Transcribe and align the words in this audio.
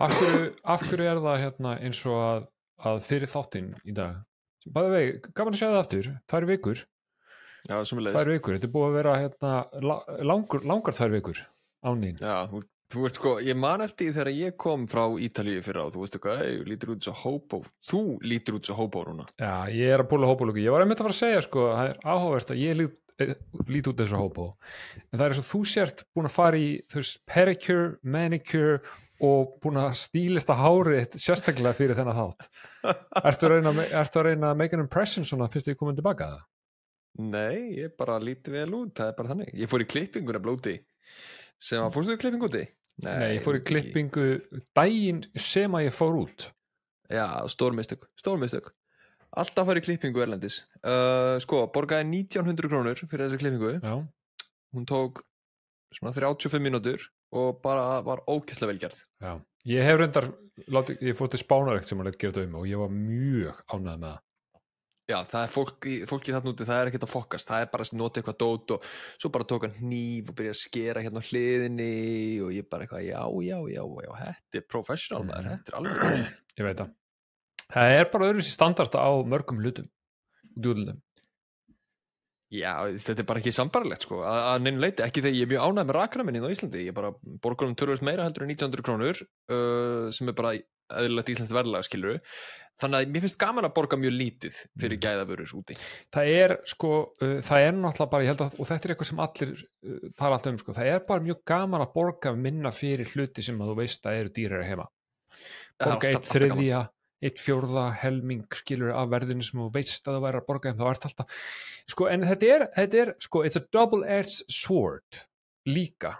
af 0.00 0.16
hverju, 0.16 0.48
af 0.74 0.84
hverju 0.88 1.08
er 1.12 1.20
það 1.26 1.38
hérna 1.44 1.74
eins 1.84 2.00
og 2.08 2.18
að, 2.24 2.48
að 2.90 3.00
fyrir 3.06 3.30
þáttinn 3.34 3.70
í 3.84 3.94
dag 3.96 4.18
bæði 4.70 4.90
vegi, 4.96 5.12
gaman 5.36 5.56
að 5.56 5.60
sjá 5.62 5.68
það 5.70 5.80
aftur 5.84 6.10
tvær 6.30 6.48
vikur, 6.50 6.82
Já, 7.68 7.76
tvær 7.84 8.28
vikur 8.32 8.56
þetta 8.56 8.68
er 8.68 8.72
búið 8.74 8.86
að 8.90 8.94
vera 8.96 9.14
hérna, 9.20 9.54
la- 9.84 10.04
langur, 10.24 10.62
langar 10.64 10.96
tvær 10.96 11.12
vikur 11.16 11.40
án 11.84 12.00
þín 12.04 12.20
Já, 12.24 12.36
þú, 12.48 12.62
þú 12.92 13.02
veist 13.04 13.18
sko, 13.20 13.32
ég 13.44 13.58
man 13.60 13.84
eftir 13.84 14.14
þegar 14.16 14.30
ég 14.34 14.56
kom 14.60 14.86
frá 14.90 15.04
Ítalíu 15.20 15.60
fyrir 15.64 15.82
á, 15.84 15.92
þú 15.92 16.04
veist 16.04 16.16
eitthvað, 16.16 16.40
ei, 16.46 16.56
lítur 16.66 16.94
út 16.96 17.04
svo 17.06 17.14
hópó. 17.20 17.60
Þú 17.86 18.00
lítur 18.26 18.56
út 18.58 18.66
svo 18.66 18.74
hópó 18.80 19.04
núna. 19.06 19.26
Já, 19.38 19.52
ég 19.70 19.92
er 19.94 20.02
að 20.02 20.08
púla 20.10 20.26
hópalúki. 20.26 20.64
Ég 20.64 20.74
var 20.74 20.82
einmitt 20.82 20.98
að 20.98 21.06
fara 21.06 21.14
að 21.14 21.20
segja 21.20 21.44
sko, 21.46 21.66
það 21.76 21.92
er 21.92 22.00
áhugavert 22.02 22.50
að 22.50 22.62
ég 22.64 22.80
lít, 22.80 22.96
eh, 23.22 23.34
lít 23.70 23.90
út 23.92 24.00
þessu 24.02 24.18
hópó. 24.18 24.48
En 25.12 25.20
það 25.20 25.26
er 25.28 25.36
og 25.44 25.48
þú 25.52 25.60
sért 25.70 26.02
búin 26.16 26.26
að 26.32 26.34
fara 26.40 26.58
í 26.64 26.68
þú 26.90 26.98
veist, 26.98 27.20
pedicure, 27.30 27.86
manicure 28.02 28.80
og 29.26 29.56
búin 29.62 29.78
að 29.80 29.94
stílista 30.00 30.56
hárið 30.58 31.16
sérstaklega 31.20 31.76
fyrir 31.76 31.98
þennan 31.98 32.18
þátt. 32.18 32.48
Ertu 33.28 33.48
að 33.48 33.54
reyna, 33.54 33.72
ertu 34.00 34.20
að 34.20 34.26
reyna 34.30 34.52
að 34.52 34.60
make 34.62 34.76
an 34.76 34.84
impression 34.84 35.26
svona 35.28 35.48
fyrst 35.52 35.68
því 35.68 35.76
komin 35.80 35.98
tilbaka 35.98 36.30
það? 36.34 36.44
Nei, 37.20 37.56
ég 37.80 37.96
bara 37.98 38.20
líti 38.22 38.52
vel 38.54 38.68
út, 38.78 38.94
það 38.96 39.10
er 39.10 39.16
bara 39.18 39.32
þannig. 39.32 39.50
Ég 39.58 39.70
fór 39.70 39.84
í 39.84 39.88
klippinguna 39.90 40.40
blóti. 40.42 40.76
Sem 41.60 41.82
að, 41.82 41.90
fórstu 41.96 42.14
í 42.16 42.20
klippingu 42.22 42.48
úti? 42.48 42.62
Nei, 43.04 43.34
ég 43.34 43.42
fór 43.44 43.58
í 43.58 43.64
klippingu 43.66 44.26
daginn 44.76 45.24
sem 45.34 45.74
að 45.76 45.88
ég 45.88 45.96
fór 45.96 46.20
út. 46.22 46.46
Já, 47.10 47.26
stórmistök, 47.50 48.06
stórmistök. 48.20 48.70
Alltaf 49.40 49.66
fara 49.66 49.82
í 49.82 49.84
klippingu 49.84 50.22
erlendis. 50.22 50.62
Uh, 50.80 51.36
sko, 51.42 51.64
borgaði 51.74 52.06
1900 52.08 52.70
krónur 52.70 53.02
fyrir 53.02 53.26
þessa 53.26 53.42
klippingu. 53.42 53.74
Já, 53.82 53.94
Hún 54.70 54.86
tók 54.86 55.24
svona 55.90 56.12
35 56.14 56.62
mínútur 56.62 57.02
og 57.32 57.60
bara 57.62 58.00
var 58.02 58.22
ókysla 58.28 58.66
velgjart. 58.70 59.04
já. 59.22 59.40
Ég 59.68 59.84
hef 59.84 59.98
reyndar, 60.00 60.26
láti, 60.72 60.94
ég 61.04 61.12
fór 61.18 61.28
til 61.28 61.38
spánarekt 61.42 61.86
sem 61.90 61.98
að 62.00 62.06
leta 62.08 62.18
gera 62.18 62.32
þetta 62.32 62.46
um 62.48 62.54
og 62.62 62.66
ég 62.66 62.78
var 62.80 62.88
mjög 62.88 63.58
ánægð 63.68 63.98
með 64.00 64.06
það. 64.08 64.18
Já, 65.10 65.16
það 65.26 65.42
er 65.42 65.50
fólk 65.52 65.86
í, 65.90 65.94
fólk 66.06 66.28
í 66.28 66.32
þarna 66.32 66.50
úti, 66.54 66.64
það 66.68 66.80
er 66.80 66.88
ekkert 66.90 67.04
að 67.04 67.10
fokast, 67.12 67.48
það 67.50 67.60
er 67.64 67.70
bara 67.72 67.84
að 67.84 67.92
nota 67.98 68.20
eitthvað 68.20 68.38
dót 68.38 68.70
og 68.76 68.84
svo 69.18 69.30
bara 69.34 69.44
tók 69.50 69.64
hann 69.66 69.74
hníf 69.80 70.28
og 70.30 70.36
byrja 70.38 70.52
að 70.54 70.60
skera 70.60 71.02
hérna 71.02 71.18
á 71.20 71.26
hliðinni 71.28 71.88
og 72.46 72.52
ég 72.54 72.68
bara 72.70 72.86
eitthvað, 72.86 73.04
já, 73.08 73.20
já, 73.42 73.58
já, 73.74 73.82
já, 74.06 74.12
þetta 74.22 74.60
er 74.62 74.66
professional 74.70 75.24
maður, 75.26 75.44
Mhm. 75.44 75.50
þetta 75.58 75.68
er 75.68 75.78
alveg, 75.80 76.34
ég 76.56 76.64
veit 76.64 76.78
það 76.78 76.94
það 77.74 77.94
er 78.00 78.04
bara 78.12 78.28
öðru 78.30 78.42
sér 78.46 78.54
standarta 78.56 78.98
á 79.02 79.10
mörgum 79.26 79.58
hlutum 79.60 79.88
djúðlunum 80.56 81.02
já, 82.50 82.72
þetta 82.98 83.22
er 83.22 83.28
bara 83.28 83.40
ekki 83.42 83.52
sambarlegt 83.54 84.06
sko, 84.08 84.20
að, 84.26 84.40
að 84.50 84.64
neinu 84.66 84.82
leiti, 84.82 85.04
ekki 85.06 85.22
þegar 85.22 85.36
ég 85.38 85.46
er 85.46 85.52
mjög 85.52 85.66
ánægð 85.68 85.86
með 85.90 85.96
rakna 86.00 86.24
minni 86.26 86.40
á 86.42 86.50
Íslandi, 86.50 86.86
ég 86.88 86.96
bara 86.96 87.12
borgar 87.44 87.68
um 87.70 87.76
törfust 87.78 88.02
meira 88.06 88.24
heldur 88.26 88.42
en 88.46 88.50
1900 88.56 88.86
krónur 88.88 89.20
uh, 89.22 90.10
sem 90.14 90.28
er 90.32 90.36
bara 90.40 90.56
eðlilegt 90.90 91.30
íslenskt 91.30 91.54
verðlag 91.54 91.86
skilur 91.86 92.18
þannig 92.80 92.96
að 93.04 93.10
mér 93.14 93.22
finnst 93.26 93.38
gaman 93.38 93.66
að 93.68 93.74
borga 93.76 93.98
mjög 94.00 94.14
lítið 94.16 94.56
fyrir 94.80 94.96
Mhm. 94.96 95.02
gæðavörur 95.04 95.50
úti. 95.60 95.76
það 96.16 96.30
er 96.34 96.54
sko, 96.66 96.90
uh, 97.22 97.38
það 97.44 97.66
er 97.68 97.74
náttúrulega 97.76 98.10
bara 98.10 98.24
ég 98.24 98.30
held 98.32 98.44
að, 98.46 98.54
og 98.58 98.70
þetta 98.70 98.88
er 98.88 98.94
eitthvað 98.94 99.10
sem 99.10 99.20
allir 99.26 99.52
uh, 99.60 100.08
tala 100.16 100.38
alltaf 100.38 100.50
um 100.54 100.58
sko, 100.64 100.72
það 100.80 100.90
er 100.94 101.04
bara 101.06 101.24
mjög 101.28 101.42
gaman 101.46 101.84
að 101.84 101.92
borga 101.94 102.32
minna 102.34 102.72
fyrir 102.74 103.12
hluti 103.14 103.44
sem 103.46 103.60
að 103.60 103.70
þú 103.70 103.76
veist 103.84 104.08
að 104.10 104.18
eru 104.24 104.32
dýrar 104.40 104.64
heima. 104.66 104.88
Það 105.78 105.86
er 105.86 105.92
borga 105.94 106.10
eitt 106.10 106.30
þriðja 106.34 106.80
eitt 107.20 107.40
fjórða 107.40 107.90
helming 108.00 108.46
skilur 108.56 108.94
af 108.96 109.10
verðinu 109.12 109.44
sem 109.44 109.60
þú 109.60 109.68
veist 109.74 110.08
að 110.08 110.16
þú 110.16 110.22
væri 110.24 110.40
að 110.40 110.46
borga 110.48 110.72
þeim, 110.72 110.80
þá 110.80 110.86
ert 110.90 111.06
alltaf 111.08 111.44
sko, 111.92 112.08
en 112.08 112.26
þetta 112.30 112.50
er, 112.54 112.66
þetta 112.78 113.02
er 113.04 113.12
sko, 113.26 113.44
it's 113.44 113.60
a 113.60 113.64
double-edged 113.76 114.54
sword 114.54 115.20
líka 115.68 116.16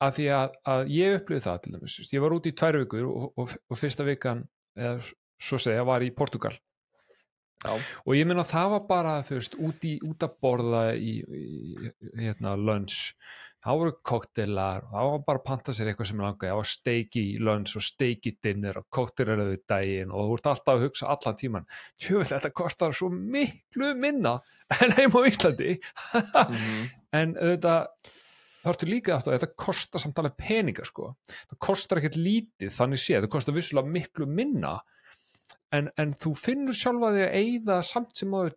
af 0.00 0.16
því 0.16 0.30
að, 0.32 0.56
að 0.72 0.94
ég 0.96 1.18
upplifði 1.18 1.44
það 1.44 1.60
til 1.64 1.74
dæmis, 1.76 1.98
ég 2.08 2.24
var 2.24 2.36
út 2.36 2.48
í 2.48 2.54
tvær 2.56 2.80
vikur 2.80 3.10
og, 3.10 3.28
og, 3.36 3.54
og 3.68 3.80
fyrsta 3.80 4.06
vikan 4.08 4.46
eða 4.78 4.96
svo 5.40 5.60
segja, 5.60 5.84
var 5.88 6.04
í 6.04 6.12
Portugal 6.16 6.56
Já, 7.60 7.74
og 8.08 8.14
ég 8.16 8.24
meina 8.24 8.40
það 8.48 8.70
var 8.72 8.84
bara 8.88 9.14
þú 9.28 9.36
veist, 9.36 9.56
út, 9.60 9.82
í, 9.84 9.98
út 10.08 10.24
að 10.24 10.36
borða 10.40 10.84
í, 10.96 11.18
í 11.20 11.48
hérna 12.16 12.54
lunch 12.56 13.10
það 13.60 13.80
voru 13.80 13.94
koktelar 14.10 14.86
það 14.90 15.10
var 15.10 15.24
bara 15.26 15.40
að 15.40 15.46
panta 15.50 15.74
sér 15.76 15.90
eitthvað 15.90 16.10
sem 16.10 16.22
langaði. 16.24 16.50
Það 16.50 16.60
var 16.60 16.70
steik 16.70 17.18
í 17.20 17.24
lunch 17.48 17.76
og 17.76 17.84
steik 17.84 18.30
í 18.30 18.36
dinner 18.42 18.80
og 18.80 18.86
koktelar 18.92 19.42
auðvitað 19.42 19.66
daginn 19.74 20.14
og 20.14 20.30
þú 20.30 20.38
ert 20.38 20.48
alltaf 20.54 20.72
að 20.74 20.86
hugsa 20.86 21.10
allan 21.14 21.40
tíman 21.40 21.68
tjóðlega 22.00 22.30
þetta 22.36 22.52
kostar 22.62 22.96
svo 22.96 23.10
miklu 23.10 23.92
minna 24.00 24.38
en 24.80 24.96
heim 24.96 25.12
á 25.16 25.20
Íslandi. 25.28 25.76
Mhm. 26.14 26.80
en 27.20 27.36
auðvitað 27.36 28.10
þá 28.60 28.70
ertu 28.74 28.88
líka 28.88 29.16
aftur 29.16 29.34
að 29.34 29.40
þetta 29.40 29.60
kostar 29.64 30.02
samt 30.02 30.20
alveg 30.20 30.36
peninga 30.40 30.84
sko, 30.84 31.14
það 31.50 31.60
kostar 31.64 32.00
ekkert 32.00 32.18
lítið 32.20 32.72
þannig 32.76 33.00
séð, 33.00 33.24
það 33.24 33.34
kostar 33.36 33.56
vissulega 33.56 33.94
miklu 33.96 34.28
minna. 34.28 34.78
En, 35.72 35.88
en 36.00 36.12
þú 36.18 36.34
finnur 36.34 36.76
sjálfa 36.76 37.12
þig 37.14 37.24
að 37.24 37.36
eyða 37.40 37.76
samt 37.86 38.16
sem 38.18 38.32
áður 38.34 38.56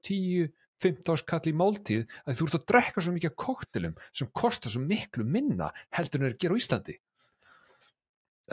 10-15 0.84 1.22
skall 1.24 1.42
í 1.50 1.56
máltíð 1.56 2.06
að 2.28 2.38
þú 2.40 2.48
ert 2.48 2.60
að 2.60 2.68
drekka 2.74 3.04
svo 3.06 3.16
mikið 3.16 3.36
koktelum 3.46 3.98
sem 4.12 4.30
kostar 4.36 4.74
svo 4.74 4.84
miklu 4.84 5.26
minna 5.26 5.72
heldur 5.96 6.22
en 6.22 6.30
er 6.30 6.38
að 6.38 6.46
gera 6.46 6.58
á 6.58 6.62
Íslandi 6.62 7.00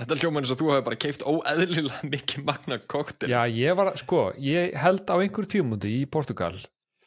Þetta 0.00 0.16
hljóma 0.20 0.38
eins 0.38 0.50
og 0.54 0.58
þú 0.60 0.68
hefur 0.70 0.84
bara 0.86 0.98
keift 1.02 1.24
óeðlilega 1.26 2.06
mikið 2.06 2.44
magna 2.46 2.76
koktel. 2.78 3.26
Já, 3.26 3.40
ég 3.50 3.74
var, 3.74 3.88
sko, 3.98 4.28
ég 4.38 4.76
held 4.78 5.02
á 5.10 5.18
einhverju 5.18 5.50
tímundi 5.56 5.90
í 5.98 6.04
Portugal 6.06 6.54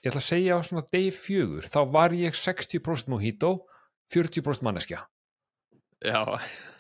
ég 0.04 0.12
ætla 0.12 0.20
að 0.20 0.28
segja 0.28 0.60
á 0.60 0.68
svona 0.68 0.84
degi 0.92 1.14
fjögur 1.16 1.70
þá 1.72 1.80
var 1.94 2.14
ég 2.18 2.36
60% 2.36 3.08
mojito 3.12 3.54
40% 4.12 4.68
manneskja 4.68 5.06
Já, 6.04 6.20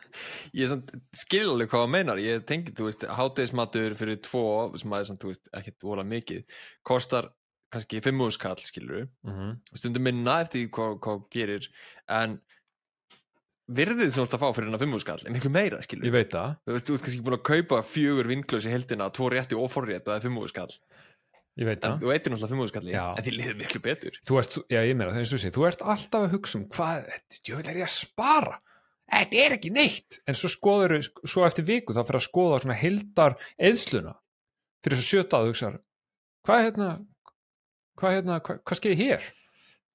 ég 0.59 0.73
skil 1.15 1.45
alveg 1.47 1.71
hvað 1.71 1.85
það 1.85 1.93
meinar. 1.93 2.19
Ég 2.21 2.43
tengi, 2.47 2.73
þú 2.75 2.89
veist, 2.89 3.05
hátegismatur 3.07 3.95
fyrir 3.97 4.19
tvo, 4.25 4.43
sem 4.79 4.91
aðeins, 4.91 5.21
þú 5.21 5.31
veist, 5.31 5.45
ekkert 5.55 5.87
vola 5.87 6.03
mikið, 6.07 6.43
kostar 6.85 7.31
kannski 7.73 8.01
5 8.05 8.23
skall, 8.37 8.61
skilur 8.63 9.05
mm 9.23 9.33
-hmm. 9.33 9.53
Stundum 9.79 10.03
minna 10.07 10.39
eftir 10.45 10.67
hvað, 10.69 10.99
þú 11.03 11.15
gerir, 11.33 11.69
en 12.07 12.39
virðið 13.67 14.11
sem 14.11 14.19
þú 14.19 14.25
ert 14.27 14.35
að 14.37 14.43
fá 14.43 14.49
fyrir 14.55 14.67
hennar 14.69 14.83
5 14.83 14.99
skall 15.03 15.21
er 15.25 15.35
miklu 15.35 15.51
meira, 15.53 15.81
skilur 15.81 16.05
Ég 16.07 16.11
veit 16.15 16.31
það, 16.33 16.55
Þú 16.65 16.75
ert 16.75 17.03
kannski 17.05 17.23
búin 17.23 17.37
að 17.39 17.47
kaupa 17.51 17.83
fjögur 17.83 18.27
vinklaus 18.27 18.65
í 18.67 18.73
heldina, 18.73 19.09
tvo 19.09 19.29
rétti 19.31 19.55
og 19.55 19.71
forrétt 19.71 20.07
og 20.07 20.13
það 20.13 20.19
er 20.19 20.27
5 20.29 20.47
skall. 20.47 20.73
ég 21.57 21.65
veit 21.69 21.83
En 21.85 21.91
það 21.91 22.01
þú 22.01 22.11
eitir 22.13 22.31
náttúrulega 22.33 22.55
5 22.55 22.67
skalli, 22.73 22.91
Já. 22.91 23.05
en 23.17 23.23
þið 23.23 23.37
liður 23.37 23.55
miklu 23.61 23.79
betur. 23.81 24.19
þú 24.25 24.39
ert, 24.39 24.57
já 24.69 24.79
ég 24.83 24.95
meina 24.97 25.11
það 25.11 25.19
eins 25.19 25.33
og 25.33 25.39
sé, 25.39 25.49
þú 25.53 25.67
ert 25.67 25.81
alltaf 25.81 26.21
að 26.23 26.31
hugsa 26.33 26.57
um 26.57 26.65
hvað, 26.67 27.09
stjóðlega 27.29 27.69
er 27.71 27.77
ég 27.77 27.87
að 27.87 27.97
spara 27.99 28.59
þetta 29.11 29.35
er 29.45 29.55
ekki 29.57 29.71
neitt 29.73 30.19
en 30.27 30.37
svo 30.37 30.49
skoður, 30.49 30.97
svo 31.27 31.45
eftir 31.45 31.65
viku 31.67 31.93
þá 31.93 32.03
fyrir 32.07 32.19
að 32.21 32.27
skoða 32.27 32.59
svona 32.63 32.77
heldar 32.79 33.35
eðsluna 33.59 34.15
fyrir 34.83 34.97
þess 34.97 35.05
að 35.05 35.11
sjöta 35.11 35.39
að 35.39 35.49
hugsa 35.51 35.71
hvað 36.43 36.59
er 36.59 36.65
hérna 36.67 36.89
hvað, 37.99 38.15
hérna, 38.17 38.39
hvað, 38.45 38.59
hvað 38.67 38.79
skeiði 38.79 38.99
hér? 39.03 39.29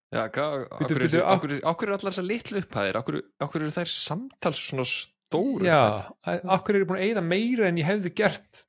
Já, 0.08 0.22
okkur, 0.24 1.02
bíddu, 1.02 1.18
er, 1.18 1.24
á- 1.26 1.34
okkur, 1.36 1.52
okkur 1.68 1.90
er 1.90 1.94
allar 1.98 2.12
þessar 2.14 2.24
litlu 2.30 2.62
upphæðir, 2.62 2.96
okkur, 3.02 3.18
okkur 3.44 3.64
eru 3.66 3.74
þær 3.76 3.90
samtals 3.92 4.60
svona 4.70 4.86
stóru 4.88 5.66
já, 5.68 5.80
af 6.24 6.62
hverju 6.64 6.78
er 6.78 6.84
ég 6.84 6.88
búin 6.88 7.00
að 7.02 7.06
eyða 7.10 7.24
meira 7.28 7.68
en 7.68 7.80
ég 7.82 7.88
hefði 7.90 8.14
gert 8.16 8.62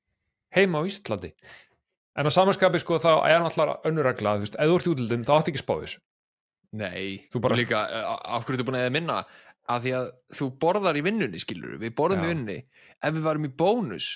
heima 0.57 0.81
á 0.81 0.87
Íslandi? 0.89 1.31
En 2.19 2.27
á 2.27 2.31
samanskapi 2.35 2.81
sko 2.83 2.97
þá 2.99 3.11
er 3.29 3.39
náttúrulega 3.39 3.77
önnurregla, 3.87 4.33
þú 4.35 4.43
veist, 4.43 4.57
ert 4.59 4.89
í 4.89 4.91
útlöldum 4.91 5.23
þá 5.23 5.31
átt 5.37 5.51
ekki 5.53 5.61
að 5.61 5.63
spá 5.63 5.75
þessu. 5.85 6.01
Nei, 6.75 7.23
Þú 7.31 7.39
bara- 7.41 7.55
líka, 7.55 7.79
af 7.87 8.43
hverju 8.45 8.59
ertu 8.59 8.65
búin 8.67 8.77
að 8.81 8.83
eða 8.89 8.95
minna? 8.99 9.21
Að 9.69 9.83
því 9.85 9.91
að 9.95 10.09
þú 10.35 10.45
borðar 10.59 10.97
í 10.99 11.03
vinnunni 11.05 11.39
skilur, 11.39 11.77
við 11.79 11.95
borðum 11.95 12.19
Já. 12.19 12.25
í 12.25 12.33
vinnunni. 12.33 12.57
Ef 13.01 13.13
við 13.15 13.23
varum 13.29 13.45
í 13.47 13.51
bónus, 13.55 14.09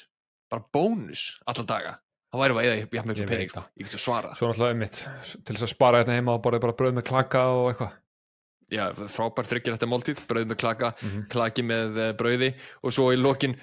bara 0.52 0.66
bónus 0.74 1.24
alla 1.48 1.64
daga, 1.70 1.96
værum 2.42 2.58
við 2.58 2.64
að 2.64 2.72
eða 2.74 2.98
jafn 2.98 3.12
miklu 3.12 3.24
Ég 3.24 3.30
pening, 3.30 3.50
sko. 3.50 3.66
ég 3.78 3.90
get 3.90 3.98
að 3.98 4.06
svara 4.06 4.36
svo 4.38 4.48
náttúrulega 4.50 4.74
einmitt, 4.74 5.04
til 5.34 5.56
þess 5.56 5.68
að 5.68 5.74
spara 5.76 6.02
hérna 6.02 6.18
heima 6.18 6.38
og 6.38 6.42
borðið 6.46 6.66
bara 6.66 6.78
bröð 6.80 6.96
með 6.98 7.08
klaka 7.10 7.44
og 7.54 7.68
eitthvað 7.72 8.00
Já, 8.74 8.88
frábært 8.96 9.50
þryggir 9.52 9.76
þetta 9.76 9.90
máltíð, 9.92 10.22
brauð 10.30 10.48
með 10.50 10.58
klaka 10.64 10.94
mm 10.94 11.10
-hmm. 11.10 11.26
klaki 11.30 11.64
með 11.68 12.00
eh, 12.00 12.14
brauði 12.18 12.50
og 12.82 12.94
svo 12.96 13.12
í 13.14 13.20
lokin 13.20 13.54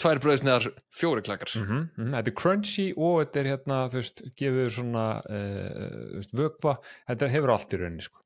tvær 0.00 0.20
brauðsneðar, 0.24 0.70
fjóri 0.96 1.22
klakar 1.22 1.50
Mm 1.54 1.64
-hmm. 1.64 2.10
Þetta 2.14 2.30
er 2.30 2.36
crunchy 2.40 2.86
og 2.96 3.20
þetta 3.20 3.40
er 3.40 3.46
hérna, 3.52 3.88
þú 3.88 3.96
veist, 4.00 4.22
gefur 4.36 4.70
svona 4.70 5.06
uh, 5.28 6.14
veist, 6.16 6.32
vökva, 6.32 6.76
þetta 7.08 7.28
hefur 7.28 7.50
allt 7.50 7.74
í 7.74 7.80
rauninni 7.80 8.02
sko. 8.02 8.18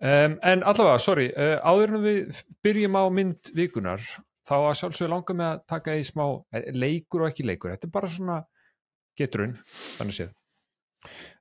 um, 0.00 0.38
en 0.42 0.62
allavega, 0.62 0.98
sorry 0.98 1.32
uh, 1.36 1.58
áður 1.62 1.94
en 1.94 2.02
við 2.02 2.42
byrjum 2.62 2.98
á 2.98 3.04
mynd 3.10 3.50
vikunar, 3.54 4.00
þá 4.48 4.56
að 4.56 4.78
sjálfsögur 4.80 5.10
langar 5.10 5.36
með 5.36 5.46
að 5.46 5.64
taka 5.68 5.96
í 5.96 6.04
smá 6.04 6.44
eh, 6.52 6.70
leikur 6.72 7.22
og 7.22 7.28
ekki 7.30 7.46
leikur, 7.46 7.70
þetta 7.70 7.86
er 7.86 7.90
bara 7.90 8.08
svona 8.08 8.44
geturinn, 9.18 9.56
þannig 9.98 10.18
séð. 10.18 10.32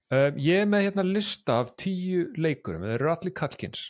Um, 0.07 0.37
ég 0.39 0.63
er 0.63 0.67
með 0.71 0.85
hérna 0.87 1.03
lista 1.03 1.59
af 1.63 1.73
tíu 1.79 2.29
leikurum, 2.39 2.85
þeir 2.87 2.95
eru 2.95 3.09
allir 3.11 3.33
kallkins 3.35 3.89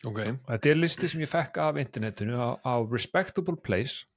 Ok, 0.00 0.22
og 0.24 0.48
þetta 0.48 0.70
er 0.70 0.78
listi 0.80 1.10
sem 1.12 1.20
ég 1.22 1.28
fekk 1.30 1.60
af 1.60 1.78
internetinu 1.78 2.38
á, 2.40 2.48
á 2.64 2.74
Respectable 2.88 3.60
Place. 3.60 4.08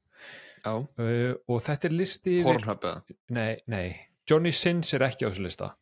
Já, 0.64 0.80
uh, 0.80 1.34
og 1.52 1.60
þetta 1.66 1.90
er 1.90 1.96
listi 2.00 2.38
Pornhub 2.46 2.88
Nei, 3.36 3.58
nei, 3.68 3.88
Johnny 4.30 4.54
Sins 4.56 4.94
er 4.96 5.04
ekki 5.10 5.28
á 5.28 5.30
þessu 5.30 5.44
lista 5.44 5.74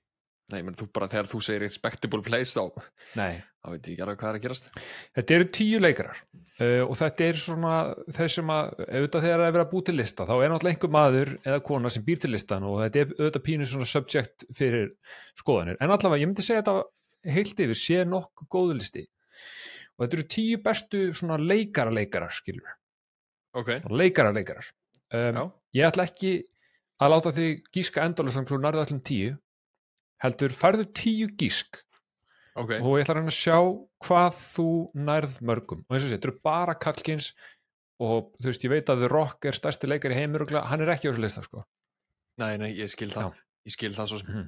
Nei, 0.51 0.61
menn 0.65 0.75
þú 0.75 0.87
bara 0.95 1.07
þegar 1.11 1.29
þú 1.31 1.39
segir 1.45 1.63
respectable 1.63 2.23
place 2.25 2.51
þá, 2.55 2.83
þá 3.15 3.67
veit 3.71 3.87
ég 3.87 3.93
ekki 3.93 4.03
alveg 4.05 4.19
hvað 4.19 4.31
er 4.31 4.39
að 4.39 4.45
gerast. 4.45 4.69
Þetta 5.17 5.35
eru 5.37 5.47
tíu 5.57 5.81
leikarar 5.81 6.21
uh, 6.21 6.83
og 6.85 6.93
þetta 6.99 7.27
er 7.27 7.39
svona 7.39 7.75
þeir 8.17 8.33
sem 8.35 8.51
að, 8.55 8.73
auðvitað 8.87 9.25
þegar 9.27 9.43
það 9.43 9.47
er 9.47 9.55
verið 9.55 9.65
að 9.65 9.71
bú 9.71 9.83
til 9.87 9.95
lista 9.99 10.27
þá 10.27 10.33
er 10.35 10.53
náttúrulega 10.53 10.75
einhver 10.75 10.93
maður 10.97 11.33
eða 11.39 11.63
kona 11.69 11.93
sem 11.93 12.05
býr 12.07 12.21
til 12.23 12.33
listan 12.33 12.67
og 12.67 12.81
þetta 12.83 13.03
er 13.03 13.15
auðvitað 13.15 13.45
pínu 13.47 13.69
svona 13.71 13.89
subject 13.93 14.45
fyrir 14.57 14.91
skoðanir, 15.39 15.79
en 15.79 15.95
allavega 15.95 16.25
ég 16.25 16.31
myndi 16.31 16.45
segja 16.45 16.65
þetta 16.65 17.35
heilt 17.37 17.65
yfir 17.65 17.79
sé 17.79 18.03
nokkuð 18.09 18.51
góðu 18.57 18.77
listi. 18.79 19.07
Og 19.95 20.05
þetta 20.05 20.17
eru 20.17 20.29
tíu 20.35 20.61
bestu 20.65 21.01
svona 21.15 21.37
leikara 21.39 21.93
leikarar 21.93 22.33
skilur 22.33 22.77
Ok, 23.57 23.81
leikara 23.91 24.31
leikarar. 24.31 24.67
Um, 25.11 25.49
ég 25.75 25.83
ætla 25.83 26.05
ekki 26.07 26.37
að 27.03 27.11
láta 27.11 27.33
þig 27.35 27.65
gíska 27.75 28.05
endalist 28.07 28.39
þú 28.47 28.59
nærðu 28.63 28.83
allir 28.85 29.01
tíu 29.03 29.33
heldur 30.21 30.53
færðu 30.55 30.85
tíu 30.97 31.29
gísk. 31.39 31.81
Ok. 32.59 32.75
Og 32.81 32.97
ég 32.99 33.05
ætla 33.05 33.15
að 33.15 33.21
reyna 33.21 33.31
að 33.31 33.37
sjá 33.37 33.57
hvað 34.05 34.37
þú 34.37 34.67
nærð 35.07 35.37
mörgum. 35.47 35.83
Og 35.87 35.95
eins 35.95 36.05
og 36.05 36.09
sé, 36.11 36.17
þetta 36.17 36.29
eru 36.29 36.41
bara 36.43 36.75
kallkins 36.75 37.31
og 38.01 38.31
þú 38.41 38.49
veist, 38.49 38.65
ég 38.65 38.73
veit 38.73 38.91
að 38.91 39.05
The 39.05 39.11
Rock 39.11 39.47
er 39.47 39.55
stærsti 39.55 39.89
leikari 39.89 40.17
heimur 40.17 40.43
og 40.47 40.53
hann 40.67 40.83
er 40.83 40.91
ekki 40.95 41.07
á 41.07 41.11
þessu 41.13 41.23
lista 41.23 41.43
sko. 41.45 41.63
Nei, 42.41 42.55
nei, 42.59 42.71
ég 42.75 42.91
skil 42.91 43.11
það. 43.13 43.37
Ég 43.67 43.75
skil 43.75 43.93
það 43.95 44.11
svo 44.11 44.21
sem. 44.21 44.31
Mhm. 44.31 44.47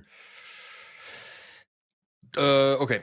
uh, 2.41 2.81
Ok, 2.83 2.97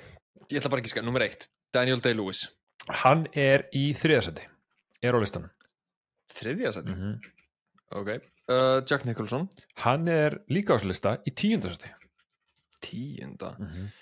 ég 0.51 0.59
ætla 0.59 0.73
bara 0.73 0.83
að 0.83 0.93
skilja 0.93 1.07
Númer 1.07 1.27
eitt, 1.29 1.49
Daniel 1.73 2.03
Day-Lewis. 2.03 2.49
Hann 3.05 3.27
er 3.39 3.69
í 3.77 3.91
þriðasæti 3.95 4.49
er 5.05 5.17
á 5.17 5.19
listanum. 5.23 5.53
Þriðja 6.31 6.73
seti, 6.75 6.93
-hmm. 6.93 7.31
ok. 8.01 8.11
Uh, 8.51 8.83
Jack 8.87 9.05
Nicholson, 9.07 9.49
hann 9.85 10.09
er 10.09 10.41
líka 10.51 10.75
á 10.75 10.79
þessu 10.79 10.91
lista 10.91 11.17
í 11.25 11.31
tíundasæti 11.31 11.93
tíunda. 12.85 13.55
Mm 13.59 13.69
-hmm. 13.69 13.93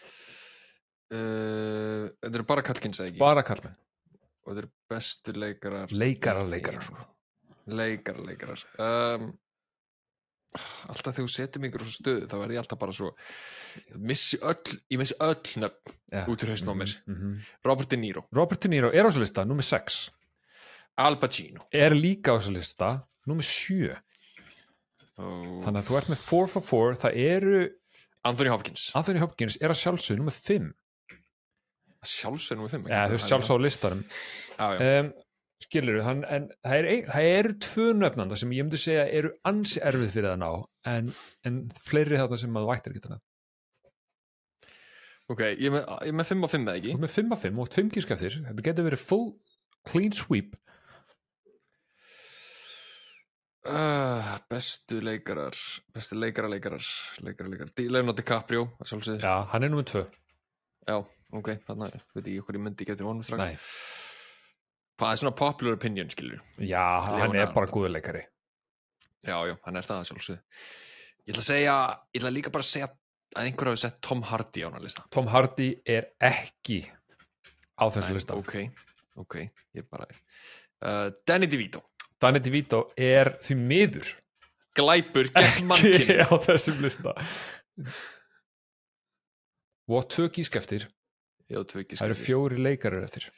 uh, 1.16 2.06
Þetta 2.22 2.34
eru 2.34 2.46
bara 2.48 2.62
kallkins 2.62 3.00
eða 3.00 3.12
ekki? 3.12 3.22
Bara 3.22 3.42
kallmenn, 3.42 3.76
Og 4.44 4.54
þetta 4.54 4.64
eru 4.64 4.72
bestu 4.88 5.32
leikarar 5.32 5.92
leikara 5.92 6.46
leikarar 6.46 6.82
sko. 6.82 7.04
Leikarar, 7.68 8.24
leikarar. 8.24 8.64
Um, 8.78 9.32
Alltaf 10.88 11.12
þegar 11.12 11.26
þú 11.26 11.32
setur 11.32 11.60
mig 11.60 11.70
ykkur 11.70 11.82
svo 11.84 11.92
stöðu 11.92 12.28
þá 12.30 12.36
er 12.38 12.52
ég 12.54 12.60
alltaf 12.62 12.78
bara 12.80 12.92
svo 12.96 13.10
missi 14.00 14.38
öll, 14.40 14.78
ég 14.88 15.00
missi 15.00 15.16
öll 15.20 15.60
nöfn 15.60 15.92
ja. 16.08 16.22
út 16.24 16.44
úr 16.44 16.52
hausnum 16.54 16.72
á 16.72 16.76
mér. 16.80 16.94
Mm 17.04 17.16
-hmm. 17.16 17.34
Robert 17.68 17.90
De 17.90 17.96
Niro, 17.96 18.22
Robert 18.32 18.62
De 18.62 18.68
Niro 18.68 18.88
er 18.88 19.04
á 19.04 19.08
þessu 19.10 19.20
lista, 19.20 19.44
nummer 19.44 19.62
6 19.62 20.10
Al 20.96 21.18
Pacino. 21.18 21.68
Er 21.70 21.94
líka 21.94 22.32
á 22.32 22.40
þessu 22.40 22.52
lista, 22.56 23.06
nummer 23.26 23.44
7 23.44 23.94
og 25.18 25.62
þannig 25.64 25.80
að 25.82 25.88
þú 25.88 25.96
ert 25.98 26.10
með 26.12 26.20
4 26.24 26.48
for 26.52 26.62
4 26.62 26.98
það 27.02 27.20
eru, 27.22 27.62
Anthony 28.26 28.50
Hopkins. 28.50 28.90
Anthony 28.98 29.22
Hopkins 29.22 29.56
er 29.62 29.72
að 29.72 29.80
sjálfsögðu 29.82 30.22
nummer 30.22 30.34
5 30.34 30.72
Sjálfsög 32.06 32.58
nummer 32.58 32.70
5 32.70 32.84
ja, 32.92 33.06
þú 33.08 33.16
veist 33.16 33.30
sjálfsögðu 33.32 33.58
á 33.58 33.66
listanum. 33.66 34.02
Já, 34.54 34.66
já. 34.78 35.00
um, 35.02 35.08
skilur 35.64 36.04
hann, 36.06 36.20
en 36.30 36.44
það, 36.62 36.88
er, 36.92 37.08
eru 37.18 37.54
tvö 37.64 37.86
nöfnanda 37.98 38.38
sem 38.38 38.52
ég 38.54 38.66
myndi 38.66 38.78
segja 38.78 39.08
eru 39.10 39.32
ansi 39.48 39.82
erfið 39.82 40.12
fyrir 40.14 40.30
það 40.30 40.38
ná 40.44 40.50
en, 40.92 41.08
en 41.48 41.56
fleiri 41.82 42.20
þarna 42.20 42.38
sem 42.38 42.54
að 42.54 42.66
þú 42.66 42.70
vættir 42.70 42.94
ekki 42.94 43.04
þannig 43.08 43.24
Ok, 45.28 45.42
ég 45.60 45.66
er 45.68 45.74
með, 45.74 45.82
ég 46.06 46.12
er 46.14 46.16
með 46.16 46.30
5 46.30 46.46
og 46.46 46.52
5 46.54 46.62
eða 46.62 46.78
ekki? 46.78 46.92
Þú 46.92 46.94
ert 46.94 47.02
með 47.02 47.16
5 47.16 47.34
af 47.34 47.42
5 47.44 47.58
og 47.64 47.72
5 47.74 47.90
gískaftir 47.96 48.36
þetta 48.46 48.66
getur 48.68 48.86
verið 48.86 49.02
full 49.10 49.26
clean 49.90 50.14
sweep 50.16 50.54
uh, 53.66 54.38
Bestu 54.50 55.00
leikarar 55.02 55.56
Bestu 55.94 56.18
leikarar, 56.18 56.50
leikarar 56.52 56.84
Leikarar, 57.26 57.50
leikarar 57.52 57.72
Leonardo 57.90 58.16
DiCaprio, 58.22 58.66
að 58.78 58.92
sjálfsögðu. 58.92 59.22
Já, 59.24 59.34
hann 59.52 59.66
er 59.66 59.72
nummer 59.72 59.86
2 59.88 60.04
Já, 60.88 60.96
ok, 61.36 61.50
þannig 61.66 61.88
að 61.88 61.96
veit 62.16 62.28
hvað 62.28 62.58
ég 62.58 62.62
myndi 62.64 62.86
getur 62.88 63.08
honum 63.10 63.24
strax. 63.26 63.42
Nei. 63.42 63.56
Hvað 64.98 65.10
er 65.12 65.20
svona 65.20 65.34
popular 65.38 65.76
opinion, 65.76 66.08
skilur 66.10 66.40
já, 66.58 66.84
hann 67.04 67.20
er 67.20 67.28
Leonardo. 67.28 67.54
bara 67.58 67.72
góðuleikari 67.74 68.22
Já, 69.26 69.36
já, 69.50 69.56
hann 69.66 69.76
er 69.76 69.84
það 69.84 69.98
að 70.00 70.08
sjálfsögðu. 70.12 70.40
Ég 71.26 71.34
ætla 71.34 71.42
að 71.42 71.48
segja, 71.50 71.74
ég 72.14 72.22
ætla 72.22 72.30
líka 72.32 72.52
bara 72.54 72.64
að 72.64 72.70
segja 72.70 72.86
að 73.36 73.42
einhver 73.44 73.68
hafi 73.72 73.82
sett 73.82 73.98
Tom 74.06 74.22
Hardy 74.24 74.62
á 74.64 74.68
hana 74.70 74.80
lista. 74.80 75.02
Tom 75.12 75.26
Hardy 75.28 75.66
er 75.84 76.06
ekki 76.24 76.78
á 77.76 77.84
þessu 77.92 78.08
Nei, 78.14 78.16
lista. 78.16 78.38
Ok, 78.38 78.54
ok, 79.20 79.34
ég 79.76 79.88
bara 79.90 80.06
uh, 80.08 81.10
Danny 81.28 81.50
DeVito 81.50 81.82
Danny 82.22 82.40
DeVito 82.42 82.88
er 82.98 83.36
því 83.44 83.56
miður 83.58 84.14
Glæpur 84.78 85.28
gegn 85.34 85.66
mannkinn 85.66 85.96
ekki 85.98 86.16
á 86.22 86.34
þessum 86.44 86.80
lista. 86.84 87.14
Og 89.88 90.06
tvö 90.12 90.28
gískaftir 90.36 90.86
Já, 91.48 91.62
tvö 91.64 91.82
ekki 91.82 91.96
það 91.98 92.10
eru 92.10 92.16
fjóri 92.20 92.58
leikarar 92.60 93.06
eftir. 93.06 93.28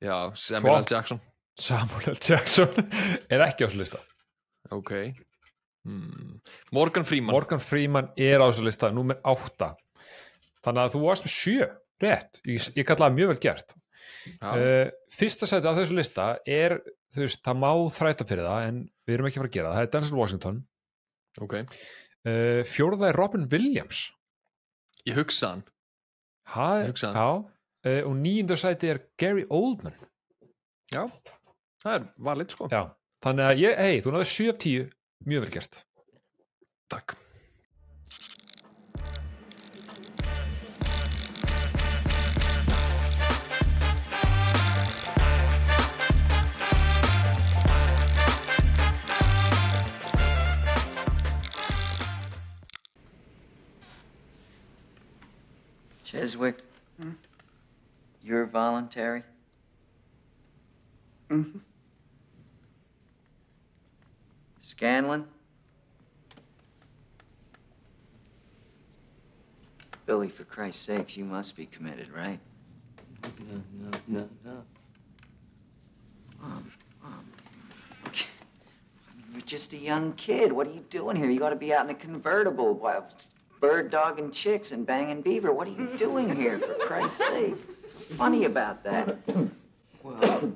Já, 0.00 0.30
Samuel 0.38 0.70
L. 0.70 0.76
Hvort? 0.78 0.92
Jackson. 0.94 1.20
Samuel 1.58 2.06
L. 2.14 2.20
Jackson 2.24 2.70
er 3.34 3.44
ekki 3.44 3.66
á 3.66 3.68
þessu 3.68 3.82
lista. 3.82 4.00
Ok. 4.74 4.94
Hmm. 5.84 6.38
Morgan 6.74 7.04
Freeman. 7.06 7.34
Morgan 7.36 7.62
Freeman 7.62 8.08
er 8.16 8.40
á 8.40 8.46
þessu 8.48 8.64
lista 8.66 8.90
númer 8.94 9.20
8 9.28 9.74
þannig 10.64 10.82
að 10.84 10.94
þú 10.94 11.02
varst 11.04 11.26
með 11.26 11.34
7 11.36 11.68
rétt, 12.02 12.40
ég, 12.46 12.66
ég 12.78 12.86
kalla 12.86 13.08
það 13.08 13.18
mjög 13.18 13.32
vel 13.32 13.40
gert 13.42 13.77
uh, 14.42 14.90
fyrsta 15.14 15.48
sæti 15.48 15.68
á 15.70 15.78
þessu 15.78 15.96
lista 15.98 16.28
er 16.48 16.78
þú 17.14 17.24
veist, 17.24 17.40
það 17.44 17.60
má 17.62 17.70
þræta 17.94 18.26
fyrir 18.28 18.48
það 18.48 18.66
en 18.68 18.80
við 19.08 19.16
erum 19.16 19.28
ekki 19.28 19.38
að 19.38 19.42
fara 19.42 19.50
að 19.50 19.56
gera 19.58 19.70
það, 19.70 19.78
það 19.78 19.86
er 19.86 19.92
Denzel 19.94 20.18
Washington. 20.18 20.60
Ok. 21.44 21.54
Uh, 22.28 22.62
fjórða 22.68 23.10
er 23.10 23.20
Robin 23.20 23.46
Williams. 23.52 24.02
Ég 25.08 25.18
hugsa 25.20 25.54
hann. 25.54 25.64
Ha, 26.54 26.68
Ég 26.82 26.92
hugsa 26.92 27.12
já, 27.12 27.28
uh, 27.38 28.02
og 28.08 28.18
nýjunda 28.20 28.58
sæti 28.60 28.92
er 28.92 29.02
Gary 29.20 29.46
Oldman. 29.52 29.96
Já, 30.92 31.04
það 31.84 31.98
er 31.98 32.10
valið 32.30 32.56
sko. 32.56 32.68
Já, 32.72 32.82
þannig 33.24 33.50
að 33.50 33.64
ég, 33.64 33.80
hei, 33.84 34.02
þú 34.04 34.16
náður 34.16 34.32
7 34.34 34.52
af 34.54 34.60
10 34.64 34.92
mjög 35.28 35.46
vel 35.46 35.56
gert. 35.58 35.82
Takk 36.88 37.18
Chiswick, 56.08 56.60
you're 58.22 58.46
voluntary? 58.46 59.24
Mhm. 61.28 61.60
Scanlon? 64.62 65.28
Billy, 70.06 70.30
for 70.30 70.44
Christ's 70.44 70.80
sakes, 70.80 71.14
you 71.18 71.26
must 71.26 71.54
be 71.54 71.66
committed, 71.66 72.10
right? 72.10 72.40
No, 73.22 73.62
no, 73.74 73.90
no, 74.06 74.28
no. 74.46 74.64
Um, 76.42 76.72
um, 77.04 77.32
okay. 78.06 78.24
I 79.10 79.14
mean, 79.14 79.26
you're 79.32 79.42
just 79.42 79.74
a 79.74 79.78
young 79.78 80.14
kid. 80.14 80.54
What 80.54 80.68
are 80.68 80.72
you 80.72 80.86
doing 80.88 81.16
here? 81.16 81.28
You 81.28 81.44
ought 81.44 81.50
to 81.50 81.56
be 81.56 81.74
out 81.74 81.84
in 81.84 81.90
a 81.90 81.98
convertible, 81.98 82.72
while 82.72 83.10
bird 83.60 83.90
dogging 83.90 84.30
chicks 84.30 84.72
and 84.72 84.86
banging 84.86 85.22
beaver. 85.22 85.52
What 85.52 85.68
are 85.68 85.72
you 85.72 85.90
doing 85.96 86.34
here, 86.34 86.58
for 86.58 86.74
Christ's 86.74 87.26
sake? 87.26 87.56
What's 87.82 88.14
funny 88.14 88.44
about 88.44 88.84
that? 88.84 89.16
Well, 90.02 90.52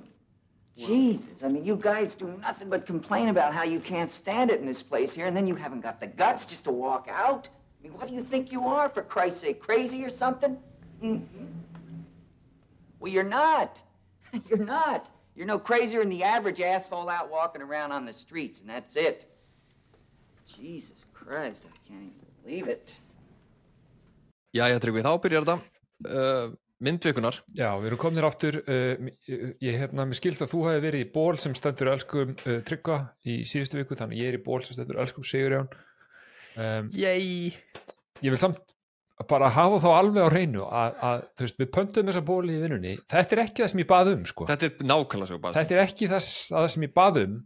Jesus, 0.76 1.42
I 1.44 1.48
mean, 1.48 1.64
you 1.64 1.76
guys 1.76 2.14
do 2.14 2.26
nothing 2.40 2.70
but 2.70 2.86
complain 2.86 3.28
about 3.28 3.52
how 3.52 3.64
you 3.64 3.78
can't 3.78 4.10
stand 4.10 4.50
it 4.50 4.60
in 4.60 4.66
this 4.66 4.82
place 4.82 5.12
here, 5.12 5.26
and 5.26 5.36
then 5.36 5.46
you 5.46 5.54
haven't 5.54 5.80
got 5.80 6.00
the 6.00 6.06
guts 6.06 6.46
just 6.46 6.64
to 6.64 6.72
walk 6.72 7.08
out? 7.10 7.48
I 7.48 7.88
mean, 7.88 7.92
what 7.98 8.08
do 8.08 8.14
you 8.14 8.22
think 8.22 8.52
you 8.52 8.66
are, 8.66 8.88
for 8.88 9.02
Christ's 9.02 9.40
sake? 9.40 9.60
Crazy 9.60 10.04
or 10.04 10.10
something? 10.10 10.56
Mm-hmm. 11.02 11.44
Well, 13.00 13.12
you're 13.12 13.24
not. 13.24 13.82
you're 14.48 14.64
not. 14.64 15.10
You're 15.34 15.46
no 15.46 15.58
crazier 15.58 16.00
than 16.00 16.08
the 16.08 16.22
average 16.22 16.60
asshole 16.60 17.08
out 17.08 17.30
walking 17.30 17.62
around 17.62 17.92
on 17.92 18.04
the 18.04 18.12
streets, 18.12 18.60
and 18.60 18.68
that's 18.68 18.96
it. 18.96 19.26
Jesus 20.56 21.04
Christ, 21.12 21.66
I 21.66 21.88
can't 21.88 22.02
even 22.02 22.31
believe 22.44 22.74
it. 22.74 22.94
Jæja, 24.52 24.82
Tryggvi, 24.82 25.04
þá 25.06 25.12
byrjar 25.22 25.46
þetta. 25.48 25.78
Uh, 26.02 26.52
Myndvikunar 26.82 27.36
Já, 27.54 27.68
við 27.78 27.92
erum 27.92 28.00
kominir 28.02 28.26
aftur 28.26 28.56
uh, 28.58 29.10
ég, 29.30 29.42
ég 29.62 29.76
hérna 29.78 30.06
með 30.08 30.18
skilt 30.18 30.42
að 30.42 30.50
þú 30.50 30.62
hefði 30.66 30.82
verið 30.82 31.04
í 31.04 31.10
ból 31.14 31.36
sem 31.38 31.54
stendur 31.54 31.92
elskum 31.92 32.32
uh, 32.34 32.56
tryggva 32.66 32.96
í 33.22 33.36
síðustu 33.46 33.78
viku, 33.78 33.98
þannig 33.98 34.18
ég 34.18 34.32
er 34.32 34.38
í 34.40 34.42
ból 34.42 34.58
sem 34.66 34.74
stendur 34.74 34.98
elskum 35.04 35.26
Sigurján 35.26 35.68
um, 36.58 36.90
ég 36.98 38.34
vil 38.34 38.40
samt 38.40 38.74
bara 39.28 39.50
hafa 39.52 39.78
þá 39.82 39.88
alveg 39.94 40.26
á 40.26 40.32
hreinu 40.32 40.64
að, 40.66 40.96
að 41.06 41.20
þú 41.36 41.44
veist, 41.46 41.60
við 41.60 41.70
pöntum 41.76 42.08
þessa 42.08 42.24
bóli 42.26 42.56
í 42.56 42.62
vinnunni. 42.62 42.94
Þetta 43.12 43.36
er 43.36 43.42
ekki 43.44 43.62
það 43.62 43.70
sem 43.72 43.82
ég 43.82 43.90
bað 43.92 44.10
um 44.12 44.24
sko. 44.26 44.46
Þetta 44.48 44.68
er 44.68 44.88
nákvæmlega 44.88 45.30
svo 45.30 45.38
bara 45.42 45.60
þetta 45.60 45.76
er 45.76 45.82
ekki 45.84 46.08
það, 46.10 46.28
það 46.48 46.66
sem 46.74 46.86
ég 46.86 46.94
bað 46.96 47.20
um. 47.22 47.36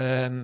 Um, 0.00 0.40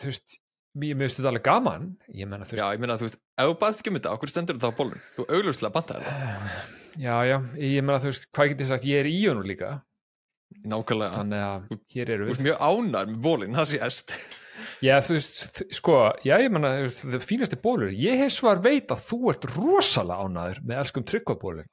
þú 0.00 0.08
veist 0.08 0.38
ég 0.38 0.43
mér 0.74 0.96
finnst 1.04 1.18
þetta 1.20 1.30
alveg 1.30 1.44
gaman 1.46 1.84
ég 2.14 2.26
menna 2.30 2.46
þú 2.48 2.56
Já, 2.58 2.64
veist 2.66 2.76
ég 2.76 2.82
meina, 2.84 2.96
þú 2.98 3.06
veist, 3.08 3.18
ef 3.38 3.48
þú 3.50 3.56
baðst 3.64 3.80
ekki 3.82 3.92
um 3.92 3.98
þetta, 4.00 4.14
okkur 4.18 4.32
stendur 4.32 4.58
þetta 4.58 4.70
á 4.74 4.78
bólun? 4.78 5.02
Þú 5.16 5.26
augljóslega 5.30 5.74
bantaði 5.74 6.04
það. 6.04 6.54
já, 7.06 7.14
já, 7.30 7.36
ég 7.62 7.82
menna 7.84 8.00
þú 8.02 8.10
veist 8.12 8.28
hvað 8.34 8.52
getið 8.54 8.72
sagt, 8.72 8.88
ég 8.90 9.02
er 9.04 9.10
í 9.10 9.18
honum 9.28 9.46
líka 9.48 9.74
Nákvæmlega. 10.64 11.18
þannig 11.18 11.44
að 11.44 11.76
hér 11.94 12.10
eru 12.14 12.24
Þú 12.24 12.30
við 12.30 12.34
ert 12.38 12.44
mjög 12.46 12.64
ánæður 12.64 13.08
með 13.12 13.20
bólinn, 13.24 13.56
það 13.58 13.70
sést. 13.72 14.12
já, 14.84 14.94
þú 15.02 15.16
veist, 15.16 15.40
sko, 15.74 15.96
já, 16.24 16.34
ég 16.44 16.52
menna 16.54 16.70
það 16.94 17.24
fínasti 17.26 17.58
bólur, 17.64 17.90
ég 17.98 18.20
hef 18.22 18.32
svar 18.36 18.62
veit 18.64 18.94
að 18.94 19.02
þú 19.08 19.18
ert 19.32 19.48
rosalega 19.50 20.28
ánæður 20.28 20.60
með 20.62 20.80
elskum 20.84 21.06
tryggvabólur, 21.10 21.66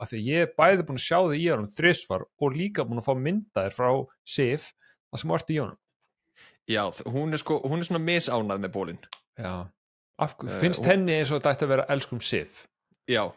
Já, 6.69 6.83
hún 7.05 7.33
er 7.33 7.37
sko, 7.41 7.59
hún 7.65 7.79
er 7.81 7.87
svona 7.87 8.03
misánæð 8.05 8.59
með 8.65 8.71
bólinn. 8.71 8.99
já, 9.39 9.67
af, 10.19 10.35
Eh, 10.43 10.59
finnst 10.61 10.81
hún- 10.81 10.85
henni 10.87 11.13
eins 11.19 11.31
og 11.31 11.41
þetta 11.41 11.53
ætti 11.55 11.65
að 11.65 11.67
vera 11.67 11.85
elskum 11.89 12.21
Sif 12.21 12.67
Já, 13.09 13.31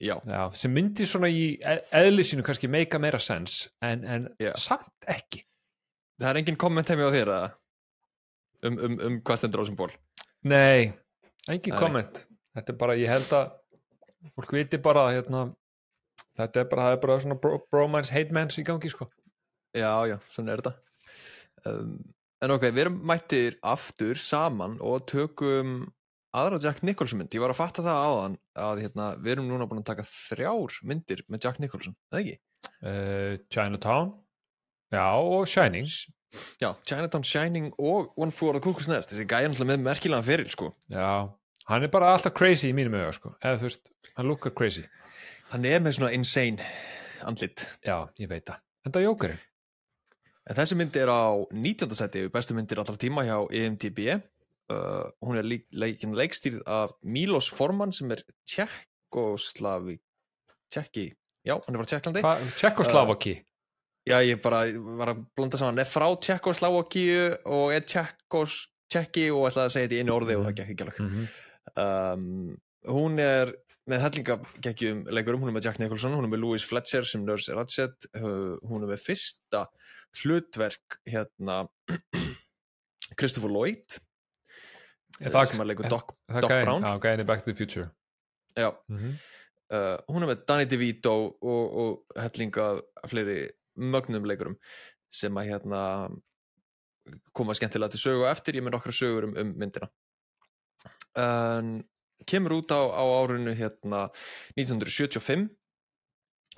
já, 0.00 0.20
Já, 0.26 0.50
sem 0.54 0.72
myndi 0.74 1.06
svona 1.06 1.28
í 1.28 1.58
e- 1.62 1.84
eðli 1.92 2.22
sínu 2.24 2.42
kannski 2.42 2.68
meika 2.68 2.98
meira 2.98 3.18
sens 3.18 3.68
en, 3.82 4.04
en 4.04 4.28
samt 4.56 4.90
ekki 5.08 5.44
það 6.20 6.30
er 6.30 6.36
engin 6.36 6.56
komment 6.56 6.88
heimi 6.88 7.02
á 7.02 7.10
þér 7.10 7.28
eða? 7.32 7.52
Um, 8.62 8.78
um, 8.78 8.98
um 9.00 9.20
hvað 9.22 9.36
stendur 9.38 9.60
á 9.60 9.64
þessum 9.64 9.76
ból? 9.76 9.90
Nei, 10.44 10.92
engin 11.48 11.72
Nei. 11.74 11.78
komment 11.78 12.26
þetta 12.56 12.68
er 12.74 12.76
bara, 12.76 12.92
ég 12.96 13.08
held 13.08 13.30
að 13.32 13.52
fólk 14.36 14.52
viti 14.52 14.76
bara 14.76 15.06
að 15.08 15.14
hérna, 15.16 15.56
þetta 16.36 16.56
er 16.60 16.64
bara, 16.64 16.82
það 16.82 16.92
er 16.92 17.00
bara 17.00 17.20
svona 17.20 17.40
bro, 17.40 17.58
bromance 17.72 18.10
hate 18.12 18.32
mans 18.32 18.58
í 18.58 18.64
gangi 18.64 18.90
sko 18.90 19.08
Já, 19.74 20.04
já, 20.10 20.18
svona 20.28 20.52
er 20.52 20.60
þetta. 20.60 20.74
Um, 21.64 22.12
en 22.42 22.54
ok, 22.54 22.68
við 22.70 22.84
erum 22.86 23.00
mættir 23.10 23.56
aftur 23.66 24.18
saman 24.20 24.78
og 24.80 25.06
tökum 25.10 25.80
aðra 26.36 26.60
Jack 26.62 26.84
Nicholson 26.86 27.18
mynd. 27.20 27.32
Ég 27.34 27.42
var 27.42 27.50
að 27.52 27.58
fatta 27.58 27.82
það 27.82 28.04
áðan 28.06 28.36
að 28.66 28.80
hérna, 28.84 29.08
við 29.18 29.32
erum 29.34 29.48
núna 29.50 29.66
búin 29.70 29.80
að 29.82 29.88
taka 29.90 30.04
þrjár 30.06 30.76
myndir 30.86 31.24
með 31.28 31.46
Jack 31.48 31.58
Nicholson, 31.62 31.96
eða 32.12 32.22
ekki? 32.22 32.38
uh, 32.84 33.34
Chinatown 33.50 34.12
Já, 34.92 35.04
og 35.16 35.46
Shining 35.48 35.88
Já, 36.62 36.70
Chinatown 36.86 37.24
Shining 37.26 37.72
og 37.82 38.12
One 38.20 38.30
Flew 38.30 38.50
Over 38.52 38.60
the 38.60 38.64
Cuckoo's 38.68 38.86
Nest. 38.90 39.10
Þessi 39.10 39.24
gæði 39.26 39.48
náttúrulega 39.50 39.72
með 39.72 39.84
merkilega 39.88 40.22
feril, 40.28 40.50
sko. 40.52 40.68
Já, 40.92 41.26
hann 41.66 41.82
er 41.86 41.90
bara 41.90 42.12
alltaf 42.14 42.36
crazy 42.38 42.70
í 42.70 42.76
mínum 42.76 42.94
auga 43.00 43.10
sko, 43.16 43.32
eða 43.42 43.58
þú 43.58 43.66
veist, 43.66 43.90
hann 44.16 44.30
lukkar 44.30 44.54
crazy 44.54 44.86
Hann 45.50 45.64
er 45.66 45.80
með 45.82 45.96
svona 45.98 46.12
insane 46.14 46.62
andlit. 47.26 47.64
Já, 47.82 48.04
ég 48.22 48.30
veit 48.30 48.44
það, 48.46 48.60
en 48.86 48.94
það 48.94 49.00
er 49.02 49.08
jókurinn 49.08 49.40
En 50.48 50.56
þessi 50.56 50.76
mynd 50.78 50.96
er 50.96 51.10
á 51.12 51.36
19. 51.52 51.96
seti 51.98 52.24
við 52.24 52.32
bestu 52.34 52.56
myndir 52.56 52.80
allra 52.80 52.96
tíma 52.96 53.26
hjá 53.26 53.36
E 53.52 53.66
IMDb 53.66 53.98
uh, 54.10 55.10
hún 55.20 55.38
er 55.40 55.46
lík, 55.46 55.66
leikin 55.72 56.16
leikstýrð 56.16 56.62
af 56.66 56.94
Milos 57.02 57.50
Forman 57.52 57.92
sem 57.92 58.10
er 58.14 58.22
Tjekkoslavi 58.48 59.98
Tjekki, 60.70 61.08
já, 61.42 61.56
hann 61.58 61.74
er 61.74 61.82
frá 61.82 61.88
Tjekklandi. 61.90 62.22
Tjekkoslavaki? 62.60 63.32
Já, 64.06 64.20
ég 64.22 64.38
bara 64.42 64.62
var 64.96 65.12
að 65.12 65.24
blanda 65.36 65.58
saman. 65.58 65.74
Hann 65.74 65.82
er 65.82 65.90
frá 65.90 66.06
Tjekkoslavakíu 66.22 67.24
og 67.50 67.74
er 67.74 67.82
Tjekkos 67.90 68.60
Tjekki 68.90 69.28
og 69.34 69.48
ætlaði 69.48 69.66
að 69.66 69.74
segja 69.74 69.88
þetta 69.88 69.98
í 69.98 70.04
einu 70.04 70.14
orði 70.14 70.36
og 70.38 70.46
það 70.46 70.54
gekk 70.60 70.72
ekki 70.74 70.86
alveg. 70.86 71.00
Mm 71.00 71.10
-hmm. 71.16 71.26
um, 71.82 72.94
hún 72.94 73.18
er 73.22 73.52
með 73.90 74.04
hellinga 74.04 74.36
geggjum 74.64 75.02
leikurum, 75.10 75.42
hún 75.42 75.52
er 75.52 75.56
með 75.58 75.66
Jack 75.68 75.80
Nicholson 75.82 76.14
hún 76.16 76.28
er 76.28 76.32
með 76.32 76.44
Louis 76.44 76.66
Fletcher 76.66 77.08
sem 77.08 77.24
Nurse 77.26 77.54
Ratchet 77.56 78.10
uh, 78.16 78.56
hún 78.68 78.84
er 78.84 78.94
með 78.94 79.02
fyrsta 79.08 79.66
hlutverk 80.22 81.00
hérna 81.08 81.64
Christopher 83.18 83.52
Lloyd 83.52 84.00
Er 85.20 85.28
eh, 85.28 85.32
það- 85.34 85.50
sem 85.52 85.62
að 85.62 85.70
leikur 85.72 85.90
Doc, 85.90 86.14
Doc 86.30 86.48
gæði, 86.48 86.64
Brown 86.64 86.86
gæðin 87.02 87.24
í 87.24 87.26
Back 87.28 87.44
to 87.44 87.50
the 87.50 87.56
Future. 87.56 87.90
Já, 88.56 88.70
mm 88.88 88.98
-hmm. 88.98 89.14
uh, 89.76 89.96
hún 90.08 90.22
er 90.22 90.28
með 90.30 90.44
Danny 90.46 90.64
DeVito 90.64 91.12
og, 91.40 91.64
og 91.82 92.16
hellinga 92.16 92.80
fleiri 93.06 93.50
mögnum 93.76 94.24
leikurum 94.24 94.56
sem 95.10 95.34
að 95.34 95.48
hérna 95.50 95.82
koma 97.32 97.54
skemmtilega 97.54 97.90
til 97.90 98.00
sögu 98.00 98.24
á 98.26 98.32
eftir, 98.32 98.56
ég 98.56 98.62
með 98.62 98.76
nokkra 98.76 98.92
sögur 98.92 99.24
um, 99.24 99.36
um 99.36 99.54
myndina. 99.56 99.90
En 101.16 101.84
kemur 102.26 102.58
út 102.60 102.72
á, 102.74 102.80
á 102.90 103.04
árinu 103.22 103.54
hérna 103.56 104.08
1975 104.56 105.48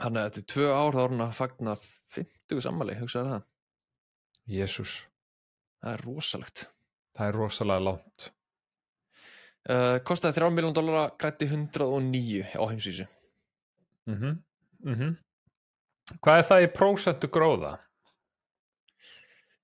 hann 0.00 0.16
er 0.16 0.30
þetta 0.30 0.42
er 0.42 0.48
tvö 0.52 0.68
ár 0.72 0.94
þá 0.96 1.00
er 1.02 1.10
hann 1.12 1.24
að 1.24 1.34
fagna 1.38 1.74
50 2.16 2.62
sammali, 2.64 2.98
hugsaðu 2.98 3.34
það. 3.34 3.48
Jésús, 4.52 4.94
það 5.82 5.96
er 5.96 6.04
rosalegt. 6.06 6.64
Það 7.16 7.28
er 7.28 7.38
rosalega 7.38 7.86
langt. 7.88 8.30
Uh, 9.62 9.98
kostaði 10.02 10.40
3 10.40 10.54
miljón 10.56 10.74
dólara 10.74 11.04
grætti 11.20 11.46
109 11.46 12.56
á 12.58 12.64
heimsvísu. 12.66 13.06
Mm 14.10 14.18
-hmm. 14.18 15.12
Hvað 16.18 16.38
er 16.38 16.46
það 16.48 16.62
í 16.62 16.72
prósentu 16.74 17.28
gróða? 17.28 17.78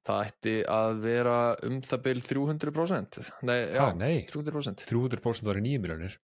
Það 0.09 0.25
ætti 0.25 0.55
að 0.73 1.03
vera 1.05 1.37
um 1.69 1.79
það 1.85 2.03
bil 2.09 2.23
300% 2.25 3.21
nei, 3.49 3.59
já, 3.61 3.83
Ha, 3.85 3.93
nei, 3.99 4.17
300% 4.31 4.89
300% 4.89 5.49
var 5.49 5.61
í 5.61 5.65
9 5.69 5.85
miljonir 5.85 6.17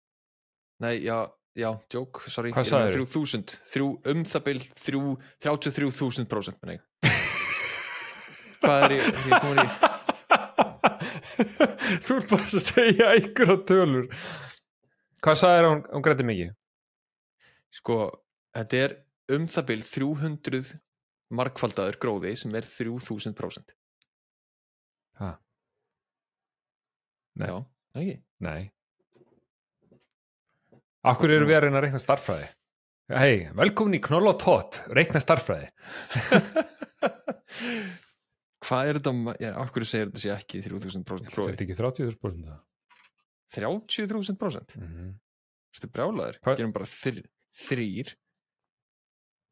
Nei, 0.83 0.97
já, 1.05 1.31
já, 1.55 1.69
joke, 1.93 2.25
sorry. 2.27 2.51
Hvað 2.51 2.65
er 2.65 2.67
með 2.67 2.73
sagðirðu? 2.73 3.05
3000, 3.15 3.53
þrjú, 3.71 3.89
um 4.11 4.25
það 4.27 4.49
þrjú, 4.85 5.03
33.000 5.47 6.27
prósent 6.33 6.59
menn 6.65 6.75
ég. 6.75 6.83
Hvað 8.65 8.87
er 8.89 8.97
ég, 8.97 9.07
ég 9.31 9.45
komin 9.45 9.63
í 9.63 9.69
Þú 12.05 12.17
ert 12.19 12.29
bara 12.31 12.45
að 12.45 12.65
segja 12.65 13.13
einhverja 13.15 13.57
tölur. 13.69 14.11
Hvað 15.25 15.41
sagðir 15.41 15.69
hún, 15.71 15.83
hún 15.95 16.05
grætti 16.05 16.27
mikið? 16.27 16.51
Sko, 17.75 17.99
þetta 18.55 18.83
er 18.83 18.97
um 19.35 19.47
það 19.51 19.69
bil 19.71 19.83
300 19.87 20.75
markfaldaður 21.39 21.99
gróði 22.03 22.35
sem 22.41 22.55
er 22.59 22.67
3000 22.69 23.35
prósent 23.39 23.75
Ha. 25.21 25.31
Nei. 27.39 27.47
Já, 27.49 27.57
ekki 28.01 28.17
Nei 28.43 28.71
Akkur 31.05 31.31
eru 31.35 31.47
við 31.47 31.59
að 31.59 31.63
reyna 31.67 31.79
að 31.79 31.85
reikna 31.87 32.01
starffræði? 32.03 32.47
Hei, 33.13 33.35
velkomin 33.55 33.99
í 33.99 34.01
Knoll 34.03 34.31
og 34.31 34.39
Tótt, 34.41 34.79
reikna 34.97 35.21
starffræði 35.21 35.69
Hvað 38.65 38.89
er 38.89 38.97
þetta, 38.99 39.13
já, 39.45 39.51
hverju 39.75 39.89
segir 39.89 40.09
þetta 40.09 40.23
sé 40.23 40.31
ekki 40.33 40.63
3000 40.65 41.05
prósent 41.07 41.29
Þetta 41.29 41.37
gróði? 41.37 41.53
er 41.53 41.65
ekki 41.67 41.77
30% 41.77 42.47
það 42.49 42.61
30.000 43.55 44.39
prósent? 44.41 44.73
mm 44.81 44.87
-hmm. 44.89 45.11
Þetta 45.75 45.87
er 45.87 45.93
brjálaður, 45.99 46.37
Hvað- 46.43 46.57
gerum 46.63 46.73
bara 46.75 46.89
þr, 46.89 47.21
þrýr 47.69 48.15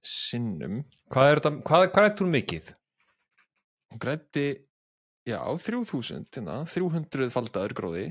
sinnum. 0.07 0.83
Hvað 1.13 1.31
er 1.31 1.41
þetta, 1.43 1.53
hvað, 1.69 2.07
er 2.07 2.17
þú 2.19 2.31
mikið? 2.33 2.73
hún 3.93 4.01
grætti 4.01 4.47
já, 5.29 5.39
3000, 5.39 6.27
hérna, 6.33 6.63
300 6.67 7.31
faldaður 7.35 7.77
gróði. 7.77 8.09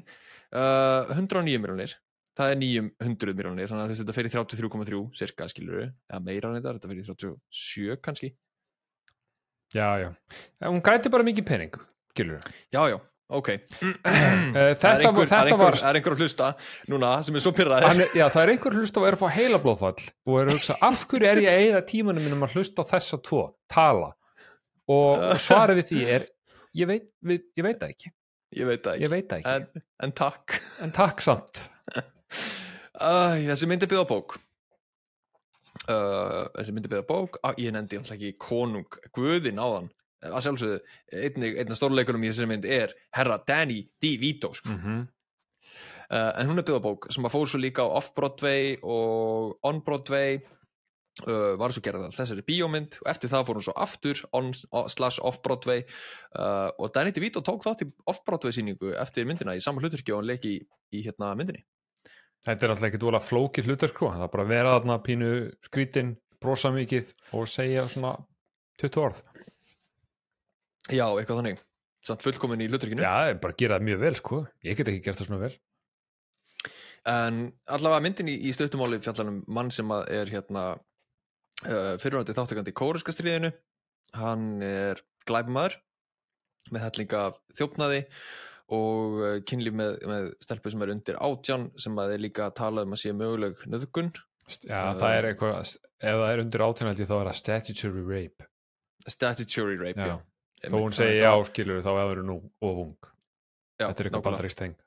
Uh, 0.51 1.11
109 1.15 1.61
miljonir 1.63 1.95
það 2.37 2.53
er 2.53 2.59
900 2.59 3.35
miljonir 3.37 3.69
þannig 3.71 3.85
að 3.85 4.01
þetta 4.01 4.27
í 4.27 4.31
33,3 4.33 5.01
cirka 5.19 5.47
skilur 5.51 5.83
eða 5.85 6.19
meira 6.23 6.51
en 6.51 6.57
þetta, 6.59 6.73
þetta 6.83 6.97
í 6.97 7.05
37 7.07 7.99
kannski. 8.03 8.31
Já, 9.71 9.87
já, 10.03 10.09
hún 10.67 10.83
grætti 10.83 11.11
bara 11.11 11.23
mikið 11.23 11.45
pening 11.47 11.75
Gilur 12.11 12.41
já, 12.75 12.81
já, 12.91 12.97
ok. 13.37 13.49
Eh, 13.51 13.61
það 13.81 14.59
er 14.61 14.75
Þetta, 14.81 14.91
einhver, 15.07 15.29
þetta 15.31 15.57
var 15.59 15.77
það 15.79 15.89
er 15.89 15.99
einhver 15.99 16.15
að 16.15 16.23
hlusta 16.25 16.49
núna 16.91 17.11
sem 17.25 17.37
er 17.37 17.43
svo 17.45 17.53
er- 17.55 18.15
já, 18.17 18.25
það 18.27 18.41
er 18.43 18.53
einhver 18.55 18.77
hlust 18.77 18.97
á 18.97 18.99
að 19.01 19.07
er 19.09 19.17
að 19.17 19.21
fá 19.21 19.29
heilablóðfall 19.37 20.05
og 20.27 20.39
er 20.41 20.49
að 20.51 20.57
hugsa, 20.57 20.77
af 20.87 21.05
hverju 21.11 21.29
er 21.31 21.41
ég 21.43 21.51
að 21.51 21.61
eigða 21.65 21.83
tímanum 21.91 22.25
mínum 22.27 22.45
að 22.47 22.57
hlusta 22.57 22.83
á 22.83 22.91
þessa 22.95 23.21
tvo, 23.23 23.43
tala. 23.71 24.11
Og 24.91 25.23
svarið 25.39 25.81
við 25.81 25.91
því 25.91 26.01
er 26.17 26.27
ég 26.81 26.89
veit, 26.89 27.07
við, 27.23 27.43
ég 27.59 27.67
veit 27.67 27.79
það 27.81 27.95
ekki. 27.95 28.13
Ég 28.51 28.67
veit 28.67 28.83
það 28.83 28.97
ekki, 28.97 29.11
veit 29.13 29.35
ekki, 29.37 29.51
en, 29.55 29.83
en 30.03 30.13
takk. 30.17 30.55
En 30.83 30.91
takk 30.95 31.23
samt. 31.23 31.65
Æ, 33.01 33.47
þessi 33.47 33.69
myndi 33.71 33.87
byggða 33.87 34.07
bók. 34.09 34.35
Uh, 35.87 36.49
þessi 36.57 36.75
myndi 36.75 36.91
byggða 36.91 37.07
bók. 37.07 37.39
Ah, 37.47 37.55
ég 37.61 37.71
nefndi 37.73 37.97
alltaf 38.01 38.17
ekki 38.17 38.33
konung 38.41 38.99
guðin 39.15 39.61
á 39.61 39.65
þann 39.77 39.89
að 40.29 40.45
sjálfsögðu 40.45 40.77
einnig, 41.11 41.57
einnig 41.57 41.79
stórleikurum 41.79 42.23
í 42.23 42.31
þessari 42.31 42.51
mynd 42.51 42.69
er 42.69 42.95
herra 43.17 43.39
Danny 43.47 43.81
DeVito 44.01 44.53
sko. 44.53 44.69
mm 44.69 44.79
-hmm. 44.83 45.03
uh, 46.13 46.31
en 46.39 46.49
hún 46.49 46.59
er 46.59 46.65
byggða 46.67 46.85
bók 46.85 47.11
sem 47.11 47.25
að 47.25 47.35
fór 47.35 47.47
svo 47.49 47.59
líka 47.59 47.85
á 47.85 47.93
Off-Broadway 47.99 48.77
og 48.83 49.57
On-Broadway 49.63 50.41
uh, 51.27 51.57
var 51.57 51.73
svo 51.73 51.81
gerða 51.81 52.11
þessari 52.13 52.45
bíómynd 52.45 53.01
og 53.01 53.09
eftir 53.09 53.29
það 53.29 53.45
fór 53.47 53.59
hún 53.59 53.67
svo 53.67 53.75
aftur 53.75 54.23
on, 54.31 54.53
slash 54.87 55.19
Off-Broadway 55.21 55.83
uh, 56.37 56.69
og 56.77 56.93
Danny 56.93 57.11
DeVito 57.11 57.41
tók 57.41 57.63
þátt 57.65 57.85
í 57.85 57.91
Off-Broadway 58.05 58.51
síningu 58.51 58.93
eftir 58.93 59.25
myndina 59.25 59.55
í 59.55 59.61
sama 59.61 59.81
hlutverki 59.81 60.13
og 60.13 60.21
hann 60.21 60.31
leik 60.33 60.45
í, 60.45 60.59
í 60.93 61.03
hérna 61.05 61.35
myndinni 61.35 61.65
þetta 62.45 62.65
er 62.65 62.73
alltaf 62.73 62.89
ekki 62.89 63.01
dvolega 63.01 63.25
flókið 63.25 63.69
hlutur 63.69 63.93
sko. 63.93 64.11
það 64.13 64.25
er 64.25 64.33
bara 64.33 64.43
að 64.43 64.53
vera 64.53 64.75
þarna 64.77 64.97
pínu 65.05 65.31
skrítin 65.67 66.15
brosa 66.41 66.71
mikið 66.73 67.11
og 67.37 67.49
segja 67.49 67.87
svona 67.89 68.15
20 68.81 69.03
orð 69.03 69.21
Já, 70.89 71.05
eitthvað 71.05 71.41
þannig. 71.41 71.59
Samt 72.01 72.23
fullkomin 72.25 72.63
í 72.65 72.69
hluturkinu 72.71 73.03
já, 73.05 73.35
bara 73.37 73.57
gera 73.57 73.77
það 73.77 73.85
mjög 73.91 73.99
vel 74.01 74.15
sko. 74.17 74.39
Ég 74.65 74.79
get 74.79 74.89
ekki 74.89 75.03
gert 75.05 75.19
það 75.21 75.29
svona 75.29 75.43
vel. 75.43 75.51
En 77.11 77.41
allavega 77.69 78.05
myndin 78.05 78.29
í, 78.29 78.37
í 78.49 78.53
stöttumáli 78.53 79.01
fjallanum 79.01 79.43
mann 79.49 79.69
sem 79.73 79.89
er 80.05 80.29
hérna 80.29 80.65
uh, 81.65 81.95
fyrirvændi 82.01 82.35
þáttakandi 82.37 82.73
í 82.73 82.77
kóreska 82.77 83.13
stríðinu 83.13 83.51
hann 84.17 84.61
er 84.65 85.01
glæpumæður 85.29 85.77
með 86.71 86.85
hellinga 86.85 87.21
þjófnaði 87.57 88.01
og 88.71 89.17
uh, 89.21 89.37
kynlíf 89.47 89.75
með, 89.77 89.97
með 90.09 90.27
stelpu 90.45 90.73
sem 90.73 90.83
er 90.85 90.93
undir 90.93 91.19
átján 91.21 91.69
sem 91.81 91.97
að 92.01 92.15
er 92.15 92.25
líka 92.25 92.47
að 92.49 92.57
tala 92.61 92.85
um 92.87 92.95
að 92.95 93.01
sé 93.03 93.13
möguleg 93.15 93.63
nöðgun 93.65 94.11
já, 94.67 94.81
það 94.99 95.15
er 95.15 95.29
eitthvað, 95.31 95.73
ef 96.01 96.21
það 96.21 96.27
er 96.33 96.43
undir 96.45 96.65
átjónaldi 96.67 97.07
þá 97.09 97.15
er 97.17 97.29
það 97.31 97.39
statutory 97.39 98.05
rape. 98.07 98.47
Statutory 99.09 99.77
rape, 99.79 99.97
Já. 99.97 100.11
já, 100.13 100.17
þó 100.67 100.77
hún 100.77 100.93
segi 100.95 101.19
já, 101.23 101.33
skilur 101.49 101.81
þá 101.81 101.91
eða 101.95 102.07
verður 102.11 102.29
nú 102.29 102.37
ofung 102.61 102.95
já 103.81 103.87
þetta 103.87 103.97
er 104.03 104.09
eitthvað 104.09 104.25
bandaríkst 104.29 104.61
teng 104.61 104.79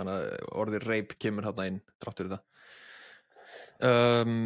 þannig 0.00 0.16
að 0.16 0.48
orðið 0.62 0.88
rape 0.88 1.18
kemur 1.20 1.46
hann 1.48 1.62
inn 1.66 1.78
þráttur 2.02 2.30
í 2.30 2.32
það. 2.32 2.42
Um, 3.90 4.40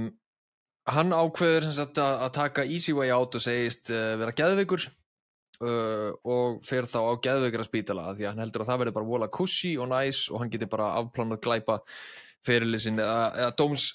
hann 0.95 1.15
ákveður 1.15 1.71
sagt, 1.75 1.99
að, 2.03 2.19
að 2.27 2.35
taka 2.37 2.67
easy 2.71 2.95
way 2.95 3.11
out 3.15 3.35
og 3.35 3.43
segist 3.43 3.91
uh, 3.91 4.15
vera 4.21 4.35
geðveikur 4.37 4.85
uh, 4.87 6.11
og 6.23 6.61
fer 6.67 6.87
þá 6.91 7.01
á 7.03 7.13
geðveikara 7.25 7.67
spítala 7.67 8.13
því 8.13 8.27
að 8.27 8.31
hann 8.31 8.45
heldur 8.45 8.65
að 8.65 8.71
það 8.71 8.83
verði 8.85 8.97
bara 8.99 9.11
vola 9.11 9.31
cushy 9.33 9.75
og 9.81 9.91
nice 9.91 10.31
og 10.31 10.43
hann 10.43 10.53
geti 10.53 10.71
bara 10.71 10.93
afplánað 11.01 11.43
glæpa 11.47 11.81
fyrirlisin 12.45 13.01
eða, 13.01 13.33
eða 13.41 13.57
dóms 13.59 13.89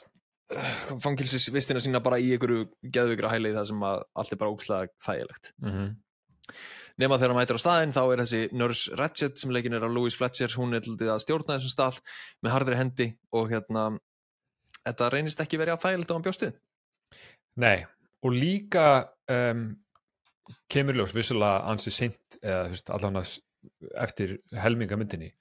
fangilsisvistina 1.04 1.82
sína 1.84 2.02
bara 2.04 2.20
í 2.22 2.32
einhverju 2.34 2.68
geðveikara 2.82 3.34
hæli 3.36 3.54
það 3.54 3.68
sem 3.70 3.84
að 3.86 4.06
allt 4.22 4.34
er 4.34 4.40
bara 4.42 4.54
ókslega 4.54 4.94
þægilegt 5.06 5.52
mm 5.62 5.74
-hmm. 5.74 5.92
nema 7.04 7.20
þegar 7.20 7.34
hann 7.34 7.40
mætir 7.40 7.60
á 7.62 7.66
staðinn 7.66 7.94
þá 7.94 8.02
er 8.06 8.24
þessi 8.24 8.42
Nurse 8.58 8.96
Ratchet 8.98 9.38
sem 9.38 9.52
leikin 9.54 9.78
er 9.78 9.86
af 9.86 9.94
Louise 9.94 10.18
Fletcher 10.18 10.56
hún 10.58 10.74
er 10.74 10.82
lítið 10.82 11.14
að 11.14 11.22
stjórna 11.26 11.58
þessum 11.58 11.76
stað 11.76 12.02
með 12.42 12.56
harðri 12.56 12.80
hendi 12.80 13.08
og 13.32 13.52
hérna 13.54 14.00
þetta 14.86 15.12
reynist 15.14 15.42
ekki 15.44 15.62
verið 15.62 15.78
að 15.78 15.86
þægilegt 15.86 16.12
á 16.12 16.16
hann 16.16 16.26
bjóstið 16.26 16.58
Nei, 17.60 17.86
og 18.24 18.32
líka 18.34 19.10
um, 19.30 19.76
kemur 20.72 20.96
ljós 20.96 21.14
vissulega 21.14 21.66
ansi 21.70 21.92
seint 21.92 22.40
eða 22.42 22.66
þú 22.66 22.74
veist, 22.74 22.90
allan 22.90 23.22
að 23.22 23.38
eftir 24.00 24.38
helmingamyndinni 24.56 25.34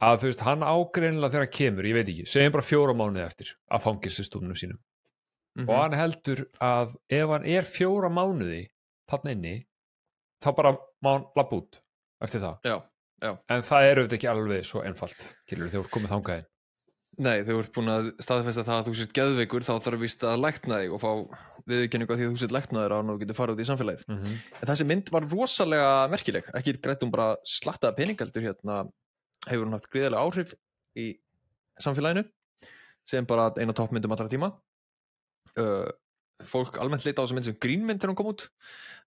að 0.00 0.20
þú 0.20 0.30
veist, 0.30 0.44
hann 0.46 0.64
ágreinilega 0.64 1.34
þegar 1.34 1.46
hann 1.46 1.56
kemur, 1.56 1.88
ég 1.88 1.96
veit 1.98 2.08
ekki 2.08 2.28
segjum 2.28 2.54
bara 2.56 2.66
fjóra 2.66 2.94
mánuði 2.96 3.24
eftir 3.24 3.52
að 3.68 3.84
fangilsistúmnum 3.86 4.58
sínum. 4.58 4.80
Mm 5.58 5.66
og 5.66 5.74
hann 5.80 5.96
heldur 5.98 6.44
að 6.62 6.94
ef 7.10 7.32
hann 7.32 7.46
er 7.50 7.66
fjóra 7.66 8.08
mánuði 8.12 8.62
þarna 9.10 9.32
inni 9.34 9.54
þá 10.40 10.50
bara 10.56 10.72
má 11.02 11.10
hann 11.16 11.26
lappa 11.36 11.58
út 11.58 11.80
eftir 12.22 12.44
það, 12.44 12.60
já, 12.62 12.76
en 13.50 13.66
það 13.66 13.88
er 13.88 14.00
auðvitað 14.00 14.16
ekki 14.20 14.30
alveg 14.30 14.68
svo 14.68 14.84
einfalt, 14.86 15.26
kilur 15.50 15.72
þegar 15.72 15.88
þú 15.88 15.94
komið 15.96 16.14
þangað 16.14 16.40
inn. 16.42 16.48
Nei 17.20 17.42
þegar 17.42 17.50
þú 17.50 17.60
ert 17.64 17.72
búin 17.74 17.92
að 17.92 18.08
staðfesta 18.22 18.64
það 18.64 18.78
að 18.78 18.86
þú 18.86 18.92
sér 18.96 19.10
geðveikur 19.18 19.66
þá 19.66 19.72
þarf 19.84 20.00
vist 20.04 20.22
að 20.24 20.42
lækna 20.44 20.78
þig 20.80 20.94
og 20.94 21.02
fá 21.02 21.10
viðurkenningu 21.68 22.14
að 22.14 22.20
því 22.20 22.26
að 22.28 22.30
þú 22.30 22.40
sér 22.40 22.54
læknaður 22.54 22.94
á 22.94 22.98
hann 23.00 23.12
og 23.12 23.18
getur 23.20 23.36
farið 23.36 23.58
út 23.58 23.60
í 23.60 23.66
samfélagið. 23.68 24.04
Mm 24.06 24.20
-hmm. 24.20 24.38
en 24.60 24.70
þessi 24.70 24.86
mynd 24.86 25.10
var 25.12 25.26
rosalega 25.34 25.90
merkileg. 26.14 26.48
Ekki 26.54 26.76
grætt 26.78 27.02
um 27.04 27.10
bara 27.10 27.34
slattaða 27.44 27.96
peningaldur 27.98 28.46
hérna 28.46 28.78
hefur 29.48 29.66
hún 29.66 29.76
haft 29.76 29.88
gríðarlega 29.92 30.26
áhrif 30.26 30.54
í 30.98 31.12
samfélaginu 31.80 32.26
sem 33.08 33.26
bara 33.26 33.50
eina 33.56 33.74
toppmyndum 33.76 34.12
allra 34.14 34.30
tíma. 34.30 34.50
Uh, 35.58 35.88
fólk 36.48 36.78
almennt 36.80 37.04
leita 37.04 37.20
á 37.20 37.24
þessa 37.24 37.36
mynd 37.36 37.48
sem 37.48 37.58
grínmynd 37.60 38.00
þegar 38.00 38.12
hún 38.12 38.18
kom 38.20 38.30
út 38.30 38.44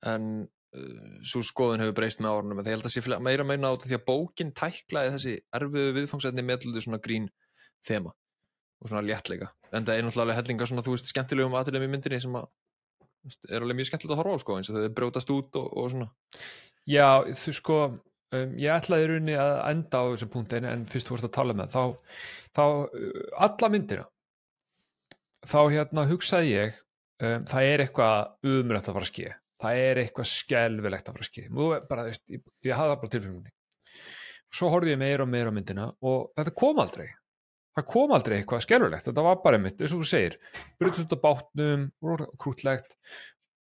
en 0.09 0.25
uh, 0.43 1.21
svo 1.25 1.43
skoðun 1.45 1.83
hefur 1.83 1.95
breyst 2.01 2.21
með 2.21 2.35
árunum 2.35 2.59
en 2.59 2.65
það 2.65 2.75
held 2.75 2.89
að 2.89 2.95
sé 2.95 3.21
meira 3.23 3.47
meina 3.47 3.71
á 3.71 3.73
þetta 3.73 3.91
því 3.91 3.99
að 3.99 4.05
bókin 4.09 4.51
tæklaði 4.57 5.13
þessi 5.15 5.37
erfiðu 5.59 5.95
viðfangsefni 5.99 6.45
með 6.45 6.59
alltaf 6.59 6.85
svona 6.85 7.01
grín 7.05 7.29
þema 7.85 8.11
og 8.83 8.91
svona 8.91 9.05
léttleika. 9.07 9.53
En 9.71 9.87
það 9.87 9.97
er 9.97 10.05
náttúrulega 10.07 10.37
hellinga 10.41 10.67
svona 10.69 10.83
þú 10.85 10.97
veist 10.97 11.09
skemmtilegum 11.09 11.55
atriðum 11.57 11.87
í 11.87 11.93
myndinni 11.93 12.19
sem 12.21 12.35
að 12.37 12.49
er 13.47 13.63
alveg 13.63 13.79
mjög 13.79 13.89
skemmtilegt 13.89 14.17
að 14.17 14.19
horfa 14.19 14.35
á 14.35 14.43
sko 14.43 14.57
eins 14.59 14.69
og 14.69 14.77
þau 14.77 14.95
brjótast 14.97 15.31
út 15.31 15.59
og, 15.59 15.67
og 15.79 15.91
svona. 15.93 16.07
Já, 16.89 17.23
þú 17.39 17.53
sko 17.55 17.77
um, 18.33 18.55
ég 18.59 18.73
ætlaði 18.75 19.05
í 19.05 19.11
rauninni 19.11 19.37
að 19.39 19.53
enda 19.69 20.01
á 20.01 20.05
þessum 20.11 20.33
punkti 20.33 20.61
en, 20.61 20.87
fyrst 20.89 21.11
vorst 21.13 21.27
að 21.29 21.35
tala 21.37 21.57
með 21.57 21.75
þá, 21.75 21.83
þá 22.57 22.63
uh, 22.65 23.23
alla 23.47 23.71
myndina 23.73 24.07
þá 25.43 25.59
hérna 25.73 26.07
hugsaði 26.09 26.53
ég 26.53 26.77
um, 27.23 27.47
það 27.49 27.71
er 27.71 27.85
eitthvað 27.87 28.53
umrætt 28.53 28.87
að 28.87 28.99
fara 28.99 29.07
að 29.07 29.13
ske 29.13 29.33
það 29.63 29.81
er 29.87 30.03
eitthvað 30.03 30.31
skelvilegt 30.31 31.09
að 31.09 31.19
fara 31.19 31.27
að 31.27 31.75
er 31.77 31.85
bara, 31.89 32.07
veist, 32.09 32.25
ég, 32.31 32.47
ég 32.67 32.79
hafði 32.79 33.01
bara 33.03 33.13
tilfengunni 33.15 33.53
svo 34.53 34.69
horfði 34.73 34.93
ég 34.93 35.01
meira 35.01 35.25
og 35.25 35.31
meira 35.33 35.53
á 35.53 35.55
myndina 35.55 35.89
og 36.05 36.31
þetta 36.37 36.55
kom 36.57 36.81
aldrei. 36.83 37.09
Það 37.73 37.85
kom 37.89 38.11
aldrei 38.13 38.35
eitthvað 38.37 38.65
skelvilegt 38.67 39.07
þetta 39.09 39.25
var 39.25 39.39
bara 39.41 39.59
mitt, 39.61 39.79
eins 39.81 39.93
og 39.95 40.03
þú 40.03 40.09
segir 40.11 40.35
brutist 40.77 41.07
út 41.07 41.15
á 41.17 41.23
bátnum, 41.23 41.87
krútlegt 42.41 42.93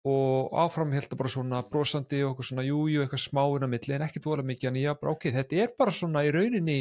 og 0.03 0.55
áfram 0.59 0.91
held 0.91 1.07
að 1.07 1.19
bara 1.19 1.31
svona 1.31 1.61
brosandi 1.71 2.19
og 2.23 2.33
eitthvað 2.33 2.47
svona 2.49 2.65
jújú, 2.67 2.89
jú, 2.91 3.03
eitthvað 3.03 3.23
smáinn 3.23 3.63
á 3.63 3.69
milli 3.71 3.95
en 3.95 4.03
ekkert 4.03 4.27
vola 4.27 4.43
mikið 4.43 4.69
en 4.69 4.79
ég 4.81 4.99
bara 4.99 5.13
ok, 5.15 5.29
þetta 5.37 5.61
er 5.63 5.71
bara 5.79 5.95
svona 5.95 6.25
í 6.27 6.31
rauninni 6.35 6.77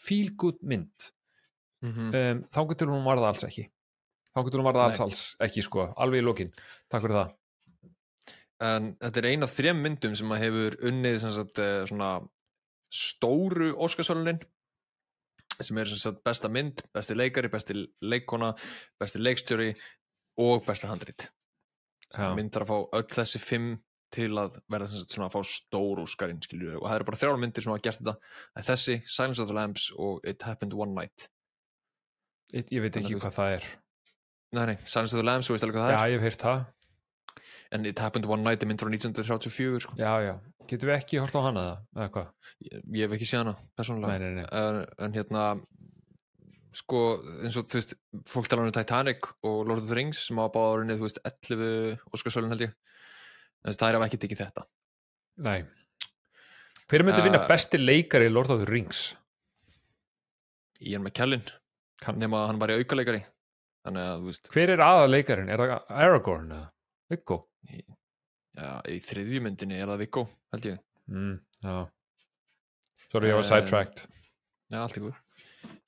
feel 0.00 0.32
good 0.40 0.62
mynd. 0.62 1.10
Mm 1.84 1.92
-hmm. 1.92 2.14
um, 2.20 2.44
þá 2.48 2.60
getur 2.70 2.92
hún 2.94 3.04
varða 3.04 3.28
alls 3.28 3.44
ekki. 3.44 3.66
Þá 4.32 4.40
getur 4.44 4.60
hún 4.60 4.68
varða 4.70 4.86
alls 4.88 5.00
alls 5.00 5.20
ekki 5.44 5.62
sko, 5.62 5.92
alveg 5.96 6.22
í 6.22 6.24
lokin. 6.24 6.54
Takk 6.88 7.04
fyrir 7.04 7.18
það. 7.20 7.34
En 8.64 8.96
þetta 8.96 9.20
er 9.20 9.28
ein 9.28 9.42
af 9.42 9.52
þrem 9.52 9.82
myndum 9.82 10.16
sem 10.16 10.32
að 10.32 10.42
hefur 10.46 10.76
unnið 10.88 11.18
sagt, 11.20 11.58
eh, 11.58 11.84
svona 11.84 12.10
stóru 12.88 13.74
Óskarsvölunin 13.76 14.40
sem 15.60 15.78
er 15.78 15.86
sagt 15.86 16.24
besta 16.24 16.48
mynd, 16.48 16.80
besti 16.94 17.14
leikari 17.14 17.48
besti 17.48 17.74
leikona, 18.00 18.54
besti 18.98 19.18
leikstjóri 19.18 19.74
og 20.38 20.64
besta 20.66 20.88
handrit 20.88 21.30
Já. 22.14 22.28
mynd 22.38 22.54
þarf 22.54 22.70
að 22.70 22.84
fá 22.84 22.98
öll 23.00 23.18
þessi 23.18 23.42
fimm 23.42 23.70
til 24.14 24.30
að 24.38 24.58
verða 24.70 24.88
svona 24.92 25.26
að 25.26 25.34
fá 25.34 25.40
stór 25.50 26.02
Óskarinn 26.04 26.42
skilju 26.44 26.76
og 26.78 26.86
það 26.86 26.96
eru 26.98 27.06
bara 27.08 27.20
þrjára 27.22 27.40
myndir 27.42 27.64
sem 27.64 27.72
hafa 27.72 27.82
gert 27.82 28.00
þetta. 28.02 28.14
Þessi, 28.68 28.98
Silence 29.10 29.42
of 29.42 29.50
the 29.50 29.56
Lambs 29.56 29.88
og 29.98 30.20
It 30.30 30.44
Happened 30.46 30.76
One 30.78 30.94
Night. 30.94 31.26
Ég, 32.54 32.68
ég 32.70 32.84
veit 32.84 33.00
ekki 33.00 33.18
hvað 33.18 33.34
það 33.34 33.56
er. 33.56 33.68
Nei 34.54 34.64
nei, 34.70 34.76
Silence 34.86 35.16
of 35.16 35.18
the 35.18 35.26
Lambs, 35.26 35.48
þú 35.48 35.56
veist 35.56 35.66
alveg 35.66 35.80
hvað 35.80 35.88
það 35.88 35.96
já, 35.96 36.00
er. 36.04 36.12
ég 36.12 36.20
hef 36.20 36.28
heyrt 36.28 36.46
það. 36.46 36.64
En 37.74 37.88
It 37.90 38.02
Happened 38.04 38.30
One 38.30 38.46
Night 38.46 38.62
er 38.62 38.70
mynd 38.70 38.84
frá 38.84 38.92
1934 38.92 39.82
sko. 39.82 39.96
já, 39.98 40.12
já, 40.22 40.34
getum 40.70 40.90
við 40.92 40.98
ekki 41.00 41.22
hort 41.24 41.34
á 41.34 41.40
hana 41.48 41.64
það, 41.96 42.20
ég, 42.68 42.84
ég 43.00 43.08
hef 43.08 43.16
ekki 43.16 43.26
séð 43.26 43.42
hana, 43.42 43.56
persónulega. 43.74 44.14
Nei, 44.14 44.28
nei, 44.28 44.44
nei. 44.44 44.46
en, 44.60 44.78
en 45.02 45.16
hérna 45.18 45.46
sko, 46.74 47.00
eins 47.44 47.56
og 47.60 47.68
þú 47.70 47.78
veist 47.80 47.94
fólk 48.30 48.48
tala 48.50 48.64
um 48.66 48.72
Titanic 48.74 49.28
og 49.46 49.64
Lord 49.68 49.82
of 49.84 49.88
the 49.88 49.94
Rings 49.98 50.20
sem 50.28 50.38
hafa 50.40 50.52
báða 50.56 50.72
árinni, 50.78 50.96
þú 50.98 51.06
veist, 51.08 51.20
11 51.24 51.98
Óskarsvölun 52.14 52.50
held 52.54 52.64
ég. 52.66 52.74
En 53.64 53.70
þess, 53.72 53.80
það 53.80 53.88
er 53.92 53.98
af 54.00 54.06
ekki 54.08 54.20
tekið 54.24 54.42
þetta. 54.44 54.64
Nei. 55.46 55.58
hver 56.90 57.02
myndi 57.06 57.22
vinna 57.24 57.40
Uh, 57.42 57.48
besti 57.48 57.78
leikari 57.80 58.26
í 58.28 58.32
Lord 58.32 58.50
of 58.52 58.60
the 58.60 58.66
Rings? 58.70 59.14
Ian 60.84 61.02
McKellen, 61.02 61.42
Kann- 62.02 62.18
nema 62.20 62.42
að 62.44 62.46
hann 62.50 62.58
var 62.60 62.72
í 62.74 62.76
aukaleikari. 62.82 63.22
Þannig 63.86 64.04
að, 64.04 64.20
þú 64.20 64.28
veist, 64.30 64.50
hver 64.52 64.70
er 64.74 64.82
aða 64.84 65.08
leikarin, 65.10 65.48
er 65.52 65.58
það 65.62 65.74
Aragorn 66.04 66.52
eða 66.52 66.70
Viggo? 67.12 67.38
Já, 67.70 68.68
í 68.88 68.98
þriðju 69.02 69.40
myndinni 69.44 69.80
er 69.80 69.88
það 69.90 69.98
Viggo, 70.04 70.26
held 70.52 70.68
ég. 70.68 70.78
Mm, 71.10 71.34
já. 71.64 71.76
Sorry, 73.12 73.28
ég 73.30 73.38
var 73.40 73.48
sidetracked. 73.48 74.04
Já, 74.72 74.78
allt 74.84 74.96
ykkur. 75.00 75.16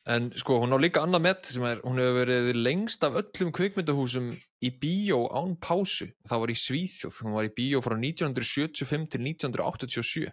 En 0.06 0.28
sko, 0.38 0.60
hún 0.62 0.70
á 0.70 0.78
líka 0.78 1.02
annað 1.02 1.22
met 1.24 1.48
sem 1.50 1.64
er, 1.66 1.80
hún 1.82 1.98
hefur 1.98 2.20
verið 2.28 2.54
lengst 2.62 3.02
af 3.02 3.16
öllum 3.18 3.50
kvikmyndahúsum 3.56 4.28
í 4.62 4.70
bíó 4.78 5.24
án 5.34 5.56
pásu. 5.58 6.06
Það 6.28 6.42
var 6.44 6.52
í 6.52 6.58
Svíþjóð. 6.62 7.16
Hún 7.24 7.34
var 7.34 7.48
í 7.48 7.50
bíó 7.56 7.80
frá 7.82 7.96
1975 7.98 9.08
til 9.10 9.20
1987. 9.26 10.30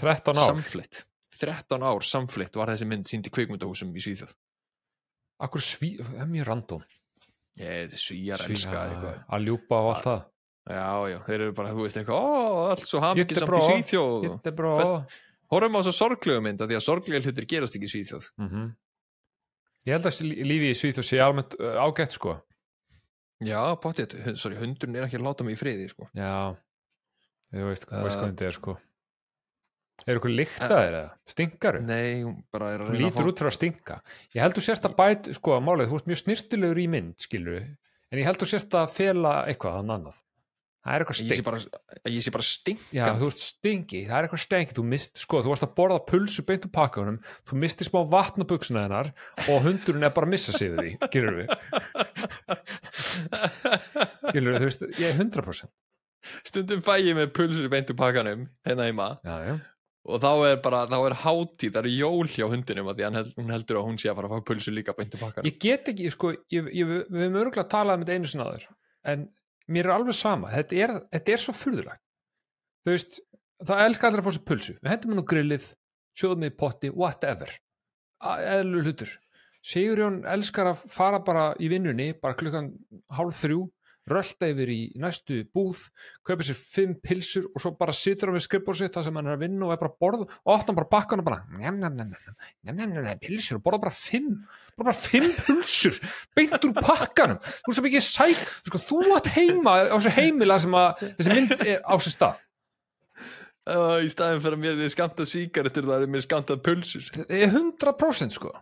13 0.00 0.34
ár, 0.38 0.46
Samflitt. 0.50 1.04
13 1.40 1.82
ár 1.82 2.02
samflitt 2.04 2.56
var 2.58 2.68
þessi 2.74 2.86
mynd 2.90 3.06
sínd 3.08 3.26
í 3.26 3.32
kvikmyndahúsum 3.32 3.94
í 3.96 4.02
Svíþjóð. 4.02 4.34
akkur 5.40 5.62
sví 5.64 5.94
það 6.02 6.18
er 6.20 6.26
mjög 6.28 6.46
random 6.50 6.82
Ég, 7.60 7.94
svíjar 7.96 8.42
Sví- 8.42 8.58
elska 8.58 8.82
eitthvað. 8.90 9.22
að 9.32 9.46
ljúpa 9.46 9.78
og 9.80 9.88
allt 9.94 10.04
það 10.04 10.20
Já, 10.70 10.90
já, 11.10 11.18
þeir 11.26 11.40
eru 11.40 11.52
bara, 11.56 11.70
þú 11.72 11.82
veist 11.86 11.96
eitthvað, 11.96 12.20
ó, 12.20 12.70
allt 12.70 12.84
svo 12.86 13.00
hamingi 13.00 13.34
samt 13.34 13.40
Jättebra. 13.40 13.58
í 13.58 13.68
Svíþjóð. 13.70 14.54
Bara 14.54 14.74
Fest- 14.78 15.16
Horfum 15.50 15.76
á 15.76 15.80
þess 15.80 15.90
að 15.92 15.98
sorglegu 15.98 16.42
mynd, 16.44 16.60
af 16.62 16.68
því 16.70 16.76
að 16.78 16.84
sorglega 16.86 17.24
hlutir 17.26 17.46
gerast 17.50 17.74
ekki 17.78 17.88
í 17.88 17.92
Svíþjóð. 17.94 18.30
mm 18.38 18.70
Ég 19.88 19.94
held 19.96 20.04
að 20.10 20.18
lí- 20.28 20.44
lífið 20.44 20.70
í 20.70 20.76
Svíþjóð 20.76 21.06
sé 21.08 21.18
almennt 21.24 21.54
ágætt 21.58 22.12
sko. 22.12 22.34
Já, 23.40 23.60
pottið, 23.80 24.36
sorry, 24.36 24.58
hundurinn 24.60 24.96
er 25.00 25.06
ekki 25.06 25.16
að 25.16 25.24
láta 25.24 25.44
mig 25.46 25.56
í 25.56 25.60
friði, 25.60 25.86
sko. 25.88 26.04
Já, 26.14 26.52
þú 27.54 27.64
veist, 27.70 27.86
uh, 27.88 28.02
veist 28.04 28.18
hvað 28.20 28.28
þetta 28.34 28.46
er 28.50 28.56
sko. 28.58 28.74
Er 30.06 30.16
eitthvað 30.18 30.36
lyktaðir 30.36 30.94
eða? 30.98 31.10
Stinkaru? 31.32 31.80
Nei, 31.84 32.22
hún 32.24 32.36
bara 32.52 32.74
er 32.74 32.80
að 32.84 32.90
reyna 32.92 33.00
að 33.00 33.04
lítur 33.06 33.30
út 33.32 33.40
fyrir 33.40 33.50
að 33.50 33.56
stinka. 33.56 33.96
Ég 34.36 34.40
held 34.44 34.54
þú 34.56 34.62
sért 34.68 34.84
að 34.88 34.96
bæt, 35.00 35.30
sko, 35.40 35.56
málið, 35.64 35.88
þú 35.90 35.96
ert 36.00 36.06
mjög 36.12 36.20
snirtilegur 36.24 36.80
í 36.84 36.86
mynd, 36.88 37.16
skilur 37.20 37.62
En 38.12 38.18
ég 38.18 38.24
held 38.26 38.40
þú 38.42 38.46
sért 38.52 38.72
að 38.74 38.88
fela 38.90 39.32
eitthvað 39.46 39.80
annað 39.80 40.20
það 40.84 40.94
er 40.94 41.04
eitthvað 41.04 41.20
Ég 41.20 41.20
sé 41.20 41.34
stink 41.34 41.46
bara, 41.46 41.60
ég 42.14 42.24
sé 42.24 42.32
bara 42.34 42.46
stink 42.46 42.84
Já, 42.96 43.04
þú 43.20 43.28
ert 43.32 43.42
stingi, 43.44 44.00
það 44.08 44.16
er 44.16 44.28
eitthvað 44.28 44.42
stengi 44.44 44.76
þú 44.78 44.84
mist, 44.92 45.20
sko, 45.24 45.42
þú 45.44 45.52
varst 45.52 45.66
að 45.66 45.74
borða 45.80 46.00
pulsu 46.08 46.44
beint 46.48 46.66
úr 46.68 46.72
pakkanum, 46.74 47.18
þú 47.48 47.60
misti 47.64 47.88
smá 47.88 48.00
vatn 48.14 48.44
á 48.44 48.50
buksuna 48.50 48.86
hennar 48.86 49.12
og 49.46 49.66
hundurinn 49.66 50.08
er 50.08 50.14
bara 50.16 50.28
að 50.28 50.34
missa 50.36 50.56
sig 50.56 50.72
við 50.72 50.80
því, 50.80 50.92
gilur 51.12 51.40
við 51.40 51.48
gilur 54.34 54.56
við, 54.56 54.60
þú 54.60 54.70
veist, 54.70 54.88
ég 55.00 55.08
er 55.12 55.20
100% 55.20 55.72
Stundum 56.44 56.82
fæ 56.84 56.98
ég 57.00 57.16
með 57.16 57.30
pulsur 57.36 57.64
í 57.64 57.70
beintu 57.72 57.94
pakkanum 57.96 58.42
heima. 58.68 59.06
Já, 59.24 59.36
já, 59.46 59.54
og 60.10 60.20
þá 60.22 60.30
er 60.48 60.58
bara, 60.64 60.82
þá 60.88 60.96
er 60.98 61.16
hátíð, 61.22 61.72
það 61.74 61.80
er 61.80 61.94
jól 61.94 62.30
hjá 62.30 62.46
hundinum 62.50 62.90
að 62.90 62.98
því 62.98 63.06
hann 63.06 63.18
held, 63.18 63.32
hún 63.38 63.52
heldur 63.54 63.80
að 63.80 63.86
hún 63.88 63.98
sé 64.00 64.10
að 64.10 64.18
fara 64.18 64.30
að 64.30 64.34
fá 64.34 64.46
pulsur 64.50 64.76
líka 64.76 64.94
beintu 64.96 65.20
pakkanum. 65.20 65.48
Ég 65.48 65.58
get 65.62 65.90
ekki, 65.92 66.12
sko 66.14 66.32
ég, 66.52 66.70
ég, 66.76 66.92
við 67.08 67.22
höfum 67.24 67.40
örgulega 67.42 67.66
talað 67.72 67.98
um 67.98 68.04
þetta 68.04 68.16
einu 68.18 68.32
sinna 68.32 68.48
aður 68.48 68.66
en 69.10 69.26
mér 69.72 69.88
er 69.88 69.94
alveg 69.96 70.16
sama 70.18 70.50
þetta 70.52 70.78
er, 70.84 70.94
þetta 71.14 71.34
er 71.34 71.42
svo 71.42 71.54
furðulegt. 71.56 72.02
Þú 72.84 72.94
veist, 72.94 73.18
það 73.66 73.82
elskar 73.86 74.10
allir 74.10 74.22
að 74.22 74.28
fá 74.28 74.34
sér 74.36 74.46
pulsu. 74.50 74.76
Við 74.80 74.92
hendum 74.92 75.14
henn 75.14 75.22
á 75.22 75.30
grillið, 75.32 75.66
sjóðum 76.16 76.44
með 76.44 76.52
í 76.52 76.56
potti 76.62 76.92
whatever, 76.94 77.52
eðlu 78.20 78.84
hlutur. 78.84 79.12
Sigurjón 79.70 80.22
elskar 80.28 80.70
að 80.70 80.84
fara 80.88 81.20
bara 81.24 81.50
í 81.60 81.68
vinnunni, 81.68 82.14
bara 82.16 82.38
klukkan 82.38 82.72
hálf 83.12 83.42
þrjú, 83.42 83.66
rölda 84.08 84.48
yfir 84.50 84.70
í 84.72 84.78
næstu 85.00 85.42
búð, 85.54 85.82
kaupa 86.26 86.46
sér 86.46 86.58
fimm 86.58 86.96
pilsur 87.02 87.48
og 87.50 87.62
svo 87.62 87.72
bara 87.78 87.94
situr 87.96 88.30
hann 88.30 88.38
við 88.38 88.46
skrifbór 88.46 88.78
sitt 88.78 88.94
það 88.96 89.08
sem 89.08 89.18
hann 89.20 89.28
er 89.28 89.36
að 89.36 89.44
vinna 89.44 89.66
og 89.66 89.74
er 89.74 89.80
bara 89.82 89.92
að 89.92 89.98
borða 90.04 90.26
og 90.26 90.52
opna 90.54 90.76
bara 90.78 90.90
bakkan 90.94 91.22
og 91.22 91.28
bara 91.28 91.40
njam, 91.58 91.80
njam, 91.82 91.98
njam, 92.64 93.10
pilsur 93.22 93.58
og 93.58 93.64
borða 93.66 93.82
bara 93.86 93.96
fimm 93.96 94.30
bara, 94.40 94.86
bara 94.90 94.96
fimm 94.96 95.28
pulsur 95.46 95.98
beint 96.36 96.68
úr 96.68 96.76
pakkanum. 96.78 97.40
Þú 97.40 97.72
veist 97.72 97.82
það 97.82 97.90
ekki 97.90 98.04
sæk 98.06 98.46
sko, 98.70 98.82
þú 98.86 99.02
átt 99.18 99.32
heima 99.36 99.76
á 99.84 99.96
þessu 99.96 100.14
heimila 100.16 100.58
sem 100.62 100.78
að 100.80 101.04
þessi 101.18 101.36
mynd 101.36 101.54
er 101.66 101.84
á 101.84 101.94
sér 102.00 102.16
stað. 102.16 102.46
Uh, 103.70 104.00
í 104.02 104.08
staðin 104.10 104.40
fyrir 104.42 104.56
að 104.56 104.62
mér 104.64 104.82
er 104.82 104.90
skamta 104.90 105.26
sígarettur 105.28 105.86
það 105.86 106.06
er 106.06 106.10
mér 106.10 106.24
skamta 106.24 106.56
pulsur. 106.64 107.04
Þetta 107.14 107.36
er 107.36 107.52
100% 107.52 108.34
sko. 108.34 108.54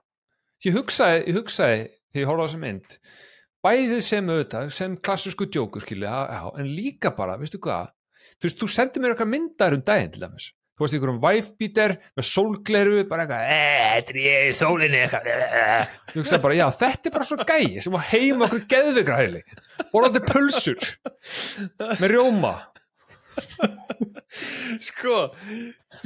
Ég 0.67 0.75
hugsaði, 0.75 1.23
ég 1.31 1.37
hugsaði 1.39 1.83
þegar 1.87 2.19
ég 2.19 2.29
horfði 2.29 2.45
á 2.45 2.47
þessu 2.49 2.63
mynd 2.65 2.97
bæðið 3.65 4.03
sem 4.07 4.29
auðvitað, 4.31 4.69
sem 4.75 4.95
klassísku 5.03 5.49
djókur 5.51 5.83
skilja, 5.85 6.13
já, 6.31 6.43
en 6.61 6.69
líka 6.71 7.11
bara, 7.17 7.39
veistu 7.41 7.59
hvað 7.63 7.91
þú 8.39 8.47
veist, 8.49 8.61
þú 8.61 8.69
sendir 8.71 9.03
mér 9.03 9.15
eitthvað 9.15 9.33
myndar 9.35 9.75
um 9.77 9.83
daginn 9.87 10.13
til 10.15 10.23
dæmis, 10.23 10.47
þú 10.79 10.85
veist 10.85 10.97
ykkur 10.99 11.13
um 11.13 11.21
wifebeater 11.25 11.97
með 12.19 12.29
sólgleru, 12.29 12.99
bara 13.11 13.25
eitthvað 13.25 13.51
"Eh, 13.51 13.89
þetta 13.99 14.15
er 14.15 14.21
ég 14.23 14.49
í 14.49 14.55
sólinni 14.59 15.01
eitthvað 15.03 15.31
eh." 15.35 15.93
þú 16.13 16.23
hugsaði 16.23 16.43
bara, 16.47 16.59
já, 16.61 16.67
þetta 16.83 17.11
er 17.11 17.17
bara 17.17 17.29
svo 17.31 17.39
gæi 17.51 17.83
sem 17.83 17.93
var 17.97 18.07
heima 18.13 18.47
okkur 18.47 18.67
geðveikra 18.75 19.21
heili 19.23 19.43
borðandi 19.93 20.25
pulsur 20.29 20.91
með 21.99 22.09
rjóma 22.15 22.55
sko, 24.83 25.19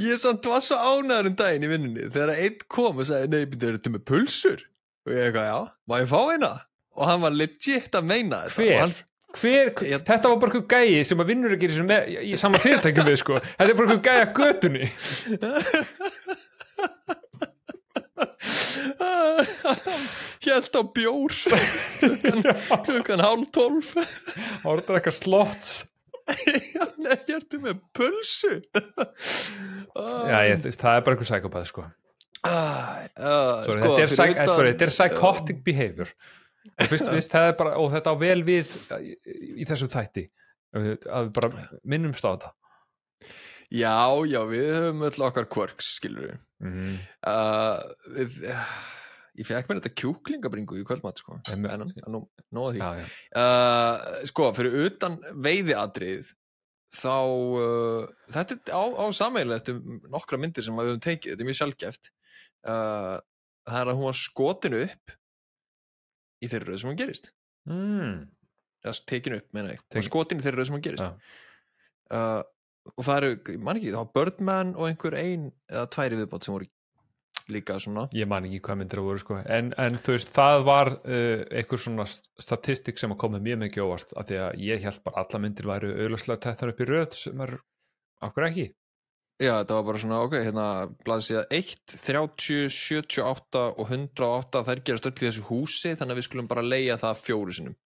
ég 0.01 0.19
samt 0.21 0.45
var 0.49 0.61
svo 0.63 0.77
ánæður 0.77 1.31
um 1.31 1.37
daginn 1.37 1.65
í 1.65 1.71
vinnunni 1.71 2.09
þegar 2.13 2.35
einn 2.35 2.59
kom 2.71 3.01
og 3.01 3.09
sagði, 3.09 3.29
nei, 3.29 3.45
þetta 3.53 3.93
með 3.93 4.05
pulsur? 4.09 4.61
og 5.03 5.11
ég 5.11 5.27
eitthvað, 5.27 5.49
já, 5.49 5.57
má 5.89 5.99
ég 5.99 6.09
fá 6.09 6.19
eina? 6.33 6.53
Og 6.95 7.03
hann 7.09 7.21
var 7.25 7.31
legit 7.35 7.91
að 7.97 8.03
meina 8.09 8.37
þetta. 8.45 8.57
Hver, 8.61 8.79
hann, 8.83 8.93
hver, 9.39 9.67
Ég- 9.89 10.05
þetta 10.07 10.25
var 10.33 10.39
bara 10.43 10.51
eitthvað 10.51 10.69
gæi 10.93 11.01
sem 11.09 11.21
að 11.23 11.29
vinnur 11.33 11.55
ekki 11.57 11.65
í, 11.65 11.67
þessu 11.73 11.85
með, 11.89 12.01
í 12.21 12.23
sama 12.39 12.57
fyrirtækjum 12.63 13.07
við 13.09 13.17
sko. 13.23 13.33
Þetta 13.43 13.69
er 13.69 13.77
bara 13.79 13.87
eitthvað 13.95 14.09
gæi 14.09 14.21
að 14.21 14.33
götunni. 14.41 14.85
Hjælt 20.43 20.75
á 20.75 20.81
bjór. 20.95 21.31
Klukkan 22.85 23.21
hálf 23.23 23.47
tólf. 23.55 23.89
Orður 24.67 24.97
eitthvað 24.99 25.17
slots. 25.17 25.69
Já, 26.23 26.85
nei, 27.03 27.17
ég 27.27 27.33
ertu 27.35 27.57
með 27.63 27.75
pulsu? 27.95 28.53
Já, 28.71 30.37
ég, 30.47 30.55
það 30.63 30.69
er 30.69 31.03
bara 31.03 31.13
eitthvað 31.17 31.27
psykopath 31.27 31.67
sko. 31.71 31.81
ah, 32.47 32.51
ah, 33.15 33.63
sko, 33.63 33.71
þetta, 33.75 33.89
er 33.89 33.93
fyrir 33.97 34.09
psych, 34.13 34.37
sorry, 34.47 34.69
þetta 34.71 34.85
er 34.87 34.93
psychotic 34.95 35.57
behavior 35.67 36.09
fyrst, 36.79 37.09
fyrst, 37.09 37.37
bara, 37.59 37.75
og 37.81 37.91
þetta 37.93 38.13
á 38.13 38.15
vel 38.19 38.39
við 38.47 38.73
í, 38.99 39.13
í 39.63 39.67
þessum 39.69 39.91
þætti. 39.93 40.27
Að 40.73 40.87
við 40.87 41.07
að 41.07 41.27
við 41.27 41.33
bara 41.37 41.67
minnumst 41.83 42.25
á 42.25 42.31
þetta. 42.33 42.53
Já, 43.73 43.97
já, 44.29 44.41
við 44.49 44.67
höfum 44.69 45.07
öll 45.07 45.25
okkar 45.25 45.47
quirks, 45.49 45.95
skilur 45.97 46.27
við 46.27 46.35
mm. 46.67 46.97
uh, 47.29 47.79
við, 48.17 48.43
uh, 48.49 48.67
Ég 49.39 49.47
fekk 49.49 49.65
mér 49.65 49.79
þetta 49.79 49.97
kjúklingabringu 49.97 50.75
í 50.77 50.83
kvöldmatt, 50.85 51.17
sko. 51.23 51.39
En- 51.49 51.63
nú, 51.65 52.19
að 52.67 52.75
því. 52.75 52.81
Já, 52.83 52.99
já. 52.99 53.05
uh, 53.41 54.19
Sko, 54.29 54.51
fyrir 54.53 54.75
utan 54.83 55.15
veiðiatrið 55.41 56.29
þá 56.93 57.17
uh, 57.17 58.03
þetta 58.29 58.59
er 58.59 58.77
á, 58.77 58.83
á 58.93 59.05
sammeilið 59.15 59.55
eftir 59.57 59.79
nokkra 60.13 60.37
myndir 60.37 60.65
sem 60.65 60.77
við 60.77 60.91
höfum 60.91 61.03
tekið, 61.03 61.33
þetta 61.33 61.45
er 61.45 61.49
mjög 61.49 61.59
sjálfgeft 61.59 62.09
uh, 62.69 63.17
það 63.65 63.79
er 63.79 63.91
að 63.91 63.97
hún 63.97 64.09
var 64.09 64.19
skotin 64.19 64.77
upp 64.83 65.15
í 66.43 66.49
þeirri 66.51 66.69
röð 66.73 66.81
sem 66.83 66.91
hún 66.91 66.99
gerist 66.99 67.31
Mm. 67.63 68.27
eða 68.83 68.99
tekin 69.07 69.37
upp, 69.39 69.45
meina 69.55 69.69
ég, 69.71 69.79
hún 69.79 69.87
Tekin- 69.89 70.01
var 70.03 70.09
skotin 70.09 70.39
í 70.41 70.43
þeirri 70.43 70.59
röð 70.59 70.67
sem 70.67 70.75
hún 70.75 70.83
gerist 70.83 71.03
Já. 71.07 71.13
uh, 72.11 72.43
og 72.97 73.05
það 73.07 73.17
eru, 73.21 73.35
ég 73.55 73.59
man 73.63 73.77
ekki, 73.79 73.93
var 73.95 74.09
Birdman 74.17 74.73
og 74.75 74.87
einhver 74.89 75.15
ein 75.15 75.51
eða 75.71 75.85
tværi 75.93 76.17
viðbót 76.19 76.43
sem 76.43 76.53
voru 76.57 76.67
líka 77.51 77.75
svona 77.79 78.05
ég 78.15 78.27
man 78.27 78.45
ekki 78.47 78.59
hvað 78.63 78.77
myndir 78.81 78.99
það 78.99 79.07
voru 79.07 79.19
sko. 79.23 79.37
en, 79.45 79.71
en 79.77 79.95
þú 79.99 80.13
veist, 80.17 80.29
það 80.35 80.61
var 80.67 80.91
uh, 80.91 81.43
einhver 81.51 81.79
svona 81.85 82.05
st- 82.07 82.29
statistik 82.39 82.99
sem 82.99 83.11
að 83.15 83.21
koma 83.23 83.39
mjög 83.43 83.59
mikið 83.63 83.83
óvart 83.87 84.13
af 84.19 84.27
því 84.29 84.37
að 84.43 84.59
ég 84.67 84.83
held 84.83 85.03
bara 85.07 85.23
alla 85.23 85.39
myndir 85.43 85.67
væru 85.71 85.91
auðvitað 86.03 86.39
tettar 86.45 86.71
upp 86.73 86.79
í 86.83 86.87
röð 86.91 87.17
sem 87.19 87.41
er 87.47 87.55
okkur 88.23 88.47
ekki 88.51 88.67
Já, 89.41 89.55
þetta 89.59 89.77
var 89.79 89.85
bara 89.87 89.99
svona, 89.99 90.19
ok, 90.27 90.35
hérna 90.45 90.65
blaðsíða 91.07 91.47
1, 91.57 91.95
30, 92.05 92.67
78 92.69 93.63
og 93.71 93.87
108, 93.89 94.61
þær 94.67 94.83
gerast 94.85 95.07
öll 95.09 95.15
í 95.15 95.25
þessu 95.25 95.47
húsi 95.47 95.95
þannig 95.97 96.13
að 96.13 96.19
við 96.21 96.27
skulum 96.27 96.49
bara 96.51 96.65
leia 96.65 96.99
það 97.01 97.23
fjóru 97.25 97.55
sinum 97.57 97.79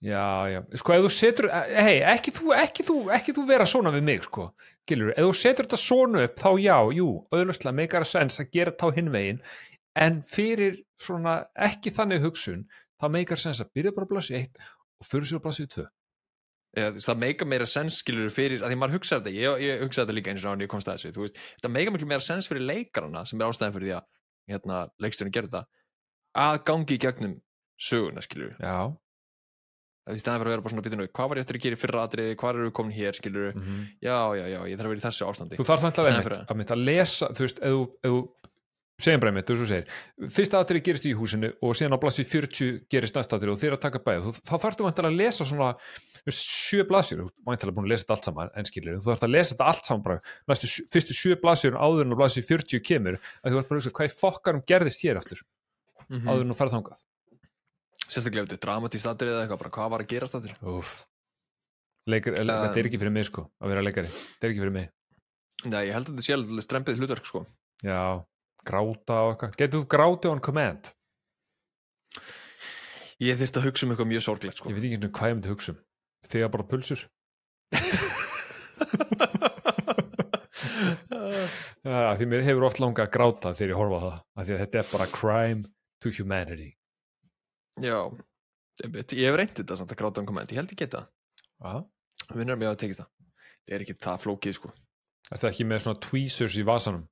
Já, 0.00 0.48
já, 0.48 0.62
sko 0.80 0.94
ef 0.94 1.02
þú 1.04 1.08
setur 1.12 1.46
hei, 1.52 1.98
ekki 2.08 2.32
þú, 2.32 2.54
ekki 2.56 2.84
þú, 2.88 2.94
ekki 3.12 3.34
þú 3.36 3.42
vera 3.50 3.66
svona 3.68 3.90
við 3.92 4.06
mig, 4.06 4.22
sko, 4.24 4.46
gilur, 4.88 5.10
ef 5.12 5.26
þú 5.26 5.34
setur 5.36 5.66
þetta 5.66 5.78
svona 5.82 6.22
upp, 6.24 6.38
þá 6.40 6.50
já, 6.64 6.76
jú, 6.96 7.08
auðvitað 7.28 7.76
meikar 7.76 8.06
að 8.06 8.08
sens 8.14 8.40
að 8.40 8.48
gera 8.56 8.72
þá 8.80 8.86
hinn 8.96 9.10
veginn. 9.12 9.42
En 10.00 10.22
fyrir 10.24 10.78
svona 11.04 11.34
ekki 11.68 11.92
þannig 11.92 12.24
hugsun, 12.24 12.64
þá 12.96 13.06
meikar 13.12 13.42
sens 13.42 13.60
að 13.60 13.74
byrja 13.76 13.92
bara 13.92 14.08
að 14.08 14.14
blasi 14.14 14.38
eitt 14.38 14.56
og 14.64 15.10
fyrir 15.10 15.28
sér 15.28 15.42
að 15.42 15.44
blasi 15.50 15.68
tvö 15.68 15.86
Eða, 16.78 17.02
það 17.02 17.18
meika 17.18 17.46
meira 17.50 17.66
sens 17.66 17.96
skilur 17.98 18.30
fyrir, 18.30 18.62
að 18.62 18.70
því 18.70 18.78
maður 18.78 19.00
hugsaði 19.00 19.24
þetta, 19.24 19.42
ég, 19.42 19.62
ég 19.66 19.80
hugsaði 19.82 20.04
þetta 20.04 20.14
líka 20.14 20.30
eins 20.30 20.44
og 20.44 20.52
hann 20.52 20.62
ég 20.62 20.70
komst 20.70 20.86
að 20.86 21.00
þessu, 21.00 21.14
þú 21.16 21.24
veist, 21.24 21.40
þetta 21.58 21.70
meika 21.74 21.94
miklu 21.94 22.08
meira 22.12 22.22
sens 22.22 22.46
fyrir 22.46 22.62
leikarana 22.62 23.24
sem 23.26 23.40
er 23.40 23.50
ástæðan 23.50 23.74
fyrir 23.74 23.88
því 23.88 23.94
að 23.96 24.04
hérna, 24.54 24.80
leiksturinn 25.02 25.34
gerði 25.34 25.50
það 25.56 26.44
að 26.44 26.58
gangi 26.70 26.94
í 26.94 27.00
gegnum 27.02 27.34
söguna 27.80 28.22
skilur 28.22 28.54
Já, 28.62 28.76
að 30.06 30.14
því 30.14 30.22
staðan 30.22 30.42
fyrir 30.44 30.50
að 30.50 30.54
vera 30.54 30.64
bara 30.66 30.74
svona 30.76 30.86
býtinu, 30.86 31.08
hvað 31.10 31.32
var 31.32 31.40
ég 31.40 31.46
eftir 31.46 31.58
að 31.58 31.66
gera 31.66 31.80
fyrra 31.82 32.04
atriði, 32.06 32.38
hvað 32.38 32.60
eru 32.60 32.74
komin 32.78 32.94
hér 32.94 33.18
skilur 33.18 33.50
mm 33.50 33.82
já, 34.06 34.18
já, 34.38 34.44
já, 34.54 34.60
ég 34.70 34.78
þarf 34.78 34.86
að 34.86 34.94
vera 34.94 35.02
í 35.02 35.06
þessu 35.08 35.26
ástandi. 35.26 35.58
Þú 35.58 35.66
þarf 35.72 35.86
þannig 35.88 36.00
að, 36.06 36.22
fyrir 36.28 36.38
að, 36.38 36.62
að 36.76 36.84
lesa, 36.86 37.32
þú 37.34 37.46
veist, 37.48 37.62
ef 37.66 38.06
þú 38.06 38.20
segjum 39.04 39.22
bara 39.22 39.32
einmitt, 39.32 39.50
þú 39.50 39.66
segir 39.68 40.30
fyrsta 40.34 40.60
atrið 40.62 40.84
gerist 40.86 41.06
í 41.08 41.12
húsinu 41.16 41.50
og 41.64 41.76
síðan 41.78 41.96
á 41.96 42.02
blasi 42.02 42.24
40 42.26 42.86
gerist 42.92 43.16
næsta 43.16 43.38
atrið 43.38 43.54
og 43.54 43.60
þeir 43.60 43.76
að 43.76 43.82
taka 43.84 44.00
bæð 44.04 44.28
þá 44.38 44.54
þarftu 44.54 44.86
vantilega 44.86 45.12
að 45.12 45.20
lesa 45.20 45.46
svona 45.48 45.70
þú 46.20 46.34
sjö 46.36 46.86
blasjur, 46.88 47.22
þú 47.24 47.50
vantilega 47.50 47.76
búin 47.76 47.88
að 47.88 47.94
lesa 47.94 48.04
þetta 48.04 48.16
allt 48.16 48.28
saman 48.28 48.52
en 48.54 48.68
skilur, 48.68 48.98
þú 49.00 49.10
þarft 49.10 49.26
að 49.26 49.34
lesa 49.36 49.54
þetta 49.54 49.68
allt 49.72 49.90
saman 49.90 50.06
bara 50.06 50.18
næstu, 50.52 50.72
fyrstu 50.92 51.16
sjö 51.16 51.38
blasjur 51.40 51.78
áður 51.80 52.06
en 52.06 52.16
á 52.16 52.20
blasi 52.20 52.44
40 52.46 52.84
kemur, 52.86 53.20
að 53.40 53.54
þú 53.54 53.62
ert 53.62 53.70
bara 53.70 53.80
að 53.80 53.84
hugsa 53.84 53.94
hvað 53.98 54.16
fokkarum 54.20 54.64
gerðist 54.68 55.06
hér 55.06 55.20
aftur, 55.20 55.44
mm 56.10 56.28
áður 56.28 56.44
en 56.44 56.52
þú 56.52 56.58
ferð 56.58 56.76
þangað? 56.76 57.04
Sérstaklega 58.10 58.42
ef 58.42 58.48
þetta 58.50 58.58
er 58.58 58.64
dramatíst 58.64 59.06
atrið 59.06 59.36
eða 59.36 59.42
eitthvað, 59.46 59.74
hvað 59.76 59.90
var 59.92 60.02
að 60.02 60.08
gerast. 60.10 60.38
Leikar, 62.10 62.40
um, 62.40 62.48
þetta 62.48 62.80
er 62.80 62.88
ekki 62.88 62.98
fyrir 62.98 63.12
mig 63.14 63.28
sko, 63.28 63.44
að 63.60 63.70
vera 63.70 63.84
leikari. 63.84 64.10
Þetta 64.10 64.48
er 64.48 64.54
ekki 64.54 64.64
fyrir 64.64 64.74
mig, 64.74 64.88
Nei, 65.68 65.80
ég 65.90 65.92
held 65.92 66.08
að 66.08 66.14
þetta 66.14 66.24
sé 66.24 66.36
alveg 66.36 66.64
strempið 66.64 67.00
hlutverk 67.00 67.26
sko. 67.28 67.42
Já 67.84 68.24
gráta 68.66 69.20
og 69.24 69.32
eitthvað, 69.34 69.56
getur 69.60 69.78
þú 69.80 69.86
grátið 69.94 70.32
on 70.32 70.42
command? 70.44 70.90
Ég 73.20 73.36
þyrfti 73.40 73.60
að 73.60 73.66
hugsa 73.68 73.86
um 73.86 73.92
eitthvað 73.92 74.10
mjög 74.10 74.24
sorglegt 74.26 74.60
sko. 74.60 74.70
Ég 74.70 74.76
veit 74.76 74.86
ekki 74.86 74.96
sinni 74.96 75.12
hvað 75.16 75.30
ég 75.30 75.36
myndi 75.38 75.52
hugsa 75.52 75.72
um. 75.74 75.80
Þegar 76.30 76.52
bara 76.54 76.68
pulsur. 76.70 77.02
Já, 81.80 82.16
því 82.16 82.26
mér 82.28 82.44
hefur 82.44 82.66
oft 82.68 82.80
langað 82.80 83.06
að 83.06 83.14
gráta 83.14 83.52
þegar 83.56 83.72
ég 83.72 83.78
horfa 83.80 84.00
á 84.00 84.02
það, 84.04 84.18
af 84.36 84.46
því 84.46 84.54
að 84.54 84.60
þetta 84.62 84.80
er 84.80 84.88
bara 84.90 85.06
crime 85.14 85.62
to 86.00 86.12
humanity. 86.16 86.68
Já, 87.80 87.98
ég 88.84 89.24
hef 89.28 89.38
reynt 89.38 89.56
þetta 89.60 89.78
samt 89.78 89.94
að 89.94 90.00
gráta 90.02 90.22
um 90.22 90.28
komment, 90.28 90.52
ég 90.52 90.60
held 90.60 90.74
geta 90.76 91.06
Já. 91.60 91.80
Vinnur 92.32 92.58
mér 92.60 92.72
að 92.72 92.80
tekist 92.84 93.02
það. 93.02 93.10
Það 93.64 93.76
er 93.76 93.84
ekki 93.84 93.96
það 94.00 94.22
flókið 94.24 94.56
sko. 94.56 94.72
Þetta 95.30 95.50
ekki 95.50 95.66
með 95.68 95.82
svona 95.84 96.02
tweezers 96.04 96.56
í 96.58 96.66
vasanum 96.66 97.04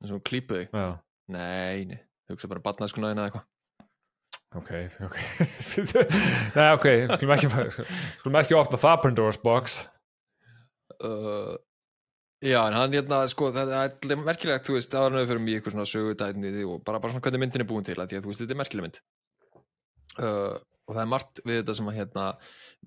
eins 0.00 0.12
og 0.16 0.24
klípu 0.26 0.58
þig. 0.58 0.74
Já, 0.74 0.98
Nei, 1.30 1.86
nei, 1.86 2.00
hugsa 2.30 2.50
bara 2.50 2.62
batnaðskunaðina 2.64 3.26
eða 3.26 3.30
eitthvað. 3.30 3.48
Ok, 4.58 4.70
ok. 5.06 5.16
Nei, 6.56 6.68
ok, 6.74 6.86
skulum 7.14 7.34
ekki 7.36 7.50
skulum 8.18 8.38
ekki 8.40 8.56
opna 8.58 8.80
það 8.82 8.96
Pandora's 9.04 9.38
box. 9.42 9.76
Uh, 10.98 11.54
já, 12.42 12.58
en 12.64 12.74
hann 12.74 12.96
hérna 12.96 13.20
sko, 13.30 13.52
það 13.54 13.70
er 13.78 14.18
merkilegt, 14.18 14.66
þú 14.66 14.76
veist, 14.76 14.96
við 15.20 15.30
fyrir 15.30 15.44
mjög 15.44 15.60
eitthvað 15.60 15.76
svona 15.76 15.90
sögudætni 15.92 16.52
og 16.66 16.82
bara, 16.82 16.98
bara 16.98 17.14
svona 17.14 17.24
hvernig 17.28 17.44
myndin 17.44 17.64
er 17.64 17.70
búin 17.70 17.86
til 17.86 17.94
að 17.94 18.16
þú 18.18 18.32
veist, 18.32 18.42
þetta 18.42 18.56
er 18.56 18.60
merkileg 18.64 18.88
mynd. 18.88 19.00
Uh, 20.18 20.58
og 20.90 20.96
það 20.96 21.02
er 21.04 21.10
margt 21.12 21.40
við 21.46 21.60
þetta 21.60 21.76
sem 21.78 21.92
að 21.92 21.98
hérna 22.00 22.24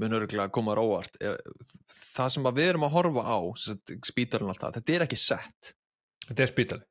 mun 0.03 0.17
örgulega 0.19 0.51
koma 0.53 0.75
er, 1.23 1.37
það 1.95 2.33
sem 2.35 2.49
að 2.49 2.59
við 2.59 2.73
erum 2.73 2.87
að 2.89 2.95
horfa 2.97 3.23
á 3.23 3.39
spítarinn 4.11 4.51
alltaf, 4.51 4.75
þetta 4.75 4.97
er 4.97 5.05
ekki 5.07 5.19
sett. 5.21 5.71
Þetta 6.27 6.43
er 6.43 6.51
spítali, 6.51 6.85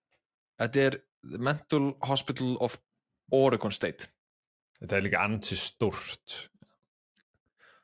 þetta 0.62 0.86
er 0.86 0.98
the 1.22 1.38
Mental 1.42 1.92
Hospital 2.08 2.56
of 2.64 2.78
Oregon 3.32 3.74
State. 3.74 4.08
Þetta 4.80 4.98
er 4.98 5.06
líka 5.06 5.22
ansi 5.26 5.58
Já, 5.58 6.48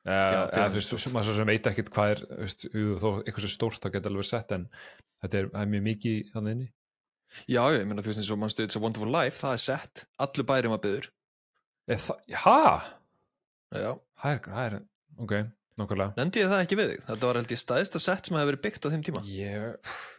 Uh, 0.09 0.47
þetta 0.49 0.62
er 0.62 0.71
veist, 0.73 0.93
sem, 1.03 1.12
maður 1.12 1.35
sem 1.37 1.49
veit 1.51 1.67
ekkert 1.69 1.88
hvað 1.93 2.11
er 2.14 2.21
veist, 2.38 2.62
þó 2.71 3.09
eitthvað 3.19 3.43
svo 3.45 3.51
stórt 3.53 3.83
það 3.83 3.97
geta 3.97 4.09
alveg 4.09 4.23
verið 4.23 4.29
sett 4.31 4.55
en 4.57 4.62
þetta 5.21 5.41
er, 5.41 5.49
það 5.53 5.61
er 5.61 5.71
mjög 5.75 5.83
mikið 5.85 6.31
þannig 6.33 6.55
inni. 6.57 6.69
Já, 7.53 7.61
ég 7.75 7.85
meina 7.91 8.05
þú 8.05 8.09
veist 8.09 8.23
eins 8.23 8.31
og 8.33 8.41
mannstu 8.41 8.64
It's 8.64 8.79
a 8.79 8.81
Wonderful 8.81 9.11
Life, 9.12 9.37
það 9.43 9.57
er 9.59 9.62
sett 9.67 10.05
allir 10.25 10.47
bærum 10.49 10.77
að 10.79 10.81
byður. 10.87 11.11
Það, 11.91 12.23
ha? 12.45 12.62
já, 13.75 13.91
Það 14.23 14.41
það 14.49 14.62
er, 14.64 14.79
ok, 15.27 15.35
nokkulega 15.83 16.17
nefndi 16.23 16.43
ég 16.45 16.53
það 16.55 16.64
ekki 16.64 16.81
við 16.81 16.95
þig? 16.95 17.05
Þetta 17.11 17.29
var 17.29 17.41
held 17.43 17.53
ég 17.53 17.62
staðista 17.67 18.03
sett 18.07 18.31
sem 18.31 18.38
hefur 18.38 18.51
verið 18.55 18.64
byggt 18.64 18.88
á 18.88 18.93
þeim 18.95 19.05
tíma. 19.11 19.25
Ég, 19.29 19.93
Heill 19.93 20.17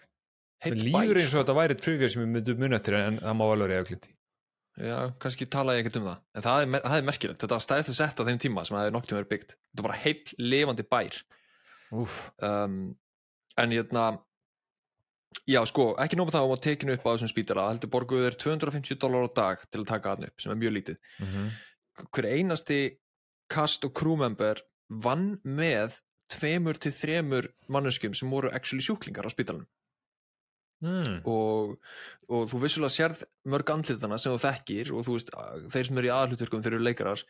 mér 0.65 0.79
líður 0.85 1.19
eins 1.21 1.33
og 1.33 1.41
þetta 1.41 1.57
væri 1.57 1.77
trivia 1.79 2.09
sem 2.11 2.23
ég 2.23 2.31
myndi 2.33 2.55
mun 2.59 2.77
eftir 2.77 2.97
en 2.99 3.19
það 3.21 3.37
má 3.39 3.45
alveg 3.47 3.71
reyða 3.71 3.89
klitt 3.91 4.09
í 4.09 4.15
Já, 4.79 5.11
kannski 5.19 5.43
tala 5.51 5.73
ég 5.75 5.83
ekkert 5.83 5.97
um 5.99 6.05
það. 6.07 6.19
En 6.39 6.43
það 6.45 6.61
er, 6.61 6.83
er 6.87 7.01
merkilegt, 7.03 7.41
þetta 7.41 7.57
var 7.57 7.63
stæðist 7.65 7.91
að 7.91 7.97
setja 7.97 8.23
á 8.23 8.27
þeim 8.29 8.37
tíma 8.39 8.61
sem 8.63 8.77
það 8.77 8.85
hefði 8.85 8.93
noktið 8.95 9.17
verið 9.17 9.29
byggt. 9.33 9.55
Þetta 9.59 9.83
var 9.83 9.87
bara 9.89 9.97
heill 10.05 10.51
lifandi 10.53 10.85
bær. 10.87 11.17
Um, 11.91 12.77
En 13.59 13.73
hérna 13.75 14.03
Já, 15.49 15.59
sko, 15.69 15.91
ekki 16.01 16.17
nóg 16.17 16.29
með 16.29 16.35
það 16.35 16.43
að 16.43 16.51
maður 16.51 16.61
tekinu 16.65 16.93
upp 16.95 17.03
á 17.05 17.11
þessum 17.11 17.29
spítala 17.29 17.65
heldur 17.69 17.91
borguðu 17.93 18.27
þeir 18.27 18.37
250 18.43 18.97
dólar 19.01 19.27
á 19.29 19.37
dag 19.39 19.65
til 19.69 19.81
að 19.81 19.89
taka 19.91 20.13
hann 20.13 20.25
upp, 20.25 20.41
sem 20.41 20.53
er 20.53 20.61
mjög 20.61 20.75
lítið. 20.77 21.01
Mm 21.21 21.49
Hver 22.15 22.25
einasti 22.31 22.77
cast 23.51 23.83
og 23.83 23.91
crewmember 23.91 24.61
vann 24.87 25.41
með 25.43 25.97
tveimur 26.31 26.77
til 26.79 26.93
þremur 26.95 27.49
manneskjum 27.67 28.13
sem 28.15 28.31
voru 28.31 28.47
actually 28.55 28.85
sjúklingar 28.85 29.27
á 29.27 29.33
spítalanum 29.33 29.67
mm. 30.85 31.19
og, 31.29 31.75
og 32.29 32.47
þú 32.51 32.61
vissulega 32.63 32.95
sérð 32.95 33.23
mörg 33.51 33.73
andlitana 33.73 34.19
sem 34.21 34.33
þú 34.35 34.41
þekkir 34.45 34.91
og 34.95 35.05
þú 35.07 35.17
veist, 35.17 35.33
þeir 35.73 35.89
sem 35.89 36.01
eru 36.01 36.09
í 36.09 36.13
aðhlutverkum 36.15 36.63
þeir 36.65 36.77
eru 36.77 36.87
leikarar 36.87 37.23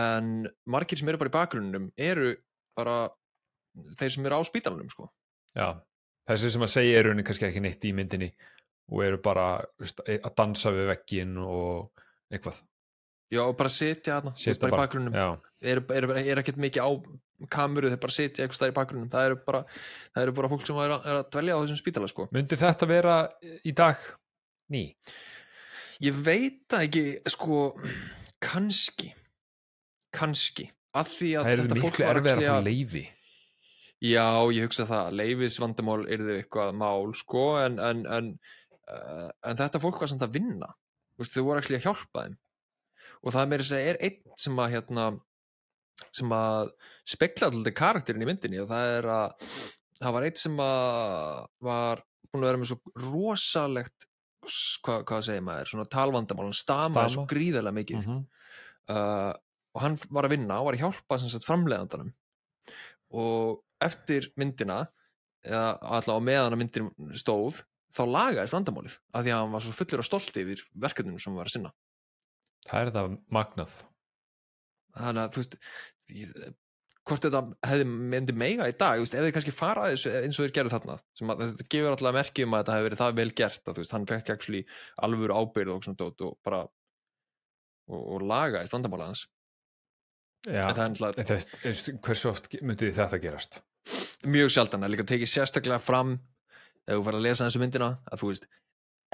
en 0.00 0.32
margir 0.70 1.00
sem 1.00 1.10
eru 1.10 1.22
bara 1.22 1.32
í 1.32 1.36
bakgrunnum 1.38 1.90
eru 2.10 2.34
bara 2.78 2.98
þeir 3.98 4.14
sem 4.14 4.26
eru 4.26 4.38
á 4.38 4.42
spítalunum 4.46 4.90
sko. 4.90 5.08
Já, 5.54 5.74
þessi 6.30 6.52
sem 6.54 6.66
að 6.66 6.74
segja 6.74 7.00
er 7.00 7.08
raunin 7.08 7.26
kannski 7.26 7.48
ekki 7.48 7.62
neitt 7.62 7.86
í 7.86 7.94
myndinni 7.96 8.30
og 8.92 9.02
eru 9.06 9.18
bara 9.24 9.48
veist, 9.80 10.02
að 10.04 10.32
dansa 10.36 10.72
við 10.74 10.90
veggin 10.92 11.36
og 11.40 12.02
eitthvað 12.32 12.60
já 13.32 13.40
og 13.44 13.54
bara 13.58 13.72
sitja 13.72 14.18
þarna, 14.18 14.34
Sitja 14.38 14.60
bara 14.62 14.74
í 14.74 14.80
bakgrunnum 14.82 15.14
eru 15.16 15.84
er, 15.88 16.04
er, 16.04 16.18
er 16.34 16.42
ekkert 16.42 16.60
mikið 16.60 16.84
á 16.84 16.90
kameru 17.50 17.90
þeir 17.92 18.02
bara 18.02 18.16
sitja 18.16 18.44
eitthvað 18.44 18.60
stær 18.60 18.72
í 18.72 18.76
bakgrunnum 18.76 19.10
það 19.12 19.30
eru 19.30 19.40
bara, 19.46 19.64
það 20.14 20.26
eru 20.26 20.36
bara 20.38 20.50
fólk 20.52 20.66
sem 20.68 20.80
er 20.84 20.94
að, 20.96 21.08
er 21.10 21.20
að 21.20 21.26
dvelja 21.34 21.56
á 21.56 21.60
þessum 21.62 21.80
spítala 21.80 22.10
sko. 22.10 22.28
myndi 22.34 22.60
þetta 22.60 22.88
vera 22.90 23.16
í 23.64 23.74
dag? 23.76 24.06
Ný? 24.74 24.84
ég 26.04 26.22
veit 26.26 26.62
það 26.70 26.86
ekki 26.88 27.04
sko, 27.34 27.60
kannski 28.42 29.12
kannski. 30.14 30.70
Að 30.94 31.10
því 31.10 31.28
að 31.34 31.44
Það 31.44 31.52
er 31.52 31.60
þetta 31.60 31.76
fólk 31.80 31.90
miklu 31.90 32.06
var 32.06 32.18
erfið 32.20 32.34
að 32.34 32.44
fá 32.46 32.66
leifi 32.68 33.04
Já, 34.04 34.26
ég 34.52 34.66
hugsa 34.66 34.84
það, 34.86 35.14
leifis 35.16 35.56
vandamál 35.62 36.02
er 36.12 36.22
þau 36.22 36.34
eitthvað 36.36 36.72
mál, 36.76 37.12
sko, 37.16 37.44
en, 37.62 37.78
en, 37.80 38.02
en, 38.12 38.26
uh, 38.92 39.30
en 39.48 39.58
þetta 39.58 39.80
fólk 39.80 40.02
var 40.02 40.10
samt 40.10 40.26
að 40.26 40.34
vinna, 40.36 40.68
Þú 41.14 41.22
veist, 41.22 41.36
þau 41.36 41.44
voru 41.46 41.62
að 41.62 41.84
hjálpa 41.86 42.24
þeim. 42.24 42.34
Og 43.22 43.34
það 43.36 43.50
meiri 43.50 43.66
segja 43.68 43.92
er 43.92 43.98
einn 44.02 44.34
sem 44.42 44.58
að 44.60 44.72
hérna, 44.74 45.04
sem 46.14 46.34
að 46.34 46.72
spekla 47.08 47.50
alltaf 47.50 47.76
karakterin 47.78 48.24
í 48.24 48.28
myndinni 48.28 48.62
og 48.62 48.70
það 48.72 48.96
er 48.96 49.10
að 49.14 49.52
það 50.00 50.16
var 50.16 50.26
einn 50.26 50.40
sem 50.40 50.58
að 50.64 51.46
var 51.68 52.02
búin 52.30 52.44
að 52.44 52.50
vera 52.50 52.60
með 52.60 52.72
svo 52.72 53.06
rosalegt 53.06 54.08
hvað, 54.84 55.04
hvað 55.08 55.26
segir 55.28 55.44
maður, 55.46 55.70
svona 55.70 55.90
talvandamál 55.92 56.48
hann 56.48 56.56
stamaði 56.58 56.94
Stama. 56.94 57.12
svo 57.14 57.26
gríðarlega 57.30 57.78
mikið. 57.80 58.08
Mm 58.08 58.24
uh, 58.92 59.32
og 59.74 59.82
hann 59.82 59.96
var 60.14 60.28
að 60.28 60.36
vinna 60.36 60.60
og 60.60 60.68
var 60.68 60.76
að 60.76 60.84
hjálpa 60.84 61.18
sagt 61.20 61.46
framleiðandanum. 61.48 62.12
Og 63.14 63.62
eftir 63.82 64.30
myndina 64.38 64.84
eða 65.44 65.74
allavega 65.98 66.20
á 66.22 66.26
meðan 66.28 66.56
að 66.56 66.60
myndin 66.62 67.16
stóð 67.18 67.64
þá 67.94 68.04
lagaðist 68.10 68.56
vandamálið 68.56 68.94
af 69.14 69.24
því 69.24 69.32
að 69.34 69.40
hann 69.42 69.54
var 69.54 69.64
svo 69.64 69.74
fullur 69.78 70.02
og 70.02 70.08
stolt 70.08 70.38
yfir 70.40 70.62
verkefninu 70.86 71.20
sem 71.20 71.32
hann 71.32 71.40
var 71.42 71.50
að 71.50 71.56
sinna. 71.56 71.74
Það 72.64 72.80
er 72.80 72.94
það 72.94 73.18
magnað 73.34 73.74
þannig 74.94 75.24
að 75.24 75.34
þú 75.34 75.42
veist 75.42 75.58
hvort 77.04 77.26
þetta 77.26 77.42
hefði 77.68 77.86
myndi 77.88 78.34
meiga 78.36 78.68
í 78.70 78.76
dag 78.80 79.02
veist, 79.02 79.14
ef 79.14 79.26
þeir 79.26 79.34
kannski 79.36 79.54
fara 79.54 79.90
eins 79.90 80.06
og 80.06 80.38
þeir 80.38 80.54
gerðu 80.56 80.72
þarna 80.72 80.96
sem 81.18 81.32
að 81.32 81.42
þetta 81.44 81.66
gefur 81.74 81.92
alltaf 81.92 82.16
merki 82.16 82.46
um 82.46 82.56
að 82.56 82.62
þetta 82.62 82.76
hefði 82.76 82.88
verið 82.88 83.02
það 83.02 83.18
vel 83.18 83.28
gert 83.40 83.68
að 83.68 83.76
þú 83.76 83.84
veist, 83.84 83.94
hann 83.96 84.08
fekk 84.08 84.32
actually 84.34 84.62
alvöru 85.04 85.36
ábyrð 85.36 85.74
og 85.74 85.84
svona 85.84 86.00
dót 86.00 86.24
og 86.24 86.38
bara 86.46 86.62
og, 86.64 88.00
og 88.00 88.24
lagaðist 88.24 88.76
vandamálið 88.76 89.10
hans 89.10 89.26
Já, 90.44 90.60
en 90.60 90.76
það 90.76 90.82
er 90.84 90.88
alltaf 90.88 91.20
en 91.20 91.28
þess, 91.28 91.52
þess, 91.64 91.92
hversu 92.04 92.30
oft 92.32 92.50
myndi 92.60 92.92
þetta 92.96 93.20
gerast? 93.20 93.60
mjög 94.24 94.54
sjaldan 94.54 94.86
að 94.86 94.94
líka 94.94 95.08
tekið 95.08 95.32
sérstaklega 95.34 95.80
fram 95.84 96.16
þegar 96.84 97.00
þú 97.00 97.06
fær 97.08 97.18
að 97.18 97.26
lesa 97.26 97.48
þessu 97.48 97.60
myndina 97.60 97.90
að 98.08 98.22
þú 98.22 98.32
veist 98.32 98.48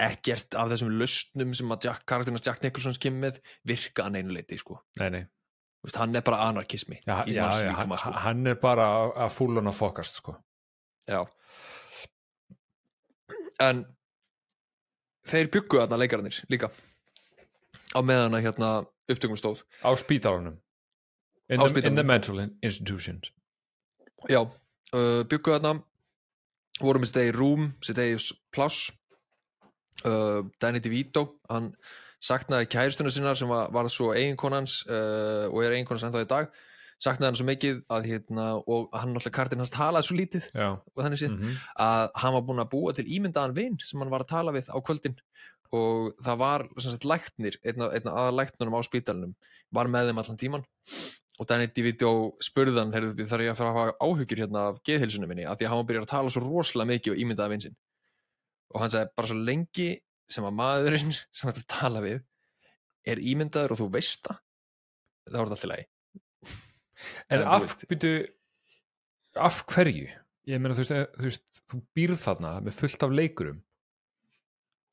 ekkert 0.01 0.55
af 0.57 0.71
þessum 0.71 0.95
lausnum 0.95 1.51
sem 1.59 1.75
að 1.75 1.89
Jack, 1.89 2.07
karakterina 2.07 2.41
Jack 2.43 2.63
Nicholson 2.63 2.95
kemur 2.99 3.27
með 3.27 3.41
virka 3.67 4.07
að 4.07 4.15
neinu 4.15 4.33
leiti 4.33 4.57
sko. 4.57 4.79
Nei, 4.99 5.09
nei 5.13 5.23
veist, 5.83 5.97
hann 5.97 6.15
er 6.15 6.21
bara 6.25 6.43
anarkismi 6.49 6.99
manns 7.07 7.29
já 7.31 7.45
líkama, 7.47 7.75
hann, 7.77 7.97
sko. 7.97 8.11
hann 8.25 8.47
er 8.47 8.55
bara 8.55 8.87
að- 9.09 9.33
fúlun 9.33 9.67
að 9.71 9.77
fokast 9.79 10.15
sko. 10.21 10.35
Já. 11.09 11.25
en 13.61 13.83
þeir 15.27 15.49
byggu 15.53 15.81
þarna 15.81 15.99
leikararnir 16.01 16.39
líka 16.49 16.69
á 17.93 17.99
meðan 18.01 18.37
að 18.37 18.45
hérna 18.47 18.69
upptökum 19.11 19.37
stóð 19.39 19.63
á 19.85 19.89
spítalanum 19.99 20.57
in, 21.49 21.59
Á 21.59 21.67
the, 21.67 21.83
in 21.87 21.95
the 21.95 22.03
mental 22.03 22.39
institutions 22.63 23.31
Já, 24.29 24.41
uh, 24.45 25.23
byggu 25.25 25.55
þarna 25.57 25.81
voru 26.81 27.01
með 27.01 27.09
sitt 27.11 27.21
eigi 27.21 27.33
rúm, 27.35 27.67
sitt 27.85 27.97
eigi 28.01 28.35
pláss 28.53 28.91
uh, 30.05 30.41
Danny 30.61 30.79
DeVito 30.81 31.27
hann 31.49 31.73
saknaði 32.21 32.69
kæristuna 32.71 33.11
sinnar 33.13 33.37
sem 33.39 33.49
var, 33.49 33.71
var 33.73 33.89
svo 33.91 34.11
eiginkonans 34.13 34.81
uh, 34.89 35.47
og 35.49 35.63
er 35.65 35.77
eiginkonans 35.77 36.05
ennþá 36.07 36.25
í 36.25 36.29
dag. 36.29 36.51
Saknaði 37.01 37.31
hann 37.31 37.39
svo 37.39 37.47
mikið 37.47 37.79
að 37.89 38.07
hérna 38.11 38.47
og 38.59 38.91
hann 38.93 39.15
náttúrulega 39.15 39.37
kartinn 39.39 39.63
hans 39.63 39.73
talaði 39.73 40.05
svo 40.05 40.17
lítið 40.19 40.43
Já, 40.53 40.67
og 40.77 40.99
þannig 41.01 41.21
séð 41.23 41.31
mm 41.33 41.55
að 41.81 42.11
hann 42.21 42.35
var 42.35 42.43
búinn 42.45 42.61
að 42.61 42.69
búa 42.75 42.93
til 42.93 43.07
ímyndaðan 43.09 43.55
vin 43.57 43.79
sem 43.81 44.03
hann 44.03 44.13
var 44.13 44.21
að 44.21 44.33
tala 44.35 44.53
við 44.53 44.69
á 44.69 44.77
kvöldin. 44.77 45.17
Og 45.71 46.11
það 46.21 46.37
var 46.43 46.67
sagt 46.83 47.07
læknir 47.07 47.57
einn 47.63 47.81
af, 47.81 47.95
einn 47.95 48.11
af 48.11 48.19
aðalæknunum 48.25 48.77
á 48.77 48.81
spítalunum 48.85 49.33
var 49.71 49.89
með 49.89 50.11
þeim 50.11 50.21
allan 50.21 50.39
tíman 50.41 50.65
og 51.41 51.47
Danny 51.49 51.71
DeVito 51.73 52.11
spurði 52.43 52.77
hann 52.77 52.91
þegar 52.93 53.15
þarf 53.31 53.43
ég 53.47 53.53
að 53.55 53.57
fara 53.57 53.71
að 53.71 53.77
hafa 53.79 53.93
áhyggjur 54.05 54.41
hérna 54.43 54.65
af 54.69 54.81
geðhilsunum 54.85 55.31
minni? 55.31 55.47
Af 55.49 55.57
því 55.57 55.65
að 55.65 55.71
hann 55.71 55.79
var 55.79 55.87
byrjað 55.89 56.03
að 56.05 56.11
tala 56.11 56.33
svo 56.33 56.43
rosalega 56.43 56.91
mikið 56.91 57.13
og 57.15 57.21
ímyndaða 57.23 57.53
vin 57.53 57.63
sinn. 57.65 57.77
Og 58.75 58.83
hann 58.83 58.93
sagði 58.93 59.13
bara 59.17 59.31
svo 59.31 59.37
lengi 59.47 59.87
sem 60.31 60.45
að 60.47 60.55
maðurinn 60.59 61.11
sem 61.37 61.49
þetta 61.51 61.65
tala 61.79 62.03
við 62.05 62.21
er 63.11 63.21
ímyndaður 63.31 63.75
og 63.75 63.81
þú 63.81 63.89
veist 63.97 64.27
það 64.27 64.39
þá 65.31 65.35
er 65.35 65.41
þetta 65.41 65.47
alltaf 65.49 65.69
lagi 65.71 65.87
En 67.33 67.41
þú 67.41 68.11
af, 69.41 69.61
hverju? 69.71 70.09
Ég 70.49 70.59
meina, 70.61 70.75
þú 70.77 70.83
veist, 70.83 70.91
eh, 70.93 71.05
þú 71.17 71.27
veist, 71.29 71.61
þú 71.71 71.79
býrð 71.97 72.19
þarna 72.21 72.51
með 72.61 72.75
fullt 72.77 73.05
af 73.07 73.13
leikurum 73.17 73.61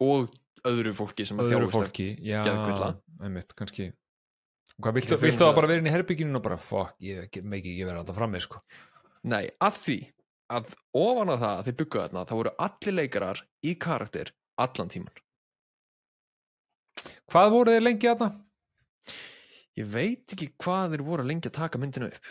og 0.05 0.31
öðru 0.69 0.93
fólki 0.97 1.27
sem 1.29 1.41
að 1.43 1.53
fólki, 1.73 2.07
já, 2.25 2.41
geðkvilla. 2.47 2.91
einmitt, 3.21 3.55
kannski 3.59 3.91
Hvað, 4.79 4.95
viltu, 4.95 5.17
það 5.19 5.33
það- 5.43 5.55
bara 5.57 5.67
vera 5.73 5.83
inn 5.83 5.89
í 5.91 5.93
herbygginu 5.93 6.39
og 6.39 6.43
bara, 6.45 6.57
fuck, 6.57 6.95
ég 7.03 7.43
megi 7.43 7.73
ekki 7.75 7.87
vera 7.89 7.99
alltaf 8.05 8.17
frammi, 8.17 8.41
sko 8.41 8.63
Nei, 9.29 9.51
að 9.61 9.81
því 9.83 9.99
að 10.49 10.75
ofan 10.97 11.33
að 11.35 11.41
það 11.43 11.55
að 11.59 11.65
þeir 11.67 11.77
byggja 11.83 12.03
þarna 12.05 12.25
þá 12.29 12.35
voru 12.39 12.53
allir 12.65 12.95
leikarar 12.95 13.41
í 13.67 13.75
karakter 13.79 14.31
allan 14.59 14.89
tíman. 14.89 15.13
Hvað 17.29 17.51
voru 17.55 17.75
þeir 17.75 17.85
lengi 17.85 18.09
þarna? 18.09 18.29
Ég 19.79 19.89
veit 19.93 20.35
ekki 20.35 20.49
hvað 20.59 20.95
þeir 20.95 21.05
voru 21.07 21.27
lengi 21.29 21.51
að 21.51 21.57
taka 21.61 21.79
myndinu 21.81 22.09
upp. 22.11 22.31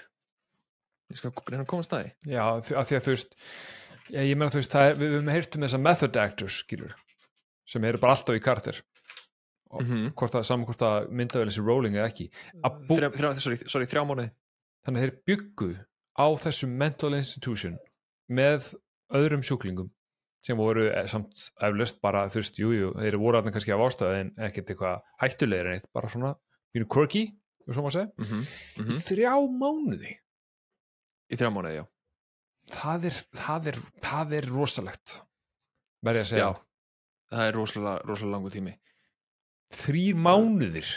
Ég 1.12 1.19
skal 1.21 1.31
reyna 1.47 1.63
að 1.63 1.69
komast 1.71 1.93
það 1.93 2.07
í. 2.07 2.13
Já, 2.33 2.43
af 2.43 2.67
því 2.89 2.97
að 2.97 3.05
þú 3.05 3.13
veist 3.13 3.36
já, 4.12 4.21
ég 4.23 4.36
meina 4.39 4.51
þú 4.51 4.60
veist, 4.62 4.75
er, 4.81 4.97
við 4.99 5.13
höfum 5.15 5.31
heyrt 5.31 5.55
um 5.55 5.63
þessa 5.67 5.79
method 5.83 6.19
actors, 6.19 6.57
skilur 6.65 6.95
sem 7.67 7.83
eru 7.88 7.99
bara 7.99 8.15
alltaf 8.17 8.36
í 8.38 8.43
karakter 8.43 8.81
Mhm. 9.67 10.13
hvort 10.15 10.31
að, 10.39 10.45
saman 10.47 10.63
hvort 10.65 10.79
að 10.88 11.10
myndavelin 11.12 11.51
sé 11.51 11.60
rolling 11.60 11.95
eða 11.97 12.07
ekki 12.07 12.29
að 12.63 12.77
þrjá, 12.88 13.10
þrjá, 13.17 13.31
sorry, 13.43 13.57
sorry, 13.67 13.86
þrjá 13.91 14.03
mánuði 14.07 14.29
þannig 14.88 15.01
að 15.01 15.03
þeir 15.03 15.17
byggu 15.27 15.67
á 16.15 16.27
þessu 16.39 16.69
mental 16.71 17.10
institution 17.17 17.75
með 18.31 18.69
öðrum 19.12 19.43
sjúklingum 19.43 19.89
sem 20.47 20.60
voru 20.60 20.88
eh, 20.88 21.07
samt 21.12 21.49
eflaust 21.67 21.99
bara 22.03 22.27
þú 22.31 22.41
veist, 22.41 22.62
jú, 22.62 22.71
jú, 22.75 22.93
þeir 22.95 23.19
voru 23.19 23.41
aðna 23.41 23.53
kannski 23.55 23.75
af 23.75 23.83
ástöðu 23.83 24.21
en 24.21 24.31
ekkert 24.47 24.71
eitthvað 24.71 25.03
hættulegir 25.23 25.69
en 25.71 25.79
eitt 25.79 25.89
bara 25.95 26.12
svona, 26.12 26.33
bínu 26.75 26.88
quirky 26.91 27.25
svo 27.67 27.83
má 27.83 27.91
segja, 27.91 28.07
mm 28.15 28.25
-hmm. 28.25 28.95
í 28.95 28.99
þrjá 29.03 29.33
mánuði. 29.51 30.13
Í 31.27 31.36
þrjá 31.36 31.51
mánuði, 31.51 31.75
já. 31.81 31.86
Það 32.67 33.05
er, 33.10 33.17
það 33.33 33.67
er, 33.67 33.79
það 34.03 34.33
er 34.38 34.47
rosalegt 34.51 35.21
verði 36.03 36.21
að 36.21 36.29
segja. 36.31 36.45
Já, 36.45 36.51
það 37.31 37.47
er 37.47 37.53
rosalega, 37.55 38.01
rosalega 38.07 38.36
langu 38.36 38.49
tími. 38.51 38.73
Þrýr 39.71 40.15
mánuðir. 40.15 40.89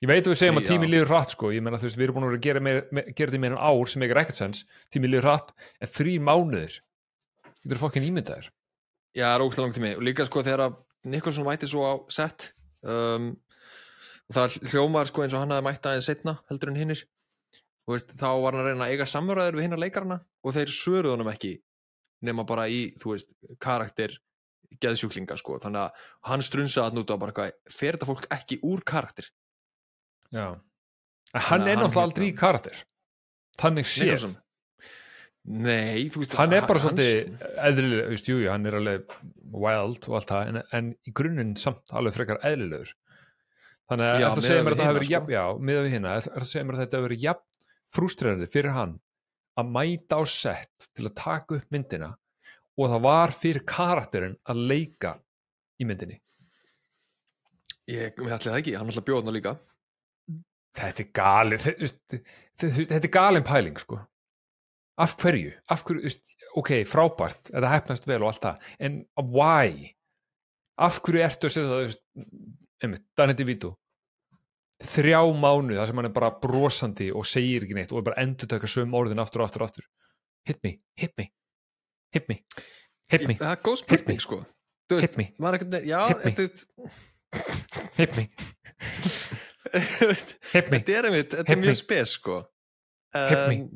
Ég 0.00 0.08
veit 0.08 0.24
að 0.24 0.32
við 0.32 0.38
segjum 0.40 0.56
Þrí- 0.56 0.64
að 0.64 0.70
tími 0.70 0.86
já. 0.86 0.90
líður 0.90 1.10
hratt 1.10 1.30
sko, 1.30 1.50
ég 1.52 1.62
meina 1.62 1.78
þú 1.78 1.86
veist, 1.88 1.98
við 1.98 2.04
erum 2.04 2.14
búin 2.14 2.30
að 2.30 2.40
gera, 2.40 2.60
meir, 2.60 2.86
me, 2.90 3.02
gera 3.02 3.30
þetta 3.30 3.36
í 3.36 3.40
meira 3.40 3.56
en 3.56 3.64
ár 3.68 3.88
sem 3.88 4.02
ekki 4.02 4.16
ekkert 4.22 4.38
sens, 4.38 4.64
tími 4.90 5.10
líður 5.10 5.26
hratt 5.28 5.52
en 5.80 5.88
þrýr 5.88 6.20
mánuðir 6.24 6.78
þetta 7.62 7.76
er 7.76 7.82
fokkin 7.82 8.08
ímyndaðir 8.08 8.50
Já, 9.10 9.24
það 9.26 9.34
er 9.34 9.44
ógæslega 9.44 9.64
langu 9.66 9.76
tími 9.76 9.92
og 9.96 10.02
líka 10.06 10.26
sko 10.28 10.42
þegar 10.46 10.64
að 10.68 10.74
Nikolson 11.10 11.46
mætti 11.46 11.68
svo 11.70 11.82
á 11.82 11.94
set 12.12 12.50
um, 12.86 13.32
og 14.30 14.36
það 14.36 14.58
hljómar 14.70 15.08
sko 15.10 15.24
eins 15.24 15.34
og 15.34 15.42
hann 15.42 15.54
hafði 15.54 15.66
mætt 15.66 15.88
aðeins 15.90 16.06
setna 16.06 16.36
heldur 16.50 16.70
en 16.70 16.78
hinnir. 16.78 17.00
Og 17.88 17.96
veist, 17.96 18.12
þá 18.14 18.28
var 18.38 18.54
hann 18.54 18.62
að 18.62 18.68
reyna 18.68 18.86
að 18.86 18.92
eiga 18.94 19.06
samræður 19.10 19.58
við 19.58 19.66
hinnar 19.66 19.80
leikarana 19.82 20.18
og 20.46 20.54
þeir 20.54 20.70
svöruð 20.70 21.16
honum 21.16 21.30
ekki 21.32 21.56
nema 22.28 22.44
bara 22.46 22.68
í, 22.70 22.92
þú 23.00 23.14
veist, 23.16 23.32
karakter 23.58 24.14
geðsjúklinga 24.78 25.34
sko. 25.40 25.56
Þannig 25.58 25.88
að 25.88 26.04
hann 26.30 26.44
strunsaði 26.46 26.84
að 26.86 26.98
núta 27.00 27.16
bara 27.18 27.34
hvað 27.34 27.56
fer 27.72 27.96
þetta 27.96 28.10
fólk 28.12 28.28
ekki 28.36 28.60
úr 28.68 28.84
karakter? 28.86 29.26
Já. 30.30 30.60
en 31.34 31.42
hann 31.48 31.66
er 31.66 31.74
hann 31.74 31.88
náttúrulega 31.88 32.06
aldrei 32.06 32.26
í 32.28 32.30
hérna- 32.30 32.40
karakter. 32.44 32.84
Þannig 33.58 33.90
séð 33.90 34.28
Nei, 35.50 36.04
þú 36.12 36.20
veist 36.22 36.34
hann 36.38 36.52
er 36.54 36.66
bara 36.68 36.78
svolítið 36.82 37.44
eðlilega, 37.66 38.02
þú 38.06 38.14
veist, 38.14 38.28
jú, 38.30 38.36
jú, 38.38 38.48
hann 38.52 38.68
er 38.70 38.76
alveg 38.78 39.14
wild 39.50 40.04
og 40.06 40.16
allt 40.20 40.30
það, 40.30 40.50
en, 40.52 40.58
en 40.78 40.90
í 41.10 41.12
grunninn 41.16 41.54
samt 41.58 41.90
alveg 41.96 42.14
frekar 42.14 42.38
eðlilegur. 42.46 42.92
Þannig 43.90 44.10
að 44.12 44.26
það 44.36 44.44
segja 44.46 44.62
mér 44.66 44.76
að 44.76 44.80
það 44.82 44.88
hafi 44.90 44.98
verið 45.00 45.10
jafn, 45.16 45.32
já, 45.34 45.42
miðað 45.70 45.86
við 45.88 45.94
hérna, 45.96 46.12
það 46.28 46.46
segja 46.52 46.66
mér 46.68 46.76
að 46.78 46.82
þetta 46.84 46.98
hafi 47.00 47.06
verið 47.08 47.24
jafn 47.24 47.46
frústrerandi 47.96 48.48
fyrir 48.52 48.76
hann 48.76 48.92
að 49.58 49.72
mæta 49.74 50.20
á 50.20 50.22
sett 50.30 50.86
til 50.94 51.08
að 51.08 51.16
taka 51.18 51.56
upp 51.58 51.74
myndina 51.74 52.12
og 52.78 52.92
það 52.92 53.02
var 53.08 53.34
fyrir 53.34 53.64
karakterinn 53.66 54.36
að 54.46 54.62
leika 54.70 55.16
í 55.82 55.88
myndinni. 55.90 56.20
Ég, 57.90 58.14
við 58.20 58.30
ætli 58.36 58.52
það 58.52 58.60
ekki, 58.60 58.76
hann 58.78 58.92
ætla 58.92 59.02
að 59.02 59.08
bjóða 59.10 59.26
hann 59.26 59.36
líka. 59.40 59.56
Þetta 60.78 61.02
er 61.02 61.58
þe- 61.58 61.90
þetta 62.86 63.02
er 63.02 63.12
galin 63.18 63.42
pæling 63.50 63.80
sko 63.82 63.98
af 65.00 65.16
hverju, 65.22 65.52
af 65.72 65.84
hverju 65.86 66.12
ok, 66.60 66.70
frábært, 66.90 67.50
þetta 67.52 67.68
hefnast 67.74 68.06
vel 68.10 68.22
og 68.24 68.30
allt 68.32 68.42
það, 68.46 68.70
en 68.86 69.00
why 69.34 69.90
af 70.80 70.98
hverju 71.04 71.22
ertu 71.26 71.46
að 71.50 71.54
setja 71.54 71.70
það 71.70 71.94
einmitt, 72.82 73.04
Danny 73.18 73.36
DeVito 73.38 73.74
þrjá 74.80 75.20
mánu 75.36 75.76
þar 75.76 75.90
sem 75.90 75.98
hann 76.00 76.08
er 76.08 76.14
bara 76.16 76.30
brosandi 76.40 77.10
og 77.12 77.26
segir 77.28 77.66
ekki 77.66 77.76
neitt 77.76 77.90
og 77.92 78.00
er 78.00 78.06
bara 78.10 78.22
endur 78.22 78.48
taka 78.48 78.68
söm 78.70 78.94
orðin 78.96 79.20
aftur 79.20 79.42
og 79.44 79.50
aftur 79.50 79.66
og 79.66 79.68
aftur 79.68 79.84
hit 80.48 80.62
me, 80.64 80.72
hit 80.96 81.12
me 81.20 81.26
hit 82.16 82.30
me, 82.30 82.38
hit 83.12 83.26
me, 83.28 83.36
Það 83.38 83.52
er 83.52 83.60
góð 83.66 83.76
Hit 83.76 83.84
spurning 83.84 84.16
me. 84.16 84.24
sko 84.24 84.38
veist, 84.90 85.04
hit 85.04 85.18
me, 85.20 85.26
ekkert, 85.52 85.76
já, 85.86 86.00
Hit 86.08 86.24
me. 86.24 86.32
veist 86.40 86.64
hit 88.00 88.16
me 88.16 88.24
þú 90.00 90.08
veist, 90.10 90.32
hit 90.54 90.72
me, 90.72 90.80
þetta 90.80 90.96
er 91.04 91.10
Hit 91.44 91.60
me. 91.60 91.62
mjög 91.68 91.78
spes 91.84 92.16
sko 92.16 92.40
Hit 93.12 93.44
me. 93.52 93.60
en, 93.60 93.68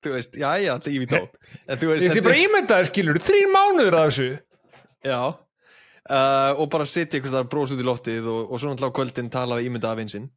þú 0.00 0.14
veist, 0.16 0.36
já, 0.40 0.48
já, 0.62 0.72
þetta 0.72 0.90
er 0.90 1.04
vitó 1.04 1.20
en 1.20 1.80
þú 1.80 1.92
veist, 1.92 2.16
er 2.16 2.26
bara 2.26 2.40
ímyndaðir 2.40 2.90
skilur 2.90 3.20
þrjir 3.22 3.54
mánuður 3.54 3.98
af 4.00 4.10
þessu. 4.10 4.28
Já. 5.06 5.20
Uh, 6.10 6.52
og 6.56 6.66
bara 6.72 6.88
sitja 6.88 7.18
einhvers 7.18 7.34
þar 7.36 7.48
bros 7.52 7.72
út 7.74 7.82
í 7.82 7.86
loftið 7.86 8.28
og, 8.32 8.40
og 8.48 8.60
svo 8.60 8.70
náttúrulega 8.70 8.94
á 8.94 8.98
kvöldin 8.98 9.30
tala 9.32 9.60
við 9.60 9.68
ímynda 9.70 9.92
af 9.92 10.00
einsinn 10.02 10.30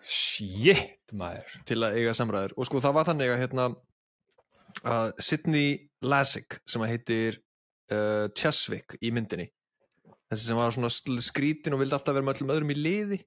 shit 0.00 1.12
maður. 1.12 1.60
Til 1.68 1.78
að 1.84 2.00
eiga 2.00 2.16
samræður. 2.16 2.56
Og 2.56 2.68
sko 2.68 2.80
það 2.82 2.96
var 2.96 3.08
þannig 3.10 3.32
að 3.32 3.40
hérna 3.42 3.68
að 4.86 5.14
Sidney 5.20 5.72
Lassick 6.06 6.60
sem 6.68 6.82
að 6.84 6.92
heitir 6.94 7.40
uh, 7.92 8.26
Cheswick 8.38 8.96
í 9.02 9.12
myndinni 9.14 9.50
þessi 10.30 10.46
sem 10.46 10.58
var 10.58 10.74
svona 10.74 10.90
skrítin 11.24 11.74
og 11.74 11.82
vildi 11.82 11.96
alltaf 11.96 12.14
vera 12.14 12.26
með 12.26 12.38
öllum 12.38 12.52
öðrum 12.54 12.72
í 12.74 12.78
liði. 12.78 13.18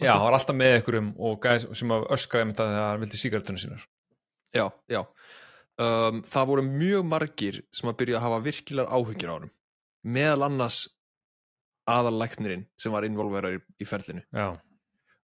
Já, 0.00 0.12
hann 0.12 0.26
var 0.26 0.36
alltaf 0.36 0.56
með 0.56 0.74
einhverjum 0.76 1.08
og 1.16 1.38
gæði 1.40 1.78
sem 1.80 1.94
að 1.94 2.04
öskraði 2.16 2.48
með 2.50 2.58
það 2.58 2.74
þegar 2.74 2.90
hann 2.90 3.04
vildi 3.04 3.20
sígarettunum 3.20 3.62
sínar. 3.62 3.86
Já, 4.56 4.66
já. 4.90 5.02
Um, 5.80 6.22
það 6.28 6.48
voru 6.50 6.64
mjög 6.66 7.04
margir 7.08 7.60
sem 7.72 7.88
að 7.88 8.00
byrja 8.02 8.18
að 8.18 8.26
hafa 8.26 8.40
virkilegar 8.44 8.96
áhyggjur 8.96 9.30
á 9.32 9.36
honum. 9.36 9.52
Meðal 10.04 10.48
annars 10.48 10.80
aðalæknirinn 11.90 12.66
sem 12.80 12.92
var 12.92 13.06
involverar 13.08 13.56
í, 13.56 13.62
í 13.80 13.88
ferlinu. 13.88 14.24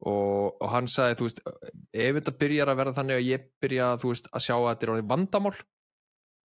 Og, 0.09 0.55
og 0.63 0.69
hann 0.71 0.87
sagði, 0.91 1.27
veist 1.27 1.43
ef 1.43 2.21
þetta 2.21 2.37
byrjar 2.39 2.71
að 2.71 2.79
verða 2.81 2.97
þannig 3.01 3.19
að 3.19 3.27
ég 3.27 3.49
byrja 3.63 3.89
veist, 4.05 4.31
að 4.31 4.45
sjá 4.45 4.55
að 4.55 4.69
þetta 4.71 4.87
er 4.87 4.93
orðið 4.95 5.11
vandamál 5.11 5.57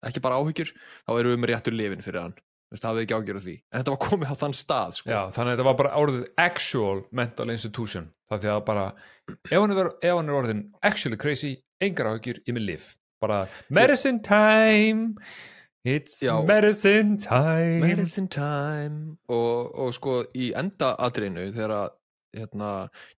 ekki 0.07 0.23
bara 0.23 0.39
áhyggjur, 0.41 0.73
þá 1.07 1.13
erum 1.15 1.33
við 1.33 1.39
með 1.41 1.51
réttur 1.53 1.75
lifin 1.77 2.03
fyrir 2.03 2.21
hann, 2.25 2.35
það 2.73 2.87
hafði 2.89 3.03
ekki 3.05 3.17
ágjör 3.17 3.39
af 3.39 3.45
því. 3.45 3.55
En 3.69 3.83
þetta 3.83 3.93
var 3.93 4.01
komið 4.03 4.33
á 4.33 4.35
þann 4.41 4.55
stað 4.57 4.95
sko. 4.97 5.11
já, 5.13 5.19
þannig 5.35 5.51
að 5.51 5.53
þetta 5.53 5.67
var 5.69 5.77
bara 5.79 5.93
orðið 6.01 6.25
actual 6.43 7.03
mental 7.21 7.47
institution. 7.53 8.09
Það 8.31 8.43
því 8.43 8.51
að 8.53 8.61
bara, 8.67 8.85
ef 9.29 9.53
hann 9.53 9.75
er, 9.75 9.91
ef 10.01 10.17
hann 10.17 10.31
er 10.31 10.39
orðin 10.39 10.63
actually 10.81 11.19
crazy, 11.21 11.53
engar 11.87 12.11
áhyggjur, 12.11 12.43
ég 12.47 12.57
með 12.57 12.67
liv. 12.69 12.91
Bara, 13.23 13.39
medicine 13.71 14.19
time, 14.25 15.15
it's 15.87 16.19
Já. 16.23 16.35
medicine 16.47 17.17
time. 17.23 17.79
medicine 17.83 18.27
time 18.31 19.17
og, 19.31 19.71
og 19.79 19.93
sko 19.95 20.21
í 20.35 20.51
enda 20.59 20.93
atriðinu 21.07 21.49
þegar 21.55 21.75
að 21.77 21.89
hérna, 22.33 22.71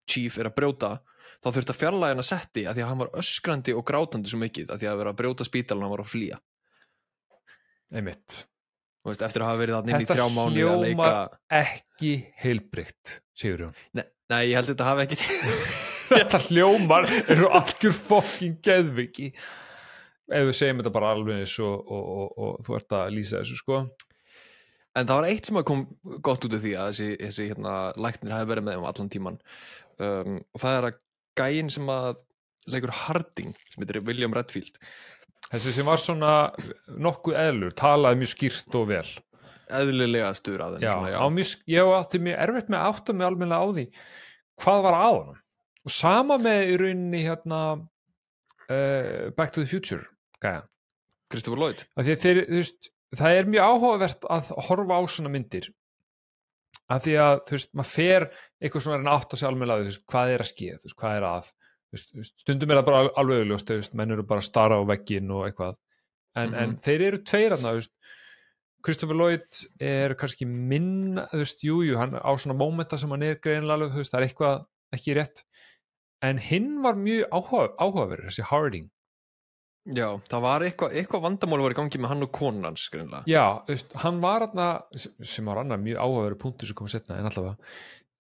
Chief 0.10 0.38
er 0.38 0.50
að 0.50 0.58
brjóta 0.60 0.92
þá 1.40 1.48
þurfti 1.52 1.74
að 1.74 1.80
fjarlæga 1.80 2.16
hann 2.16 2.24
að 2.24 2.28
setti 2.30 2.66
að 2.66 2.78
því 2.78 2.84
að 2.84 2.92
hann 2.92 3.02
var 3.04 3.14
öskrandi 3.22 3.76
og 3.78 3.86
grátandi 3.88 4.32
svo 4.32 4.42
mikið 4.42 4.74
að 4.74 4.82
því 4.82 4.92
að 4.92 5.00
vera 5.02 5.14
að 5.14 5.22
brjóta 5.22 5.48
spítalan 5.48 5.86
hann 5.86 5.94
var 5.96 6.04
að 6.04 6.12
flýja 6.12 6.42
Einmitt. 7.96 8.44
Veist, 9.06 9.22
eftir 9.22 9.44
að 9.46 9.52
hafa 9.52 9.62
verið 9.62 9.76
þannig 9.78 9.94
í 9.94 10.00
Þetta 10.02 10.16
þrjá 10.18 10.30
mánu 10.34 10.64
að 10.66 10.80
leika 10.82 11.10
hljómar 11.10 11.36
ekki 11.62 12.14
heilbrygt, 12.42 13.18
sigur 13.38 13.68
hún. 13.68 13.76
Nei, 13.94 14.08
nei, 14.34 14.40
ég 14.50 14.58
held 14.58 14.72
að 14.72 14.74
þetta 14.74 14.90
hafi 14.90 15.06
ekki 15.06 15.94
Þetta 16.10 16.42
hljómar 16.50 17.08
er 17.10 17.40
svo 17.40 17.52
algjör 17.60 17.96
fokkin 17.96 18.58
geðviki. 18.66 19.32
Ef 20.26 20.48
við 20.50 20.58
segjum 20.58 20.82
þetta 20.82 20.94
bara 20.96 21.14
alveg 21.14 21.44
eins 21.44 21.56
og, 21.62 21.76
og, 21.86 22.06
og, 22.16 22.36
og 22.42 22.66
þú 22.66 22.78
ert 22.80 22.96
að 22.98 23.14
lýsa 23.14 23.42
þessu, 23.42 23.58
sko. 23.62 23.82
En 24.96 25.10
það 25.10 25.20
var 25.20 25.28
eitt 25.30 25.50
sem 25.50 25.60
að 25.60 25.68
kom 25.70 25.82
gott 26.24 26.46
út 26.48 26.56
af 26.56 26.64
því 26.64 26.74
að 26.80 26.92
þessi, 26.92 27.10
þessi 27.20 27.48
hérna, 27.50 27.74
læknir 28.00 28.34
hafi 28.36 28.50
verið 28.54 28.68
með 28.70 28.80
um 28.80 28.88
allan 28.90 29.12
tíman 29.12 29.40
um, 30.00 30.38
og 30.56 30.62
það 30.64 30.78
er 30.78 30.88
að 30.88 31.00
gæinn 31.42 31.72
sem 31.74 31.92
að 31.92 32.22
leikur 32.72 32.94
Harding 32.96 33.52
sem 33.74 33.84
heitir 33.84 34.00
William 34.08 34.34
Redfield 34.34 34.80
Þessi 35.52 35.76
sem 35.76 35.86
var 35.86 36.00
svona 36.02 36.32
nokkuð 36.90 37.36
eðlur, 37.38 37.74
talaði 37.78 38.22
mjög 38.24 38.32
skýrt 38.32 38.78
og 38.80 38.88
vel. 38.90 39.10
eðlilega 39.70 40.32
stuður 40.40 40.64
að 40.66 40.78
þeim 40.78 40.86
Já, 40.88 40.94
svona, 40.96 41.20
Á 41.22 41.26
mjög, 41.36 41.52
ég 41.76 41.92
átti 42.00 42.22
mjög 42.26 42.40
erfitt 42.48 42.72
með 42.72 42.80
að 42.80 42.94
átta 42.94 43.14
mig 43.18 43.28
almennilega 43.28 43.62
á 43.62 43.68
því 43.76 43.86
hvað 44.64 44.82
var 44.88 44.96
á 44.98 45.10
hann. 45.12 45.38
Og 45.86 45.94
sama 45.94 46.38
með 46.42 46.72
í 46.74 46.78
rauninni 46.82 47.22
hérna 47.26 47.60
uh, 48.70 49.32
Back 49.38 49.54
to 49.54 49.62
the 49.62 49.70
Future. 49.70 50.06
Christopher 51.32 51.58
Lloyd 51.62 51.84
þeir, 52.22 52.40
þú 52.50 52.60
veist, 52.62 52.90
það 53.18 53.38
er 53.40 53.48
mjög 53.50 53.68
áhugavert 53.72 54.28
að 54.36 54.50
horfa 54.68 54.98
á 54.98 55.02
svona 55.10 55.32
myndir. 55.34 55.70
Af 56.92 57.02
því 57.06 57.16
að, 57.18 57.40
þú 57.48 57.56
veist, 57.58 57.72
maður 57.74 57.94
fer 57.96 58.26
eitthvað 58.62 58.84
svona 58.86 58.98
að 58.98 59.02
reyna 59.02 59.14
að 59.16 59.22
þú 59.86 59.90
veist, 59.90 60.04
hvað 60.14 60.34
er 60.36 60.44
að 60.44 60.50
skeið, 60.52 60.76
veist, 60.86 60.98
hvað 61.02 61.16
er 61.20 61.26
að. 61.32 61.48
Veist, 61.96 62.36
stundum 62.44 62.74
er 62.74 62.80
það 62.82 62.88
bara 62.90 63.02
alveg 63.22 63.42
veist, 63.82 63.96
menn 63.98 64.14
eru 64.14 64.26
bara 64.30 64.44
að 64.44 64.50
stara 64.50 64.78
á 64.78 64.84
veggin 64.92 65.32
og 65.34 65.48
eitthvað. 65.48 65.80
En, 66.36 66.50
Mhm. 66.52 66.60
en 66.62 66.78
þeir 66.86 67.02
eru 67.08 67.18
tveir 67.24 67.56
veist, 67.80 67.94
Christopher 68.86 69.16
Lloyd 69.18 69.62
er 69.82 70.14
kannski 70.14 70.46
minn, 70.46 71.16
þú 71.32 71.42
veist, 71.42 71.64
jú, 71.66 71.80
jú, 71.88 71.98
hann 71.98 72.14
á 72.22 72.32
svona 72.38 72.54
mómenta 72.60 73.00
sem 73.00 73.10
hann 73.10 73.24
er 73.24 73.40
greinlega 73.42 73.80
alveg, 73.80 73.94
þú 73.96 74.02
veist, 74.04 74.12
það 74.14 74.22
er 74.22 74.28
eitthvað 74.28 74.66
ekki 74.94 75.16
rétt. 75.18 75.44
En 76.24 76.40
hinn 76.42 76.80
var 76.84 76.96
mjög 77.00 77.28
áhuga, 77.34 77.72
áhugaverður, 77.82 78.30
þessi 78.30 78.46
Harding. 78.50 78.88
Já, 79.86 80.08
það 80.32 80.42
var 80.42 80.64
eitthvað, 80.66 80.96
eitthvað 80.98 81.22
vandamál 81.28 81.62
var 81.62 81.76
í 81.76 81.78
gangi 81.78 82.00
með 82.02 82.10
hann 82.10 82.26
og 82.26 82.32
konan 82.34 82.66
hans 82.66 82.88
greinlega 82.90 83.30
Já, 83.30 83.44
veist, 83.68 83.92
hann 84.02 84.18
var 84.24 84.48
hann 84.48 85.04
sem 85.22 85.46
var 85.46 85.60
annar 85.62 85.78
mjög 85.78 86.00
áhugaverður 86.02 86.40
punktur 86.42 86.72
sem 86.72 86.78
kom 86.80 86.90
setna, 86.90 87.20
en 87.22 87.30
allavega 87.30 87.54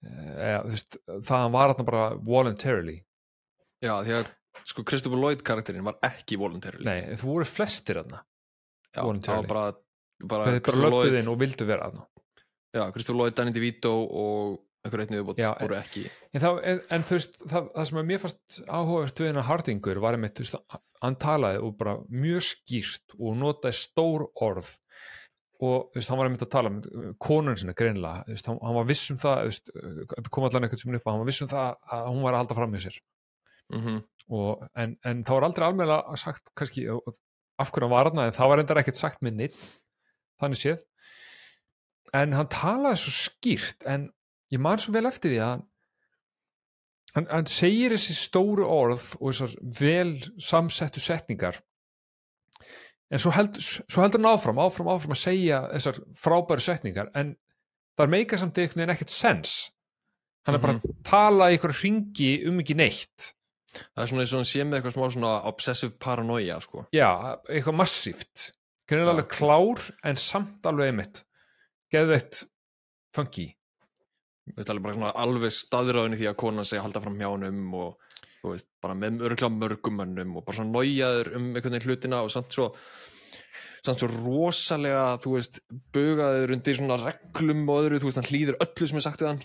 e, 0.06 0.52
þú 0.68 0.76
veist, 0.76 1.00
það 1.10 1.42
hann 1.42 1.56
var 1.56 1.74
hann 1.74 1.88
bara 1.88 2.04
voluntarily, 2.28 3.00
Já, 3.82 3.96
því 4.06 4.14
að 4.20 4.30
sko 4.66 4.86
Christopher 4.86 5.22
Lloyd 5.24 5.42
karakterinn 5.46 5.86
var 5.86 5.98
ekki 6.06 6.38
voluntarily. 6.42 6.86
Nei, 6.86 7.18
þú 7.18 7.32
voru 7.32 7.50
flestir 7.50 8.04
hann, 8.04 8.14
Já, 8.94 9.02
það 9.02 9.32
var 9.32 9.50
bara, 9.50 9.66
bara 10.22 10.46
bara 10.46 10.60
Christopher 10.60 10.86
löpuð 10.86 11.00
Lloyd, 11.00 11.18
inn 11.24 11.34
og 11.34 11.42
vildu 11.42 11.68
vera 11.72 11.90
hann 11.90 12.06
já, 12.76 12.86
Christopher 12.94 13.20
Lloyd, 13.24 13.36
Danny 13.42 13.56
DeVito 13.56 13.96
og 14.06 14.62
einhver 14.86 15.04
viðbót 15.10 15.42
Já, 15.42 15.50
voru 15.60 15.78
ekki. 15.80 16.06
en, 16.32 16.42
þá, 16.44 16.50
en, 16.72 16.82
en 16.96 17.06
þú 17.08 17.18
veist, 17.18 17.38
það, 17.44 17.70
það 17.76 17.90
sem 17.90 18.00
mér 18.12 18.24
fast 18.24 18.62
áhugavert 18.68 19.22
við 19.22 19.32
hennar 19.32 19.48
Hardingur 19.50 20.02
var 20.04 20.18
einmitt, 20.18 20.42
hann 21.04 21.20
talaði 21.22 21.62
og 21.66 21.78
bara 21.80 21.98
mjög 22.10 22.48
skýrt 22.52 23.18
og 23.20 23.38
notaði 23.42 23.80
stór 23.82 24.28
orð 24.46 24.74
og 25.66 25.92
þú 25.94 26.00
veist, 26.00 26.10
hann 26.12 26.20
var 26.20 26.30
einmitt 26.30 26.46
að 26.46 26.54
tala 26.56 26.72
um 26.72 26.82
konun 27.22 27.60
sinna 27.60 27.76
greinilega, 27.78 28.26
þú 28.28 28.36
veist, 28.36 28.50
hann, 28.52 28.64
hann 28.64 28.80
var 28.80 28.90
viss 28.90 29.12
um 29.14 29.22
það 29.22 29.38
þú 29.42 29.52
veist, 29.52 29.76
þetta 30.16 30.34
kom 30.38 30.48
allan 30.50 30.68
einhvern 30.68 30.84
sem 30.84 30.98
upp 31.00 31.08
hann 31.12 31.22
var 31.22 31.32
viss 31.32 31.46
um 31.46 31.52
það 31.52 31.86
að 31.98 32.10
hún 32.12 32.26
var 32.26 32.36
að 32.36 32.44
halda 32.44 32.60
fram 32.60 32.76
með 32.76 32.86
sér. 32.88 33.00
Mm 33.74 34.04
og, 34.34 34.66
en, 34.78 34.96
en 35.06 35.24
það 35.26 35.38
var 35.38 35.48
aldrei 35.48 35.68
almennilega 35.68 36.20
sagt 36.20 36.52
kannski 36.58 36.86
af 36.90 37.72
hverju 37.72 37.86
hann 37.86 37.94
var 37.94 38.10
þarna 38.10 38.28
en 38.28 38.36
það 38.36 38.52
var 38.52 38.62
endar 38.64 38.82
ekkert 38.82 39.00
sagt 39.00 39.26
neitt 39.26 39.58
þannig 40.42 40.62
séð. 40.62 40.84
En 42.16 42.36
hann 42.36 42.50
talaði 42.52 43.02
svo 43.04 43.14
skýrt 43.16 43.86
en 43.90 44.10
ég 44.56 44.64
man 44.64 44.82
svo 44.82 44.96
vel 44.96 45.06
eftir 45.10 45.34
því 45.36 45.40
að 45.44 45.54
hann, 45.54 45.64
hann, 47.16 47.30
hann 47.32 47.50
segir 47.52 47.96
þessi 47.96 48.18
stóru 48.18 48.68
orð 48.68 49.14
og 49.20 49.32
þessar 49.32 49.56
vel 49.80 50.12
samsettu 50.42 51.04
setningar. 51.04 51.62
En 53.14 53.22
svo, 53.22 53.32
held, 53.36 53.60
svo 53.62 54.02
heldur 54.02 54.22
hann 54.24 54.32
áfram, 54.34 54.60
áfram, 54.64 54.90
áfram 54.96 55.14
að 55.14 55.22
segja 55.22 55.62
þessar 55.76 56.02
frábæru 56.20 56.64
setningar 56.66 57.12
en 57.18 57.36
það 58.00 58.14
meika 58.16 58.40
samt 58.42 58.58
einhvern 58.58 58.82
veginn 58.82 58.96
ekkert 58.96 59.14
sens. 59.14 59.56
Hann 60.46 60.58
er 60.58 60.62
bara 60.62 60.78
að 60.78 61.00
tala 61.06 61.50
í 61.50 61.56
einhverju 61.56 61.82
hringi 61.82 62.32
um 62.50 62.60
ekki 62.62 62.78
neitt. 62.78 63.32
Það 63.76 64.02
er 64.04 64.10
svona 64.10 64.24
eins 64.24 64.34
og 64.34 64.40
hann 64.40 64.50
sé 64.50 64.64
með 64.64 64.78
eitthvað 64.80 64.96
smá 64.96 65.06
svona 65.14 65.32
obsessive 65.50 65.96
paranoia 66.00 66.60
sko. 66.64 66.86
já, 66.96 67.10
eitthvað 67.50 67.80
massíft. 67.82 68.52
Greinilega 68.86 69.10
Já. 69.10 69.16
alveg 69.16 69.32
klár 69.34 69.86
en 70.06 70.20
samt 70.22 70.68
alveg 70.70 70.92
einmitt 70.92 71.24
geðveitt 71.94 72.44
funky 73.16 73.48
alveg 74.54 75.02
alveg 75.10 75.54
staðráðin 75.54 76.16
í 76.16 76.22
því 76.22 76.30
að 76.32 76.40
konan 76.42 76.68
segja 76.68 76.84
halda 76.86 77.02
fram 77.04 77.18
hjá 77.20 77.30
honum 77.32 77.74
og 77.80 78.06
veist, 78.46 78.70
bara 78.84 78.96
með 78.98 79.26
örgla 79.26 79.50
mörgum 79.50 80.00
mönnum 80.00 80.38
og 80.38 80.46
bara 80.46 80.60
svona 80.60 80.78
nájaður 80.78 81.32
um 81.40 81.48
einhvern 81.50 81.78
veginn 81.78 81.90
hlutina 81.90 82.22
og 82.26 82.32
samt 82.34 82.54
svo 82.54 82.72
samt 83.86 84.02
svo 84.02 84.10
rosalega, 84.10 85.18
þú 85.22 85.36
veist 85.36 85.60
bugaður 85.94 86.56
undir 86.56 86.78
svona 86.78 86.98
reglum 87.02 87.68
og 87.70 87.84
öðru, 87.84 88.00
þú 88.02 88.10
veist, 88.10 88.20
hann 88.22 88.30
hlýður 88.32 88.58
öllu 88.66 88.88
sem 88.90 89.00
er 89.00 89.06
sagt 89.06 89.22
við 89.22 89.30
hann. 89.30 89.44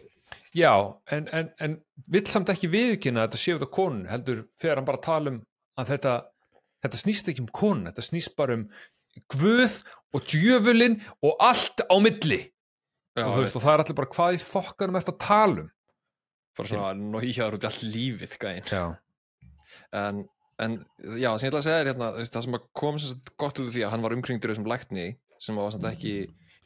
Já, 0.57 0.73
en, 1.13 1.27
en, 1.37 1.51
en 1.61 1.77
vill 2.11 2.25
samt 2.31 2.53
ekki 2.53 2.71
viðkynna 2.73 3.27
þetta 3.27 3.41
séu 3.41 3.57
þetta 3.59 3.73
konun 3.75 4.07
heldur 4.11 4.45
þegar 4.61 4.81
hann 4.81 4.89
bara 4.89 5.05
tala 5.05 5.35
um 5.35 5.43
að 5.81 5.93
þetta 5.95 6.15
þetta 6.85 7.01
snýst 7.03 7.29
ekki 7.31 7.45
um 7.45 7.53
konun, 7.55 7.89
þetta 7.91 8.07
snýst 8.07 8.37
bara 8.39 8.57
um 8.57 8.65
guð 9.35 9.81
og 10.15 10.25
djöfulinn 10.31 11.01
og 11.27 11.45
allt 11.45 11.85
á 11.85 11.97
milli 12.03 12.41
Já, 13.19 13.25
og, 13.27 13.33
þú 13.35 13.43
veist, 13.45 13.57
og 13.59 13.63
það 13.65 13.73
er 13.75 13.83
allir 13.85 13.97
bara 13.99 14.13
hvað 14.15 14.37
í 14.37 14.43
fokkanum 14.45 14.99
eftir 15.01 15.15
að 15.17 15.23
tala 15.27 15.63
um? 15.65 15.71
Bara 16.59 16.69
svona 16.71 16.91
nájaður 17.01 17.57
út 17.57 17.65
í 17.65 17.69
allt 17.71 17.83
lífið 17.95 18.37
en, 20.01 20.21
en 20.63 20.77
já, 21.19 21.31
sem 21.39 21.47
ég 21.47 21.51
ætla 21.51 21.61
að 21.63 21.67
segja 21.67 21.81
þér 21.81 21.91
hérna, 21.93 22.11
veist, 22.19 22.35
það 22.37 22.47
sem 22.47 22.57
að 22.59 22.65
kom 22.81 23.01
gott 23.41 23.61
út 23.63 23.69
af 23.71 23.75
því 23.75 23.85
að 23.87 23.93
hann 23.95 24.05
var 24.07 24.15
umkringdur 24.17 24.53
þessum 24.53 24.69
lækni 24.71 25.07
sem 25.41 25.59
var 25.59 25.75
samt 25.75 25.87
ekki 25.91 26.15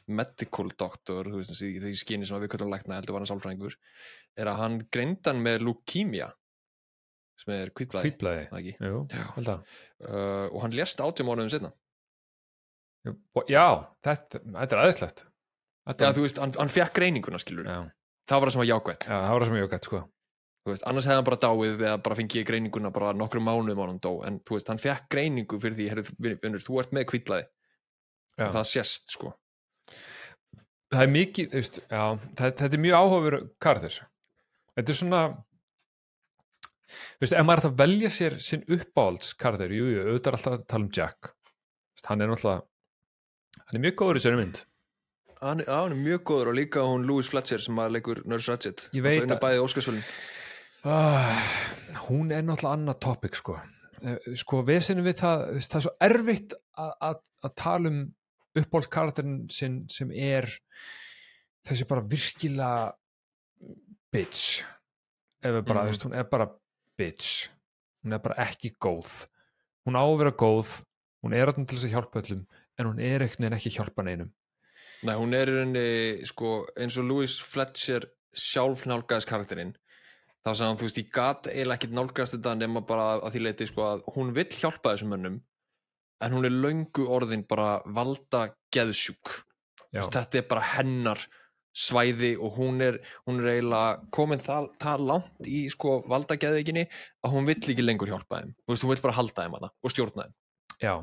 medical 0.05 0.69
doctor, 0.77 1.25
þú 1.31 1.39
veist, 1.39 1.53
þessi 1.53 1.69
þessi 1.81 2.01
skinni 2.03 2.27
sem 2.29 2.37
að 2.37 2.43
við 2.45 2.51
köllum 2.53 2.73
lækna 2.75 2.97
heldur 2.99 3.15
var 3.15 3.23
hann 3.23 3.31
sálfræðingur 3.31 3.77
er 4.37 4.49
að 4.51 4.59
hann 4.61 4.75
greindan 4.93 5.39
með 5.41 5.63
leukemia 5.65 6.27
sem 7.41 7.53
er 7.55 7.71
kvítblæði 7.75 8.11
að. 9.55 9.55
uh, 10.05 10.45
og 10.53 10.59
hann 10.65 10.75
mánuðum 11.25 11.49
setna 11.55 11.71
Jú, 13.05 13.15
og- 13.37 13.49
já, 13.53 13.65
þetta, 14.05 14.39
þetta 14.45 14.75
er 14.77 14.83
aðeinslegt 14.83 15.25
já, 15.85 16.09
þú 16.15 16.25
veist, 16.25 16.41
hann, 16.41 16.53
hann 16.57 16.71
fekk 16.73 16.97
greininguna 16.97 17.39
skilur 17.41 17.69
já, 17.69 17.79
það 18.29 18.41
var 18.41 18.49
það 18.49 18.55
sem 18.55 18.61
var 18.63 18.69
jákvætt, 18.71 19.07
já, 19.07 19.15
það 19.15 19.33
var 19.33 19.45
það 19.45 19.51
sem 19.51 19.57
ég 19.59 19.71
gætt 19.73 19.89
sko. 19.89 20.01
Þú 20.65 20.73
veist, 20.73 20.85
annars 20.89 21.05
hefði 21.05 21.19
hann 21.19 21.27
bara 21.27 21.41
dáið 21.43 21.81
eða 21.85 21.97
bara 22.01 22.15
fengið 22.17 22.45
greininguna 22.47 22.91
bara 22.93 23.11
nokkrum 23.13 23.45
mánuðum 23.45 23.81
á 23.81 23.85
hann 23.85 24.01
dó, 24.01 24.11
en 24.25 24.39
þú 24.41 24.57
veist, 24.57 24.71
hann 24.71 24.81
fekk 24.81 25.09
greiningu 25.13 25.59
fyrir 25.61 25.77
því, 25.77 25.89
heyrðu, 25.91 26.15
vinnur, 26.41 26.63
þú 26.65 26.79
ert 26.81 26.95
með 26.97 27.05
kvítblæði 27.11 27.45
Já. 27.45 28.47
það 28.49 28.65
sést, 28.71 29.13
sko. 29.13 29.35
Það 30.95 31.03
er 31.05 31.11
mikið, 31.13 31.51
þú 31.51 31.61
veist, 31.61 31.79
já, 31.85 32.01
það, 32.39 32.55
þetta 32.63 32.71
er 32.71 32.83
mjög 32.87 32.97
áhugaveru 32.97 33.41
karakter. 33.61 33.99
Þetta 34.73 34.91
er 34.95 34.99
svona 35.03 35.21
þú 36.95 37.23
veist, 37.25 37.35
ef 37.37 37.45
maður 37.45 37.61
er 37.61 37.69
að 37.69 37.79
velja 37.83 38.13
sér 38.17 38.37
sinn 38.43 38.65
uppáhalds 38.65 39.33
karakter, 39.37 39.73
jú, 39.75 39.85
jú, 39.93 40.01
auðvitað 40.01 40.31
er 40.31 40.39
alltaf 40.39 40.57
að 40.57 40.65
tala 40.73 40.87
um 40.87 40.93
Jack. 40.97 41.29
Þú 41.29 41.99
veist, 41.99 42.09
hann 42.09 42.25
er 42.25 42.31
náttúrulega 42.31 42.65
hann 43.65 43.77
er 43.77 43.83
mjög 43.85 43.95
góður 44.01 44.19
í 44.19 44.23
sér 44.25 44.39
mynd 44.39 44.65
Hann, 45.41 45.61
hann 45.67 45.91
er 45.91 45.99
mjög 45.99 46.23
góður 46.23 46.47
og 46.51 46.55
líka 46.55 46.83
hún 46.87 47.05
Louis 47.07 47.27
Fletcher 47.27 47.59
sem 47.59 47.75
að 47.81 47.91
leikur 47.97 48.21
Nurse 48.25 48.51
Ratchet. 48.53 48.89
Ég 48.93 49.03
veit 49.03 49.23
að 49.23 49.39
að- 49.39 49.39
uh, 50.85 51.41
hún 52.07 52.31
er 52.31 52.43
náttúrulega 52.43 52.77
annað 52.77 52.99
topic 52.99 53.35
sko, 53.35 53.59
Eh, 54.05 54.17
sko 54.35 54.59
vesinu 54.67 55.01
við 55.01 55.15
það, 55.21 55.43
þú 55.47 55.53
veist, 55.55 55.71
það 55.71 55.77
er 55.79 55.83
svo 55.85 55.91
erfitt 56.01 56.53
að, 56.77 56.91
að, 57.01 57.15
að 57.47 57.53
tala 57.55 57.87
um 57.89 57.99
uppáhaldskarakterin 58.59 59.37
sinn 59.49 59.77
sem 59.89 60.11
er 60.11 60.45
þessi 61.65 61.87
bara 61.87 62.01
virkilega 62.01 62.93
bitch. 64.13 64.63
Ef 65.41 65.51
við 65.55 65.65
bara, 65.65 65.79
Mhm. 65.81 65.87
þú 65.87 65.91
veist, 65.93 66.03
hún 66.05 66.13
er 66.19 66.23
bara 66.23 66.49
bitch. 66.99 67.47
Hún 68.03 68.13
er 68.13 68.19
bara 68.19 68.35
ekki 68.45 68.75
góð. 68.79 69.27
Hún 69.87 69.95
á 69.97 70.03
að 70.05 70.17
vera 70.19 70.31
góð 70.31 70.81
hún 71.23 71.33
er 71.33 71.47
alltaf 71.47 71.67
til 71.67 71.77
þess 71.77 71.85
að 71.89 71.93
hjálpa 71.95 72.21
öllum 72.21 72.45
en 72.77 72.85
hún 72.85 72.99
er 73.01 73.19
einhvern 73.21 73.41
veginn 73.41 73.57
ekki 73.57 73.69
að 73.71 73.77
hjálpa 73.79 74.03
neinum 74.05 74.31
Nei, 75.03 75.15
hún 75.19 75.35
er 75.35 75.51
í 75.51 75.55
rauninni 75.57 76.27
sko, 76.29 76.61
eins 76.79 76.95
og 77.01 77.09
Louis 77.09 77.35
Fletcher 77.43 78.07
sjálf 78.35 78.85
nálgæðis 78.87 79.27
karakterinn 79.29 79.73
þá 80.45 80.51
sagði 80.51 80.67
hann, 80.67 80.79
þú 80.79 80.87
veist, 80.87 81.01
ég 81.01 81.11
gat 81.13 81.49
eiginlega 81.49 81.79
ekkert 81.79 81.95
nálgæðast 81.97 82.37
þetta 82.37 82.55
nema 82.59 82.83
bara 82.85 83.07
að 83.17 83.35
því 83.35 83.43
leiti 83.45 83.67
sko, 83.69 83.87
að 83.89 84.05
hún 84.15 84.33
vill 84.35 84.51
hjálpa 84.53 84.93
þessum 84.93 85.15
mönnum 85.15 85.39
en 86.23 86.35
hún 86.35 86.47
er 86.47 86.53
löngu 86.53 87.07
orðin 87.11 87.45
bara 87.49 87.79
valda 87.85 88.47
geðsjúk 88.73 89.33
veist, 89.89 90.13
þetta 90.13 90.41
er 90.41 90.47
bara 90.49 90.67
hennar 90.75 91.25
svæði 91.75 92.35
og 92.39 92.55
hún 92.55 92.79
er, 92.83 93.01
hún 93.27 93.41
er 93.41 93.57
eiginlega 93.57 94.11
komin 94.15 94.43
það, 94.43 94.69
það 94.79 95.05
langt 95.09 95.49
í 95.49 95.65
sko 95.71 95.97
valda 96.07 96.37
geðveikinni 96.39 96.85
að 96.87 97.33
hún 97.35 97.47
vill 97.49 97.59
ekki 97.59 97.83
lengur 97.83 98.11
hjálpa 98.13 98.39
þeim. 98.39 98.53
Þú 98.63 98.71
veist, 98.71 98.85
hún 98.85 98.93
vill 98.93 99.03
bara 99.03 99.17
halda 99.17 99.43
þeim 99.43 99.57
hana 99.57 99.71
og 99.75 99.91
stjórna 99.91 100.27
þeim. 100.27 100.37
Já. 100.85 100.93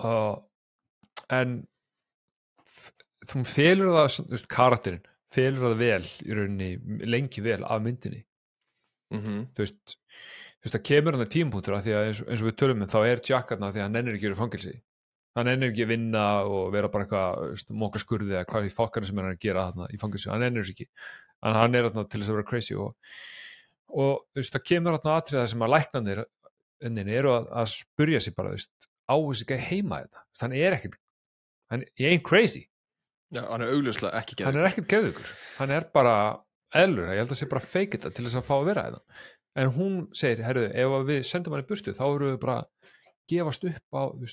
Uh, 0.00 0.34
en 1.38 1.54
þú 3.28 3.44
felur 3.48 3.94
það 3.96 4.44
karakterinn, 4.48 5.06
felur 5.34 5.66
það 5.68 5.80
vel 5.84 6.04
í 6.24 6.36
rauninni 6.36 7.06
lengi 7.06 7.44
vel 7.44 7.62
af 7.64 7.82
myndinni. 7.84 8.24
Mm 9.10 9.46
þú 9.56 9.64
veist, 9.64 9.96
þú 10.60 10.68
veist 10.68 10.76
það 10.76 10.86
kemur 10.90 11.16
hann 11.16 11.26
að 11.26 11.34
tímpúntur 11.34 11.74
að 11.76 11.88
því 11.88 11.96
að 11.96 12.06
eins, 12.06 12.22
eins 12.28 12.44
og 12.44 12.48
við 12.48 12.56
tölum 12.62 12.78
með 12.78 12.92
þá 12.94 13.00
er 13.06 13.22
Jack 13.26 13.52
að 13.52 13.64
því 13.64 13.80
að 13.80 13.86
hann 13.86 14.00
ennir 14.00 14.14
ekki 14.14 14.30
að 14.30 14.36
í 14.36 14.40
fangilsi 14.40 14.74
hann 15.38 15.50
ennir 15.50 15.70
ekki 15.70 15.84
að 15.86 15.92
vinna 15.92 16.24
og 16.46 16.70
vera 16.74 16.90
bara 16.90 17.06
eitthvað 17.06 17.74
móka 17.78 18.02
skurði 18.02 18.34
eða 18.34 18.46
hvað 18.50 18.66
í 18.66 18.72
fokkarinn 18.74 19.10
sem 19.10 19.20
hann 19.20 19.30
er 19.30 19.36
að 19.36 19.44
gera 19.44 19.66
þarna 19.68 19.88
í 19.94 20.00
fangilsi, 20.00 20.30
hann 20.32 20.46
ennir 20.46 20.64
þessu 20.64 20.74
ekki. 20.74 20.88
En 21.46 21.56
hann 21.56 21.76
er 21.78 21.86
þarna 21.86 22.06
til 22.10 22.20
þess 22.20 22.32
að 22.32 22.38
vera 22.38 22.48
crazy 22.50 22.76
og, 22.76 23.14
og 23.94 24.16
þú 24.26 24.42
veist, 24.42 24.56
það 24.56 24.66
kemur 24.72 24.96
þarna 24.98 25.18
atriða 25.20 25.44
sem 25.52 25.64
að 25.66 25.72
læknanir 25.76 26.22
enninni 26.90 27.16
eru 27.20 27.34
að, 27.36 27.46
að 27.62 27.70
spurja 27.76 28.22
sig 28.24 28.36
bara, 28.36 28.50
þú 28.50 28.58
veist, 28.58 28.90
á 29.06 29.14
þessi 29.14 29.46
ekki 29.46 29.60
heima 29.68 30.02
þetta, 30.02 30.24
Þú 30.24 30.34
veist, 30.34 30.44
hann 30.46 30.58
er 30.58 30.78
ekkit 30.78 30.98
hann 31.70 31.86
he 31.94 32.10
ain't 32.10 32.26
crazy, 32.26 32.64
Já, 33.30 33.44
hann 33.46 33.62
er 33.62 33.74
augljóslega 33.74 34.20
ekki 34.20 34.38
geðveikur. 34.38 34.48
Hann 34.50 34.60
er 34.60 34.70
ekkit 34.70 34.88
geðugur 34.90 35.34
hann 35.60 35.74
er 35.74 35.84
bara 35.94 36.14
eðlur. 36.80 37.10
Ég 37.14 37.22
held 37.22 37.34
að 37.34 37.40
sé 37.40 37.50
bara 37.50 37.62
fake 37.62 37.98
þetta 37.98 38.14
til 38.16 38.26
þess 38.26 38.40
að 38.40 38.48
fá 38.48 38.56
að 38.56 38.68
vera 38.70 38.86
þetta 38.88 39.20
en 39.60 39.72
hún 39.74 39.98
segir, 40.16 40.44
herruðu, 40.46 40.70
ef 40.78 41.08
við 41.08 41.20
sendum 41.26 41.54
hann 41.54 41.64
í 41.64 41.68
burtu 41.68 41.94
þá 41.96 42.04
erum 42.06 42.30
við 42.30 42.38
bara 42.42 42.56
gefast 43.30 43.66
upp 43.66 43.98
á, 43.98 44.02
þú 44.14 44.26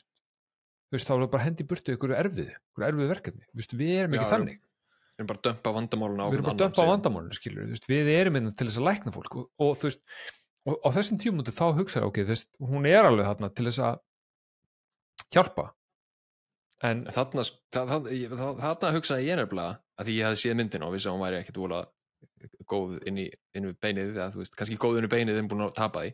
veist, 0.93 1.08
þá 1.08 1.14
erum 1.16 1.26
við 1.26 1.34
bara 1.34 1.45
hendi 1.45 1.66
í 1.66 1.70
burtu 1.70 1.95
ykkur 1.98 2.16
erfið, 2.18 2.52
ykkur 2.54 2.88
erfið 2.88 3.12
verkefni. 3.14 3.45
Þú 3.50 3.62
veist, 3.62 3.78
við 3.78 3.93
erum 4.02 4.18
ekki 4.18 4.28
Já, 4.28 4.32
þannig. 4.34 4.60
Við 5.18 5.24
erum 5.24 5.32
bara 5.32 5.41
að 5.41 5.48
dömpa 5.48 5.74
vandamálun 5.78 6.22
á 6.22 6.28
við 6.28 6.38
erum 6.38 6.48
bara 6.48 6.56
að 6.56 6.62
dömpa 6.62 6.78
á 6.78 6.82
annan, 6.84 6.93
vandamálinu 6.93 7.38
skilur 7.38 7.72
veist, 7.72 7.88
við 7.89 8.12
erum 8.14 8.38
innan 8.38 8.58
til 8.58 8.68
þess 8.70 8.82
að 8.82 8.88
lækna 8.91 9.14
fólk 9.16 9.39
og, 9.39 9.48
og 9.66 9.72
þú 9.82 9.89
veist, 9.89 10.04
og 10.68 10.78
á 10.86 10.89
þessum 10.93 11.22
tímúti 11.24 11.56
þá 11.58 11.66
hugsaði, 11.80 12.10
ok, 12.12 12.20
þú 12.22 12.34
veist, 12.36 12.50
hún 12.70 12.86
er 12.89 13.10
alveg 13.10 13.30
þarna 13.32 13.50
til 13.58 13.66
þess 13.66 13.82
að 13.88 13.98
hjálpa 15.34 15.66
en 16.86 17.06
þarna, 17.10 17.46
það, 17.74 17.92
það, 17.92 18.10
það, 18.38 18.60
þarna 18.62 18.92
hugsaði 18.98 19.28
ég 19.28 19.40
nefnilega 19.40 19.78
að 19.98 20.10
því 20.10 20.18
ég 20.18 20.28
hefði 20.28 20.42
séð 20.44 20.58
myndina 20.60 20.88
og 20.88 20.94
vissi 20.94 21.10
að 21.10 21.16
hún 21.18 21.26
væri 21.26 21.40
ekkit 21.42 21.58
vola 21.62 21.80
góð 22.70 22.98
inn 23.10 23.18
í, 23.24 23.26
inn 23.58 23.70
í 23.72 23.74
beinið 23.82 24.12
eða 24.14 24.30
þú 24.34 24.44
veist, 24.44 24.56
kannski 24.60 24.78
góð 24.82 25.00
inn 25.00 25.08
í 25.08 25.12
beinið 25.12 25.40
en 25.42 25.50
búin 25.50 25.66
að 25.66 25.74
tapa 25.78 26.04
því 26.06 26.14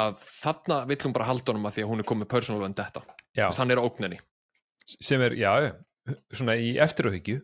að 0.00 0.22
þarna 0.26 0.78
vill 0.90 1.00
hún 1.04 1.14
bara 1.14 1.28
halda 1.28 1.52
honum 1.52 1.68
að 1.68 1.76
því 1.76 1.84
að 1.84 1.90
hún 1.92 2.02
er 2.02 2.08
komið 2.10 2.30
personal 2.32 2.62
vendetta. 2.64 3.04
Já, 3.30 3.44
Þú 3.44 3.50
veist, 3.52 3.60
hann 3.62 3.74
er 3.74 3.82
ógnenni 3.82 4.18
sem 4.98 5.22
er, 5.24 5.36
já, 5.38 5.52
svona 6.34 6.56
í 6.60 6.74
eftirauhyggju 6.82 7.38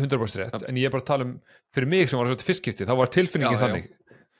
100% 0.00 0.40
rétt, 0.40 0.64
en 0.64 0.78
ég 0.80 0.88
er 0.88 0.94
bara 0.94 1.04
að 1.04 1.10
tala 1.10 1.26
um 1.28 1.34
fyrir 1.76 1.90
mig 1.92 2.08
sem 2.08 2.16
var 2.18 2.30
svona 2.30 2.46
fyrstskipti, 2.48 2.86
þá 2.88 2.94
var 2.96 3.12
tilfinningin 3.12 3.52
Já, 3.52 3.60
já. 3.60 3.64
þannig, 3.66 3.90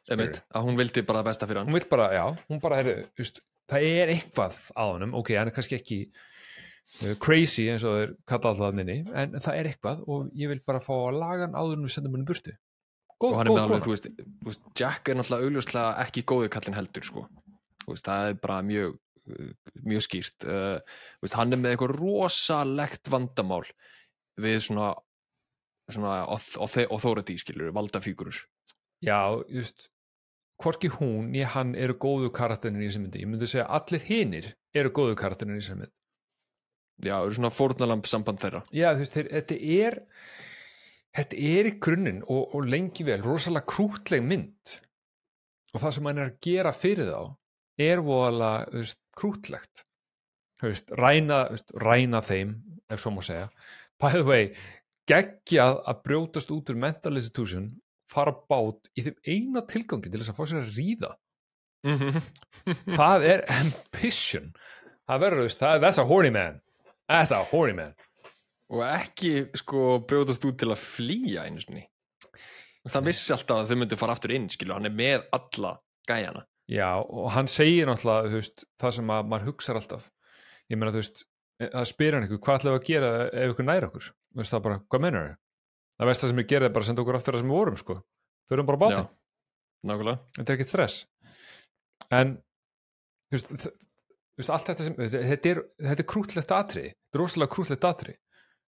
einmitt, 0.09 0.41
að 0.57 0.67
hún 0.67 0.79
vildi 0.81 1.05
bara 1.05 1.21
það 1.21 1.29
besta 1.29 1.49
fyrir 1.51 1.61
hann. 1.61 1.69
Hún 1.69 1.77
vil 1.77 1.89
bara, 1.93 2.07
já 2.17 2.25
hún 2.49 2.63
bara, 2.65 2.79
heyrðu, 2.81 3.29
það 3.71 3.87
er 3.91 4.13
eitthvað 4.17 4.57
á 4.73 4.83
honum, 4.89 5.13
ok, 5.21 5.35
hann 5.37 5.53
er 5.53 5.57
kannski 5.59 5.77
ekki 5.77 5.99
crazy 7.23 7.69
eins 7.73 7.87
og 7.89 7.97
þeir 7.99 8.13
kalla 8.29 8.53
alltaf 8.53 8.77
minni 8.77 8.99
en 9.09 9.39
það 9.39 9.59
er 9.59 9.71
eitthvað 9.71 10.03
og 10.07 10.33
ég 10.39 10.53
vil 10.53 10.61
bara 10.67 10.83
fá 10.85 10.93
að 10.95 11.21
laga 11.21 11.47
hann 11.47 11.57
áður 11.57 11.79
en 11.79 11.87
við 11.87 11.95
sendum 11.97 12.19
hann 12.19 12.27
burtu. 12.29 12.57
Góð, 13.23 13.31
og 13.31 13.39
hann 13.39 13.49
er 13.49 13.55
með 13.55 13.63
alveg, 13.63 13.87
þú 13.87 13.95
veist, 13.95 14.11
þú 14.19 14.51
veist 14.51 14.67
Jack 14.79 15.09
er 15.09 15.19
náttúrulega 15.19 15.49
augljóslega 15.49 15.95
ekki 16.07 16.25
góðu 16.33 16.51
kallin 16.53 16.79
heldur 16.79 17.07
sko. 17.07 17.25
Veist, 17.87 18.07
það 18.09 18.33
er 18.33 18.37
bara 18.43 18.59
mjög 18.67 18.97
uh, 18.99 19.53
mjög 19.87 20.05
skýrt. 20.09 20.47
Uh, 20.49 21.01
veist, 21.23 21.39
hann 21.39 21.55
er 21.55 21.63
með 21.63 21.77
eitthvað 21.77 21.97
rosalegt 22.01 23.13
vandamál 23.13 23.65
við 24.43 24.59
svona 24.67 24.93
svona 25.91 26.23
authority 26.27 27.37
skilur, 27.41 27.73
valdafígurur 27.75 28.45
já, 29.03 29.43
just 29.49 29.89
hvorki 30.63 30.91
hún 30.99 31.33
ég 31.35 31.55
hann 31.57 31.75
eru 31.75 31.97
góðu 31.99 32.31
karakterin 32.35 32.83
í 32.83 32.87
þessi 32.87 33.03
myndi 33.03 33.25
ég 33.25 33.31
myndi 33.31 33.49
segja 33.51 33.67
að 33.67 33.81
allir 33.81 34.07
hinir 34.07 34.49
eru 34.79 34.93
góðu 34.95 35.17
karakterin 35.19 35.57
í 35.57 35.61
þessi 35.61 35.77
myndi 35.77 35.91
já, 37.03 37.17
eru 37.19 37.37
svona 37.37 37.53
fórnalamb 37.53 38.09
samband 38.09 38.41
þeirra. 38.43 38.63
Já, 38.71 38.93
þú 38.95 39.05
veist, 39.05 39.19
þeir, 39.19 39.31
þetta 39.37 39.61
er 39.77 40.01
þetta 41.13 41.45
er 41.53 41.69
í 41.69 41.77
grunninn 41.83 42.23
og, 42.25 42.55
og 42.57 42.69
lengi 42.73 43.05
vel 43.07 43.21
rosalega 43.25 43.69
krútleg 43.69 44.25
mynd. 44.25 44.77
Og 45.73 45.81
það 45.81 45.97
sem 45.97 46.09
hann 46.09 46.21
er 46.21 46.31
að 46.31 46.43
gera 46.45 46.75
fyrir 46.77 47.09
þá 47.09 47.23
er 47.83 48.03
voðalega 48.05 48.85
krútlegt 49.17 49.87
veist, 50.63 50.93
ræna, 50.95 51.47
veist, 51.51 51.73
ræna 51.75 52.21
þeim 52.25 52.55
ef 52.93 53.03
svo 53.03 53.15
má 53.15 53.23
segja. 53.25 53.49
By 54.01 54.15
the 54.15 54.27
way, 54.27 54.51
geggjað 55.11 55.81
að 55.91 56.03
brjótast 56.07 56.53
út 56.55 56.71
úr 56.71 56.79
mental 56.79 57.17
institution 57.19 57.71
fara 58.13 58.35
bát 58.35 58.91
í 58.95 59.07
þeim 59.07 59.19
eina 59.27 59.65
tilgangi 59.69 60.13
til 60.13 60.21
þess 60.21 60.33
að 60.35 60.39
fá 60.39 60.45
sér 60.51 60.63
að 60.63 60.77
ríða. 60.79 61.13
Það 62.99 63.25
er 63.27 63.45
ambition. 63.51 64.53
Það 65.09 65.25
verður, 65.25 65.55
það 65.59 65.75
er 65.75 65.83
that's 65.83 65.99
a 65.99 66.07
horny 66.07 66.31
man 66.31 66.61
that's 67.13 67.35
a 67.37 67.43
horny 67.53 67.77
man. 67.77 67.95
Og 68.73 68.83
ekki 68.87 69.33
sko 69.59 70.01
brjótast 70.09 70.45
út 70.49 70.59
til 70.61 70.71
að 70.73 70.81
flýja 70.81 71.45
einu 71.47 71.61
sinni. 71.61 71.85
Það 72.89 73.09
vissi 73.11 73.35
alltaf 73.35 73.61
að 73.63 73.69
þau 73.71 73.79
myndu 73.83 73.99
fara 74.01 74.15
aftur 74.17 74.33
inn 74.35 74.49
skilur, 74.51 74.75
hann 74.79 74.89
er 74.89 74.95
með 74.97 75.27
alla 75.37 75.77
gæjana. 76.09 76.47
Já, 76.73 76.89
og 77.03 77.29
hann 77.35 77.51
segir 77.51 77.87
náttúrulega 77.87 78.33
veist, 78.33 78.65
það 78.81 78.97
sem 78.97 79.13
að 79.13 79.29
maður 79.31 79.51
hugsar 79.51 79.79
alltaf. 79.79 80.09
Ég 80.73 80.81
meina 80.81 80.95
þú 80.95 81.03
veist, 81.03 81.25
það 81.63 81.89
spyr 81.91 82.17
hann 82.17 82.27
ykkur 82.27 82.41
hvað 82.43 82.59
ætlum 82.59 82.75
við 82.75 82.81
að 82.81 82.89
gera 82.89 83.11
ef 83.29 83.55
ykkur 83.55 83.69
nær 83.69 83.87
okkur? 83.89 84.09
Þú 84.09 84.43
veist 84.43 84.55
það 84.55 84.65
bara, 84.67 84.79
hvað 84.89 85.05
meinar 85.05 85.29
þau? 85.29 85.39
Það 86.01 86.11
veist 86.11 86.25
það 86.25 86.33
sem 86.33 86.43
ég 86.43 86.51
gerði 86.53 86.69
er 86.69 86.75
bara 86.75 86.87
að 86.87 86.91
senda 86.91 87.05
okkur 87.05 87.19
aftur 87.19 87.37
það 87.37 87.43
sem 87.43 87.53
við 87.53 87.59
vorum 87.59 87.79
sko, 87.79 87.99
förum 88.51 88.69
bara 88.71 88.79
á 88.81 88.83
bátinn, 88.83 89.11
nákvæmlega. 89.91 90.23
Þetta 90.39 90.49
er 90.49 90.57
ekkert 90.57 90.73
stress. 90.73 90.97
En 92.09 92.35
þú 93.29 93.37
veist, 93.37 93.69
veist 94.39 94.53
allt 94.53 94.69
þetta 94.71 94.87
sem 94.87 94.99
þetta 94.99 95.51
er, 95.53 95.63
þetta 95.89 96.05
er 96.05 96.11
krútlegt 96.13 96.55
atrið 96.57 96.91
þetta 96.91 97.19
er 97.19 97.23
rosalega 97.23 97.55
krútlegt 97.55 97.89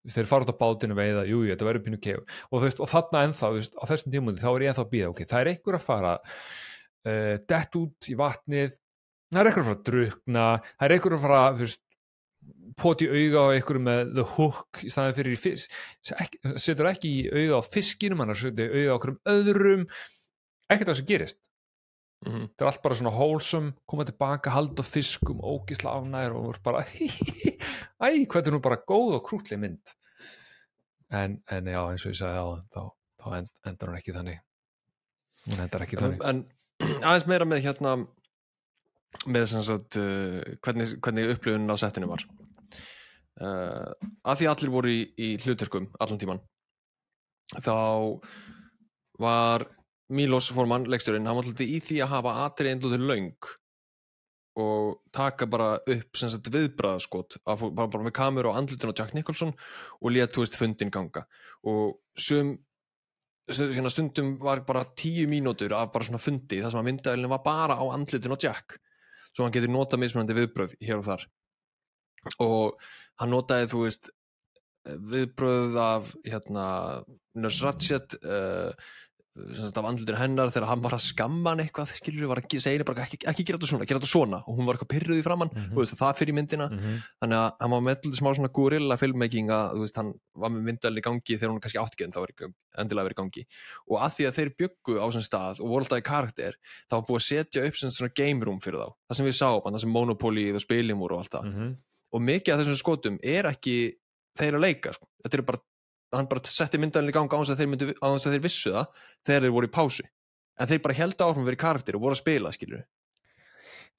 veist, 0.05 0.17
þeir 0.19 0.29
fara 0.29 0.47
út 0.47 0.53
á 0.53 0.61
bátinu 0.61 0.97
veiða, 0.99 1.25
jú, 1.29 1.43
jú, 1.45 1.53
þetta 1.55 1.69
verður 1.69 1.85
pínu 1.87 2.01
keu 2.05 2.19
og, 2.21 2.59
veist, 2.65 2.81
og 2.83 2.91
þarna 2.91 3.25
ennþá, 3.29 3.53
veist, 3.57 3.77
á 3.79 3.85
þessum 3.89 4.15
tímundi 4.15 4.43
þá 4.43 4.51
er 4.51 4.65
ég 4.67 4.73
ennþá 4.73 4.85
að 4.85 4.93
býða, 4.93 5.13
ok, 5.13 5.23
það 5.31 5.41
er 5.41 5.51
einhver 5.53 5.79
að 5.79 5.87
fara 5.87 6.15
uh, 6.19 7.35
dett 7.55 7.79
út 7.81 8.11
í 8.11 8.19
vatnið 8.21 8.77
það 9.33 9.41
er 9.41 9.51
einhver 9.51 9.65
að 9.65 9.71
fara 9.71 9.79
að 9.79 9.87
drukna 9.89 10.45
það 10.67 10.87
er 10.87 10.97
einhver 10.97 11.17
að 11.17 11.25
fara, 11.25 11.43
þú 11.55 11.65
veist 11.65 11.83
poti 12.81 13.07
auga 13.09 13.45
á 13.47 13.55
einhverju 13.55 13.83
með 13.85 14.13
the 14.17 14.25
hook 14.35 14.83
í 14.85 14.91
staðin 14.93 15.17
fyrir 15.17 15.37
í 15.37 15.41
fisk 15.41 15.75
setur 16.61 16.91
ekki 16.91 17.11
í 17.11 17.25
auga 17.31 17.63
á 17.63 17.69
fiskinum 17.71 18.23
hann 18.23 18.35
setur 18.39 18.75
auga 18.75 18.91
á 18.91 18.95
einhverjum 18.97 19.21
öðrum 19.35 19.85
ekkert 20.73 20.91
það 20.91 20.99
sem 21.01 21.09
gerist 21.09 21.41
mm 22.25 22.47
þetta 22.49 22.65
er 22.65 22.71
allt 22.71 22.83
bara 22.85 22.97
svona 22.99 23.13
wholesome 23.15 23.75
koma 23.91 24.07
tilbaka, 24.09 24.53
halda 24.55 24.85
á 24.85 24.87
fiskum, 24.87 25.43
ógisla 25.45 25.95
ánæður 25.99 26.39
og 26.41 26.59
bara 26.65 26.85
æ, 28.05 28.25
hvað 28.27 28.49
er 28.49 28.55
nú 28.55 28.61
bara 28.65 28.81
góð 28.81 29.19
og 29.19 29.25
krútleg 29.29 29.61
mynd. 29.61 29.95
En, 31.15 31.39
en 31.51 31.71
já, 31.71 31.81
eins 31.85 32.05
og 32.07 32.15
ég 32.15 32.19
sagði 32.19 32.43
á 32.43 32.49
þá, 32.75 32.83
þá 33.23 33.27
end, 33.39 33.51
endar 33.69 33.93
hún 33.93 33.99
ekki 34.01 34.17
þannig. 34.17 34.41
Hún 35.47 35.65
endar 35.67 35.85
ekki 35.85 36.01
þannig. 36.01 36.25
En 36.25 36.45
aðeins 37.07 37.29
meira 37.31 37.49
með 37.49 37.67
hérna 37.69 37.97
með 39.31 39.47
sem 39.53 39.63
sagt 39.63 40.01
uh, 40.01 40.41
hvernig, 40.65 40.97
hvernig 41.05 41.37
upplifun 41.37 41.71
á 41.71 41.77
settinu 41.79 42.11
var. 42.11 42.25
Uh, 43.35 43.91
að 44.27 44.41
því 44.41 44.51
allir 44.51 44.75
voru 44.75 44.91
í, 44.95 45.01
í 45.19 45.29
hlutverkum 45.43 45.89
allan 45.99 46.21
tíman 46.23 46.43
þá 47.65 47.75
var 49.21 49.65
Mílos 50.13 50.51
Forman, 50.53 50.85
leikstjórinn, 50.91 51.27
hann 51.27 51.39
var 51.39 51.47
alltaf 51.49 51.65
í 51.65 51.79
því 51.81 52.01
að 52.05 52.11
hafa 52.13 52.33
atrið 52.45 52.75
einlúður 52.75 53.07
löng 53.09 53.53
og 54.61 55.01
taka 55.15 55.49
bara 55.51 55.71
upp 55.81 56.19
sem 56.19 56.31
sagt 56.31 56.51
viðbræðaskot 56.55 57.41
bara, 57.43 57.89
bara 57.89 58.05
með 58.05 58.15
kameru 58.15 58.53
og 58.53 58.59
andlutin 58.59 58.93
á 58.95 58.99
Jack 59.01 59.15
Nicholson 59.17 59.51
og 59.51 60.13
létt, 60.15 60.35
þú 60.37 60.45
veist, 60.45 60.59
fundin 60.61 60.93
ganga. 60.95 61.25
Og 61.67 61.97
sum 62.15 62.53
hérna 63.49 63.91
stundum 63.93 64.37
var 64.41 64.63
bara 64.65 64.85
tíu 64.97 65.27
mínútur 65.29 65.75
af 65.77 65.93
bara 65.93 66.07
svona 66.07 66.23
fundi 66.23 66.63
þar 66.63 66.73
sem 66.73 66.81
að 66.81 66.89
myndaðilin 66.89 67.33
var 67.33 67.43
bara 67.45 67.77
á 67.77 67.85
andlutin 67.93 68.33
á 68.33 68.39
Jack. 68.41 68.79
Svo 69.35 69.45
hann 69.45 69.53
getur 69.53 69.73
notað 69.73 70.05
mismunandi 70.05 70.37
viðbröð 70.39 70.77
hér 70.81 71.01
og 71.01 71.09
þar. 71.09 71.27
Og 72.41 72.79
hann 73.21 73.35
notaði 73.35 73.69
þú 73.73 73.83
veist 73.85 74.13
viðbröð 74.85 75.77
af 75.81 76.15
hérna 76.25 76.67
Nurse 77.35 77.65
Ratchet 77.65 78.17
uh, 78.23 78.71
sem 79.35 79.65
sagt 79.67 79.79
af 79.81 79.87
andlutin 79.89 80.15
hennar 80.15 80.51
þegar 80.55 80.69
hann 80.71 80.83
var 80.85 80.93
að 80.95 81.03
skamma 81.03 81.51
hann 81.51 81.63
eitthvað 81.65 81.91
skilur 81.99 82.29
var 82.31 82.39
að 82.39 82.53
segja 82.63 82.77
henni 82.79 82.85
bara 82.87 83.03
ekki, 83.03 83.19
ekki 83.27 83.45
gera 83.49 83.59
þetta 83.59 83.67
svona, 83.73 83.87
gera 83.91 83.99
þetta 83.99 84.11
svona 84.13 84.39
og 84.47 84.55
hún 84.59 84.67
var 84.69 84.77
eitthvað 84.77 84.93
pyrruð 84.95 85.19
í 85.19 85.25
framann 85.27 85.51
Mhm. 85.51 85.73
og 85.75 85.81
veist, 85.83 85.97
það 85.99 86.17
fyrir 86.21 86.35
myndina 86.39 86.69
mm 86.71 86.79
-hmm. 86.79 87.01
þannig 87.23 87.39
að 87.43 87.51
hann 87.61 87.71
var 87.75 87.81
með 87.83 87.97
alltaf 87.97 88.15
smá 88.21 88.31
svona 88.37 88.53
gorilla 88.55 88.97
filmmaking 88.97 89.49
að 89.51 89.79
veist, 89.81 89.97
hann 89.97 90.13
var 90.37 90.51
með 90.51 90.63
myndalinn 90.69 90.99
í 91.03 91.07
gangi 91.09 91.35
þegar 91.39 91.51
hún 91.51 91.61
kannski 91.61 91.79
átt 91.83 91.95
ekki 91.99 92.05
en 92.05 92.13
það 92.13 92.23
var 92.23 92.33
endilega 92.79 93.05
verið 93.09 93.17
í 93.19 93.23
gangi 93.23 93.47
og 93.91 93.97
að 94.07 94.13
því 94.15 94.25
að 94.29 94.35
þeir 94.39 94.51
byggu 94.59 94.95
á 95.03 95.05
þessum 95.11 95.27
stað 95.27 95.61
og 95.61 95.67
voru 95.69 95.83
alltaf 95.83 95.99
í 95.99 96.09
karakter 96.13 96.53
þá 96.87 96.95
var 96.95 97.03
búið 97.03 97.21
að 97.23 97.29
setja 97.31 97.67
upp 97.67 97.75
svona 97.75 98.15
game 98.15 98.45
room 98.45 98.61
fyrir 98.61 98.79
þá 98.79 98.91
það 99.11 99.17
sem 99.17 99.27
við 99.27 99.37
sáum, 99.43 99.63
það 99.75 99.81
sem 99.81 99.91
Monopoly 99.91 100.53
og 100.55 100.61
spilin 100.63 100.99
voru 100.99 101.15
og 101.15 101.21
allt 101.27 101.35
það 101.35 101.45
Mhm. 101.51 101.77
og 102.15 102.21
mikið 102.23 102.55
af 102.55 102.61
þessum 102.61 102.79
skotum 102.79 103.19
er 103.23 103.45
ekki 103.51 103.95
þeir 104.39 104.55
að 104.55 104.61
leika, 104.63 104.93
sko. 104.95 105.07
þetta 105.25 105.39
er 105.39 105.43
bara 105.43 105.59
hann 106.15 106.29
bara 106.31 106.43
setti 106.49 106.81
myndalinn 106.81 107.13
í 107.13 107.17
gangi 107.17 107.35
á 107.35 107.39
þess 107.41 107.55
að 107.55 107.63
að 108.31 108.35
þeir 108.37 108.45
vissu 108.45 108.75
það 108.75 109.07
þegar 109.27 109.47
þeir 109.47 109.55
voru 109.57 109.71
í 109.71 109.75
pásu. 109.75 110.07
En 110.55 110.71
þeir 110.71 110.83
bara 110.85 110.99
held 111.01 111.25
vera 111.49 111.59
í 111.59 111.63
karakter 111.65 111.99
og 111.99 112.05
voru 112.05 112.17
að 112.17 112.23
spila 112.23 112.53
skilur 112.55 112.85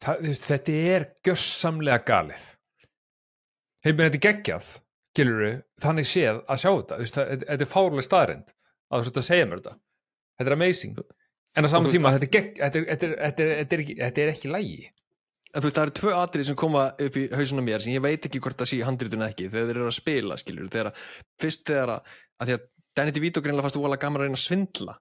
Það, 0.03 0.25
þetta 0.43 0.73
er 0.91 1.05
gjörsamlega 1.23 2.01
galið. 2.07 2.47
Heiminn 3.85 4.09
þetta 4.09 4.17
er 4.17 4.23
geggjað 4.25 4.71
gilur 5.15 5.45
þannig 5.83 6.09
séð 6.09 6.41
að 6.51 6.61
sjá 6.63 6.71
þetta. 6.71 6.97
Þetta 6.99 7.25
þetta 7.45 7.65
er 7.65 7.71
fárlega 7.71 8.07
staðrind 8.07 8.51
að 8.91 9.05
að 9.21 9.27
segja 9.29 9.45
mér 9.47 9.61
þetta. 9.61 9.77
Þetta 10.35 10.51
er 10.51 10.57
amazing. 10.57 10.99
En 11.55 11.67
á 11.67 11.69
saman 11.71 11.93
tíma 11.93 12.11
þetta 12.15 12.27
er, 12.27 12.33
gegg, 12.33 12.51
þetta, 12.59 12.81
er, 12.81 12.87
þetta, 12.89 13.07
er, 13.07 13.15
þetta, 13.23 13.47
þetta, 13.61 13.79
ekki, 13.85 13.97
þetta 14.01 14.23
er 14.25 14.33
ekki 14.33 14.51
lægi 14.51 14.89
En 15.55 15.63
þú 15.63 15.69
veist, 15.69 15.75
það 15.77 15.85
eru 15.85 15.93
tvö 16.01 16.13
atrið 16.19 16.47
sem 16.49 16.55
koma 16.59 16.81
upp 17.05 17.15
í 17.15 17.21
hausuna 17.31 17.63
mér 17.63 17.83
sem 17.83 17.93
ég 17.95 18.01
veit 18.03 18.25
ekki 18.27 18.41
hvort 18.43 18.57
það 18.59 18.67
sé 18.71 18.77
í 18.81 18.83
handritun 18.83 19.23
ekki 19.23 19.45
þegar 19.47 19.69
þeir 19.69 19.77
eru 19.79 19.87
að 19.87 19.95
spila, 19.95 20.37
skilur 20.41 20.67
þegar, 20.73 20.89
að- 20.91 21.05
fyrst 21.39 21.63
þegar 21.69 21.93
að, 21.95 22.09
að 22.41 22.49
því 22.49 22.55
að 22.57 22.65
Danny 22.95 23.11
DeVito 23.15 23.41
greinlega 23.43 23.63
fannst 23.67 23.77
þú 23.77 23.85
alveg 23.87 24.01
gaman 24.03 24.21
að 24.21 24.25
reyna 24.27 24.39
að 24.39 24.43
svindla 24.45 24.97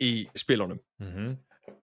í 0.00 0.12
spilunum. 0.36 0.80
Mm 1.00 1.10
-hmm. 1.14 1.36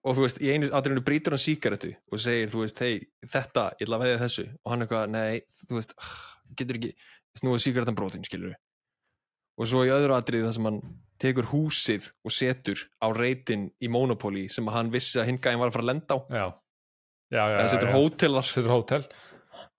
og 0.04 0.16
þú 0.18 0.22
veist, 0.26 0.42
í 0.42 0.50
einu 0.54 0.70
atriðinu 0.74 1.04
brýtur 1.06 1.34
hann 1.36 1.42
síkaretu 1.46 1.94
og 2.12 2.20
segir, 2.20 2.50
þú 2.50 2.64
veist, 2.66 2.80
hei, 2.80 3.08
þetta 3.26 3.64
ég 3.80 3.86
ætla 3.88 3.96
að 3.98 4.04
veðja 4.06 4.22
þessu. 4.26 4.46
Og 4.66 4.72
hann 4.72 4.82
eitthvað, 4.82 5.10
nei, 5.10 5.42
þú 5.70 5.76
veist 5.78 5.94
ah, 5.98 6.16
getur 6.58 6.76
ekki, 6.80 6.94
nú 7.44 7.54
er 7.54 7.60
síkaretan 7.62 7.96
brotin, 7.96 8.24
skilur 8.26 8.56
og 9.58 9.66
svo 9.68 9.84
í 9.86 9.90
öðru 9.90 10.14
atriði 10.14 10.46
þar 10.46 10.54
sem 10.54 10.66
hann 10.70 10.82
tekur 11.18 11.48
húsið 11.50 12.12
og 12.26 12.32
setur 12.32 12.78
á 13.02 13.08
reytin 13.10 13.72
í 13.82 13.88
Monopoly 13.90 14.48
sem 14.54 14.68
hann 14.68 14.92
vissi 14.94 15.18
að 15.20 15.26
hinn 15.32 15.40
gæðin 15.42 15.60
var 15.60 15.72
að 15.72 15.74
fara 15.74 15.84
að 15.86 15.90
lenda 15.92 16.14
á. 16.14 16.18
Já, 16.30 16.48
eða 17.34 17.66
setur 17.72 17.94
hótelar. 17.96 18.48
Setur 18.48 18.74
hótel. 18.76 19.08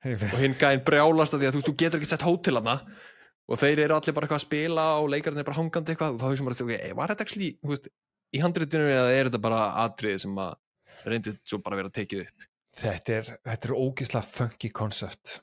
Og 0.07 0.37
hinn 0.39 0.57
gæðin 0.59 0.85
brjálast 0.87 1.35
að 1.35 1.43
því 1.43 1.51
að 1.51 1.57
þú, 1.59 1.77
getur 1.83 2.01
ekki 2.01 2.11
sett 2.13 2.27
hótel 2.27 2.61
hana 2.61 2.77
og 3.49 3.59
þeir 3.59 3.81
eru 3.87 3.97
allir 3.97 4.15
bara 4.15 4.29
eitthvað 4.29 4.39
að 4.39 4.45
spila 4.45 4.85
og 5.01 5.09
leikarinn 5.11 5.41
er 5.41 5.49
bara 5.49 5.59
hangandi 5.59 5.95
eitthvað. 5.95 6.15
Og 6.15 6.21
þá 6.21 6.27
hefur 6.29 6.39
sem 6.39 6.71
bara, 6.71 6.93
var 7.01 7.15
þetta 7.15 7.27
ekki 7.27 7.51
veist, 7.73 7.91
í 8.37 8.43
handritinu 8.45 8.93
eða 8.93 9.11
er 9.17 9.31
þetta 9.31 9.43
bara 9.49 9.65
atriði 9.87 10.23
sem 10.27 10.41
að 10.45 10.55
reyndist 11.09 11.43
svo 11.49 11.61
bara 11.65 11.79
að 11.79 11.83
vera 11.83 11.95
tekið 11.99 12.25
upp? 12.27 12.49
Þetta 12.79 13.15
er, 13.17 13.31
þetta 13.49 13.69
er 13.71 13.79
ógislega 13.81 14.29
funky 14.29 14.71
concept 14.71 15.39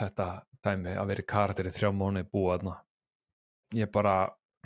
þetta 0.00 0.28
dæmi 0.64 0.94
að 0.98 1.12
vera 1.12 1.26
karakter 1.34 1.68
í 1.68 1.74
þrjá 1.74 1.90
mánu 1.94 2.24
búa 2.28 2.56
þarna. 2.56 2.76
Ég 3.76 3.90
bara 3.92 4.16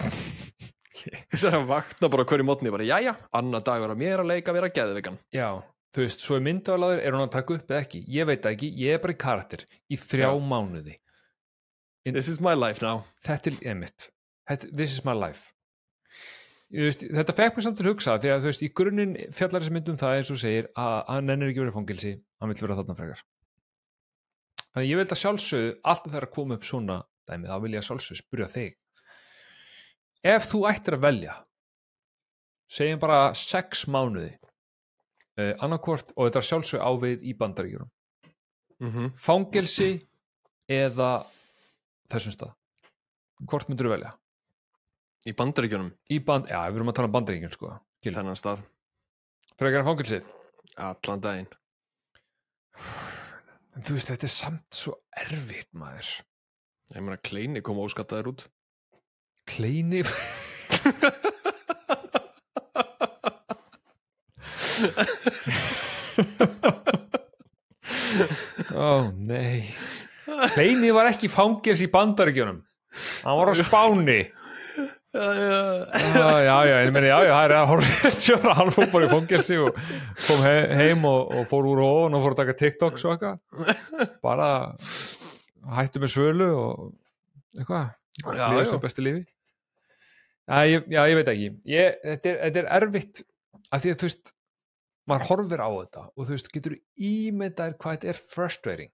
að 1.51 1.69
vakna 1.69 2.11
bara 2.11 2.27
hverju 2.29 2.47
mótni 2.47 2.73
bara, 2.75 2.87
jæja, 2.87 3.17
annað 3.35 3.67
dagur 3.69 3.95
að 3.95 4.01
mér 4.01 4.23
að 4.23 4.31
leika 4.31 4.55
vera 4.55 4.71
geðvegan 4.73 5.19
já, 5.35 5.49
þú 5.95 6.05
veist, 6.05 6.25
svo 6.25 6.39
er 6.39 6.45
myndavalaður 6.49 7.03
er 7.05 7.17
hún 7.17 7.27
að 7.27 7.35
taka 7.37 7.59
upp 7.59 7.71
eða 7.71 7.85
ekki, 7.85 8.03
ég 8.11 8.27
veit 8.31 8.49
ekki 8.51 8.71
ég 8.81 8.97
er 8.97 9.03
bara 9.03 9.15
í 9.15 9.21
karakter 9.21 9.67
í 9.89 9.99
þrjá 10.01 10.29
Já. 10.29 10.33
mánuði. 10.43 10.99
This 12.05 12.29
is 12.29 12.41
my 12.45 12.53
life 12.59 12.83
now. 12.85 13.05
Þetta 13.25 13.53
er 13.53 13.63
emitt 13.73 14.11
þetta, 14.49 14.71
this 14.77 14.93
is 14.93 15.05
my 15.05 15.15
life. 15.17 15.53
Veist, 16.75 17.05
þetta 17.07 17.37
fekk 17.37 17.57
mér 17.59 17.67
samt 17.67 17.79
til 17.79 17.87
að 17.87 17.93
hugsa 17.93 18.17
því 18.19 18.31
að 18.33 18.41
þú 18.43 18.51
veist, 18.51 18.65
í 18.65 18.71
grunninn 18.81 19.15
fjallar 19.37 19.63
þessi 19.63 19.75
mynd 19.77 19.91
um 19.93 19.99
það 20.01 20.19
eins 20.19 20.31
og 20.35 20.41
segir 20.41 20.69
að 20.81 20.95
hann 21.13 21.35
ennir 21.35 21.53
ekki 21.53 21.63
verið 21.63 21.77
fangilsi 21.77 22.13
hann 22.43 22.51
vill 22.51 22.63
vera 22.65 22.79
þarna 22.81 22.97
frekar. 22.99 23.25
Þannig 24.75 24.91
ég 24.91 24.99
vil 24.99 25.07
að 25.07 25.21
sjálfsögðu 25.21 25.75
alltaf 25.85 26.11
þegar 26.11 26.27
að 26.27 26.35
koma 26.35 26.59
upp 26.59 26.67
svona 26.67 26.97
dæmi, 27.31 27.47
þá 27.47 27.59
vil 27.63 27.75
ég 27.77 27.83
að 27.83 27.89
sjálfsögðu 27.89 28.21
spyrja 28.21 28.49
þig. 28.57 28.73
Ef 30.35 30.49
þú 30.51 30.63
ættir 30.73 30.97
að 30.97 31.05
velja 31.05 31.37
segjum 32.75 33.03
bara 33.05 33.21
sex 33.39 33.85
mánuði 33.87 34.33
uh, 35.41 35.53
annarkvort 35.65 36.13
og 36.17 36.29
þetta 36.29 36.43
er 36.43 36.49
sjálfsögðu 36.51 36.85
ávið 36.91 37.25
í 37.25 37.37
bandaríkjurum 37.39 37.91
mm 38.83 39.13
fangelsi 39.17 39.91
eða 40.69 41.25
þessum 42.11 42.35
stað. 42.35 42.53
Hvort 43.45 43.69
myndur 43.69 43.89
þú 43.89 43.95
velja? 43.95 44.15
í 45.29 45.33
bandaríkjunum? 45.37 45.91
Í 46.13 46.21
band, 46.25 46.49
já, 46.53 46.61
við 46.69 46.81
erum 46.81 46.93
að 46.93 46.97
tala 46.99 47.09
um 47.09 47.15
bandaríkjum 47.17 47.53
sko 47.55 47.73
Gil. 48.05 48.13
þennan 48.17 48.39
stað. 48.39 48.65
Frekar 49.57 49.81
en 49.81 49.89
fangelsið? 49.89 50.29
Allan 50.81 51.23
daginn. 51.25 51.51
En 53.75 53.85
þú 53.87 53.97
veist, 53.97 54.11
þetta 54.11 54.29
er 54.29 54.33
samt 54.35 54.77
svo 54.77 54.97
erfitt 55.25 55.71
maður. 55.77 56.11
Ég 56.95 57.05
meina 57.05 57.19
kleini 57.25 57.63
kom 57.65 57.81
óskattaður 57.83 58.35
út. 58.35 58.45
Kleini 59.49 60.03
ó 68.75 69.11
nei. 69.15 69.75
Kleini 70.55 70.91
var 70.95 71.11
ekki 71.13 71.29
fangels 71.33 71.83
í 71.85 71.89
bandaríkjunum. 71.93 72.63
Hann 73.25 73.39
var 73.39 73.53
á 73.53 73.55
spáni. 73.59 74.21
Já, 75.15 75.27
já. 75.39 75.59
já, 76.43 76.57
já, 76.67 76.77
ég 76.83 76.91
meni, 76.91 77.07
já, 77.07 77.19
já, 77.23 77.31
það 77.31 77.45
er 77.45 77.53
að 77.55 77.69
horfa 77.71 78.55
hann 78.59 78.71
fór 78.75 78.89
bara 78.91 79.07
í 79.07 79.11
fangelsi 79.13 79.59
og 79.63 79.77
kom 80.27 80.41
he 80.43 80.55
heim 80.75 81.05
og, 81.07 81.31
og 81.31 81.45
fór 81.47 81.69
úr 81.71 81.83
ofan 81.85 82.17
og 82.19 82.25
fór 82.25 82.35
að 82.35 82.41
taka 82.41 82.57
TikToks 82.59 83.05
og 83.07 83.13
eitthvað. 83.15 84.17
Bara 84.25 84.49
hættu 85.77 86.03
með 86.03 86.11
svölu 86.17 86.49
og 86.51 86.75
eitthvað. 87.55 87.93
Já, 88.25 88.47
já. 88.59 88.65
sem 88.73 88.83
bestu 88.83 89.07
lífi. 89.07 89.23
Já, 90.51 90.59
ég, 90.67 90.91
já, 90.91 91.01
ég 91.13 91.21
veit 91.21 91.31
ekki. 91.37 91.53
Ég, 91.71 92.01
þetta, 92.03 92.33
er, 92.33 92.41
þetta 92.43 92.63
er 92.65 92.73
erfitt 92.81 93.23
að 93.71 93.85
því 93.85 93.95
að 93.95 94.01
þú 94.01 94.09
veist 94.09 94.35
maður 95.11 95.29
horfir 95.31 95.63
á 95.63 95.69
þetta 95.69 96.05
og 96.11 96.21
þú 96.27 96.35
veist, 96.35 96.51
getur 96.55 96.77
ímyndaðir 96.97 97.79
hvað 97.81 97.97
þetta 97.97 98.13
er 98.13 98.21
frustrating 98.35 98.93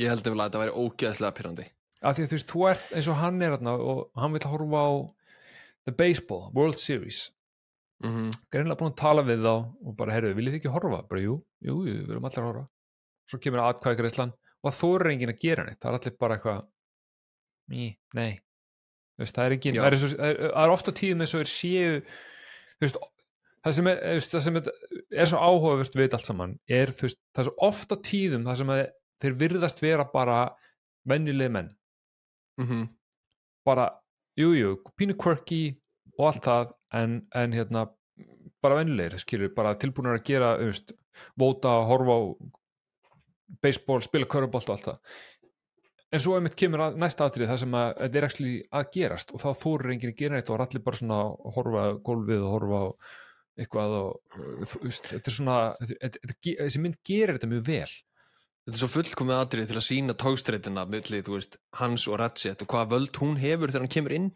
ég 0.00 0.12
held 0.12 0.26
að 0.26 0.42
þetta 0.44 0.62
væri 0.62 0.76
ógeðslega 0.76 1.36
pyrrandi 1.38 1.68
að 2.02 2.18
því 2.18 2.24
að 2.24 2.30
þú 2.30 2.38
veist, 2.38 2.52
þú 2.52 2.66
ert 2.70 2.92
eins 2.96 3.08
og 3.10 3.20
hann 3.20 3.42
er 3.42 3.56
þarna 3.56 3.76
og 3.78 4.02
hann 4.18 4.36
vil 4.36 4.44
horfa 4.52 4.82
á 4.82 4.90
the 5.86 5.94
baseball, 5.98 6.50
World 6.54 6.78
Series 6.78 7.30
mm 8.02 8.10
-hmm. 8.10 8.30
greinlega 8.50 8.78
búin 8.78 8.92
að 8.92 9.02
tala 9.02 9.22
við 9.22 9.42
þá 9.42 9.54
og 9.86 9.96
bara, 9.96 10.12
heyrðu, 10.12 10.34
viljið 10.34 10.52
þið 10.52 10.60
ekki 10.60 10.74
horfa? 10.76 11.02
Bara, 11.08 11.20
jú, 11.20 11.34
jú, 11.60 11.74
jú, 11.86 11.98
við 12.06 12.10
erum 12.10 12.24
allir 12.24 12.42
að 12.42 12.48
horfa 12.50 12.68
svo 13.30 13.38
kemur 13.38 13.60
atkvæði 13.60 13.98
greiðslan 13.98 14.32
og 14.62 14.70
það 14.70 14.80
þórir 14.80 15.12
enginn 15.12 15.34
að 15.34 15.42
gera 15.42 15.64
neitt, 15.64 15.80
það 15.80 15.90
er 15.90 15.98
allir 15.98 16.16
bara 16.18 16.34
eitthvað 16.36 16.66
ný, 17.68 17.96
nei 18.14 18.40
Þú 19.12 19.22
veist, 19.22 19.34
það 19.36 19.44
er 19.44 19.52
enginn, 19.52 19.74
Já. 19.76 19.82
það 19.82 19.92
er, 19.92 20.14
er, 20.24 20.52
er 20.56 20.70
ofta 20.72 20.92
tíðum 20.92 21.20
eins 21.20 21.34
og 21.36 21.42
er 21.44 21.50
séu 21.50 22.00
þú 22.00 22.86
veist, 22.86 22.96
það 23.62 23.76
sem 23.78 23.90
er, 23.92 24.00
veist, 24.16 24.32
það 24.32 24.44
sem 24.46 24.58
er, 24.60 24.72
er 25.12 25.30
svo 25.30 25.42
áhugavert 25.42 25.98
við 25.98 26.16
allt 26.16 26.28
saman 26.30 26.56
er, 26.66 26.94
veist, 26.98 27.20
það 27.34 27.44
er 27.44 27.50
svo 27.50 27.68
ofta 27.68 28.00
tíðum 28.08 28.48
það 28.48 28.58
sem 28.62 28.74
að 28.74 28.82
þeir 29.22 29.38
virðast 29.44 29.82
vera 29.82 30.08
bara 30.10 30.40
venjuleg 31.08 31.54
menn 31.54 31.70
Mm 32.60 32.90
bara, 33.64 33.88
jú, 34.38 34.52
jú, 34.58 34.76
pínu 34.98 35.16
quirky 35.18 35.62
og 36.18 36.28
allt 36.32 36.46
það, 36.46 36.72
en, 36.98 37.18
en 37.38 37.52
hérna, 37.56 37.84
bara 38.62 38.78
vennilegir, 38.80 39.18
skilur, 39.22 39.52
bara 39.56 39.76
tilbúinir 39.80 40.18
að 40.18 40.26
gera, 40.26 40.56
veist, 40.60 40.92
vóta, 41.38 41.76
horfa 41.88 42.16
á 42.18 42.20
baseball, 43.62 44.02
spila 44.04 44.28
körubolt 44.30 44.68
og 44.68 44.76
allt 44.76 44.88
það. 44.90 45.20
En 46.12 46.20
svo 46.20 46.36
einmitt 46.36 46.58
kemur 46.60 46.82
að 46.84 46.98
næsta 47.00 47.24
atrið 47.24 47.48
það 47.48 47.60
sem 47.62 47.74
að 47.78 47.92
þetta 48.02 48.18
er 48.18 48.26
actually 48.26 48.56
að 48.78 48.88
gerast 48.96 49.30
og 49.32 49.40
þá 49.40 49.62
þórir 49.62 49.92
enginn 49.94 50.12
að 50.12 50.18
gera 50.18 50.36
neitt 50.36 50.50
og 50.52 50.60
allir 50.60 50.84
bara 50.84 50.98
svona 51.00 51.20
að 51.22 51.54
horfa 51.56 51.84
gólfið 52.04 52.42
og 52.42 52.52
horfa 52.52 52.80
á 52.82 52.86
eitthvað 53.60 53.96
og 53.98 54.38
þú 54.70 54.80
veist, 54.86 55.10
þetta 55.10 55.30
er 55.30 55.36
svona, 55.36 55.58
þessi 55.82 56.82
mynd 56.82 56.98
gerir 57.06 57.36
þetta 57.36 57.50
mjög 57.50 57.66
vel. 57.68 57.90
Þetta 58.62 58.76
er 58.76 58.80
svo 58.80 58.90
fullkomið 58.92 59.40
atrið 59.40 59.68
til 59.72 59.78
að 59.80 59.86
sína 59.88 60.14
tókstreitina 60.22 60.86
milli, 60.88 61.20
þú 61.26 61.36
veist, 61.36 61.58
hans 61.80 62.06
og 62.08 62.20
Ratchet 62.22 62.62
og 62.62 62.70
hvaða 62.70 62.92
völd 62.94 63.18
hún 63.18 63.36
hefur 63.42 63.72
þegar 63.72 63.84
hann 63.84 63.94
kemur 63.96 64.14
inn 64.16 64.30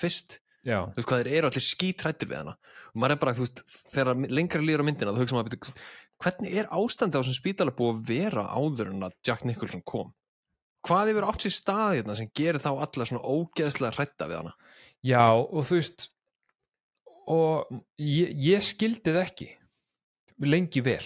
fyrst, 0.00 0.38
Já, 0.60 0.84
þú 0.92 0.98
veist 0.98 1.08
hvað 1.08 1.22
þeir 1.22 1.32
eru 1.38 1.48
allir 1.48 1.64
skítrættir 1.64 2.28
við 2.28 2.40
hana. 2.42 2.54
Og 2.92 3.00
maður 3.00 3.14
er 3.14 3.20
bara, 3.22 3.32
þú 3.38 3.46
veist, 3.46 3.62
þegar 3.94 4.24
lengra 4.28 4.60
líður 4.60 4.84
á 4.84 4.88
myndina 4.90 5.14
þá 5.16 5.20
hugsa 5.22 5.36
maður, 5.38 5.54
"Bíddu, 5.54 5.74
hvernig 6.20 6.56
er 6.60 6.68
ástandi 6.76 7.16
á 7.16 7.20
þessum 7.22 7.38
spítala 7.40 7.72
búið 7.72 7.94
að 7.94 8.06
vera 8.10 8.44
áður 8.52 8.92
en 8.92 9.06
að 9.08 9.16
Jack 9.24 9.44
Nicholson 9.48 9.82
kom? 9.82 10.12
Hvað 10.84 11.12
yfir 11.12 11.26
átt 11.28 11.44
sér 11.44 11.54
stað 11.56 11.96
hérna 11.96 12.16
sem 12.16 12.30
gerir 12.36 12.60
þá 12.60 12.72
alla 12.76 13.06
svona 13.08 13.24
ógeðslega 13.24 13.96
hrætta 13.96 14.28
við 14.28 14.36
hana? 14.36 14.54
Já, 15.04 15.32
og 15.32 15.64
þú 15.64 15.80
veist 15.80 16.08
og 17.30 17.82
ég, 18.00 18.32
ég 18.34 18.64
skildi 18.64 19.12
það 19.12 19.22
ekki 19.24 19.50
lengi 20.50 20.82
vel. 20.84 21.04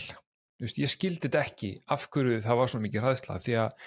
Veist, 0.63 0.79
ég 0.79 0.91
skildi 0.91 1.27
þetta 1.27 1.43
ekki 1.43 1.75
af 1.91 2.07
hverju 2.15 2.41
það 2.45 2.61
var 2.61 2.71
svona 2.71 2.87
mikið 2.87 3.05
hræðsla 3.05 3.39
því 3.43 3.57
að 3.65 3.87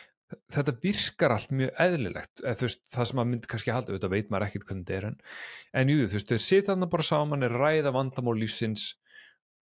þetta 0.52 0.74
virkar 0.84 1.34
allt 1.34 1.54
mjög 1.56 1.82
eðlilegt. 1.86 2.42
Þú 2.44 2.68
veist, 2.68 2.82
það 2.92 3.10
sem 3.10 3.20
maður 3.20 3.30
myndi 3.32 3.52
kannski 3.54 3.74
halda 3.74 3.94
auðvitað 3.94 4.14
veit 4.14 4.32
maður 4.34 4.48
ekkert 4.50 4.68
hvernig 4.68 4.88
þetta 4.88 4.98
er 4.98 5.08
en, 5.08 5.20
en 5.82 5.92
jú, 5.94 6.00
þú 6.04 6.18
veist, 6.18 6.34
þeir 6.34 6.44
sita 6.44 6.74
þarna 6.74 6.90
bara 6.92 7.08
saman 7.08 7.48
er 7.48 7.56
ræða 7.56 7.94
vandamál 7.96 8.36
lífsins 8.42 8.90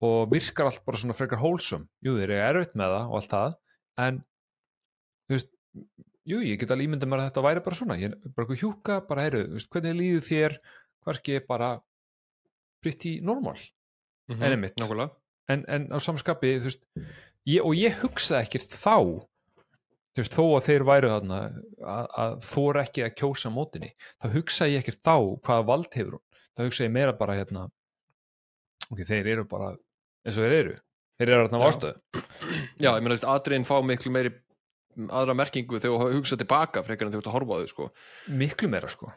og 0.06 0.32
virkar 0.34 0.70
allt 0.70 0.84
bara 0.88 1.00
svona 1.00 1.16
frekar 1.16 1.40
hólsum 1.40 1.86
jú, 2.04 2.18
þeir 2.18 2.34
eru 2.34 2.42
erfitt 2.50 2.74
með 2.76 2.96
það 2.96 3.06
og 3.06 3.20
allt 3.20 3.36
það 3.36 3.54
en 4.06 4.18
þú 5.26 5.38
veist, 5.38 5.52
jú, 6.26 6.42
ég 6.42 6.60
get 6.60 6.74
alveg 6.74 6.90
ímyndað 6.90 7.12
mér 7.12 7.24
að 7.24 7.30
þetta 7.30 7.46
væri 7.46 7.64
bara 7.68 7.80
svona, 7.80 8.00
ég 8.02 8.18
bara 8.36 8.60
hjúka, 8.60 9.00
bara 9.08 9.30
veist, 9.30 9.70
hvernig 9.72 10.00
líður 10.00 10.26
þér? 10.30 10.58
Hverski 11.06 11.38
bara 11.46 11.70
pretty 12.86 13.18
normal. 13.26 13.58
Mm 14.30 14.42
En 14.42 14.56
einmitt. 14.56 14.80
En, 15.50 15.62
en 15.70 15.88
á 15.94 15.98
samskapi, 16.02 16.56
veist 16.64 16.82
ég, 17.46 17.62
og 17.62 17.76
ég 17.78 17.98
hugsaði 18.02 18.48
ekkert 18.48 18.74
þá 18.74 18.96
veist, 20.18 20.34
þó 20.34 20.46
að 20.56 20.70
þeir 20.70 20.86
væru 20.88 21.12
þarna 21.12 21.42
að, 21.46 22.08
að 22.24 22.38
þóra 22.48 22.86
ekki 22.88 23.04
að 23.06 23.18
kjósa 23.20 23.52
mótinni, 23.54 23.92
þá 24.22 24.30
hugsaði 24.34 24.78
ég 24.78 24.86
ekkert 24.86 25.02
þá 25.06 25.16
hvaða 25.46 25.68
vald 25.70 25.92
hefur 25.98 26.18
hún, 26.18 26.24
þá 26.56 26.64
hugsaði 26.66 26.88
ég 26.88 26.96
meira 26.96 27.18
bara 27.20 27.36
hérna 27.38 27.68
ok, 28.90 29.04
þeir 29.04 29.30
eru 29.36 29.46
bara 29.52 29.76
eins 30.26 30.40
og 30.40 30.48
þeir 30.48 30.58
eru. 30.62 30.80
Þeir 31.20 31.32
eru 31.32 31.44
þarna 31.46 31.62
á 31.62 31.68
ástöðu 31.70 32.24
Já, 32.84 32.90
ég 32.90 33.04
meina, 33.04 33.14
veist, 33.14 33.30
atriðin 33.36 33.68
fá 33.68 33.76
miklu 33.86 34.16
meiri 34.16 34.34
aðra 35.06 35.36
merkingu 35.38 35.78
þegar 35.84 36.02
þú 36.02 36.18
hugsa 36.18 36.40
tilbaka 36.40 36.84
frekar 36.88 37.08
en 37.10 37.14
þú 37.14 37.22
ert 37.22 37.30
að 37.30 37.38
horfa 37.38 37.56
á 37.56 37.60
þau, 37.62 37.70
sko. 37.72 37.88
Miklu 38.42 38.72
meira 38.72 38.90
sko 38.92 39.12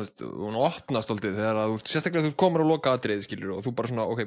veist, 0.00 0.22
hún 0.24 0.54
opnast 0.56 1.10
aldrei 1.12 1.32
þegar 1.34 1.58
að 1.60 1.74
þú, 1.74 1.80
sérstaklega 1.92 2.30
þú 2.30 2.36
komur 2.40 2.64
á 2.64 2.66
loka 2.70 2.94
atriði 2.96 3.26
skilur 3.26 3.50
og 3.58 3.64
þú 3.66 3.72
bara 3.76 3.90
svona, 3.90 4.06
ok, 4.08 4.22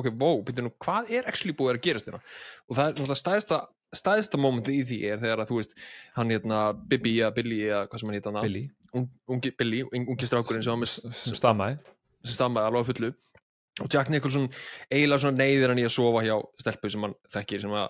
ok, 0.00 0.08
wow 0.18 0.40
byrju 0.46 0.64
nú, 0.66 0.72
hvað 0.82 1.12
er 1.14 1.28
actually 1.30 1.54
búið 1.54 1.76
að 1.76 1.82
gerast 1.86 2.08
þérna 2.08 2.20
og 2.24 2.74
það 2.78 2.84
er 2.88 2.94
náttúrulega 2.96 3.20
stæðsta, 3.22 3.58
stæðsta 3.94 4.40
momenti 4.42 4.74
í 4.80 4.86
því 4.88 4.98
er 5.12 5.20
þegar 5.22 5.44
að 5.44 5.52
þú 5.52 5.60
veist, 5.60 5.76
hann 6.16 6.32
hérna 6.34 6.62
Bibi 6.74 7.12
eða 7.20 7.34
Billy 7.36 7.60
eða 7.68 7.84
hvað 7.92 8.02
sem 8.02 8.10
hann 8.10 8.18
hérna 8.18 8.42
Billy, 8.48 8.64
un, 8.98 9.06
ungi, 9.36 9.54
Billy, 9.58 9.84
un- 9.86 10.08
ungi 10.14 10.26
strákurinn 10.30 10.66
sem, 10.66 10.88
sem 11.14 11.38
stamaði. 11.38 11.78
sem 12.24 12.34
stammaði 12.38 12.70
alveg 12.72 12.90
fullu. 12.90 13.12
Og 13.82 13.88
Jack 13.90 14.06
Nicholson 14.10 14.44
eiginlega 14.90 15.18
svona 15.24 15.38
neyðir 15.42 15.72
hann 15.72 15.80
í 15.82 15.86
að 15.86 15.90
sofa 15.96 16.20
hjá 16.22 16.36
stelpu 16.62 16.90
sem 16.94 17.02
hann 17.06 17.14
þekkir 17.34 17.64
sem 17.64 17.72
að 17.74 17.88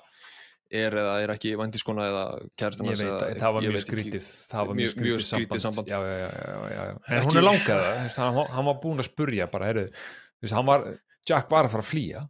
er 0.74 0.96
eða 1.00 1.14
er 1.24 1.32
ekki 1.34 1.52
vandiskona 1.60 2.04
eða 2.10 2.24
kærastan 2.58 2.86
ég 2.88 2.92
hans 2.94 3.02
veit 3.04 3.12
að 3.14 3.38
það. 3.40 3.52
var 3.56 3.62
mjög 3.66 3.82
skrítið. 3.84 4.28
Það 4.50 4.66
var 4.70 4.74
Mjög- 4.74 4.78
mjög 4.82 4.94
skrítið, 4.94 5.26
skrítið 5.30 5.60
samband, 5.64 5.64
samband. 5.64 5.88
Já, 5.88 5.98
já, 6.04 6.16
já, 6.18 6.30
já, 6.34 6.58
já, 6.74 6.84
já. 6.84 6.94
en 7.08 7.16
Ekki- 7.18 7.26
hún 7.28 7.36
er 7.40 7.46
langað 7.48 7.82
hann, 8.16 8.46
hann 8.54 8.64
var 8.70 8.74
búin 8.82 8.98
að 9.04 9.08
spurja 9.10 9.50
bara 9.50 9.66
heru, 9.70 9.90
var, 10.66 10.98
Jack 11.28 11.50
var 11.50 11.64
að 11.64 11.70
fara 11.70 11.82
að 11.82 11.90
flýja. 11.92 12.28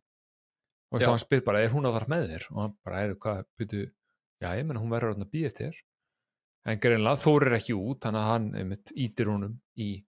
Og 0.92 1.00
þá 1.00 1.06
hann 1.10 1.18
spyr 1.18 1.40
bara 1.44 1.58
er 1.64 1.68
hún 1.70 1.84
að 1.88 1.92
fara 1.98 2.06
með 2.06 2.28
þér? 2.30 2.44
Og 2.54 2.60
hann 2.62 2.74
bara 2.84 3.00
heru, 3.02 3.14
hvað, 3.16 3.44
byrju 3.58 3.90
já, 4.42 4.48
ég 4.54 4.66
menn 4.66 4.76
hún 4.78 4.90
verður 4.92 5.16
að 5.18 5.30
býja 5.32 5.50
þér. 5.50 5.74
En 6.66 6.78
greinlega 6.78 7.18
þórir 7.20 7.56
ekki 7.58 7.74
út 7.74 8.00
þannig 8.00 8.20
að 8.22 8.30
hann 8.30 8.46
einmitt 8.54 8.92
ítir 8.96 9.26
honum 9.26 9.60
í 9.76 10.04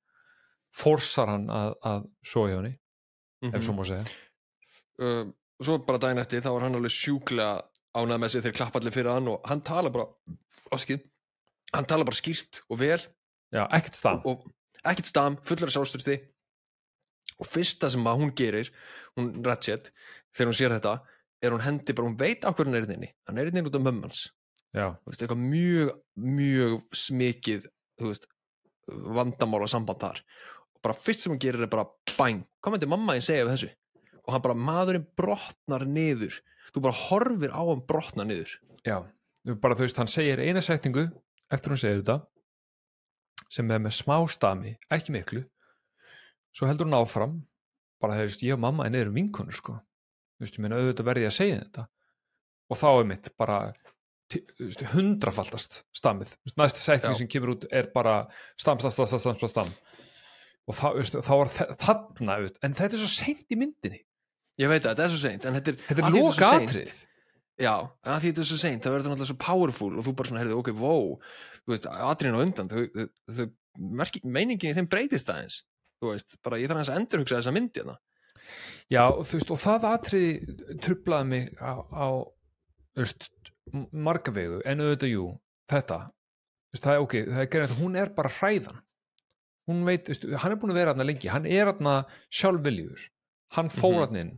forsar 0.72 1.26
hann 1.28 1.48
að, 1.48 1.74
að 1.84 2.06
svo 2.24 2.46
hjá 2.48 2.56
henni, 2.60 2.78
Mhm. 3.42 3.54
ef 3.54 3.62
svo 3.62 3.74
má 3.74 3.84
segja. 3.84 4.06
Uh, 5.00 5.32
svo 5.60 5.78
bara 5.84 5.98
daginn 5.98 6.18
eftir 6.22 6.40
þá 6.40 6.52
var 6.52 6.60
hann 6.62 6.74
alveg 6.78 6.90
sjúklega 6.94 7.62
ánægð 7.96 8.22
með 8.22 8.32
sig 8.32 8.44
þegar 8.44 8.58
klappa 8.60 8.80
allir 8.80 8.94
fyrir 8.94 9.12
hann 9.14 9.32
og 9.32 9.48
hann 9.48 9.64
tala 9.66 9.92
bara 9.94 10.06
áskið, 10.74 11.02
hann 11.74 11.88
tala 11.88 12.06
bara 12.06 12.18
skýrt 12.18 12.62
og 12.68 12.80
vel. 12.80 13.00
Já, 13.54 13.64
ekkert 13.78 13.98
stað 13.98 14.24
og 14.28 14.46
ekkert 14.82 15.08
stam, 15.08 15.36
fullur 15.46 15.70
af 15.70 15.74
sjálfstyrsti 15.76 16.16
og 17.36 17.48
fyrsta 17.50 17.90
sem 17.92 18.06
hún 18.06 18.32
gerir 18.36 18.70
hún 19.18 19.34
Ratchet, 19.44 19.92
þegar 20.34 20.50
hún 20.50 20.58
sér 20.58 20.74
þetta 20.76 20.96
er 21.44 21.52
hún 21.52 21.64
hendi 21.64 21.94
bara, 21.94 22.08
hún 22.08 22.18
veit 22.18 22.46
á 22.46 22.50
hvernig 22.50 22.80
hann 22.80 22.90
er 22.90 22.96
inni. 22.96 23.10
Hann 23.28 23.38
er 23.38 23.50
inni 23.50 23.64
út 23.66 23.76
af 23.76 23.84
mömmans 23.84 24.26
já, 24.76 24.90
þú 24.92 25.12
veist, 25.12 25.22
eitthvað 25.22 25.42
mjög, 25.42 25.92
mjög 26.36 26.76
smikið 27.04 27.66
þú 28.00 28.10
veist, 28.10 28.28
vandamála 29.16 29.68
samband 29.70 30.02
þar. 30.02 30.22
Og 30.76 30.82
bara 30.84 30.98
fyrst 31.06 31.24
sem 31.24 31.34
hún 31.34 31.42
gerir 31.42 31.66
er 31.66 31.72
bara 31.72 31.88
bang, 32.16 32.44
hvað 32.60 32.76
myndi 32.76 32.90
mamma 32.90 33.16
þín 33.16 33.26
segja 33.28 33.46
við 33.46 33.54
þessu? 33.54 33.70
Og 34.26 34.34
hann 34.34 34.44
bara, 34.44 34.58
maðurinn 34.68 35.08
brotnar 35.18 35.86
niður 35.88 36.40
þú 36.72 36.82
bara 36.86 36.98
horfir 37.06 37.52
á 37.54 37.60
hann 37.62 37.82
brotna 37.88 38.24
niður. 38.26 38.52
Já, 38.86 38.98
bara 39.62 39.74
þú 39.78 39.86
veist, 39.86 39.98
hann 40.00 40.10
segir 40.10 40.40
eina 40.42 40.62
setningu 40.64 41.06
eftir 41.52 41.72
hún 41.74 41.80
segir 41.80 42.02
þetta 42.02 42.20
sem 43.52 43.70
er 43.70 43.78
með 43.78 43.94
smá 43.94 44.16
stami, 44.30 44.72
ekki 44.90 45.12
miklu. 45.14 45.44
Svo 46.56 46.66
heldur 46.66 46.88
hún 46.88 46.96
áfram 46.98 47.36
bara 48.02 48.16
þegar 48.18 48.42
ég 48.48 48.56
og 48.56 48.62
mamma 48.64 48.86
en 48.88 48.96
erum 48.98 49.14
vinkonur 49.14 49.54
sko. 49.54 49.76
Þú 50.36 50.44
veist, 50.44 50.56
ég 50.58 50.64
meina 50.64 50.80
auðvitað 50.80 51.06
verði 51.10 51.28
að 51.28 51.36
segja 51.36 51.60
þetta. 51.62 51.86
Og 52.66 52.80
þá 52.80 52.88
er 52.90 53.06
mitt 53.12 53.30
bara 53.38 53.58
hundrafaldast 54.92 55.84
stamið 55.94 56.32
næsta 56.58 56.82
setning 56.82 57.14
Já. 57.14 57.18
sem 57.20 57.28
kemur 57.30 57.52
út 57.54 57.66
er 57.70 57.86
bara 57.94 58.16
stam, 58.58 58.78
stam, 58.82 58.90
stam, 58.90 59.06
stam, 59.06 59.36
stam, 59.38 59.50
stam, 59.52 59.70
og 60.66 60.74
þá, 60.74 60.86
veist, 60.96 61.14
þá 61.22 61.32
var 61.38 61.52
þe- 61.54 61.68
þarna 61.84 62.38
en 62.66 62.74
þetta 62.74 62.96
er 62.98 63.02
svo 63.04 63.12
seint 63.12 63.44
í 63.54 63.58
myndinni 63.60 64.00
ég 64.62 64.68
veit 64.72 64.82
að 64.86 64.92
þetta 64.94 65.04
er 65.04 65.12
svo 65.12 65.20
seint 65.22 65.44
en 65.46 65.54
þetta 65.58 65.72
er, 65.72 65.76
þetta 65.88 66.06
er 66.06 66.16
loka 66.16 66.50
atrið 66.60 66.94
Já, 67.56 67.72
en 68.04 68.12
að 68.12 68.18
því 68.20 68.30
þetta 68.30 68.42
er 68.42 68.48
svo 68.50 68.56
seint, 68.60 68.82
það 68.84 68.92
verður 68.92 69.10
náttúrulega 69.14 69.30
svo 69.30 69.36
powerful 69.40 69.86
og 69.96 70.04
þú 70.04 70.12
bara 70.16 70.28
svona, 70.28 70.40
heyrðu, 70.42 70.56
ok, 70.60 70.66
wow. 70.76 71.06
Þú 71.64 71.72
veist, 71.72 71.86
atriðin 71.88 72.36
á 72.36 72.44
undan 72.44 72.68
þau, 72.68 72.82
þau, 72.92 73.06
þau, 73.38 73.46
merki, 73.96 74.20
meiningin 74.28 74.74
í 74.74 74.76
þeim 74.76 74.88
breytist 74.92 75.30
aðeins. 75.32 75.56
Þú 75.96 76.10
veist, 76.12 76.36
bara 76.44 76.58
ég 76.60 76.68
þarf 76.68 76.82
aðeins 76.82 76.90
að 76.92 77.00
endurhugsa 77.00 77.38
þessa 77.38 77.54
myndi 77.56 77.80
hérna. 77.80 77.96
Já, 78.92 79.02
þú 79.24 79.38
veist, 79.40 79.54
og 79.56 79.62
það 79.64 79.86
atriði 79.88 80.56
trublaði 80.84 81.30
mig 81.32 81.48
á, 81.56 81.72
á 81.80 82.06
m- 83.00 83.88
marga 84.04 84.32
vegu 84.36 84.60
en 84.68 84.84
auðvitað, 84.84 85.12
jú, 85.16 85.24
þetta. 85.72 85.98
Þú 86.12 86.76
veist, 86.76 86.84
það 86.86 86.94
er 86.98 87.04
ok, 87.08 87.16
það 87.32 87.42
er 87.46 87.52
gerðið 87.56 87.78
hún 87.80 87.96
er 88.04 88.12
bara 88.20 88.34
hræðan. 88.36 88.82
Hún 89.66 89.84
veit, 89.88 90.04
þú 90.06 90.12
veist, 90.12 90.28
hann 90.44 90.52
er 90.54 90.60
búin 90.60 90.76
að 90.76 90.80
vera 90.84 90.92
þarna 90.94 91.08
lengi, 91.08 91.32
hann 91.32 91.48
er 91.48 91.72
þarna 91.72 91.96
sjálfviljur 92.30 93.08
hann 93.56 93.68
fór 93.72 93.94
Mhm. 93.96 94.02
þarna 94.04 94.20
inn 94.26 94.34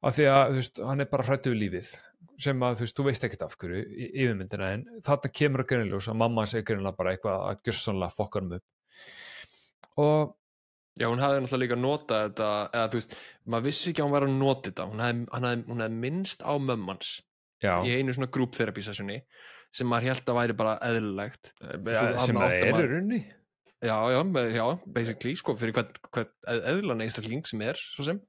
af 0.00 0.16
því 0.16 0.26
að, 0.32 0.56
veist, 0.58 0.80
hann 0.90 1.04
er 1.04 1.10
bara 1.10 1.26
hrættu 1.28 1.52
við 1.52 1.62
lífið 1.64 1.92
sem 2.40 2.64
að, 2.64 2.78
þú 2.78 2.86
veist, 2.86 2.96
þú 2.96 3.06
veist 3.06 3.24
ekkert 3.26 3.46
af 3.46 3.56
hverju 3.60 3.80
í 3.84 4.10
yfirmyndina, 4.24 4.68
en 4.74 4.84
þarna 5.04 5.32
kemur 5.36 5.64
að 5.64 5.70
greiniljós 5.72 6.08
að 6.08 6.20
mamma 6.22 6.44
hans 6.44 6.54
er 6.56 6.66
greinilega 6.66 6.96
bara 6.96 7.14
eitthvað 7.14 7.46
að 7.46 7.64
gjörsanlega 7.68 8.16
fokkar 8.16 8.46
um 8.46 8.54
upp. 8.56 8.68
Og 10.00 10.36
Já, 10.98 11.06
hún 11.06 11.20
hafði 11.22 11.40
náttúrulega 11.40 11.62
líka 11.62 11.76
notað 11.80 12.24
þetta 12.26 12.46
eða 12.74 12.88
þú 12.92 12.98
veist, 12.98 13.12
maður 13.46 13.66
vissi 13.68 13.90
ekki 13.90 14.02
að 14.02 14.06
hún 14.08 14.14
var 14.16 14.24
að 14.26 14.32
nota 14.36 14.68
þetta. 14.68 14.86
Hún 14.90 15.02
hafði, 15.04 15.26
hann 15.32 15.62
hún 15.70 15.84
hafði 15.84 16.00
minnst 16.02 16.42
á 16.44 16.52
mömmans 16.60 17.12
já, 17.62 17.72
í 17.86 17.94
einu 17.94 18.16
svona 18.16 18.28
grúptherapy 18.34 18.84
sessjoni 18.84 19.20
sem 19.70 19.88
maður 19.88 20.10
held 20.10 20.32
að 20.32 20.40
væri 20.40 20.56
bara 20.58 20.74
eðlilegt. 20.84 21.52
Ja, 21.62 21.78
svo 21.78 22.26
sem 22.26 22.40
þarna 22.40 22.50
það 22.58 22.82
er 22.82 22.90
runni 22.90 23.20
já, 23.80 23.96
já, 24.12 24.20
já, 24.52 24.64
basically 24.92 25.36
sko, 25.40 25.54
fyrir 25.56 25.76
hvern 25.78 26.28
eðlan 26.74 27.04
einstakling 27.06 27.46
sem 27.48 27.62
er, 27.64 27.80
svo 27.80 28.04
sem 28.04 28.20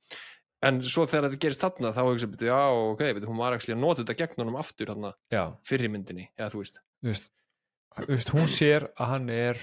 en 0.62 0.82
svo 0.86 1.06
þegar 1.10 1.30
þetta 1.30 1.42
gerist 1.46 1.62
þarna 1.64 1.92
þá 1.96 2.02
hugsa 2.06 2.28
ég, 2.30 2.42
já, 2.52 2.60
ok, 2.94 3.04
betur, 3.18 3.30
hún 3.32 3.40
var 3.42 3.56
að 3.58 3.70
nota 3.82 4.04
þetta 4.04 4.18
gegn 4.22 4.42
honum 4.44 4.58
aftur 4.62 4.92
þarna 4.94 5.14
já, 5.34 5.44
fyrri 5.68 5.90
myndinni, 5.90 6.28
eða 6.38 6.50
þú 6.54 6.62
veist. 6.64 6.82
Þú 7.02 8.08
veist, 8.08 8.30
hún 8.36 8.48
sér 8.48 8.86
að 8.96 9.10
hann 9.12 9.30
er 9.34 9.62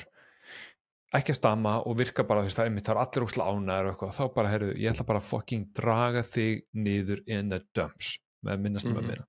ekki 1.16 1.32
að 1.32 1.38
stama 1.38 1.76
og 1.88 1.96
virka 1.96 2.24
bara, 2.28 2.42
þú 2.42 2.51
veist, 2.51 2.59
það 2.59 2.66
er 2.66 2.70
einmitt, 2.72 2.84
það 2.88 2.96
er 2.99 3.03
allir 3.07 3.24
úrslega 3.28 3.53
ánæður 3.55 3.86
og 3.88 3.92
eitthvað, 3.94 4.16
þá 4.18 4.24
bara, 4.34 4.51
heyrðu, 4.53 4.72
ég 4.76 4.90
ætla 4.92 5.07
bara 5.09 5.22
að 5.22 5.28
fucking 5.30 5.68
draga 5.78 6.22
þig 6.28 6.64
niður 6.76 7.22
in 7.26 7.49
the 7.55 7.62
dumps 7.78 8.11
með 8.44 8.61
minnast 8.66 8.86
um 8.90 8.92
Mhm. 8.92 8.99
að 9.05 9.09
meira 9.09 9.24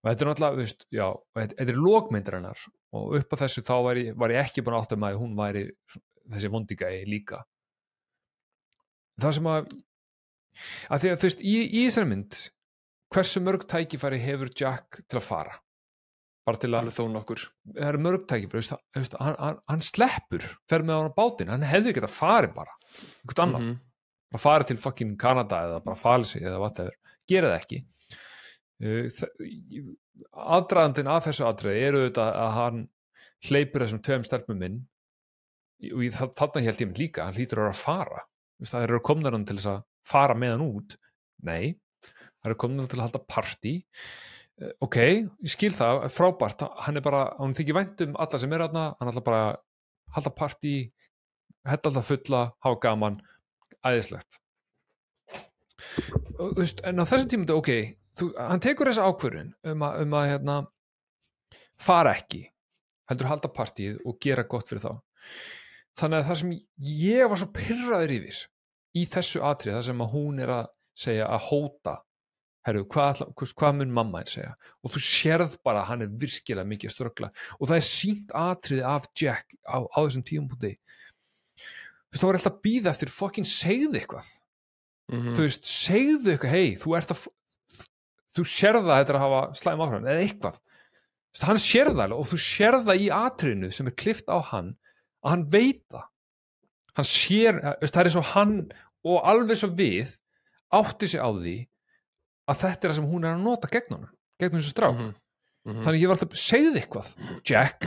og 0.00 0.06
þetta 0.08 0.22
er 0.24 0.28
náttúrulega, 0.30 0.54
þú 0.54 0.62
veist, 0.62 0.84
já 0.94 1.06
þetta, 1.36 1.54
er 1.60 1.80
lókmyndir 1.80 2.36
hennar 2.38 2.60
og 2.94 3.16
upp 3.18 3.34
á 3.34 3.40
þessu 3.42 3.64
þá 3.66 3.74
var 3.84 3.96
ég, 4.00 4.14
var 4.16 4.30
ég 4.30 4.44
ekki 4.46 4.62
búin 4.64 4.76
að 4.78 4.84
átta 4.86 4.96
með 4.96 5.10
að 5.16 5.18
hún 5.20 5.34
væri 5.36 5.64
þessi 6.30 6.50
vondigæi 6.54 7.04
líka. 7.10 7.42
Það 9.20 9.34
sem 9.36 9.48
að 9.50 9.66
að 10.90 11.00
því 11.04 11.10
að 11.12 11.18
þú 11.22 11.28
veist, 11.28 11.40
í, 11.42 11.56
í 11.70 11.82
þessari 11.88 12.10
mynd 12.10 12.38
hversu 13.14 13.42
mörg 13.42 13.66
tækifæri 13.70 14.18
hefur 14.22 14.50
Jack 14.54 15.00
til 15.08 15.18
að 15.20 15.26
fara? 15.26 15.58
Bara 16.46 16.56
til 16.62 16.70
að 16.74 16.88
þó 16.94 17.02
nokkur. 17.12 17.42
Það 17.74 17.88
eru 17.90 17.98
mörg 18.06 18.26
tækifæri 18.30 18.60
veist, 18.62 18.72
veist, 18.96 19.14
hann, 19.20 19.36
hann, 19.38 19.58
hann 19.68 19.80
sleppur 19.84 20.46
fer 20.70 20.82
með 20.86 20.96
hann 21.00 21.10
á 21.12 21.18
bátinn, 21.18 21.50
hann 21.52 21.66
hefði 21.68 21.94
getað 21.98 22.14
farið 22.16 22.54
bara 22.54 22.72
einhvern 23.26 23.44
annan, 23.46 23.62
Mhm. 23.70 23.80
bara 24.32 24.42
farið 24.46 24.66
til 24.70 24.76
fucking 24.78 25.16
Kanada 25.18 25.56
eða 25.66 25.84
bara 25.84 25.96
falið 25.96 26.26
sig 26.26 26.42
eða 26.42 26.58
whatever 26.62 26.94
gera 27.28 27.50
það 27.52 27.60
ekki. 27.60 27.82
Aðdraðandinn 30.30 31.10
að 31.10 31.26
þessu 31.28 31.44
aðdraði 31.48 31.82
eru 31.88 32.00
auðvitað 32.04 32.30
að 32.44 32.50
hann 32.56 32.80
hleypur 33.48 33.84
þessum 33.84 34.02
tveim 34.04 34.24
stelpum 34.26 34.62
inn 34.66 34.78
og 35.90 36.02
þa- 36.16 36.32
þarna 36.36 36.62
held 36.66 36.80
ég 36.82 36.88
mynd 36.90 37.00
líka 37.00 37.24
hann 37.24 37.34
hlýtur 37.38 37.60
að 37.60 37.64
vera 37.64 37.74
að 37.74 37.84
fara. 37.84 38.20
Það 38.60 38.82
eru 38.88 39.00
komnar 39.00 39.32
hann 39.36 39.44
til 39.48 39.56
þess 39.56 39.70
að 39.72 39.84
fara 40.06 40.36
með 40.38 40.54
hann 40.54 40.66
út? 40.66 40.96
Nei, 41.46 41.74
það 42.42 42.58
komnar 42.60 42.84
hann 42.84 42.92
til 42.92 43.00
að 43.00 43.06
halda 43.06 43.22
partí. 43.30 43.74
Eh, 44.60 44.72
ok, 44.84 44.98
ég 45.00 45.52
skil 45.52 45.72
það, 45.76 46.06
frábært. 46.14 46.66
Hann 46.86 47.00
er 47.00 47.04
bara, 47.04 47.24
hann 47.38 47.56
þykir 47.56 47.78
vænt 47.78 48.04
um 48.06 48.16
alla 48.20 48.40
sem 48.40 48.52
er 48.56 48.66
þarna. 48.66 48.86
Hann 49.00 49.12
ætla 49.12 49.24
bara 49.26 49.42
að 49.48 49.60
halda 50.16 50.34
partí 50.36 50.74
hetta 51.68 51.90
alltaf 51.90 52.08
fulla, 52.08 52.44
hafa 52.64 52.80
gaman. 52.82 53.20
Æðislegt. 53.86 54.40
En 56.84 57.00
á 57.00 57.04
þessum 57.08 57.28
tímum 57.32 57.50
ok, 57.56 57.70
þú, 58.18 58.30
hann 58.36 58.62
tekur 58.62 58.90
þessa 58.90 59.08
ákvörðun 59.08 59.52
um 59.72 59.84
að, 59.86 60.02
um 60.04 60.16
að 60.18 60.30
hérna, 60.34 60.56
fara 61.80 62.14
ekki 62.18 62.44
heldur 63.10 63.30
halda 63.30 63.50
partíð 63.52 63.98
og 64.06 64.18
gera 64.22 64.46
gott 64.48 64.68
fyrir 64.70 64.84
þá. 64.84 64.92
Þannig 65.98 66.20
að 66.20 66.28
það 66.28 66.40
sem 66.42 66.52
ég 66.90 67.30
var 67.30 67.40
svo 67.40 67.48
pyrraður 67.54 68.14
yfir 68.18 68.42
í 68.96 69.06
þessu 69.10 69.42
atrið, 69.46 69.76
það 69.78 69.88
sem 69.90 70.04
að 70.04 70.14
hún 70.14 70.40
er 70.42 70.54
að 70.54 70.70
segja 71.00 71.26
að 71.30 71.44
hóta 71.48 71.96
herru, 72.66 72.84
hvað, 72.92 73.22
hvað, 73.38 73.76
mun 73.78 73.92
mamma 73.96 74.20
einn 74.20 74.28
segja? 74.28 74.52
Og 74.84 74.92
þú 74.92 75.02
sérð 75.04 75.56
bara 75.64 75.80
að 75.82 75.88
hann 75.90 76.04
er 76.04 76.14
virkilega 76.20 76.68
mikið 76.68 76.90
að 76.90 76.94
ströggla 76.96 77.30
og 77.56 77.70
það 77.70 77.76
er 77.78 77.86
sínt 77.88 78.34
atriði 78.36 78.84
af 78.90 79.08
Jack 79.16 79.54
á, 79.64 79.78
á 79.80 79.98
þessum 80.02 80.26
tíumpúti 80.28 80.74
þú 82.10 82.16
veist, 82.16 82.20
það 82.20 82.28
var 82.28 82.38
alltaf 82.38 82.52
að 82.52 82.62
býða 82.66 82.92
eftir 82.92 83.12
fokkin 83.14 83.46
segðu 83.46 84.00
eitthvað. 84.00 84.30
Mhm. 85.10 85.34
þú 85.34 85.46
veist, 85.46 85.64
segðu 85.64 86.34
eitthvað, 86.34 86.50
hei, 86.50 86.76
þú 86.76 86.96
ert 86.98 87.14
að 87.14 87.28
þú 88.36 88.44
sérð 88.46 88.84
það 88.86 89.00
þetta 89.00 89.12
er 89.12 89.18
að 89.18 89.24
hafa 89.24 89.40
slæm 89.58 89.82
áhrifin, 89.84 90.10
eða 90.10 90.26
eitthvað. 90.26 90.60
Þú 91.30 91.34
veist, 91.34 91.46
hann 91.48 91.62
sérð 91.64 91.94
það 91.94 92.04
alveg 92.04 92.20
og 92.20 92.30
þú 92.30 92.38
sérð 92.44 92.86
það 92.86 93.00
í 93.00 93.08
atriðinu 93.14 93.72
sem 93.72 93.90
er 93.90 93.98
klift 93.98 94.30
á 94.30 94.38
hann 94.50 94.70
að 95.24 95.30
hann 95.30 95.44
veit 95.50 95.82
það 95.90 96.06
hann 97.00 97.08
sér, 97.10 97.58
veist, 97.80 97.94
það 97.94 98.00
er 98.04 98.10
eins 98.10 98.18
og 98.20 98.28
hann 98.34 98.54
og 99.10 99.18
alveg 99.32 99.58
svo 99.60 99.70
við 99.78 100.14
átti 100.76 101.08
sig 101.10 101.20
á 101.24 101.28
því 101.32 101.56
að 102.50 102.60
þetta 102.64 102.86
er 102.86 102.92
það 102.92 102.98
sem 103.00 103.10
hún 103.10 103.24
er 103.26 103.34
að 103.36 103.44
nota 103.44 103.70
gegn 103.72 103.94
honum 103.96 104.14
gegn 104.40 104.56
þessu 104.58 104.72
strák, 104.74 104.94
Mhm. 105.00 105.10
Mhm. 105.68 105.82
þannig 105.84 106.00
ég 106.00 106.08
var 106.08 106.16
alltaf 106.16 106.38
segðu 106.40 106.80
eitthvað, 106.80 107.08
Jack. 107.44 107.84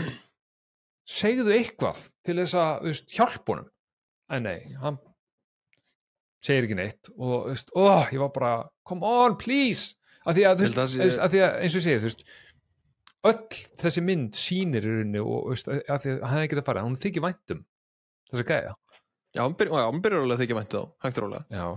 Segðu 1.10 1.52
eitthvað 1.56 2.04
til 2.24 2.36
þess 2.38 2.54
að 2.56 2.84
veist, 2.86 3.10
hjálp 3.12 3.48
honum. 3.50 3.66
En 4.30 4.44
nei, 4.46 4.60
hann 4.80 5.00
segir 6.44 6.68
ekki 6.68 6.78
neitt 6.78 7.10
og 7.18 7.50
veist, 7.50 7.72
ó, 7.76 8.06
ég 8.14 8.20
var 8.22 8.32
bara 8.36 8.54
come 8.88 9.04
on, 9.04 9.36
please. 9.40 9.96
Að 10.28 10.38
því 10.38 10.46
að, 10.48 10.62
þú 10.62 10.64
Ég 10.64 10.78
að 10.78 11.04
veist, 11.04 11.20
að, 11.20 11.34
því 11.34 11.42
að 11.44 11.58
eins 11.64 11.74
og 11.76 11.82
ég 11.82 11.86
segi, 11.88 12.00
þú 12.00 12.08
veist 12.08 12.24
öll 13.24 13.60
þessi 13.84 14.04
mynd 14.04 14.38
sýnir 14.40 14.86
í 14.88 14.94
rauninni 14.94 15.24
og 15.24 15.50
veist, 15.52 15.68
að 15.68 16.00
því 16.04 16.14
að 16.14 16.24
hann 16.24 16.38
hefði 16.38 16.52
getað 16.54 16.68
farið 16.70 16.88
hún 16.88 16.98
þykir 17.04 17.26
væntum 17.26 17.62
þess 18.32 18.44
að 18.44 18.50
gæja 18.54 18.74
Já, 19.34 19.42
hann 19.48 19.58
byrjar, 19.58 20.22
alveg 20.22 20.38
að 20.38 20.44
þykja 20.44 20.60
væntu 20.60 20.80
þá, 20.84 20.92
hægt 21.08 21.20
og 21.20 21.26
rólega. 21.28 21.72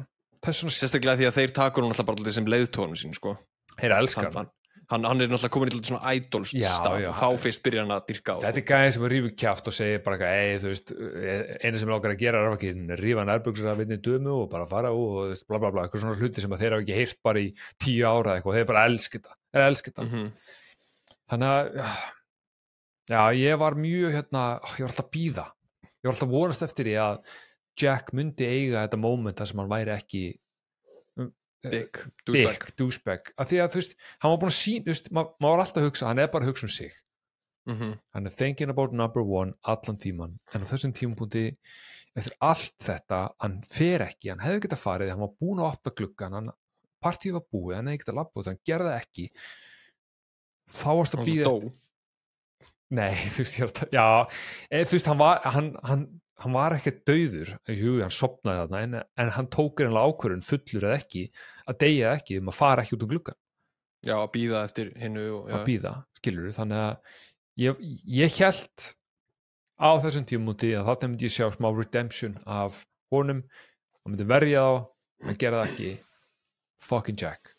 Sérstaklega 0.46 1.18
því 1.22 1.26
að 1.30 1.38
þeir 1.40 1.56
takur 1.56 1.86
hún 1.86 1.94
alltaf 1.94 2.06
bara 2.06 2.36
sem 2.36 2.46
leiðtónu 2.52 2.98
sín, 3.00 3.16
sko. 3.16 3.36
heyra 3.80 3.98
elskar 4.02 4.28
Hann, 4.86 5.02
hann, 5.02 5.06
hann 5.08 5.20
er 5.24 5.30
náttúrulega 5.32 5.50
komin 5.50 5.70
í 5.70 5.74
alltaf 5.74 5.88
svona 5.88 6.10
idol 6.14 6.44
Já, 6.46 6.68
stað 6.76 7.00
já. 7.02 7.06
og 7.10 7.16
þá 7.18 7.40
fyrst 7.42 7.62
byrjar 7.64 7.82
hann 7.82 7.94
að 7.96 8.04
dyrka 8.10 8.36
á. 8.36 8.36
Þetta 8.44 8.60
er 8.60 8.66
gæði 8.68 8.92
sem 8.94 9.06
er 9.06 9.12
rífu 9.16 9.30
kjáft 9.42 9.70
og 9.70 9.74
segir 9.74 10.02
bara 10.04 10.18
eitthvað, 10.18 10.36
ei, 10.44 10.60
þú 10.62 10.70
veist, 10.70 10.92
eina 11.66 11.80
sem 11.80 11.90
langar 11.90 12.12
að 12.14 12.20
gera 12.20 12.42
er 12.44 12.54
ekki 12.54 12.70
rífa 13.00 13.24
nærbuxur 13.26 13.70
af 13.72 13.80
vinni 13.80 13.98
dömu 14.04 14.36
og 14.36 14.46
bara 14.52 14.68
fara 14.70 14.92
og 14.94 15.16
veist, 15.32 15.46
bla 15.50 15.58
bla 15.64 15.72
bla, 15.74 15.86
eitthvað 15.88 16.04
svona 16.04 16.20
hluti 16.20 16.44
sem 16.44 16.54
að 16.54 16.62
þeir 16.62 16.76
hafa 16.76 16.84
ekki 16.86 17.00
heyrt 17.00 17.18
bara 17.26 17.42
í 17.42 17.48
tíu 17.82 18.06
ára 18.06 18.36
eitthvað, 18.36 18.60
þeir 18.60 18.68
bara 18.70 18.84
elskir 18.92 19.24
það, 19.26 19.36
þeir 19.56 19.66
elskir 19.72 19.96
það. 19.96 20.12
Mhm. 20.12 20.30
Þannig 21.26 21.56
að, 21.56 21.98
já, 23.10 23.20
ég 23.42 23.58
var 23.64 23.80
mjög, 23.82 24.14
hérna, 24.20 24.44
ég 24.76 24.86
var 24.86 24.94
alltaf 24.94 25.08
að 25.08 25.12
býða, 25.18 25.48
ég 25.90 26.06
var 26.06 26.14
alltaf 26.14 26.28
að 26.30 26.36
vonast 26.38 26.62
eftir 26.68 26.86
því 26.92 26.96
að 27.02 27.18
Jack 27.76 28.12
myndi 28.16 28.46
eiga 28.48 28.86
þetta 28.86 28.98
moment 29.00 29.36
þar 29.36 29.50
sem 29.50 29.58
hann 29.62 29.68
væri 29.72 29.92
ekki 29.96 30.24
Dick, 31.66 31.98
douchebag. 32.24 32.52
dick, 32.60 32.76
douchebag, 32.78 33.30
af 33.42 33.48
því 33.50 33.56
að 33.58 33.70
þú 33.72 33.78
veist, 33.80 33.94
hann 34.22 34.30
var 34.30 34.38
búin 34.38 34.52
að 34.52 34.58
sín, 34.60 34.84
veist, 34.86 35.08
ma- 35.10 35.24
maður 35.42 35.56
var 35.56 35.62
alltaf 35.64 35.80
að 35.82 35.86
hugsa, 35.88 36.06
hann 36.06 36.20
er 36.22 36.28
bara 36.30 36.44
að 36.46 36.50
hugsa 36.52 36.66
um 36.68 36.68
sig 36.70 36.92
Mhm. 37.66 37.88
hann 38.14 38.26
er 38.26 38.30
thinking 38.30 38.70
about 38.70 38.92
number 38.92 39.20
one 39.22 39.54
allan 39.64 39.96
tíman, 39.98 40.38
en 40.54 40.60
á 40.62 40.66
þessum 40.70 40.92
tímapunkti 40.94 41.56
eftir 42.16 42.36
allt 42.40 42.78
þetta 42.78 43.32
hann 43.40 43.62
fer 43.66 43.98
ekki, 44.06 44.28
hann 44.30 44.38
hefði 44.44 44.60
getað 44.68 44.78
farið 44.84 45.10
hann 45.10 45.18
var 45.24 45.32
búin 45.42 45.58
að 45.58 45.72
opna 45.72 45.92
gluggan, 45.96 46.32
hann 46.38 46.52
partíð 47.02 47.32
var 47.32 47.46
búið, 47.52 47.74
hann 47.80 47.86
hefði 47.90 48.04
getað 48.04 48.18
labbað 48.20 48.36
út, 48.38 48.46
hann 48.46 48.62
gerði 48.64 48.94
ekki 49.00 49.26
þá 50.70 50.86
varst 51.00 51.14
að 51.18 51.26
býða 51.26 51.72
nei, 52.90 53.14
þú 53.34 53.42
veist, 53.42 53.82
að 53.82 53.90
já, 53.90 54.06
eð, 54.70 54.86
þú 54.86 54.92
veist, 55.00 55.06
hann 55.10 55.18
var 55.18 55.40
hann, 55.42 55.74
hann, 55.82 56.06
hann 56.42 56.56
var 56.56 56.76
ekki 56.76 56.92
döður 57.08 57.54
jú, 57.72 57.96
hann 58.02 58.12
sopnaði 58.12 58.66
þarna, 58.66 58.82
en, 58.82 58.98
en 59.22 59.32
hann 59.36 59.48
tók 59.52 59.80
einlega 59.80 60.10
ákvörðun 60.10 60.44
fullur 60.44 60.88
eða 60.88 61.00
ekki, 61.00 61.24
að 61.66 61.80
deyja 61.84 62.12
ekki 62.18 62.40
um 62.42 62.52
að 62.52 62.58
fara 62.58 62.84
ekki 62.84 62.98
út 62.98 63.06
um 63.06 63.12
gluggan 63.14 63.38
já, 64.06 64.16
að 64.18 64.30
býða 64.36 64.66
eftir 64.68 64.92
hinnu 65.00 65.26
að 65.46 65.64
býða, 65.70 65.94
skilur 66.20 66.52
þannig 66.56 66.84
að 66.84 67.16
ég, 67.62 67.82
ég 68.20 68.38
held 68.40 68.90
á 69.76 69.90
þessum 70.00 70.26
tímúti 70.28 70.72
að 70.76 70.88
þarna 70.88 71.10
myndi 71.12 71.28
ég 71.28 71.34
sjá 71.34 71.48
smá 71.52 71.68
redemption 71.72 72.36
af 72.48 72.84
honum. 73.12 73.42
Og 74.04 74.12
myndi 74.12 74.26
verja 74.28 74.64
þá 74.64 75.28
en 75.30 75.40
gera 75.40 75.62
það 75.62 75.70
ekki. 75.72 75.92
Fucking 76.86 77.20
Jack. 77.20 77.54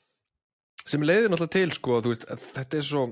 Sem 0.88 1.04
leiðir 1.04 1.32
náttúrulega 1.32 1.56
til 1.58 1.74
sko, 1.76 2.00
þú 2.04 2.14
veist, 2.14 2.28
að 2.32 2.44
þetta 2.56 2.78
er 2.78 2.88
svo 2.88 3.04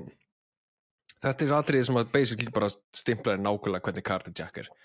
þetta 1.26 1.46
er 1.46 1.54
atriðið 1.58 1.88
sem 1.88 1.98
að 2.00 2.12
basically 2.14 2.52
bara 2.54 2.70
stimplaði 2.94 3.42
nákvæmlega 3.42 3.88
hvernig 3.88 4.06
Carter 4.06 4.36
Jack 4.36 4.62
er. 4.62 4.70
hann 4.70 4.82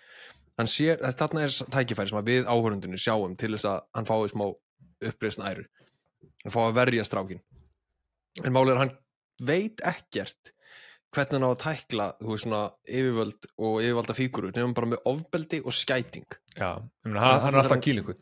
sér, 0.71 0.99
þarna 1.17 1.45
er 1.45 1.53
tækifæri 1.73 2.11
sem 2.11 2.19
að 2.19 2.31
við 2.31 2.49
áhörundinu 2.49 2.99
sjáum 2.99 3.37
til 3.39 3.53
þess 3.55 3.69
að 3.69 3.85
hann 3.97 4.09
fái 4.09 4.31
smá 4.33 4.45
uppreisn 5.11 5.45
æru. 5.47 5.67
Hann 6.43 6.53
fái 6.53 6.63
að 6.67 6.77
verja 6.79 7.05
strákin 7.07 7.41
en 8.39 8.55
málið 8.55 8.73
er 8.73 8.77
að 8.77 8.83
hann 8.85 8.97
veit 9.43 9.81
ekkert 9.83 10.51
hvernig 11.11 11.35
hann 11.35 11.47
á 11.47 11.51
að 11.51 11.61
tækla 11.65 12.09
þú 12.21 12.29
veist 12.31 12.45
svona 12.45 12.61
yfirvöld 12.87 13.47
og 13.59 13.79
yfirvalda 13.83 14.15
fíguru 14.15 14.51
nefnum 14.51 14.75
bara 14.77 14.91
með 14.93 15.07
ofbeldi 15.11 15.59
og 15.65 15.75
skæting. 15.75 16.27
Já, 16.55 16.77
ég 16.79 17.09
meina, 17.09 17.25
hann, 17.25 17.41
hann 17.45 17.55
er 17.55 17.63
alltaf 17.63 17.81
kýlingur. 17.83 18.19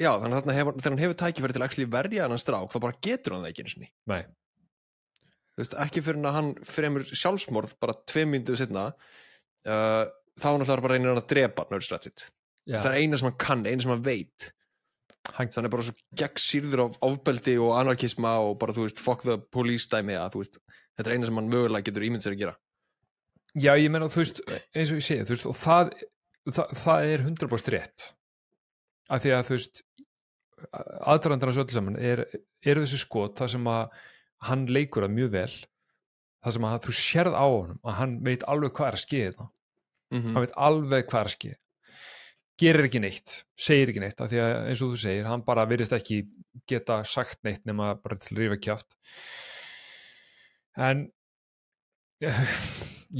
Já, 0.00 0.12
þannig 0.22 0.38
að 0.38 0.54
hefur, 0.56 0.76
þegar 0.78 0.94
hann 0.94 1.02
hefur 1.02 1.18
tækifæri 1.20 1.56
til 1.56 1.64
að 1.64 1.96
verja 1.96 2.28
hann 2.28 2.40
strák, 2.40 2.70
þá 2.72 2.78
bara 2.86 3.00
getur 3.04 3.34
hann 3.34 3.42
það 3.44 3.50
ekki 3.50 3.88
nei, 4.08 4.20
þú 5.50 5.60
veist, 5.60 5.74
ekki 5.84 6.02
fyrir 6.06 6.28
að 6.30 6.38
hann 6.38 6.52
fremur 6.64 7.04
sjálfsmorð 7.10 7.74
bara 7.82 7.98
tvei 8.08 8.24
myndu 8.30 8.56
setna 8.56 8.86
uh, 9.68 10.04
þá 10.38 10.46
hann 10.50 10.64
alltaf 10.64 10.84
bara 10.84 10.96
reynir 10.96 11.12
hann 11.12 11.22
að 11.22 11.28
drepa 11.32 11.66
nördstrætsit, 11.70 12.26
já, 12.68 12.78
það 12.78 12.90
er 12.92 12.98
eina 13.00 13.20
sem 13.20 13.30
hann 13.30 13.38
kann 13.40 13.66
eina 13.66 13.84
sem 13.84 13.94
hann 13.94 14.06
veit, 14.06 14.50
hann, 15.34 15.52
þannig 15.56 15.74
bara 15.74 15.86
svo 15.88 15.96
gegn 16.22 16.44
sýrður 16.44 16.84
af 16.86 17.00
ofbeldi 17.10 17.56
og 17.60 17.74
anarkisma 17.80 18.36
og 18.44 18.56
bara 18.62 18.76
þú 18.76 18.86
veist, 18.86 19.02
fuck 19.02 19.26
the 19.26 19.38
police 19.52 19.90
dæmi 19.90 20.18
að 20.18 20.36
þú 20.36 20.44
veist, 20.44 20.60
þetta 20.98 21.10
er 21.10 21.16
eina 21.16 21.30
sem 21.30 21.40
hann 21.40 21.52
mögulega 21.52 21.88
getur 21.90 22.06
ímynd 22.06 22.24
sér 22.24 22.36
að 22.36 22.44
gera. 22.44 22.56
Já, 23.58 23.72
ég 23.74 23.90
meina, 23.90 24.06
þú 24.12 24.22
veist 24.22 24.40
eins 24.46 24.92
og 24.92 25.00
ég 25.00 25.06
segi, 25.06 25.26
þú 25.26 25.34
veist, 25.34 25.50
og 25.50 25.58
það 25.58 25.94
það, 26.48 26.74
það 26.82 27.12
er 27.12 27.24
100% 27.26 27.72
rétt. 27.74 28.06
Af 29.10 29.24
því 29.24 29.34
að 29.34 29.46
þú 29.48 29.56
veist 29.56 29.82
aðdraðandarnas 31.10 31.60
öllu 31.62 31.74
saman 31.74 31.98
er, 31.98 32.24
er 32.60 32.80
þessi 32.82 33.00
skot 33.00 33.38
það 33.40 33.54
sem 33.54 33.70
að 33.72 34.02
hann 34.48 34.66
leikur 34.70 35.06
það 35.06 35.16
mjög 35.16 35.32
vel. 35.34 35.54
Það 36.40 36.56
sem 36.56 36.68
að 36.68 36.84
þú 36.86 36.96
sérð 36.96 37.36
á 37.36 37.46
honum 37.46 37.80
að 37.84 37.98
hann 38.00 38.14
veit 38.24 38.46
alveg 38.48 38.76
hvað 38.76 38.90
er 38.90 38.98
að 38.98 39.04
skeið 39.04 39.32
það 39.38 39.50
mm 40.10 40.22
hann 40.34 40.42
veit 40.46 40.54
alveg 40.56 41.14
er 41.14 41.28
skeið 41.34 41.58
gerir 42.60 42.84
ekki 42.90 43.00
neitt, 43.00 43.44
segir 43.56 43.88
ekki 43.88 44.00
neitt 44.02 44.20
af 44.20 44.28
því 44.28 44.40
að 44.44 44.50
eins 44.68 44.82
og 44.84 44.90
þú 44.92 44.98
segir, 45.00 45.24
hann 45.30 45.44
bara 45.46 45.64
virðist 45.70 45.94
ekki 45.96 46.18
geta 46.68 46.98
sagt 47.08 47.38
neitt 47.46 47.64
nema 47.64 47.94
bara 48.02 48.16
til 48.20 48.34
að 48.36 48.40
rífa 48.42 48.58
kjátt 48.66 48.98
en 50.76 51.06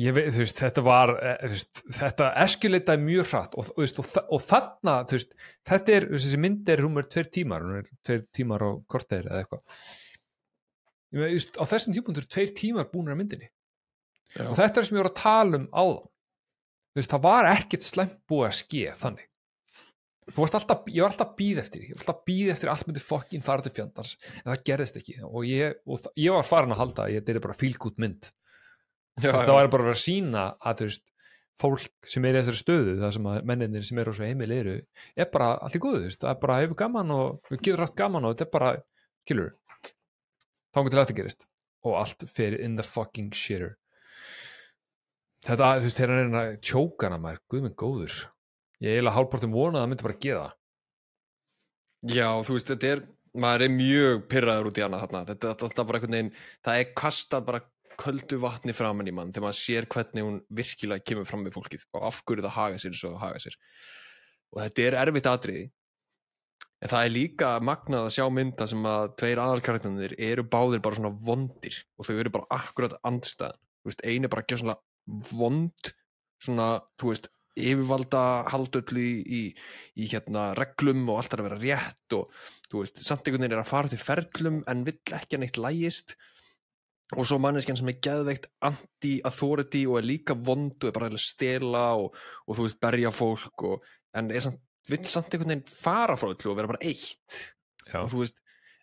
ég 0.05 0.13
veit, 0.15 0.29
þú 0.35 0.43
veist, 0.43 0.61
þetta 0.61 0.83
var 0.85 1.13
eh, 1.25 1.47
veist, 1.55 1.81
þetta 1.97 2.27
eskjuleitaði 2.45 3.03
mjög 3.07 3.31
hratt 3.33 3.57
og, 3.59 3.71
og, 3.81 4.11
þa- 4.13 4.27
og 4.37 4.45
þarna 4.45 4.97
þú 5.09 5.17
veist, 5.17 5.33
þetta 5.71 5.95
er, 5.97 6.07
þessi 6.13 6.41
mynd 6.45 6.69
er 6.75 6.83
rúmur 6.85 7.09
tveir 7.11 7.31
tímar, 7.33 7.65
er 7.81 7.89
tveir 8.07 8.27
tímar 8.37 8.67
á 8.67 8.71
korteir 8.93 9.25
eða 9.31 9.41
eitthvað. 9.41 9.65
Ég 11.11 11.23
með, 11.25 11.33
þú 11.33 11.39
veist, 11.41 11.57
á 11.59 11.65
þessum 11.73 11.97
tímpundur 11.97 12.29
tveir 12.31 12.53
tímar 12.61 12.91
búinir 12.93 13.17
að 13.17 13.21
myndinni. 13.23 13.49
Já. 14.37 14.45
og 14.47 14.55
þetta 14.61 14.79
er 14.79 14.87
sem 14.87 14.95
ég 14.95 15.01
voru 15.03 15.11
að 15.11 15.23
tala 15.25 15.59
um 15.59 15.65
áðan. 15.75 16.05
þú 16.05 16.20
veist, 16.97 17.11
það 17.11 17.27
var 17.27 17.51
ekkert 17.53 17.87
slemt 17.87 18.17
búið 18.31 18.49
að 18.49 18.57
ske 18.61 18.95
þannig. 19.01 19.27
Alltaf, 20.31 20.85
ég 20.87 21.03
var 21.03 21.11
alltaf 21.11 21.31
býð 21.39 21.59
eftir 21.59 21.87
ég 21.89 21.95
var 21.97 22.05
alltaf 22.05 22.19
býð 22.29 22.51
eftir 22.53 22.71
allt 22.71 22.87
myndi 22.87 23.01
fokkin 23.03 23.43
fara 23.43 23.65
til 23.65 23.73
fjandans 23.75 24.13
en 24.45 24.53
það 24.53 24.65
gerðist 24.69 24.99
ekki. 25.01 25.17
Og 25.27 25.47
ég, 25.49 25.81
og 25.87 26.05
það, 26.05 26.13
ég 26.23 26.37
var 26.37 26.47
farin 26.47 26.75
að 26.75 26.83
halda 26.85 27.07
að 27.07 27.17
þetta 27.17 27.35
er 27.35 27.47
bara 27.47 27.59
fílgút 27.59 27.99
mynd. 28.03 28.29
Já, 29.21 29.33
það 29.35 29.57
væri 29.57 29.73
bara 29.75 29.91
að 29.91 29.99
sína 30.01 30.45
að 30.63 30.85
veist, 30.87 31.05
fólk 31.61 32.09
sem 32.09 32.25
er 32.25 32.37
í 32.37 32.41
þessari 32.41 32.61
stöðu 32.61 32.95
það 33.01 33.15
sem 33.17 33.29
að 33.33 33.49
menninir 33.51 33.87
sem 33.87 34.01
eru 34.01 34.15
á 34.15 34.17
svo 34.17 34.29
heimil 34.29 34.55
eru 34.55 34.77
er 35.19 35.29
bara 35.33 35.51
allt 35.59 35.77
í 35.77 35.83
góðu, 35.83 36.13
það 36.15 36.31
er 36.33 36.39
bara 36.45 36.61
hefur 36.63 36.79
gaman 36.79 37.13
og 37.17 37.51
getur 37.59 37.85
allt 37.85 37.99
gaman 37.99 38.27
og 38.27 38.35
þetta 38.35 38.47
er 38.47 38.55
bara 38.55 38.71
killur, 39.29 39.51
þá 40.71 40.81
til 40.81 41.01
þetta 41.01 41.19
gerist. 41.19 41.47
Og 41.85 41.97
allt 41.97 42.25
fyrir 42.29 42.61
in 42.65 42.77
the 42.77 42.85
fucking 42.85 43.35
shitter 43.37 43.80
þetta, 45.47 45.73
þú 45.79 45.87
veist, 45.89 45.99
þegar 45.99 46.15
hann 46.15 46.35
er 46.35 46.41
að 46.41 46.61
tjóka 46.65 47.09
hana 47.09 47.21
maður, 47.23 47.43
guð 47.51 47.65
minn 47.67 47.79
góður. 47.79 48.19
Ég 48.81 48.97
eiginlega 48.97 49.17
hálfpartum 49.17 49.55
vona 49.55 49.79
að 49.79 49.83
það 49.83 49.91
myndi 49.93 50.07
bara 50.07 50.21
geða 50.25 50.49
Já, 52.09 52.29
þú 52.47 52.55
veist, 52.57 52.71
þetta 52.71 52.93
er 52.95 53.03
maður 53.41 53.67
er 53.67 53.75
mjög 53.75 54.23
pyrraður 54.31 54.71
út 54.71 54.79
í 54.81 54.85
hana 54.85 55.01
þarna. 55.03 55.21
Þetta, 55.29 55.51
er 55.53 55.75
bara 55.85 55.99
einhvern 55.99 56.17
veginn, 56.17 56.31
það 56.65 56.81
er 56.81 56.95
kastað 56.97 57.45
bara 57.51 57.61
köldu 58.01 58.39
vatni 58.41 58.73
framan 58.73 59.11
í 59.11 59.13
mann 59.13 59.35
þegar 59.35 59.47
maður 59.47 59.59
sér 59.59 59.87
hvernig 59.93 60.25
hún 60.25 60.39
virkilega 60.57 61.05
kemur 61.05 61.29
fram 61.29 61.45
með 61.45 61.59
fólkið 61.59 61.85
og 61.93 62.07
af 62.09 62.23
hverju 62.25 62.47
það 62.47 62.57
haga 62.57 62.81
sér 62.81 62.97
svo 62.97 63.13
það 63.13 63.25
haga 63.27 63.43
sér. 63.45 63.59
Og 64.51 64.63
þetta 64.63 64.87
er 64.87 64.97
erfitt 65.03 65.29
atriði 65.31 65.65
en 66.81 66.93
það 66.95 67.05
er 67.05 67.13
líka 67.13 67.51
magnað 67.69 68.07
að 68.07 68.15
sjá 68.17 68.25
mynda 68.33 68.69
sem 68.71 68.87
að 68.89 69.11
tveir 69.21 69.43
aðalkaraktanir 69.45 70.15
eru 70.31 70.47
báðir 70.55 70.85
bara 70.85 70.97
svona 70.97 71.13
vondir 71.29 71.77
og 72.01 72.09
þau 72.09 72.15
eru 72.17 72.33
bara 72.39 72.49
akkurat 72.57 72.97
andstæðan. 73.05 73.61
Einu 74.01 74.29
er 74.29 74.33
bara 74.33 74.45
ekki 74.47 74.61
svona 74.61 74.79
vond 75.07 75.93
svona, 76.41 76.73
þú 77.01 77.13
veist 77.13 77.31
yfirvalda 77.61 78.23
haldöll 78.51 79.01
í, 79.01 79.11
í, 79.21 79.43
í 80.01 80.09
hérna 80.11 80.51
reglum 80.57 81.03
og 81.11 81.21
allt 81.21 81.35
er 81.35 81.43
að 81.43 81.49
vera 81.49 81.61
rétt 81.61 82.17
og 82.17 82.43
þú 82.71 82.83
veist, 82.85 83.01
samt 83.05 83.27
einhvern 83.27 83.45
veginn 83.45 83.57
er 83.59 83.63
að 83.65 83.71
fara 83.73 83.91
til 83.91 84.01
ferlum 84.01 84.61
en 84.71 84.85
vill 84.87 84.99
ekki 85.17 85.37
að 85.37 85.43
neitt 85.45 85.61
lægist 85.61 86.15
og 87.17 87.27
svo 87.27 87.41
manneskjan 87.43 87.81
sem 87.81 87.91
er 87.91 87.99
geðveikt 88.07 88.47
anti-authority 88.67 89.83
og 89.91 89.99
er 89.99 90.07
líka 90.07 90.37
vond 90.39 90.77
og 90.79 90.91
er 90.91 90.97
bara 90.97 91.11
að 91.11 91.19
stela 91.25 91.87
og, 91.99 92.15
og 92.47 92.59
þú 92.59 92.69
veist, 92.69 92.81
berja 92.83 93.11
fólk 93.15 93.67
og, 93.67 93.89
en 94.15 94.31
samt, 94.39 94.63
vill 94.91 95.03
samt 95.09 95.35
einhvern 95.35 95.57
veginn 95.57 95.67
fara 95.67 96.17
frá 96.21 96.31
öllu 96.31 96.53
og 96.53 96.61
vera 96.61 96.71
bara 96.71 96.85
eitt 96.87 97.41
Já. 97.91 98.05
og 98.05 98.13
þú 98.13 98.23
veist, 98.23 98.39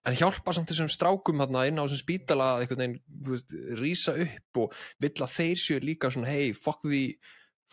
en 0.07 0.17
hjálpa 0.17 0.53
samt 0.55 0.71
þessum 0.71 0.91
strákum 0.91 1.41
þarna 1.43 1.65
inn 1.69 1.81
á 1.81 1.85
þessum 1.85 2.03
spítala 2.03 2.51
einhvern 2.61 2.83
veginn, 2.83 2.99
þú 3.25 3.35
veist, 3.35 3.57
rísa 3.81 4.15
upp 4.23 4.61
og 4.63 4.77
vill 5.03 5.15
að 5.25 5.33
þeir 5.35 5.63
séu 5.63 5.83
líka 5.83 6.11
svona 6.13 6.31
hey, 6.31 6.53
fuck 6.55 6.83
the, 6.85 7.01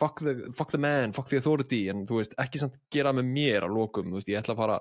fuck 0.01 0.21
the, 0.23 0.35
fuck 0.57 0.73
the 0.73 0.81
man 0.81 1.15
fuck 1.15 1.31
the 1.31 1.39
authority, 1.41 1.85
en 1.91 2.05
þú 2.09 2.21
veist, 2.21 2.35
ekki 2.41 2.61
samt 2.61 2.79
gera 2.93 3.15
með 3.15 3.31
mér 3.31 3.67
að 3.67 3.77
lokum, 3.79 4.11
þú 4.11 4.19
veist, 4.19 4.31
ég 4.33 4.41
ætla 4.41 4.57
að 4.57 4.63
fara 4.63 4.79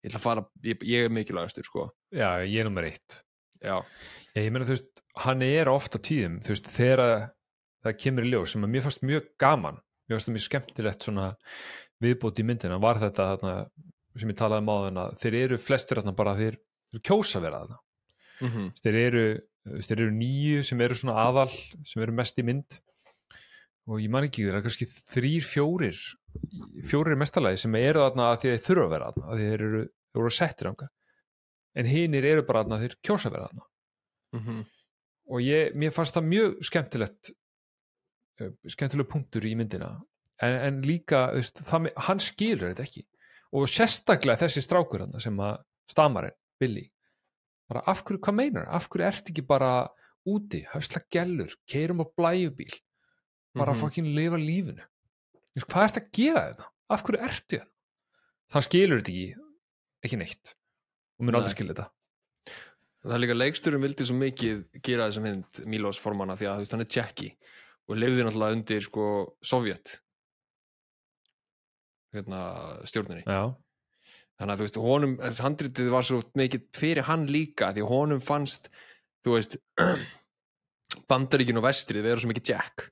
ég 0.00 0.10
ætla 0.10 0.22
að 0.22 0.26
fara, 0.26 0.46
ég, 0.66 0.86
ég 0.88 1.06
er 1.06 1.12
mikilvægastur 1.14 1.68
sko, 1.68 1.90
já, 2.14 2.30
ég 2.46 2.62
er 2.62 2.70
nummer 2.70 2.88
eitt. 2.88 3.20
Já, 3.60 3.76
Já, 4.32 4.40
ég 4.40 4.50
meina, 4.54 4.64
þú 4.64 4.76
veist, 4.76 5.04
hann 5.20 5.44
er 5.44 5.68
ofta 5.68 6.00
tíðum, 6.00 6.40
þú 6.44 6.54
veist, 6.54 6.72
þegar 6.72 7.04
að 7.04 7.14
það 7.84 7.96
kemur 8.00 8.26
í 8.26 8.30
ljós 8.32 8.54
sem 8.54 8.64
að 8.64 8.72
mér 8.74 8.84
fannst 8.86 9.04
mjög 9.04 9.26
gaman 9.40 9.80
mér 10.10 10.18
fannst 10.18 10.28
það 10.28 10.36
mjög 10.36 10.46
skemmtilegt 10.46 11.06
svona 11.06 11.26
viðbót 12.02 12.40
í 12.40 12.46
myndina, 12.46 12.80
var 12.82 12.98
þetta 13.00 13.28
þarna, 13.34 13.54
sem 14.18 14.32
ég 14.32 14.38
talaði 14.40 14.64
um 14.64 14.72
á 14.72 14.76
þarna, 14.84 15.04
þeir 15.20 15.36
eru 15.44 15.58
flestir 15.60 16.00
þarna 16.00 16.14
bara 16.18 16.34
þeir, 16.38 16.58
þeir 16.90 17.04
kjósa 17.10 17.38
að 17.38 17.46
vera 17.48 17.62
þarna 17.64 17.80
mm 18.40 18.68
þeir 18.82 18.96
eru, 19.00 19.24
þeir 19.86 19.98
eru 19.98 20.12
nýju 20.16 20.62
sem 20.64 20.80
eru 20.80 20.94
svona 20.96 21.18
aðal, 21.26 21.50
sem 21.84 22.02
eru 22.02 22.12
mest 22.16 22.38
í 22.40 22.44
mynd. 22.46 22.78
Og 23.90 24.00
ég 24.00 24.10
man 24.12 24.24
ekki, 24.24 24.46
það 24.46 24.56
er 24.56 24.64
kannski 24.64 24.86
þrýr, 24.86 25.44
fjórir 25.44 25.98
fjórir 26.86 27.18
mestalagi 27.18 27.60
sem 27.64 27.74
eru 27.78 28.04
þarna 28.04 28.30
að 28.30 28.42
því 28.42 28.50
að 28.50 28.54
þeir 28.54 28.66
þurfa 28.66 28.84
að 28.84 28.94
vera 28.94 29.10
þarna, 29.10 29.28
að 29.30 29.42
þeir 29.42 29.64
eru, 29.66 29.82
þeir 30.10 30.22
eru 30.22 30.34
settir 30.36 30.70
ánga 30.70 30.88
en 31.80 31.90
hinir 31.90 32.26
eru 32.26 32.44
bara 32.46 32.62
þarna 32.62 32.78
að 32.78 32.84
þeir 32.84 32.96
kjósa 33.06 33.28
að 33.28 33.36
vera 33.36 33.48
þarna. 33.48 33.66
-hmm. 34.44 34.64
og 35.30 35.42
ég, 35.42 35.74
mér 35.74 35.94
fannst 35.94 36.16
það 36.16 36.28
mjög 36.30 36.56
skemmtilegt 36.68 37.30
eh, 38.40 38.52
skemmtileg 38.74 39.08
punktur 39.10 39.46
í 39.46 39.54
myndina. 39.58 39.90
En, 40.40 40.56
en 40.56 40.82
líka, 40.86 41.26
veist, 41.36 41.60
það, 41.66 41.90
hann 42.08 42.22
skilur 42.22 42.70
þetta 42.70 42.86
ekki. 42.86 43.04
Og 43.52 43.66
sérstaklega 43.68 44.40
þessi 44.44 44.62
strákur 44.64 45.04
sem 45.20 45.40
að 45.42 45.58
stamarinn, 45.90 46.36
Billy. 46.60 46.86
Bara 47.70 47.82
af 47.88 48.04
hverju, 48.04 48.20
hvað 48.20 48.36
meinar, 48.36 48.68
af 48.68 48.88
hverju 48.90 49.06
ert 49.06 49.32
ekki 49.32 49.46
bara 49.46 49.72
úti, 50.28 50.62
höfsla 50.74 51.02
gellur 51.10 51.54
keirum 51.70 52.02
á 52.02 52.06
blæjubíl 52.06 52.72
bara 53.56 53.72
mm 53.72 53.80
-hmm. 53.80 54.14
lifa 54.14 54.36
lífinu. 54.36 54.84
Hvað 55.56 55.84
ert 55.84 55.96
að 55.96 56.10
gera 56.12 56.42
þetta, 56.48 56.66
af 56.90 57.02
hverju 57.02 57.24
ertu 57.24 57.56
þetta 57.56 57.70
hann 58.54 58.66
skilur 58.66 59.00
þetta 59.00 59.14
ekki 59.14 59.46
ekki 60.06 60.20
neitt 60.20 60.54
og 61.20 61.26
mun 61.26 61.38
aldrei 61.38 61.50
Nei. 61.50 61.56
skilja 61.56 61.74
þetta. 61.74 61.88
Það 63.00 63.16
er 63.16 63.22
líka 63.22 63.36
leiksturum 63.36 63.84
vildi 63.84 64.06
svo 64.08 64.16
mikið 64.20 64.62
gera 64.84 65.08
þessa 65.08 65.24
mynd 65.24 65.60
Milos 65.72 66.00
formana 66.02 66.36
því 66.36 66.48
að 66.48 66.58
þú 66.58 66.64
veist, 66.64 66.74
hann 66.74 66.84
er 66.84 66.90
tjekki 66.96 67.28
og 67.88 67.98
lifði 68.00 68.26
náttúrulega 68.26 68.56
undir 68.58 68.84
sko 68.84 69.06
Sovjet 69.40 69.94
hérna 72.14 72.40
stjórninni. 72.90 73.22
Já, 73.22 73.54
þannig 74.40 74.54
að 74.54 74.60
þú 74.60 74.66
veist, 74.66 74.80
honum, 74.84 75.16
þessi 75.20 75.44
handritið 75.44 75.90
var 75.92 76.06
svo 76.08 76.22
mikið 76.40 76.64
fyrir 76.76 77.06
hann 77.06 77.26
líka 77.28 77.74
því 77.76 77.84
honum 77.90 78.22
fannst, 78.24 78.70
þú 79.24 79.36
veist 79.36 79.58
bandaríkin 81.10 81.60
og 81.60 81.68
vestrið 81.68 82.08
vera 82.08 82.22
svo 82.22 82.32
mikið 82.32 82.54
jack. 82.54 82.88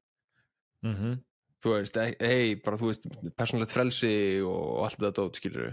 Mm 0.87 1.19
þú 1.59 1.73
veist, 1.75 1.97
hei, 2.23 2.55
bara 2.63 2.79
þú 2.79 2.93
veist 2.93 3.07
persónlegt 3.35 3.73
frelsi 3.75 4.39
og 4.47 4.85
allt 4.87 5.01
þetta 5.01 5.17
dót, 5.17 5.41
skilur 5.41 5.73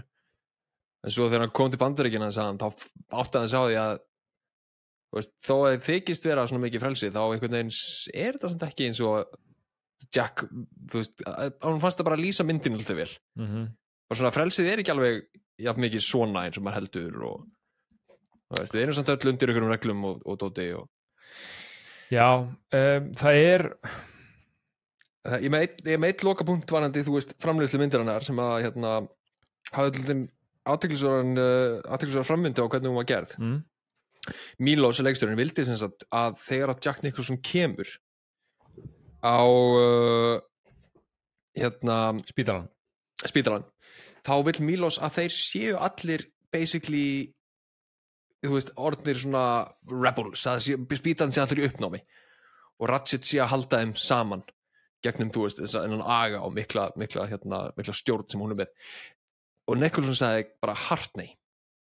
en 1.06 1.14
svo 1.14 1.28
þegar 1.30 1.46
hann 1.46 1.54
kom 1.54 1.70
til 1.70 1.80
hann, 1.86 2.58
þá 2.58 2.66
átti 2.66 3.38
hann 3.38 3.44
að 3.44 3.52
sjá 3.52 3.60
því 3.62 3.76
að 3.78 3.96
veist, 5.16 5.32
þó 5.46 5.54
að 5.56 5.76
þykist 5.86 6.28
vera 6.28 6.46
svona 6.50 6.64
mikið 6.66 6.82
frelsi 6.82 7.10
þá 7.14 7.22
einhvern 7.24 7.56
veginn 7.56 7.74
er 8.24 8.36
þetta 8.36 8.52
samt 8.52 8.66
ekki 8.66 8.88
eins 8.88 9.02
og 9.06 9.42
Jack, 10.12 10.42
þú 10.90 11.00
veist 11.00 11.22
hann 11.24 11.80
fannst 11.80 12.00
það 12.00 12.08
bara 12.08 12.18
að 12.18 12.24
lýsa 12.26 12.44
myndin 12.44 12.74
alltaf 12.76 12.98
vel. 12.98 13.12
Mm 13.38 13.46
-hmm. 13.46 13.68
Og 14.10 14.16
svona 14.18 14.32
frelsið 14.34 14.68
er 14.72 14.82
ekki 14.82 14.92
alveg 14.94 15.22
jafn 15.66 15.82
mikið 15.86 16.04
svona 16.04 16.44
eins 16.46 16.58
og 16.60 16.66
maður 16.66 16.78
heldur 16.80 17.22
og 17.30 17.46
veist, 18.56 18.74
við 18.76 18.82
erum 18.84 18.96
samt 18.98 19.10
öll 19.14 19.30
undir 19.32 19.52
ykkur 19.52 19.68
reglum 19.72 20.04
og, 20.10 20.20
og 20.28 20.38
dóti 20.42 20.68
og 20.76 20.86
Já, 22.12 22.26
um, 22.46 23.06
það 23.18 23.38
er 23.42 23.64
ég 25.42 25.50
með 25.50 25.64
eitt- 25.66 25.80
ég 25.90 25.98
með 25.98 26.12
eitt 26.12 26.22
loka 26.22 26.44
punkt 26.46 26.70
varandi 26.70 27.02
þú 27.02 27.16
veist 27.16 27.32
framleiðslu 27.42 27.80
myndirinnar 27.82 28.22
sem 28.22 28.38
að 28.38 28.60
hérna 28.68 28.92
hafði 29.74 30.02
alltaf 30.04 30.20
aðteklisverðan 30.66 31.32
uh, 31.38 31.80
aðteklisverðan 31.94 32.28
framvindu 32.28 32.62
á 32.62 32.70
hvernig 32.70 32.90
hún 32.92 32.98
var 33.00 33.08
gerð. 33.10 33.34
Mm, 33.42 33.58
Mílos 34.66 34.98
leikstjórinn 35.02 35.38
vildi 35.38 35.62
sem 35.66 35.76
sagt 35.78 36.02
að 36.14 36.38
þegar 36.46 36.72
að 36.72 36.80
Jack 36.86 37.02
Nicholson 37.04 37.38
kemur 37.46 37.90
á 39.22 39.38
uh, 39.46 40.38
hérna 41.58 41.98
spítalan 42.30 42.66
spítalan 43.26 43.66
þá 44.26 44.34
vil 44.48 44.58
Mílos 44.66 44.98
að 45.02 45.20
þeir 45.20 45.34
séu 45.36 45.78
allir 45.78 46.26
basically 46.54 47.32
veist, 48.46 48.70
orðnir 48.78 49.18
svona 49.18 49.46
rebels, 49.90 50.44
að 50.46 50.60
sé, 50.66 50.76
spítalan 50.98 51.34
sé 51.34 51.42
allir 51.42 51.64
í 51.64 51.70
uppnámi 51.70 52.02
og 52.76 52.90
Ratchet 52.90 53.26
sé 53.26 53.40
að 53.42 53.50
halda 53.54 53.80
þeim 53.82 53.96
saman 53.98 54.44
gegnum, 55.02 55.32
þú 55.34 55.46
veist, 55.46 55.62
þess 55.62 55.78
að 55.78 55.96
aga 56.02 56.42
og 56.44 56.52
mikla, 56.54 56.90
mikla, 56.98 57.26
hérna, 57.30 57.66
mikla 57.78 57.94
stjórn 57.94 58.26
sem 58.30 58.42
hún 58.42 58.54
er 58.54 58.60
með. 58.60 58.70
Og 59.70 59.78
Nicholson 59.78 60.16
sagði 60.18 60.46
bara 60.62 60.74
hart 60.78 61.14
nei, 61.18 61.30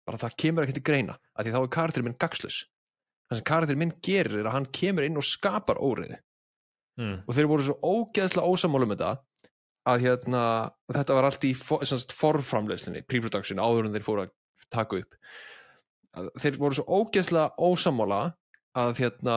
bara 0.06 0.20
það 0.20 0.38
kemur 0.42 0.64
ekki 0.64 0.78
til 0.78 0.86
greina 0.86 1.18
að 1.34 1.48
því 1.48 1.54
þá 1.54 1.60
er 1.60 1.72
karakterinn 1.76 2.08
minn 2.08 2.20
gagslus 2.22 2.62
það 3.26 3.40
sem 3.40 3.48
karakterinn 3.50 3.82
minn 3.82 3.94
gerir 4.06 4.40
er 4.40 4.48
að 4.48 4.56
hann 4.56 4.68
kemur 4.78 5.06
inn 5.06 5.18
og 5.18 5.26
skapar 5.26 5.80
óriði 5.82 6.18
mm. 7.00 7.16
og 7.26 7.36
þeir 7.36 7.50
voru 7.50 7.66
svo 7.66 7.76
ógeðslega 7.82 8.52
ósammálu 8.52 8.90
með 8.90 9.02
það 9.02 9.24
að 9.86 10.06
hérna, 10.06 10.42
þetta 10.92 11.16
var 11.16 11.28
allt 11.28 11.44
í 11.46 11.52
for, 11.58 11.84
semst, 11.86 12.14
forframleiðslunni, 12.18 13.04
pre-production 13.06 13.62
áður 13.62 13.88
en 13.88 13.94
þeir 13.94 14.06
fóru 14.06 14.24
að 14.24 14.32
taka 14.74 15.00
upp. 15.02 15.18
Að 16.16 16.30
þeir 16.42 16.58
voru 16.62 16.78
svo 16.78 17.00
ógeðslega 17.00 17.68
ósammála 17.68 18.20
að 18.76 19.02
hérna 19.02 19.36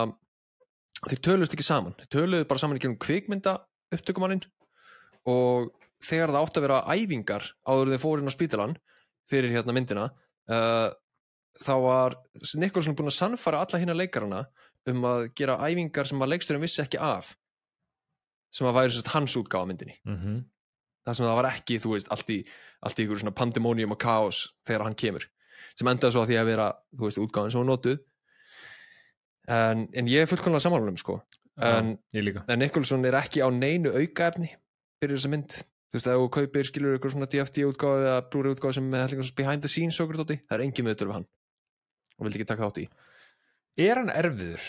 þeir 1.07 1.21
töluðust 1.27 1.55
ekki 1.55 1.67
saman, 1.67 1.95
þeir 1.99 2.13
töluðu 2.15 2.47
bara 2.49 2.61
saman 2.61 2.79
í 2.79 2.83
gerum 2.83 2.97
kvikmynda 2.99 3.59
upptökumannin 3.95 4.41
og 5.29 5.69
þegar 6.03 6.33
það 6.33 6.41
átt 6.41 6.57
að 6.57 6.65
vera 6.65 6.79
æfingar 6.95 7.45
áður 7.67 7.85
en 7.85 7.93
þeir 7.93 8.03
fóru 8.03 8.23
inn 8.23 8.31
á 8.31 8.35
spítalan 8.35 8.75
fyrir 9.29 9.53
hérna 9.53 9.75
myndina 9.75 10.07
uh, 10.51 10.89
þá 11.59 11.73
var 11.83 12.17
Nicholson 12.59 12.95
búinn 12.97 13.11
að 13.11 13.19
sannfara 13.19 13.61
alla 13.63 13.81
hérna 13.81 13.97
leikarana 13.97 14.45
um 14.89 15.05
að 15.07 15.27
gera 15.37 15.59
æfingar 15.67 16.07
sem 16.07 16.21
að 16.23 16.33
leiksturinn 16.33 16.63
vissi 16.63 16.81
ekki 16.83 17.01
af 17.03 17.33
sem 18.51 18.67
að 18.67 18.77
væri 18.79 18.95
sérst 18.95 19.11
hans 19.13 19.35
útgáfa 19.39 19.65
af 19.65 19.67
myndinni. 19.67 19.95
Mm 20.05 20.17
-hmm. 20.17 20.43
það 21.05 21.13
sem 21.15 21.25
það 21.25 21.39
var 21.39 21.49
ekki, 21.53 21.79
þú 21.79 21.93
veist, 21.93 22.11
allt 22.11 22.29
í 22.29 22.39
allt 22.85 22.99
í 22.99 23.05
ykkur 23.05 23.19
svona 23.19 23.35
pandemonium 23.35 23.91
og 23.91 23.99
kaos 23.99 24.47
þegar 24.67 24.85
hann 24.87 24.95
kemur 24.95 25.25
sem 25.79 25.87
endaði 25.87 26.15
svo 26.15 26.23
að 26.23 26.31
því 26.31 26.37
að 26.39 26.49
vera 26.51 26.67
þú 26.95 27.07
veist, 27.07 27.19
útgáfan 27.23 27.51
sem 27.51 27.61
var 27.61 27.69
notuð. 27.69 27.99
En, 29.49 29.87
en 29.97 30.09
ég 30.11 30.23
er 30.23 30.29
fullkomlega 30.29 30.63
samanlunum 30.65 30.97
sko. 30.99 31.21
En, 31.59 31.97
líka. 32.15 32.45
en 32.47 32.61
Nicholson 32.61 33.05
er 33.07 33.17
ekki 33.19 33.43
á 33.43 33.47
neinu 33.51 33.91
aukaefni 33.91 34.53
fyrir 34.99 35.17
þessa 35.17 35.31
mynd. 35.33 35.57
Þú 35.89 35.97
veist, 35.97 36.09
ef 36.11 36.21
þú 36.21 36.27
kaupir 36.35 36.67
skilur 36.69 36.97
ykkur 36.99 37.13
svona 37.15 37.29
DFT 37.31 37.65
útgáfu 37.67 38.03
eða 38.03 38.19
Blu-ray 38.29 38.55
útgáfu 38.55 38.77
sem 38.77 38.91
hellingar 38.93 39.31
behind 39.39 39.65
the 39.65 39.71
scenes 39.71 39.99
okkur 40.03 40.21
dóti, 40.21 40.37
það 40.45 40.57
er 40.57 40.65
engin 40.67 40.87
meðutur 40.87 41.09
við 41.09 41.17
hann. 41.17 41.27
Og 42.19 42.27
vildi 42.27 42.39
ekki 42.39 42.49
taka 42.51 42.67
þátt 42.67 42.81
í. 42.83 42.85
Er 43.79 44.01
hann 44.01 44.13
erfiður? 44.13 44.67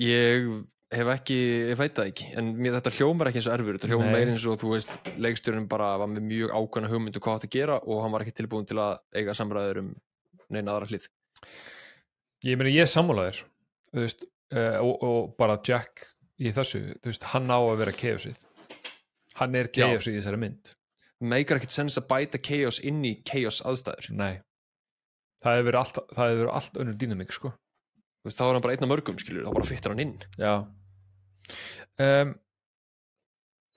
Ég 0.00 0.48
hef 0.90 1.10
ekki, 1.12 1.36
ég 1.70 1.78
veit 1.78 1.94
það 1.94 2.08
ekki 2.10 2.28
en 2.40 2.48
mér, 2.58 2.74
þetta 2.78 2.92
hljómar 2.96 3.30
ekki 3.30 3.38
eins 3.38 3.48
og 3.48 3.54
erfur 3.54 3.76
þetta 3.76 3.90
hljómar 3.92 4.14
meir 4.14 4.30
eins 4.32 4.46
og 4.50 4.56
þú 4.58 4.72
veist 4.72 5.10
leikstjórinn 5.22 5.68
bara 5.70 5.92
var 6.00 6.10
með 6.10 6.24
mjög 6.26 6.54
ákvæmna 6.56 6.90
hugmyndu 6.90 7.22
hvað 7.22 7.36
átt 7.38 7.46
að 7.46 7.54
gera 7.54 7.76
og 7.84 8.00
hann 8.02 8.14
var 8.14 8.24
ekki 8.24 8.34
tilbúin 8.40 8.66
til 8.66 8.80
að 8.82 8.96
eiga 9.14 9.36
samræður 9.38 9.84
um 9.84 9.92
neina 10.50 10.74
aðra 10.74 10.90
hlið. 10.90 11.06
Ég 12.48 12.58
meina 12.58 12.72
ég 12.74 12.88
er 12.88 12.90
sammálaðir 12.90 13.38
þú 13.92 14.02
veist, 14.02 14.26
uh, 14.56 14.80
og, 14.82 15.06
og 15.06 15.30
bara 15.38 15.60
Jack 15.66 16.08
í 16.40 16.50
þessu, 16.56 16.82
þú 16.98 17.12
veist, 17.12 17.28
hann 17.36 17.54
á 17.54 17.58
að 17.60 17.78
vera 17.84 17.94
chaosið. 17.94 18.42
Hann 19.38 19.56
er 19.60 19.70
chaosið 19.70 20.16
í 20.16 20.18
þessari 20.18 20.42
mynd. 20.42 20.74
Meikar 21.20 21.60
ekkert 21.60 21.76
sens 21.76 22.00
að 22.00 22.08
bæta 22.10 22.40
chaos 22.42 22.80
inn 22.82 23.04
í 23.06 23.14
chaos 23.28 23.60
aðstæður. 23.62 24.10
Nei. 24.16 24.40
Það 25.44 25.56
hefur 25.56 25.70
verið 25.70 25.80
allt, 25.84 26.52
allt 26.56 26.82
önnur 26.82 26.98
dýnamík 26.98 27.32
sko. 27.36 27.52
Þú 28.20 28.28
veist, 28.28 28.40
þá 28.40 28.46
er 28.48 28.56
hann 28.56 28.64
bara 28.64 28.74
einn 28.76 28.86
af 28.88 28.90
mörgum 28.90 29.20
skilur 29.20 29.46
þá 29.46 29.54
bara 29.54 29.68
fyttar 29.68 29.94
hann 29.94 30.02
inn. 30.08 30.16
Já 30.40 30.54
um, 32.04 32.38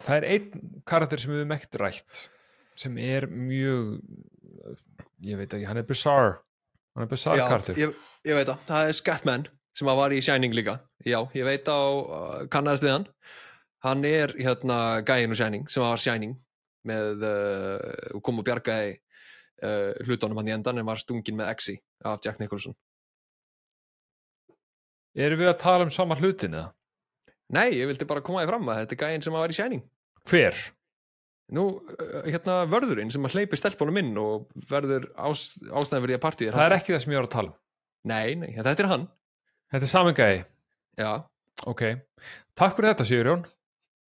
Það 0.04 0.18
er 0.18 0.26
einn 0.34 0.72
karakter 0.90 1.22
sem 1.22 1.32
við 1.32 1.44
höfum 1.44 1.54
ekkert 1.56 1.80
rætt 1.80 2.24
sem 2.80 2.96
er 3.00 3.28
mjög 3.30 4.02
ég 5.24 5.40
veit 5.40 5.54
ekki, 5.54 5.68
hann 5.70 5.80
er 5.80 5.88
bizarre 5.88 6.34
hann 6.94 7.06
er 7.06 7.12
bizarre 7.12 7.46
karakter. 7.48 7.78
ég, 7.80 7.94
ég 8.28 8.36
veit 8.36 8.50
það, 8.50 8.66
það 8.68 8.90
er 8.90 8.98
Scatman 8.98 9.46
sem 9.74 9.90
var 9.90 10.14
í 10.14 10.22
Shining 10.22 10.54
líka. 10.54 10.78
Já, 11.02 11.20
ég 11.34 11.48
veit 11.48 11.66
á 11.66 11.82
uh, 11.82 12.44
kannast 12.52 12.84
þið 12.84 12.94
hann. 12.94 13.08
Hann 13.84 14.06
er 14.08 14.34
hérna 14.38 14.78
gæinn 15.06 15.34
úr 15.34 15.40
Shining 15.40 15.66
sem 15.72 15.84
var 15.84 16.02
Shining 16.02 16.36
með 16.88 17.26
uh, 17.28 18.20
kom 18.24 18.42
og 18.42 18.48
bjargaði 18.48 18.94
uh, 19.64 19.92
hlutunum 20.06 20.40
hann 20.40 20.52
í 20.52 20.56
endan 20.56 20.80
en 20.80 20.88
var 20.88 21.02
stungin 21.02 21.40
með 21.40 21.52
Exi 21.56 21.78
af 22.06 22.22
Jack 22.24 22.40
Nicholson. 22.44 22.76
Erum 25.14 25.42
við 25.42 25.52
að 25.52 25.60
tala 25.62 25.88
um 25.88 25.94
sama 25.94 26.18
hlutin 26.20 26.56
eða? 26.58 26.72
Nei, 27.52 27.68
ég 27.76 27.90
vildi 27.90 28.08
bara 28.08 28.24
koma 28.26 28.44
því 28.44 28.54
fram 28.54 28.72
að 28.72 28.82
þetta 28.84 28.96
er 28.96 29.04
gæinn 29.04 29.26
sem 29.26 29.36
að 29.36 29.46
var 29.46 29.54
í 29.54 29.58
Shining. 29.60 29.84
Hver? 30.30 30.64
nú, 31.54 31.66
uh, 31.80 32.22
hérna 32.28 32.62
vörðurinn 32.70 33.12
sem 33.14 33.26
að 33.28 33.38
hleypi 33.38 33.60
stelpunum 33.60 34.00
inn 34.02 34.14
og 34.20 34.48
verður 34.70 35.10
ás, 35.14 35.54
ástæðan 35.68 36.06
fyrir 36.06 36.14
því 36.14 36.20
að 36.20 36.24
partíð 36.24 36.54
Það 36.56 36.66
er 36.66 36.78
ekki 36.78 36.96
það 36.96 37.04
sem 37.04 37.14
ég 37.14 37.20
var 37.20 37.28
að 37.28 37.36
tala 37.36 37.52
um. 37.52 37.58
Nei, 38.04 38.36
nei, 38.36 38.50
þetta 38.58 38.84
er 38.84 38.90
hann. 38.92 39.04
Þetta 39.74 39.88
er 39.88 39.92
sami 39.92 40.16
gæi, 40.18 40.40
já, 41.00 41.12
ok. 41.72 41.84
Takk 42.60 42.78
fyrir 42.78 42.90
þetta 42.92 43.08
Sigurjón. 43.10 43.46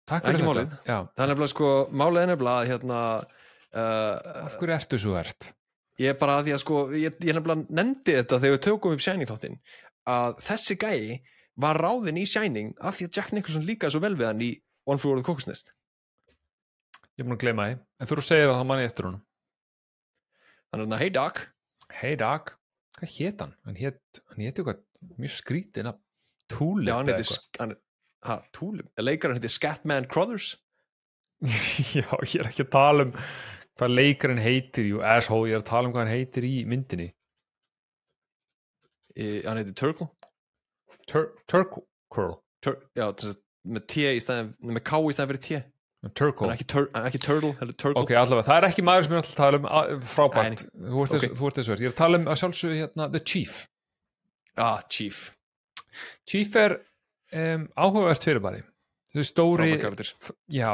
Takk 0.08 0.26
fyrir 0.26 0.40
þetta. 0.40 0.48
málið. 0.48 0.76
Já, 0.88 0.96
það 1.12 1.24
er 1.24 1.32
nefnilega 1.32 1.52
sko 1.52 1.72
málið 1.92 2.22
er 2.22 2.30
nefnilega 2.32 2.62
að 2.62 2.70
hérna 2.72 3.00
uh, 3.20 4.46
Af 4.46 4.56
hverju 4.60 4.76
ertu 4.78 5.00
svo 5.02 5.18
ert? 5.20 5.50
Ég 6.00 6.14
er 6.14 6.18
bara 6.18 6.38
að 6.40 6.48
því 6.48 6.56
að 6.56 6.62
sko, 6.64 6.80
ég, 6.96 7.18
ég 7.20 7.36
nefnilega 7.36 7.76
nefndi 7.80 8.16
þetta 8.16 8.40
þegar 8.40 8.56
við 8.56 8.64
tökum 8.66 8.96
upp 8.96 9.04
Shining 9.04 9.30
þáttinn 9.30 9.60
að 10.12 10.40
þessi 10.42 10.78
gæi 10.80 11.02
var 11.60 11.80
ráðinn 11.80 12.20
í 12.20 12.26
Shining 12.28 12.72
af 12.80 12.98
því 12.98 13.08
að 13.08 13.18
Jack 13.18 13.32
Nicholson 13.36 13.66
líkaði 13.68 13.94
svo 13.94 14.02
vel 14.04 14.14
við 14.16 14.28
hann 14.30 14.44
í 14.44 14.52
One 14.88 15.00
Flew 15.00 15.12
Over 15.12 15.22
the 15.22 15.26
Cuckoo's 15.26 15.48
Nest. 15.48 15.74
Ég 17.16 17.24
er 17.24 17.28
búin 17.28 17.36
að 17.36 17.44
gleyma 17.44 17.68
því. 17.68 17.78
En 18.00 18.08
þú 18.08 18.24
segir 18.24 18.48
að 18.48 18.56
það 18.56 18.68
manni 18.70 18.88
eftir 18.88 19.08
honum. 19.08 19.24
Þannig 20.72 20.94
að, 20.96 21.02
hey 21.02 21.12
Doc, 21.12 21.42
Hey 21.92 22.16
Doc, 22.16 22.54
hvað 22.96 23.14
hét 23.18 23.44
hann? 23.44 23.54
Hann 23.66 23.76
hét, 23.76 24.00
hann 24.32 24.40
hét 24.40 24.58
eitthvað 24.58 24.80
mjög 25.20 25.34
skrítið 25.36 25.82
hann 25.92 27.12
eða 27.12 27.36
hann, 27.60 27.74
ha, 28.26 28.36
Tulip, 28.56 28.88
leikarinn 29.00 29.38
heiti 29.38 29.50
Scatman 29.52 30.08
Crothers, 30.10 30.54
Já, 31.96 32.06
ég 32.06 32.38
er 32.38 32.48
ekki 32.52 32.66
að 32.68 32.72
tala 32.72 33.06
um 33.08 33.14
hvað 33.80 33.94
leikarinn 33.96 34.42
heitir, 34.42 34.86
jú, 34.86 35.00
asshole, 35.02 35.48
ég 35.50 35.56
er 35.58 35.64
að 35.64 35.70
tala 35.72 35.88
um 35.88 35.94
hvað 35.94 36.04
hann 36.04 36.14
heitir 36.14 36.46
í 36.46 36.52
myndinni. 36.70 37.08
í, 39.16 39.42
hann 39.46 39.58
heiti 39.58 39.74
Turkle, 39.76 40.08
Tur 40.22 40.31
Turkle. 41.10 41.84
Tur, 42.62 42.78
já, 42.94 43.06
með 43.66 43.86
T 43.90 44.04
í 44.06 44.22
stæðin, 44.22 44.52
með 44.70 44.84
K 44.86 45.00
í 45.02 45.14
stæðin 45.16 45.30
fyrir 45.32 45.42
T, 45.42 45.60
Turkle. 46.18 46.48
er 46.48 46.56
ekki, 46.56 46.66
tur, 46.70 46.88
ekki 46.98 47.20
Turtle, 47.22 47.52
heldur 47.60 47.78
Turkle. 47.78 48.02
Ok, 48.02 48.12
allavega, 48.18 48.46
það 48.48 48.58
er 48.58 48.66
ekki 48.68 48.84
maður 48.86 49.06
sem 49.06 49.14
ég 49.14 49.20
alltaf 49.20 49.32
að 49.32 49.42
tala 49.42 49.60
um 49.94 50.06
frábært, 50.12 50.64
þú 50.72 51.04
ert 51.04 51.14
þess 51.14 51.28
ok. 51.28 51.36
þú 51.38 51.48
ert 51.48 51.60
þess 51.60 51.72
verð. 51.72 51.84
Ég 51.84 51.90
er 51.90 51.94
að 51.94 52.00
tala 52.00 52.20
um 52.20 52.26
að 52.26 52.40
sjálfsögðu 52.40 52.78
hérna 52.80 53.08
The 53.12 53.22
Chief. 53.32 53.60
Ah, 54.58 54.80
Chief, 54.92 55.20
Chief 56.28 56.56
er 56.60 56.76
um, 57.38 57.66
áhugavert 57.78 58.26
fyrirbæri. 58.26 58.64
Þessi 59.12 59.28
stóri, 59.28 59.70
já, 60.50 60.72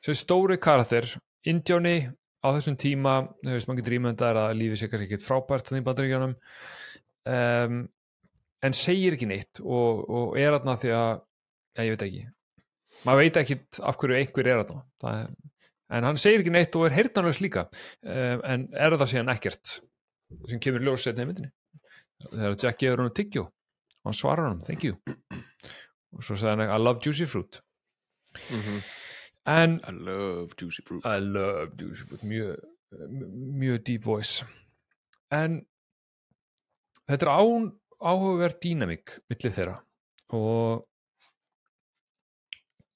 þessi 0.00 0.18
stóri 0.24 0.56
karakter, 0.60 1.06
Indjóni 1.50 1.96
á 2.40 2.48
þessum 2.56 2.76
tíma, 2.80 3.14
þú 3.44 3.54
veist, 3.54 3.68
maður 3.68 3.82
getur 3.82 3.96
ímyndað 3.98 4.40
að 4.40 4.52
lífið 4.56 4.80
sé 4.80 4.88
kannski 4.88 5.08
ekkert 5.08 5.26
frábært 5.26 5.68
þannig 5.68 5.82
í 5.82 5.86
bandaríkjanum 5.88 6.34
um, 7.28 7.80
en 8.66 8.76
segir 8.76 9.16
ekki 9.16 9.28
neitt 9.30 9.62
og, 9.62 10.02
og 10.04 10.38
er 10.40 10.56
aðna 10.56 10.76
því 10.80 10.92
að 10.96 11.12
já, 11.20 11.82
ég 11.84 11.94
veit 11.94 12.04
ekki. 12.06 12.24
Maður 13.06 13.22
veit 13.22 13.38
ekki 13.40 13.58
af 13.86 14.00
hverju 14.00 14.18
einhver 14.18 14.50
er 14.50 14.62
aðna 14.64 14.82
er, 15.12 15.30
en 15.96 16.08
hann 16.08 16.20
segir 16.20 16.44
ekki 16.44 16.54
neitt 16.54 16.76
og 16.78 16.88
er 16.88 16.96
heyrnarlaus 16.98 17.40
líka. 17.42 17.66
Um, 18.02 18.44
en 18.44 18.68
er 18.74 18.98
það 18.98 19.12
síðan 19.14 19.34
ekkert 19.34 19.76
sem 20.50 20.62
kemur 20.62 20.84
ljós 20.86 21.06
setna 21.06 21.26
í 21.26 21.30
myndinni? 21.30 21.52
Þegar 22.28 22.58
Jack 22.60 22.82
gefur 22.82 23.04
hann 23.04 23.16
tyggjó 23.16 23.46
og 23.48 24.10
hann 24.10 24.16
svarar 24.16 24.50
hann, 24.50 24.64
thank 24.66 24.84
you. 24.86 24.96
Og 26.16 26.24
svo 26.26 26.36
sagði 26.36 26.66
hann, 26.66 26.74
I 26.74 26.82
love 26.82 27.02
juicy 27.04 27.28
fruit. 27.28 27.62
Mm 28.50 28.82
en 29.46 29.80
I 29.88 29.92
love 29.92 30.48
Juicy 30.60 30.82
Fruit. 30.82 31.04
I 31.04 31.18
love 31.18 31.68
juicy 31.78 32.04
fruit. 32.06 32.22
Mjög, 32.22 32.56
mjög 33.58 33.86
deep 33.86 34.04
voice. 34.04 34.46
En 35.32 35.66
þetta 37.08 37.26
er 37.26 37.32
án, 37.32 37.70
áhugaverð 38.00 38.58
dýnamík 38.64 39.16
millir 39.30 39.52
þeirra 39.56 39.76
og 40.36 40.86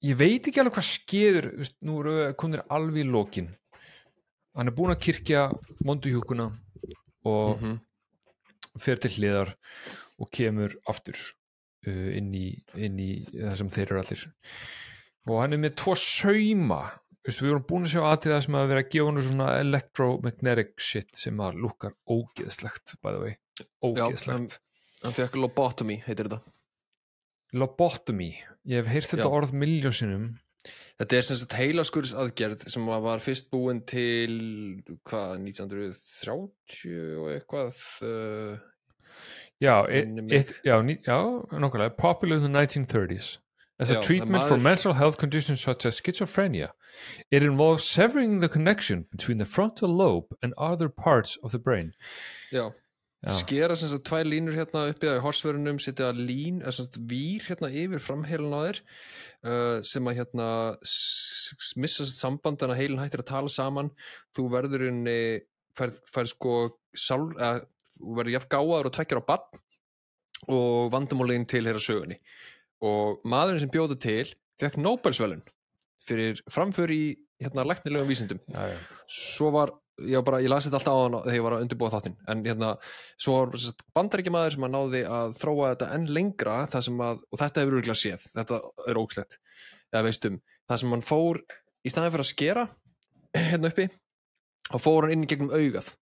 ég 0.05 0.17
veit 0.19 0.47
ekki 0.47 0.61
alveg 0.61 0.75
hvað 0.77 0.87
skeður 0.89 1.47
veist, 1.59 1.77
nú 1.85 1.99
eru 2.01 2.15
komnir 2.39 2.63
alveg 2.73 3.03
í 3.05 3.09
lokin. 3.09 3.49
Hann 4.55 4.69
er 4.71 4.75
búinn 4.77 4.93
að 4.93 5.01
kirkja 5.07 5.47
monduhjúkuna 5.85 6.49
og 7.25 7.61
Mhm. 7.61 7.79
fer 8.79 8.95
til 9.01 9.11
hliðar 9.11 9.55
og 10.19 10.29
kemur 10.31 10.75
aftur 10.87 11.17
uh, 11.87 12.11
inn, 12.17 12.33
í, 12.33 12.61
inn 12.75 12.99
í 12.99 13.25
það 13.33 13.57
sem 13.57 13.69
þeir 13.69 13.91
eru 13.91 13.99
allir. 14.01 14.23
Og 15.27 15.41
hann 15.41 15.53
er 15.53 15.57
með 15.63 15.75
tvo 15.81 15.95
sauma 15.95 16.83
Vistu, 17.25 17.41
við 17.41 17.55
vorum 17.55 17.63
búin 17.65 17.85
að 17.87 17.93
sjá 17.95 18.01
aðtíð 18.05 18.31
það 18.35 18.41
sem 18.45 18.55
að 18.59 18.67
vera 18.69 18.81
að 18.83 18.89
gefa 18.93 19.05
hann 19.09 19.23
svona 19.25 19.45
electromagnetic 19.57 20.73
shit 20.77 21.07
sem 21.17 21.39
að 21.41 21.55
lukkar 21.63 21.95
ógeðslegt 22.05 22.93
by 23.01 23.13
the 23.15 23.21
way, 23.23 23.33
ógeðslegt 23.81 24.59
hann 25.05 25.15
fekk 25.15 25.37
lobotomy, 25.39 25.99
heitir 26.05 26.29
þetta. 26.29 26.41
Lobotomy, 27.55 28.33
ég 28.67 28.81
hef 28.81 28.91
heyrt 28.91 29.13
þetta 29.13 29.29
Já. 29.29 29.35
orð 29.39 29.55
miljónsinnum 29.55 30.33
Þetta 30.97 31.17
er 31.17 31.25
sem 31.27 31.37
sagt 31.37 31.55
heilaskuris 31.59 32.13
aðgerð 32.17 32.63
sem 32.73 32.87
var 32.89 33.21
fyrst 33.21 33.51
búin 33.53 33.83
til 33.85 34.33
hvað, 35.05 35.35
1930 35.43 37.19
og 37.21 37.31
eitthvað 37.35 37.81
uh, 38.07 38.55
já, 39.61 39.75
it, 39.91 40.13
it, 40.33 40.53
já, 40.65 40.79
já 40.81 41.17
nokkulega, 41.59 41.93
popular 41.99 42.39
in 42.39 42.47
the 42.47 42.53
1930s 42.53 43.35
as 43.77 43.91
Já, 43.91 43.97
a 43.97 44.01
treatment 44.01 44.45
for 44.45 44.57
mental 44.57 44.93
health 44.93 45.17
conditions 45.17 45.59
such 45.59 45.85
as 45.85 45.99
schizophrenia. 45.99 46.69
It 47.29 47.43
involves 47.43 47.83
severing 47.83 48.39
the 48.39 48.47
connection 48.47 49.05
between 49.11 49.37
the 49.37 49.45
frontal 49.45 49.89
lobe 49.89 50.27
and 50.41 50.53
other 50.57 50.87
parts 50.87 51.37
of 51.43 51.51
the 51.51 51.59
brain. 51.59 51.91
Já. 52.53 52.71
Skera 53.33 53.75
sem 53.79 53.89
sagt 53.89 54.05
tvær 54.07 54.27
línur 54.27 54.55
hérna 54.57 54.85
uppi 54.91 55.09
á 55.09 55.23
horsverunum 55.23 55.79
setja 55.81 56.11
lín, 56.13 56.61
eða 56.61 56.75
sem 56.75 56.87
sagt 56.87 56.99
vír 57.09 57.45
hérna 57.47 57.71
yfir 57.71 58.03
framheilin 58.03 58.53
á 58.53 58.61
þér 58.67 58.81
uh, 58.81 59.77
sem 59.85 60.09
að 60.09 60.19
hérna 60.19 60.49
missa 61.81 62.07
samband 62.09 62.61
þannig 62.61 62.75
að 62.75 62.81
heilin 62.83 63.01
hættir 63.01 63.23
að 63.25 63.31
tala 63.31 63.51
saman. 63.51 63.91
Þú 64.35 64.47
verður 64.53 64.87
inni 64.91 65.19
færð, 65.77 66.01
færð 66.13 66.31
sko 66.33 66.55
sál, 66.95 67.31
þú 67.95 68.17
verður 68.19 68.35
jafn 68.37 68.51
gáðar 68.53 68.89
og 68.89 68.95
tvekjar 68.95 69.23
á 69.25 69.29
bann 69.31 69.63
og 70.51 70.91
vandamálin 70.93 71.47
til 71.49 71.65
hér 71.65 71.81
sögunni. 71.81 72.19
Og 72.85 73.21
maðurinn 73.25 73.65
sem 73.65 73.71
bjóði 73.73 73.97
til 74.03 74.25
fekk 74.61 74.77
Nobelsvelun 74.79 75.43
fyrir 76.05 76.41
framför 76.51 76.91
í 76.93 77.15
hérna 77.41 77.65
læknilegum 77.65 78.09
vísindum. 78.09 78.39
Já, 78.53 78.67
já. 78.71 78.77
svo 79.07 79.51
var, 79.51 79.73
ég, 80.03 80.23
bara, 80.27 80.41
ég 80.43 80.51
lasi 80.51 80.69
þetta 80.69 80.79
alltaf 80.81 80.95
á 80.95 81.03
hann 81.03 81.17
þegar 81.23 81.37
ég 81.37 81.45
var 81.45 81.55
að 81.57 81.65
undirbúa 81.65 81.91
þáttinn. 81.93 82.17
En 82.31 82.43
hérna, 82.45 82.71
svo 83.21 83.35
var 83.37 83.67
bandaríkjamaður 83.97 84.55
sem 84.55 84.67
að 84.67 84.73
náði 84.75 85.03
að 85.17 85.35
þróa 85.39 85.69
þetta 85.73 85.91
enn 85.97 86.07
lengra 86.17 86.55
sem 86.75 87.03
að, 87.05 87.21
og 87.31 87.41
þetta 87.41 87.63
hefur 87.63 87.77
örgulega 87.79 87.99
séð. 87.99 88.25
Þetta 88.35 88.61
er 88.91 89.01
eða 89.93 90.07
veistum 90.07 90.41
það 90.65 90.81
sem 90.81 90.95
hann 90.95 91.05
fór, 91.05 91.41
í 91.85 91.93
staðin 91.93 92.15
fyrir 92.15 92.25
að 92.25 92.31
skera 92.31 92.65
hérna 93.51 93.71
uppi 93.71 93.87
þá 94.65 94.77
fór 94.81 95.05
hann 95.05 95.15
inn 95.15 95.25
í 95.27 95.29
gegnum 95.31 95.53
augað. 95.53 95.93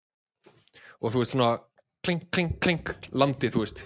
Og 1.03 1.13
þú 1.13 1.23
veist 1.23 1.35
svona 1.35 1.51
kling, 2.05 2.23
kling, 2.31 2.55
kling 2.63 2.93
landi, 3.11 3.51
þú 3.51 3.65
veist 3.65 3.85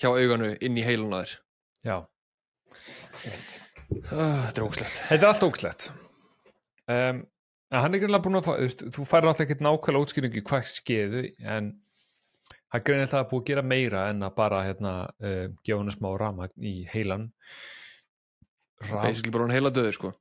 hjá 0.00 0.10
auganu 0.10 0.54
inn 0.62 0.78
í 0.78 0.86
heilun 0.86 1.14
á 1.14 1.22
þér. 1.22 1.36
Já. 1.82 1.96
þetta 4.08 4.54
er 4.56 4.64
ógslegt 4.64 5.00
þetta 5.08 5.18
er 5.18 5.28
allt 5.28 5.44
ógslegt 5.44 5.88
um, 6.88 7.18
en 7.72 7.80
hann 7.80 7.96
er 7.96 8.02
greinlega 8.02 8.24
búin 8.26 8.38
að 8.40 8.48
fá 8.48 8.80
þú 8.96 9.06
færir 9.08 9.30
alltaf 9.30 9.46
ekkert 9.46 9.64
nákvæmlega 9.64 10.06
útskýringu 10.06 10.44
hvað 10.48 10.70
skeðu 10.70 11.22
en 11.40 11.70
er 12.72 12.84
greinlega 12.84 13.12
það 13.14 13.22
að 13.22 13.30
búið 13.30 13.42
að 13.42 13.50
gera 13.52 13.68
meira 13.74 14.08
en 14.12 14.26
að 14.26 14.34
bara 14.38 14.64
hérna, 14.68 14.96
uh, 15.24 15.46
gefa 15.64 15.80
hann 15.80 15.94
smá 15.94 16.10
ramagn 16.20 16.68
í 16.72 16.74
heilan 16.92 17.30
Ram, 18.82 19.00
basically 19.06 19.32
bara 19.32 19.48
hann 19.48 19.56
heila 19.56 19.72
döður 19.74 19.98
sko 19.98 20.12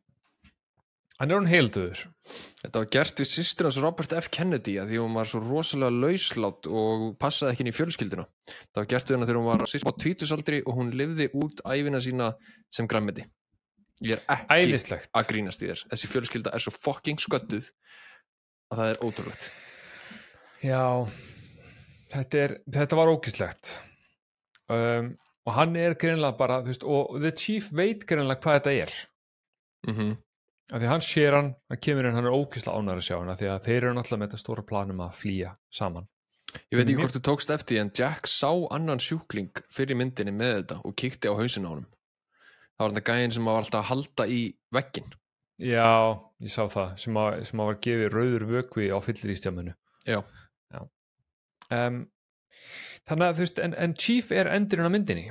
hann 1.19 1.31
er 1.31 1.37
hann 1.37 1.51
heilduður 1.51 2.05
Þetta 2.61 2.81
var 2.81 2.89
gert 2.93 3.19
við 3.21 3.27
sýstur 3.29 3.67
hans 3.67 3.77
Robert 3.81 4.13
F. 4.13 4.27
Kennedy 4.33 4.75
að 4.77 4.91
því 4.91 4.99
hún 5.01 5.15
var 5.17 5.29
svo 5.29 5.41
rosalega 5.41 6.03
lauslátt 6.03 6.67
og 6.69 7.05
passaði 7.21 7.55
ekki 7.55 7.65
inn 7.65 7.71
í 7.71 7.73
fjölskylduna. 7.73 8.25
Það 8.45 8.81
var 8.81 8.89
gert 8.93 9.09
við 9.09 9.17
hana 9.17 9.29
þegar 9.29 9.39
hún 9.39 9.49
var 9.49 9.63
sýstur 9.71 9.89
á 9.89 10.01
tvítusaldri 10.03 10.59
og 10.61 10.77
hún 10.77 10.91
lifði 10.99 11.27
út 11.41 11.63
æfina 11.65 12.01
sína 12.05 12.27
sem 12.69 12.89
græmmiti. 12.89 13.25
Ég 14.01 14.17
er 14.17 14.23
ekki 14.33 14.71
æðislegt 14.71 15.11
að 15.13 15.27
grínast 15.29 15.61
í 15.61 15.69
þér. 15.69 15.83
Þessi 15.91 16.09
fjölskylda 16.09 16.53
er 16.55 16.63
svo 16.63 16.73
fucking 16.73 17.21
sköttuð 17.21 17.69
að 18.71 18.81
það 18.81 18.93
er 18.93 19.01
ótrúlegt. 19.05 19.51
já 20.63 20.83
þetta, 22.13 22.41
er, 22.45 22.55
þetta 22.71 22.99
var 22.99 23.11
ógislegt 23.11 23.71
um, 24.71 25.13
og 25.45 25.55
hann 25.57 25.77
er 25.79 25.97
greinlega 25.99 26.37
bara 26.37 26.59
þú 26.61 26.73
veist, 26.73 26.83
og 26.85 27.15
The 27.19 27.31
Chief 27.37 27.71
veit 27.73 28.05
greinlega 28.09 28.41
hvað 28.43 28.59
þetta 28.59 28.75
er 28.85 28.99
Mm 29.89 30.11
af 30.71 30.79
því 30.79 30.87
hann 30.87 31.01
sér 31.03 31.35
hann, 31.35 31.47
hann 31.67 31.79
kemur 31.83 32.05
inn 32.07 32.15
hann 32.15 32.27
er 32.29 32.35
ógislega 32.37 32.79
ánæður 32.79 32.99
að 33.01 33.03
sjá 33.03 33.15
hann 33.17 33.31
af 33.33 33.39
því 33.41 33.47
að 33.51 33.65
þeir 33.65 33.77
eru 33.81 33.95
náttúrulega 33.97 34.21
með 34.21 34.29
þetta 34.29 34.37
stóra 34.39 34.63
planum 34.69 35.01
að 35.03 35.17
flýja 35.19 35.49
saman 35.67 36.05
Ég 36.71 36.79
veit 36.79 36.85
ekki 36.85 36.95
hvort 36.99 37.15
þú 37.15 37.21
tókst 37.27 37.51
eftir 37.51 37.79
en 37.81 37.91
Jack 37.95 38.29
sá 38.31 38.51
annan 38.75 39.01
sjúkling 39.03 39.61
fyrir 39.71 39.99
myndinni 39.99 40.33
með 40.35 40.53
þetta 40.61 40.77
og 40.87 40.95
kíkti 40.99 41.31
á 41.31 41.35
hausin 41.35 41.67
á 41.67 41.71
honum. 41.71 41.87
Það 42.81 42.87
var 42.87 42.93
þetta 42.95 43.13
gæðin 43.13 43.33
sem 43.35 43.45
var 43.45 43.57
alltaf 43.61 43.83
að 43.83 43.89
halda 43.91 44.25
í 44.25 44.37
veggin. 44.73 45.09
Já, 45.61 45.89
ég 46.41 46.49
sá 46.49 46.63
það 46.73 46.93
sem 46.97 47.17
að, 47.21 47.35
sem 47.45 47.59
að 47.61 47.67
var 47.69 47.75
gefið 47.85 48.07
rauður 48.15 48.45
vökvi 48.49 48.87
á 48.89 48.97
fyllir 49.05 49.29
í 49.29 49.35
stjáminu 49.37 49.73
Já. 50.09 50.79
um, 51.77 51.99
Þannig 53.05 53.25
að 53.27 53.35
þú 53.37 53.43
veist 53.45 53.61
en, 53.61 53.75
en 53.85 53.93
Chief 54.01 54.31
er 54.33 54.49
endurinn 54.49 54.89
á 54.89 54.93
myndinni. 54.95 55.27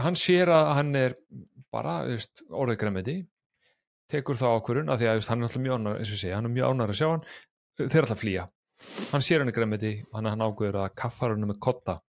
Hann 0.00 0.16
sér 0.16 0.48
að 0.54 0.70
hann 0.78 0.96
er 0.96 1.18
bara, 1.68 1.98
þú 2.06 2.16
veist, 2.16 2.42
orðið 2.48 2.80
græmiti 2.80 3.16
tekur 4.10 4.40
þá 4.40 4.46
ákvörun 4.54 4.88
af 4.94 5.02
því 5.02 5.10
að 5.10 5.28
hann 5.28 5.44
er 5.44 5.50
alltaf 5.50 5.64
mjög 5.66 5.76
ánæður, 5.76 6.00
eins 6.00 6.14
og 6.16 6.22
segi, 6.22 6.32
hann 6.38 6.48
er 6.48 6.54
mjög 6.56 6.72
ánæður 6.72 6.94
að 6.94 7.00
sjá 7.02 7.08
hann. 7.10 7.28
Þeir 7.82 7.90
er 7.90 8.00
alltaf 8.06 8.16
að 8.16 8.22
flýja. 8.24 8.46
Hann 9.12 9.28
sér 9.28 9.44
hann 9.44 9.52
græmiti, 9.60 9.92
hann, 10.16 10.30
hann 10.32 10.48
ákvörður 10.48 10.80
að 10.86 10.96
kaffar 11.04 11.36
hann 11.36 11.44
með 11.52 11.60
kotta. 11.68 12.00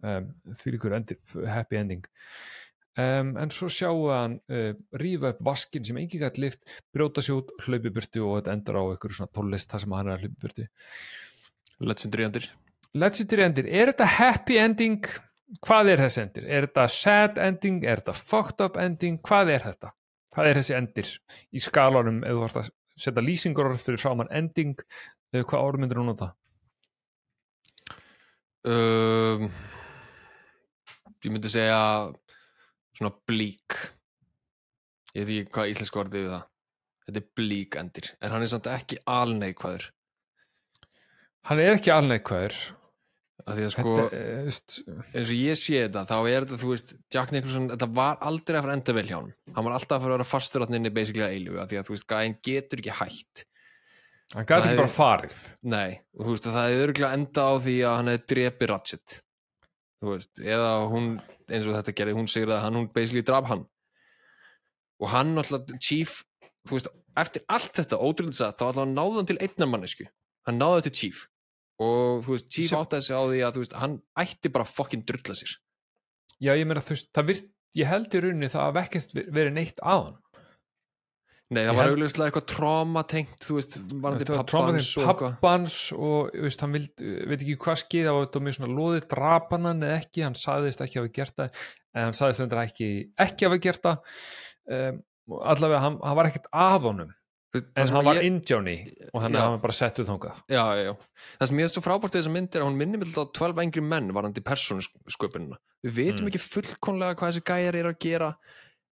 Um, 0.00 0.32
því 0.56 0.78
líkur 0.78 0.96
happy 1.52 1.78
ending 1.78 2.08
um, 3.00 3.32
en 3.40 3.52
svo 3.54 3.68
sjáum 3.72 4.02
við 4.02 4.14
hann 4.16 4.36
uh, 4.52 4.72
rífa 5.00 5.32
upp 5.32 5.44
vaskin 5.46 5.86
sem 5.86 5.98
engin 6.00 6.22
gætt 6.24 6.40
lift 6.42 6.74
brjóta 6.94 7.24
sér 7.24 7.40
út, 7.40 7.52
hlaupi 7.66 7.92
burtu 7.94 8.24
og 8.26 8.40
þetta 8.40 8.56
endar 8.56 8.80
á 8.80 8.82
einhverju 8.84 9.18
svona 9.20 9.34
tólist 9.36 9.70
þar 9.72 9.84
sem 9.84 9.96
hann 9.96 10.10
er 10.10 10.16
að 10.16 10.26
hlaupi 10.26 10.42
burtu. 10.46 10.66
Legendary 11.82 12.28
endur. 12.28 12.50
legendary 12.94 13.46
endir, 13.46 13.70
er 13.72 13.92
þetta 13.92 14.10
happy 14.18 14.58
ending? 14.60 15.08
Hvað 15.64 15.90
er 15.92 16.04
þessi 16.06 16.20
endir, 16.22 16.44
er 16.48 16.66
þetta 16.68 16.84
sad 16.88 17.40
ending, 17.40 17.82
er 17.84 18.00
þetta 18.00 18.14
fucked 18.16 18.62
up 18.64 18.78
ending? 18.80 19.18
Hvað 19.20 19.50
er 19.56 19.66
þetta, 19.66 19.90
hvað 20.32 20.48
er 20.48 20.60
þessi 20.60 20.76
endir 20.78 21.10
í 21.52 21.60
skalanum, 21.60 22.22
ef 22.24 22.36
þú 22.36 22.44
varst 22.44 22.60
að 22.62 22.70
setja 23.02 23.24
lýsingur 23.24 23.74
fyrir 23.80 24.00
saman 24.00 24.30
ending? 24.32 24.78
Eða 25.32 25.48
hvað 25.48 25.66
orð 25.66 25.82
myndir 25.82 26.00
hún 26.00 26.10
nota? 26.12 26.32
Um, 28.62 29.48
ég 31.24 31.32
myndi 31.32 31.50
segja 31.50 31.80
svona 33.02 33.18
blík 33.28 33.78
ég 35.16 35.26
veit 35.26 35.42
ekki 35.42 35.54
hvað 35.56 35.72
íslensku 35.72 36.02
orðið 36.02 36.24
við 36.24 36.30
það. 36.32 36.44
Þetta 37.02 37.20
er 37.20 37.32
blík 37.38 37.80
endir 37.80 38.12
en 38.18 38.34
hann 38.34 38.44
er 38.44 38.52
samt 38.52 38.70
ekki 38.72 39.00
alneikvæður. 39.10 39.88
Hann 41.48 41.60
er 41.62 41.76
ekki 41.76 41.92
alneikvæður. 41.92 42.60
Af 43.42 43.56
því 43.56 43.62
að 43.66 43.72
sko, 43.74 43.92
þetta, 43.98 44.18
eh, 44.22 44.98
eins 45.18 45.30
og 45.32 45.34
ég 45.34 45.56
sé 45.58 45.78
þetta 45.80 46.04
þá 46.06 46.18
er 46.30 46.44
þetta, 46.44 46.58
þú 46.62 46.68
veist, 46.70 46.92
Jack 47.10 47.32
Nicholson 47.34 47.64
þetta 47.72 47.88
var 47.96 48.20
aldrei 48.22 48.54
að 48.54 48.62
fara 48.62 48.74
að 48.74 48.78
enda 48.78 48.94
vel 48.94 49.04
hjá 49.08 49.16
hann 49.16 49.32
hann 49.56 49.66
var 49.66 49.74
alltaf 49.74 49.96
að 49.96 50.04
fara 50.04 50.12
að 50.12 50.14
vera 50.14 50.26
fastur 50.30 50.62
átninni 50.62 50.92
basically 50.94 51.24
að 51.26 51.34
eilífu 51.34 51.58
af 51.58 51.72
því 51.72 51.80
að 51.80 51.88
þú 51.88 51.96
veist, 51.96 52.06
gæinn 52.12 52.36
getur 52.46 52.82
ekki 52.84 52.94
hætt. 53.00 53.42
Hann 54.36 54.46
gæti 54.46 54.68
ekki 54.68 54.78
bara 54.84 54.94
farið. 54.94 55.40
Nei, 55.74 55.90
og 56.14 56.22
þú 56.22 56.36
veist, 56.36 56.48
það 56.54 56.76
er 56.76 56.84
örgulega 56.86 57.18
enda 57.18 57.48
á 57.50 57.52
því 57.66 57.76
að 57.82 57.96
hann 57.98 58.12
hefði 58.12 58.24
drepi 58.32 58.70
Ratchet 58.70 59.18
veist, 60.10 60.40
eða 60.42 60.70
hún 60.90 61.12
eins 61.46 61.68
og 61.68 61.76
þetta 61.76 61.94
gerði, 61.98 62.16
hún 62.18 62.30
segir 62.30 62.50
að 62.50 62.64
hann, 62.64 62.78
hún 62.80 62.88
basically 62.94 63.24
draf 63.26 63.48
hann. 63.50 63.66
Og 65.02 65.10
hann 65.12 65.36
alltaf, 65.38 65.70
Chief, 65.82 66.20
þú 66.68 66.78
veist 66.78 66.90
eftir 67.22 67.44
allt 67.52 67.76
þetta 67.76 68.00
ótrúlega 68.00 68.50
þá 68.56 68.64
alltaf 68.68 68.88
náði 68.90 69.18
hann 69.18 69.30
til 69.30 69.38
einnar 69.46 69.70
mannesku, 69.70 70.08
hann 70.48 70.60
náði 70.60 70.86
til 70.88 70.94
Chief. 71.00 71.24
Og 71.82 72.22
þú 72.26 72.36
veist, 72.36 72.50
Chief 72.54 72.74
átti 72.78 72.98
að 72.98 73.06
segja 73.08 73.22
á 73.22 73.26
því 73.30 73.42
að 73.46 73.60
veist, 73.62 73.78
hann 73.82 73.98
ætti 74.24 74.52
bara 74.54 74.68
fokkin 74.68 75.04
drulla 75.06 75.36
sér. 75.38 75.56
Já 76.42 76.54
ég 76.58 76.66
meina 76.66 76.82
þú 76.82 76.96
veist, 76.96 77.10
það 77.14 77.30
virt 77.30 77.50
ég 77.78 77.88
held 77.88 78.14
í 78.14 78.22
rauninni 78.22 78.50
það 78.52 78.68
að 78.68 78.80
ekkert 78.82 79.14
verið 79.32 79.56
neitt 79.56 79.80
að 79.82 80.06
hann 80.06 80.21
Nei, 81.52 81.60
það 81.68 81.76
var 81.78 81.90
auðvitað 81.92 82.26
eitthvað 82.26 82.46
tráma 82.54 83.02
tengt, 83.12 83.38
þú 83.44 83.56
veist, 83.58 83.78
varandi 83.92 84.24
Þetta 84.24 84.38
var 84.38 84.46
pappans 84.48 84.90
og 84.96 85.04
eitthvað. 85.12 85.32
pappans 85.42 85.76
og 85.98 86.30
þú 86.32 86.44
veist, 86.48 86.64
hann 86.64 86.76
vild, 86.78 87.06
veit 87.28 87.38
ekki 87.44 87.56
hvað 87.66 87.80
skeið 87.82 88.08
á 88.08 88.14
þetta 88.22 88.40
og 88.40 88.46
mjög 88.48 88.58
svona 88.58 88.76
loðið 88.80 89.08
drapan 89.12 89.68
hann 89.70 89.82
eða 89.88 89.98
ekki, 90.00 90.24
hann 90.26 90.38
saðist 90.38 90.84
ekki 90.86 91.00
hafa 91.02 91.12
gert 91.20 91.36
það 91.42 91.64
en 91.92 92.06
hann 92.08 92.16
saðist 92.16 92.44
þetta 92.46 92.62
ekki, 92.66 92.90
ekki 93.26 93.48
hafa 93.50 93.58
gert 93.68 93.82
það 93.84 94.14
um, 94.78 95.02
allavega 95.52 95.82
hann, 95.84 95.98
hann 96.02 96.18
var 96.22 96.30
ekkert 96.32 96.48
að 96.56 96.88
honum 96.88 97.10
það 97.12 97.18
en 97.52 97.84
sem 97.84 97.96
hann 97.98 98.06
var 98.08 98.22
Indjóni 98.24 98.74
og 99.12 99.18
að 99.18 99.26
hann 99.26 99.34
var 99.36 99.58
bara 99.60 99.74
settuð 99.76 100.06
þangað 100.08 100.38
já, 100.48 100.62
já, 100.72 100.86
já. 100.88 100.92
það 101.36 101.50
sem 101.50 101.58
ég 101.60 101.66
er 101.68 101.72
svo 101.74 101.82
frábært 101.84 102.14
við 102.16 102.22
þessa 102.22 102.32
mynd 102.32 102.56
að 102.56 102.64
hún 102.64 102.78
minnir 102.80 103.02
mig 103.02 103.12
á 103.12 103.24
12 103.28 103.60
engri 103.66 103.82
menn 103.84 104.08
varandi 104.16 104.40
persónusköpunina 104.46 105.58
við 105.84 105.92
vitum 105.98 106.24
Mm. 106.24 106.30
ekki 106.32 106.40
fullkonlega 106.46 107.18
hvað 107.20 107.34
þessi 107.34 107.44
gæjar 107.52 107.76
er 107.82 107.90
að 107.92 107.98
gera 108.06 108.30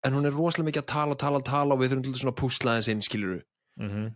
en 0.07 0.17
hún 0.17 0.29
er 0.29 0.35
rosalega 0.37 0.71
mikið 0.71 0.85
að 0.85 0.93
tala 0.93 1.17
og 1.17 1.21
tala 1.23 1.43
og 1.43 1.49
tala 1.49 1.75
og 1.75 1.83
við 1.83 1.93
þurfum 1.93 2.17
til 2.21 2.31
að 2.31 2.39
púsla 2.41 2.79
þess 2.79 2.93
inn 2.93 3.05
skilur 3.05 3.41
mm 3.81 3.91
-hmm. 3.91 4.09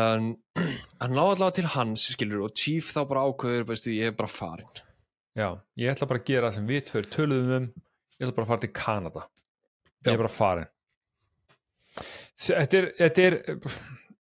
en 0.00 0.28
hann 1.00 1.16
ná 1.18 1.22
allavega 1.24 1.58
til 1.58 1.72
hans 1.76 2.08
skilur 2.14 2.46
og 2.46 2.54
Chief 2.54 2.92
þá 2.94 3.02
bara 3.08 3.26
ákveður 3.26 3.68
veistu, 3.72 3.90
ég 3.90 4.12
er 4.12 4.16
bara 4.16 4.28
farin 4.30 4.84
Já, 5.36 5.60
ég 5.76 5.92
ætla 5.92 6.08
bara 6.08 6.20
að 6.22 6.28
gera 6.30 6.48
það 6.48 6.54
sem 6.54 6.66
við 6.70 6.84
tveir 6.88 7.06
töluðum 7.12 7.56
um 7.56 7.68
ég 8.16 8.24
ætla 8.24 8.36
bara 8.36 8.46
að 8.46 8.50
fara 8.52 8.62
til 8.62 8.72
Kanada. 8.72 9.22
Ég 10.06 10.12
er 10.12 10.22
bara 10.22 10.32
farin 10.32 10.72
Þetta 12.36 12.78
er 12.78 12.86
þetta 12.98 13.22
er, 13.22 13.36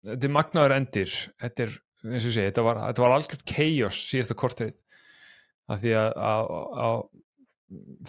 þetta 0.07 0.27
er 0.27 0.31
magnaður 0.31 0.73
endir. 0.75 1.13
Þetta 1.41 1.65
er, 1.65 1.73
eins 2.05 2.23
og 2.23 2.29
ég 2.29 2.35
segi, 2.37 2.49
þetta 2.49 2.63
var, 2.63 2.79
þetta 2.85 3.03
var 3.03 3.15
algjört 3.15 3.45
chaos 3.51 3.99
síðasta 4.09 4.37
korterið. 4.39 4.77
Af 5.67 5.81
því 5.81 5.95
að, 5.99 6.11
að, 6.29 6.53
að 6.85 6.97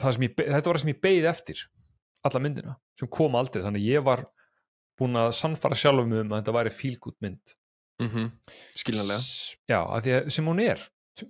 það 0.02 0.14
sem 0.16 0.26
ég, 0.26 0.36
þetta 0.36 0.68
var 0.68 0.78
það 0.78 0.84
sem 0.84 0.92
ég 0.92 1.02
beið 1.06 1.28
eftir 1.32 1.64
alla 2.28 2.43
myndina, 2.43 2.74
sem 2.98 3.11
kom 3.12 3.36
aldrei. 3.39 3.65
Þannig 3.65 3.85
að 3.85 3.94
ég 3.94 4.05
var 4.07 4.27
búin 4.97 5.20
að 5.20 5.32
sannfara 5.36 5.78
sjálfum 5.78 6.15
um 6.20 6.32
að 6.32 6.40
þetta 6.40 6.57
væri 6.57 6.74
fílgút 6.74 7.16
mynd. 7.24 7.57
Mm 8.03 8.09
-hmm. 8.12 8.31
skiljanlega 8.77 9.20
Já, 9.73 9.81
að 9.81 10.01
því 10.05 10.15
að 10.16 10.31
sem 10.36 10.48
hún 10.51 10.61
er 10.61 10.82
t- 11.16 11.28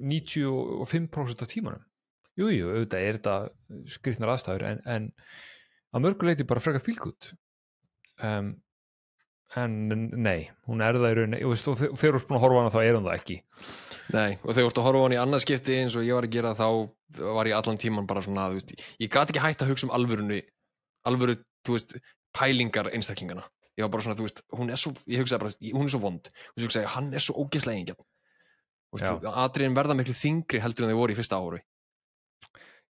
95% 0.00 1.42
af 1.42 1.48
tímanum. 1.48 1.84
Jú, 2.38 2.48
jú, 2.48 2.70
auðvitað 2.72 3.04
er 3.04 3.18
þetta 3.18 3.36
skrýtnar 3.86 4.32
aðstæður 4.32 4.64
en, 4.68 4.80
en 4.86 5.08
að 5.92 6.04
mörguleiti 6.04 6.46
bara 6.48 6.62
frekar 6.62 6.84
fílgút 6.84 7.32
um, 8.24 8.54
en 9.58 9.76
nei, 10.22 10.50
hún 10.70 10.82
er 10.84 10.98
það 11.00 11.10
í 11.10 11.16
rauninni. 11.18 11.40
Og, 11.46 11.56
þegar 11.58 11.96
þú 11.98 12.10
ert 12.10 12.28
búin 12.28 12.38
að 12.38 12.44
horfa 12.44 12.60
hana 12.62 12.74
þá 12.74 12.80
er 12.82 12.98
hún 12.98 13.08
það 13.08 13.16
ekki. 13.18 13.38
Nei, 14.10 14.32
og 14.38 14.50
þegar 14.50 14.60
þú 14.60 14.70
ert 14.70 14.80
að 14.82 14.88
horfa 14.88 15.00
á 15.00 15.04
hann 15.04 15.16
í 15.16 15.20
annað 15.24 15.44
skipti 15.46 15.78
eins 15.78 15.96
og 15.98 16.06
ég 16.06 16.18
var 16.18 16.28
að 16.28 16.36
gera 16.36 16.54
þá 16.58 16.66
var 17.38 17.50
ég 17.50 17.58
allan 17.58 17.80
tíman 17.82 18.06
bara 18.10 18.22
svona 18.22 18.48
þú 18.50 18.60
veist, 18.60 18.74
ég 19.02 19.10
gat 19.10 19.32
ekki 19.32 19.42
hægt 19.42 19.64
að 19.64 19.72
hugsa 19.72 19.88
um 19.88 19.94
alvörunni 19.96 20.40
alvöru, 21.10 21.34
þú 21.66 21.76
veist, 21.78 21.96
pælingar 22.36 22.92
einstaklingana. 22.94 23.46
Ég 23.78 23.86
var 23.86 23.94
bara 23.94 24.06
svona, 24.06 24.18
þú 24.18 24.28
veist, 24.28 24.44
hún 24.54 24.70
er 24.70 24.78
svo 24.78 24.94
ég 25.10 25.22
hugsaði 25.22 25.42
bara, 25.42 25.58
hún 25.74 25.86
er 25.86 25.94
svo 25.94 26.02
vond. 26.02 26.30
Og 26.54 26.60
svo 26.60 26.70
hugsaði, 26.70 26.90
hann 26.94 27.10
er 27.14 27.24
svo 27.24 27.38
ógeðslega 27.42 27.82
engjarn 27.82 28.06
atriðin 28.90 29.76
verða 29.76 29.94
miklu 29.94 30.14
þingri 30.14 30.60
heldur 30.60 30.84
en 30.84 30.90
þeir 30.90 30.98
voru 30.98 31.12
í 31.12 31.16
fyrsta 31.18 31.38
ári. 31.38 31.60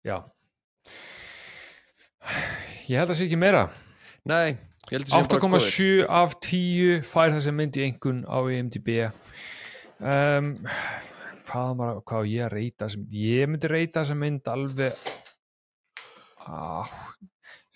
Já. 0.05 0.21
Ég 2.87 2.99
held 2.99 3.09
að 3.09 3.17
sé 3.17 3.25
ekki 3.25 3.39
meira. 3.39 3.67
Nei, 4.27 4.57
ég 4.91 4.97
held 4.97 5.07
að 5.07 5.11
sé 5.11 5.21
bara 5.33 5.41
góðir 5.43 5.67
8,7 5.67 6.07
af 6.21 6.37
10 6.47 7.03
fær 7.07 7.35
þessi 7.35 7.55
mynd 7.55 7.77
í 7.79 7.85
engun 7.87 8.23
á 8.27 8.37
IMDb. 8.53 8.89
Um, 9.97 10.51
hvað, 11.47 11.71
maður, 11.79 12.01
hvað 12.07 12.31
ég 12.31 12.45
að 12.45 12.53
reyta 12.53 12.89
mynd 12.93 13.17
ég 13.17 13.49
myndi 13.49 13.71
reyta 13.71 14.03
þessa 14.03 14.17
mynd 14.19 14.49
alveg 14.51 15.07
ah, 16.45 16.91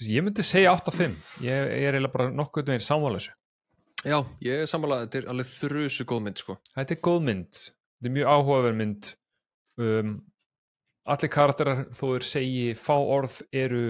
ég 0.06 0.26
myndi 0.26 0.46
segja 0.46 0.76
8 0.76 0.92
af 0.92 1.00
5 1.02 1.16
ég, 1.42 1.50
ég 1.50 1.88
er 1.90 1.98
eiginlega 1.98 2.14
bara 2.14 2.34
nokkuð 2.36 2.70
veginn 2.70 2.86
samválesu 2.86 3.34
Já, 4.02 4.18
ég 4.42 4.64
er 4.64 4.70
sammála, 4.70 5.04
þetta 5.06 5.20
er 5.20 5.26
alveg 5.30 5.50
þrjusu 5.60 6.06
góð 6.10 6.22
mynd 6.26 6.40
sko. 6.42 6.56
þetta 6.74 6.96
er 6.96 7.02
góð 7.06 7.20
mynd. 7.28 7.58
Þetta 8.02 8.10
er 8.10 8.14
mjög 8.16 8.30
áhugaverð 8.34 8.78
mynd. 8.80 9.10
Um, 9.82 10.14
allir 11.14 11.32
karakterar 11.36 11.84
þó 11.94 12.06
þeir 12.08 12.26
segi 12.26 12.64
fá 12.82 12.96
orð 12.98 13.36
eru 13.54 13.84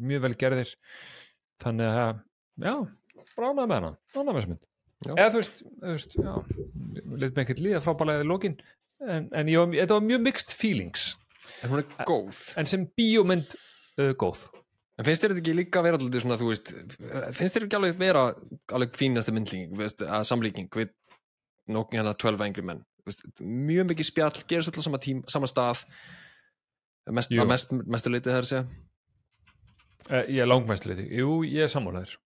mjög 0.00 0.24
vel 0.24 0.38
gerðir. 0.40 0.72
Þannig 1.60 1.98
að 2.00 2.22
já, 2.60 2.74
bránaði 3.36 3.68
með 3.70 3.76
hana 3.78 3.90
bránaði 4.12 4.34
með 4.34 4.40
þessa 4.40 4.52
mynd. 4.52 4.68
Já. 5.02 5.12
eða 5.16 5.32
þú 5.32 5.40
veist, 5.40 5.62
þú 5.66 5.96
veist 5.96 6.16
já, 6.18 6.32
leitt 7.18 7.34
með 7.34 7.42
ekkert 7.42 7.62
líða 7.64 7.82
frábælega 7.82 8.22
í 8.22 8.28
lokin 8.28 8.56
en, 9.02 9.28
en 9.34 9.50
ég, 9.50 9.76
þetta 9.80 9.98
var 9.98 10.06
mjög 10.06 10.24
mixed 10.28 10.54
feelings. 10.54 11.06
En 11.62 11.72
hún 11.72 11.82
er 11.82 12.08
góð. 12.08 12.42
en 12.60 12.68
sem 12.70 12.84
bíómynd 12.98 13.56
uh, 13.56 14.12
góð. 14.18 14.44
En 15.00 15.06
finnst 15.08 15.24
þér 15.24 15.32
þetta 15.32 15.42
ekki 15.42 15.56
líka 15.56 15.82
vera 15.82 15.98
alltaf 15.98 16.22
svona, 16.22 16.38
þú 16.38 16.50
veist, 16.52 16.72
finnst 17.34 17.56
þér 17.56 17.66
ekki 17.66 17.78
alveg 17.78 17.98
vera 17.98 18.24
alveg 18.76 18.96
fínasta 18.98 19.34
myndlíking, 19.34 19.74
að 20.06 20.26
samlíking 20.28 20.68
við 20.76 20.92
nokkuð 21.72 21.98
hérna 21.98 22.14
12 22.20 22.44
engri 22.46 22.64
menn, 22.68 22.82
veist, 23.08 23.24
mjög 23.40 23.88
mikið 23.90 24.08
spjall, 24.10 24.34
gerist 24.50 24.70
alltaf 24.70 24.86
sama 24.86 25.00
tím, 25.02 25.22
sama 25.32 25.48
stað, 25.50 25.86
mest, 27.10 27.32
að 27.32 27.50
mest, 27.50 27.72
mestu 27.72 28.12
leitið 28.12 28.36
þær 28.36 28.44
að 28.44 28.50
segja. 28.52 28.64
Uh, 30.10 30.22
ég 30.28 30.42
er 30.44 30.50
langmæstuleiti, 30.50 31.08
jú, 31.16 31.40
ég 31.48 31.66
er 31.66 31.72
sammálaður 31.72 32.18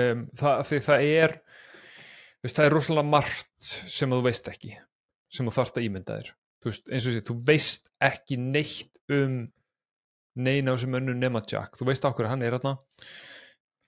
um, 0.00 0.24
það, 0.38 0.62
því 0.70 0.80
það 0.88 1.06
er 1.10 1.36
þú 1.44 2.48
veist, 2.48 2.56
það 2.56 2.66
er 2.66 2.74
rosalega 2.76 3.10
margt 3.10 3.68
sem 3.98 4.14
þú 4.14 4.22
veist 4.26 4.50
ekki 4.52 4.74
sem 5.34 5.48
þú 5.48 5.54
þarft 5.56 5.78
að 5.80 5.86
ímynda 5.88 6.18
þér. 6.18 6.32
Þú 6.62 6.70
veist, 6.70 6.84
eins 6.88 7.06
og 7.08 7.14
sé, 7.14 7.22
þú 7.26 7.36
veist 7.48 7.88
ekki 8.04 8.38
neitt 8.40 9.00
um 9.12 9.38
neina 10.34 10.74
sem 10.80 10.94
önnu 10.98 11.14
nema 11.16 11.42
Jack, 11.46 11.78
þú 11.78 11.88
veist 11.90 12.06
okkur 12.06 12.28
hann 12.30 12.42
er 12.42 12.56
þarna. 12.56 12.76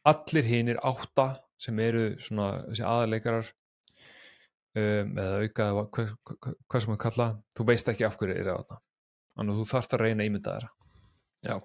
Allir 0.07 0.47
hinir 0.47 0.81
átta 0.87 1.29
sem 1.61 1.79
eru 1.83 2.09
svona 2.23 2.63
þessi 2.67 2.85
aðaleikarar 2.87 3.49
um, 4.77 5.15
eða 5.17 5.39
auka 5.43 5.69
hvað, 5.73 6.13
hvað, 6.29 6.59
hvað 6.67 6.85
sem 6.85 6.93
við 6.93 7.01
kalla 7.07 7.29
þú 7.57 7.69
veist 7.71 7.93
ekki 7.93 8.07
af 8.07 8.19
hverju 8.21 8.37
er 8.37 8.51
þarna. 8.53 8.81
Þannig 9.37 9.55
að 9.55 9.61
þú 9.61 9.69
þarft 9.73 9.97
að 9.97 10.05
reyna 10.05 10.27
ímynda 10.29 10.57
þér. 10.57 10.69
Já. 11.47 11.57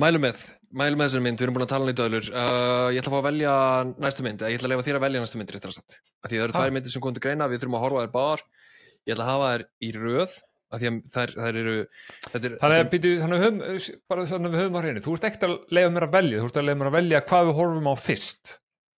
Mælum 0.00 0.24
með, 0.26 0.46
mælum 0.74 1.00
með 1.00 1.08
þessari 1.08 1.24
mynd, 1.24 1.38
við 1.38 1.46
erum 1.46 1.56
búin 1.58 1.64
að 1.66 1.72
tala 1.72 1.86
um 1.86 1.92
í 1.92 1.96
döðlur. 1.98 2.26
Uh, 2.30 2.88
ég 2.94 3.00
ætla 3.02 3.10
að 3.10 3.14
fá 3.14 3.20
að 3.20 3.28
velja 3.28 3.54
næstu 4.04 4.24
mynd, 4.26 4.42
ég 4.44 4.58
ætla 4.58 4.68
að 4.68 4.72
lefa 4.74 4.86
þér 4.88 4.98
að 4.98 5.06
velja 5.06 5.22
næstu 5.24 5.40
mynd, 5.40 5.54
Því 6.24 6.38
það 6.38 6.44
eru 6.46 6.54
tvær 6.56 6.70
myndir 6.72 6.92
sem 6.94 7.02
komum 7.04 7.16
til 7.18 7.22
greina, 7.26 7.46
við 7.52 7.60
þurfum 7.60 7.74
að 7.76 7.82
horfa 7.84 8.02
þær 8.04 8.12
báðar. 8.14 8.42
Ég 9.04 9.12
ætla 9.14 9.24
að 9.24 9.32
hafa 9.34 9.48
þær 9.52 9.64
í 9.84 9.90
röð, 9.92 10.36
því 10.74 10.92
þær, 11.12 11.32
þær 11.36 11.58
eru... 11.60 11.74
Er, 11.84 12.46
Þannig 12.62 12.78
að, 12.78 12.88
býtu, 12.94 13.10
bara 14.08 14.24
þannig 14.30 14.48
að 14.48 14.54
við 14.54 14.62
höfum 14.62 14.78
á 14.78 14.80
hreinu, 14.80 15.02
þú 15.04 15.16
ert 15.18 15.26
ekkert 15.28 15.44
að 15.44 15.56
leiða 15.76 15.92
mér 15.92 16.06
að 16.08 16.14
velja, 16.16 16.40
þú 16.40 16.48
ert 16.48 16.56
að 16.62 16.66
leiða 16.70 16.78
mér 16.80 16.90
að 16.90 16.96
velja 16.96 17.20
hvað 17.28 17.44
við 17.50 17.58
horfum 17.60 17.90
á 17.92 17.94
fyrst. 18.00 18.54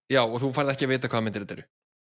Já, 0.06 0.22
og 0.22 0.38
þú 0.38 0.52
færð 0.54 0.72
ekki 0.76 0.86
að 0.86 0.92
vita 0.94 1.10
hvaða 1.10 1.26
myndir 1.26 1.42
þetta 1.42 1.56
eru. 1.58 1.66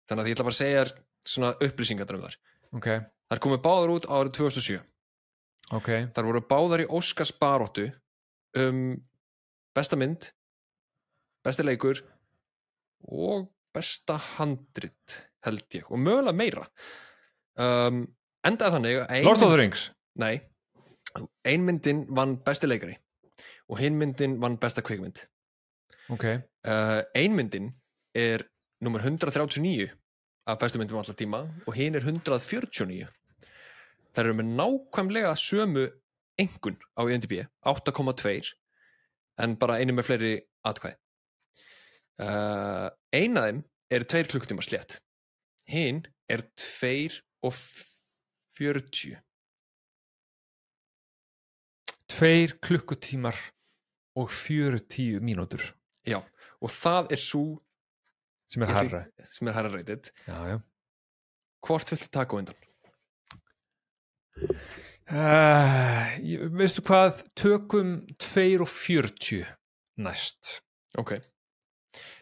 Þannig 0.05 0.25
að 0.25 0.27
ég 0.29 0.35
ætla 0.35 0.47
bara 0.49 0.57
að 0.57 0.59
segja 0.59 0.85
svona 1.31 1.53
upplýsingar 1.63 2.15
um 2.19 2.25
þar. 2.27 2.37
Ok, 2.75 2.89
Þar 3.31 3.41
komu 3.41 3.57
báðar 3.63 3.95
út 3.95 4.05
árið 4.11 4.35
2007. 4.37 4.81
ok, 5.79 5.89
Þar 6.13 6.27
voru 6.27 6.41
báðar 6.51 6.83
í 6.83 6.89
Óskars 6.99 7.31
baróttu 7.39 7.87
um 8.59 8.81
besta 9.75 9.99
mynd, 9.99 10.29
besti 11.45 11.65
leikur 11.65 12.01
og 13.11 13.49
besta 13.75 14.17
handrit, 14.35 15.19
held 15.45 15.65
ég. 15.75 15.85
Og 15.91 15.99
mögulega 16.01 16.35
meira. 16.35 16.65
Um, 17.59 18.05
endaði 18.45 18.77
þannig 18.77 18.99
ein 19.05 19.27
Lord 19.27 19.43
of 19.43 19.51
the 19.53 19.59
Rings. 19.59 19.89
Nei, 20.19 20.39
ein 21.45 21.65
myndin 21.67 22.05
vann 22.15 22.37
besti 22.43 22.69
leikari 22.69 22.95
og 23.71 23.79
hinn 23.81 23.97
myndin 23.99 24.37
vann 24.41 24.59
besta 24.61 24.83
kvikmynd. 24.85 25.23
Ok, 26.13 26.25
uh, 26.29 27.01
einmyndin 27.17 27.71
er 28.15 28.45
nummer 28.85 29.01
139 29.01 29.89
af 30.45 30.59
bestu 30.59 30.79
myndum 30.79 30.99
allar 31.01 31.17
tíma 31.17 31.41
og 31.65 31.73
hinn 31.73 31.95
er 31.97 32.05
149 32.05 33.07
það 34.13 34.21
eru 34.23 34.35
með 34.37 34.51
nákvæmlega 34.59 35.31
sömu 35.39 35.87
engun 36.41 36.77
á 36.93 37.01
IMDb 37.09 37.39
8,2 37.65 38.53
en 39.41 39.57
bara 39.59 39.79
einu 39.81 39.95
með 39.95 40.09
fleiri 40.09 40.35
atkvæði. 40.67 40.99
Uh, 42.15 42.87
ein 43.15 43.35
af 43.39 43.49
þeim 43.49 43.63
er 43.91 44.07
2 44.15 44.23
klukktímar 44.31 44.67
slétt. 44.67 44.99
Hinn 45.67 46.05
er 46.31 46.45
2 46.55 47.19
og 47.45 47.57
40 48.55 49.19
tveir 52.15 52.55
klukkutímar 52.63 53.35
og 54.15 54.31
40 54.31 55.19
mínútur. 55.19 55.63
Já, 56.07 56.21
og 56.61 56.71
það 56.71 57.11
er 57.15 57.19
svo 57.19 57.43
sem 58.51 58.63
er 58.63 58.71
herra. 58.71 59.01
sem 59.33 59.49
er 59.49 59.57
herra 59.57 59.73
reytið 59.73 60.11
hvort 61.65 61.91
viltu 61.91 62.11
taka 62.13 62.37
á 62.37 62.39
undan? 62.39 62.59
Uh, 65.05 66.15
veistu 66.57 66.81
hvað, 66.85 67.21
tökum 67.37 67.99
2 68.21 68.45
og 68.65 68.69
40 68.71 69.43
næst. 70.01 70.59
Ok. 70.97 71.19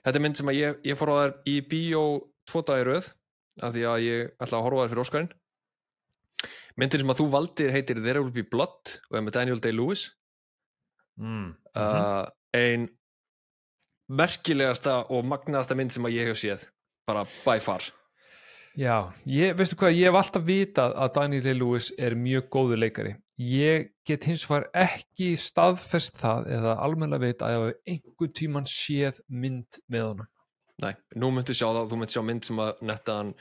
Þetta 0.03 0.19
er 0.19 0.23
mynd 0.25 0.39
sem 0.39 0.51
að 0.51 0.59
ég, 0.59 0.81
ég 0.91 0.99
fór 0.99 1.13
á 1.13 1.15
þær 1.21 1.35
í 1.47 1.53
bíó 1.69 2.03
tvo 2.49 2.63
dagi 2.67 2.83
röð 2.89 3.07
af 3.63 3.71
því 3.71 3.85
að 3.87 4.03
ég 4.03 4.33
ætla 4.35 4.59
að 4.59 4.65
horfa 4.67 4.83
þær 4.83 4.91
fyrir 4.91 5.03
Óskarinn. 5.05 5.31
Myndin 6.75 7.03
sem 7.03 7.13
að 7.13 7.21
þú 7.21 7.29
valdir 7.37 7.71
heitir 7.71 8.01
There 8.03 8.19
Will 8.19 8.35
Be 8.35 8.43
Blood 8.43 8.97
og 9.11 9.17
er 9.17 9.23
með 9.23 9.37
Daniel 9.37 9.63
Day-Lewis. 9.63 10.07
Mm. 11.21 11.53
Uh, 11.77 12.25
ein 12.57 12.89
merkilegasta 14.11 15.03
og 15.13 15.23
magnaðasta 15.29 15.77
mynd 15.77 15.95
sem 15.95 16.09
að 16.09 16.17
ég 16.17 16.33
hef 16.33 16.41
séð. 16.41 16.65
Bara 17.07 17.23
by 17.45 17.61
far. 17.63 17.85
Já, 18.79 19.13
ég, 19.29 19.53
veistu 19.57 19.77
hvað, 19.77 19.95
ég 19.99 20.09
hef 20.09 20.17
alltaf 20.17 20.45
vitað 20.47 20.95
að 20.97 21.11
Daniel 21.17 21.43
Day-Lewis 21.45 21.91
er 22.01 22.15
mjög 22.17 22.47
góður 22.53 22.81
leikari. 22.81 23.15
Ég 23.37 23.91
get 24.07 24.25
hins 24.29 24.45
vegar 24.49 24.69
ekki 24.85 25.33
staðfest 25.37 26.17
það 26.21 26.49
eða 26.57 26.77
almennilega 26.85 27.27
veit 27.27 27.43
að 27.45 27.53
ég 27.53 27.65
hef 27.65 27.91
einhver 27.93 28.31
tíman 28.39 28.69
séð 28.69 29.19
mynd 29.29 29.81
með 29.93 30.07
honum. 30.07 30.31
Nei, 30.81 30.93
nú 31.21 31.29
myndu 31.33 31.53
sjá 31.53 31.67
það, 31.67 31.85
þú 31.91 31.99
myndu 32.01 32.15
sjá 32.15 32.23
mynd 32.25 32.47
sem 32.49 32.61
að 32.63 32.81
netta 32.89 33.17
hann 33.19 33.35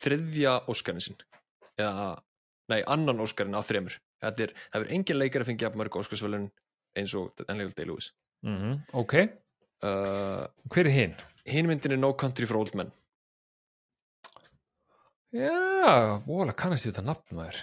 þriðja 0.00 0.56
Óskarinn 0.70 1.04
sinn 1.04 1.20
eða, 1.80 2.10
nei, 2.72 2.80
annan 2.90 3.22
Óskarinn 3.24 3.56
af 3.58 3.68
þremur 3.68 3.96
þetta 4.24 4.46
er, 4.46 4.52
það 4.72 4.84
er 4.84 4.92
engin 4.96 5.20
leikar 5.20 5.44
að 5.44 5.50
fengja 5.52 5.72
mörg 5.76 5.98
Óskarsvölun 6.00 6.50
eins 6.98 7.14
og 7.18 7.32
Daniel 7.40 7.72
Day-Lewis 7.76 8.12
mm 8.46 8.76
ok, 9.00 9.16
uh, 9.86 10.44
hver 10.72 10.90
er 10.90 10.94
hinn? 10.94 11.16
hinn 11.48 11.70
myndin 11.70 11.96
er 11.96 12.00
No 12.00 12.12
Country 12.18 12.48
for 12.48 12.60
Old 12.60 12.74
Men 12.78 12.92
Já, 15.34 16.20
vola 16.28 16.54
kannast 16.54 16.86
ég 16.86 16.94
þetta 16.94 17.08
nafn 17.08 17.38
maður. 17.40 17.56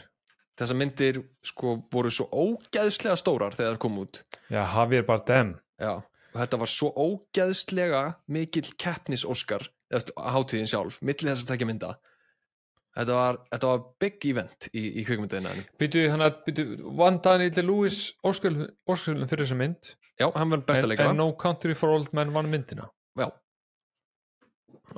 Þessar 0.60 0.77
myndir 0.77 1.19
sko 1.48 1.77
voru 1.93 2.11
svo 2.11 2.27
ógæðslega 2.27 3.15
stórar 3.18 3.56
þegar 3.56 3.77
það 3.77 3.81
kom 3.85 3.99
út. 4.03 4.19
Já, 4.52 4.60
Javier 4.60 5.06
Bardem. 5.07 5.53
Já, 5.80 5.93
og 6.03 6.38
þetta 6.41 6.60
var 6.61 6.72
svo 6.72 6.91
ógæðslega 6.99 8.03
mikill 8.35 8.68
keppnis 8.76 9.23
Óskar 9.23 9.69
eða 9.91 10.27
hátíðin 10.35 10.69
sjálf, 10.69 10.99
milli 10.99 11.31
þess 11.31 11.45
að 11.45 11.53
tekja 11.53 11.69
mynda. 11.72 11.95
Þetta 12.91 13.15
var, 13.15 13.39
þetta 13.53 13.72
var 13.72 13.84
big 14.03 14.26
event 14.27 14.68
í, 14.76 14.81
í 14.99 15.03
kvikmyndaðina 15.07 15.64
Býtu, 15.80 16.02
hann 16.11 16.26
að, 16.26 16.41
býtu, 16.43 16.65
vann 16.99 17.22
Daniel 17.23 17.64
Lewis 17.64 18.02
Óskarlun 18.27 19.30
fyrir 19.31 19.45
þessa 19.45 19.60
mynd? 19.61 19.93
Já, 20.19 20.27
hann 20.35 20.52
var 20.52 20.65
besta 20.68 20.89
leikara. 20.91 21.14
en 21.15 21.22
No 21.23 21.30
Country 21.39 21.72
for 21.80 21.95
Old 21.95 22.11
Men 22.11 22.35
vann 22.35 22.52
myndina? 22.52 22.91
Já, 23.15 23.30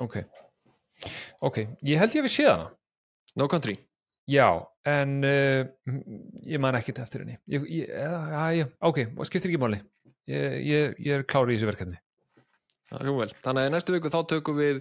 Ok 0.02 0.24
Ok, 1.44 1.64
ég 1.84 2.00
held 2.00 2.14
ég 2.16 2.26
við 2.26 2.34
séð 2.36 2.50
hana. 2.52 2.70
No 3.38 3.48
Country. 3.50 3.74
Já, 4.30 4.46
en 4.88 5.18
uh, 5.26 5.66
ég 6.48 6.62
man 6.62 6.78
ekkert 6.78 7.02
eftir 7.02 7.24
henni. 7.24 7.36
Ég, 7.50 7.66
ég, 7.68 7.90
já, 7.90 8.44
já, 8.56 8.68
ok, 8.88 9.02
skiptir 9.28 9.52
ekki 9.52 9.60
máli. 9.60 9.82
Ég, 10.30 10.56
ég, 10.64 10.96
ég 11.04 11.18
er 11.18 11.26
klári 11.28 11.52
í 11.52 11.58
þessu 11.58 11.68
verkefni. 11.68 11.98
Það 12.88 13.02
er 13.02 13.18
vel. 13.18 13.28
Þannig 13.44 13.66
að 13.66 13.74
næstu 13.74 13.96
viku 13.96 14.12
þá 14.12 14.20
tökum 14.30 14.58
við 14.60 14.80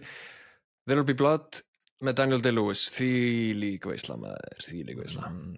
There 0.85 0.99
Will 0.99 1.07
Be 1.07 1.17
Blood 1.17 1.63
með 2.03 2.17
Daniel 2.19 2.43
Day-Lewis. 2.43 2.85
Því 2.95 3.11
líka 3.59 3.91
veisla 3.91 4.17
maður, 4.21 4.63
því 4.67 4.85
líka 4.87 5.03
veisla. 5.03 5.31
Mm, 5.33 5.57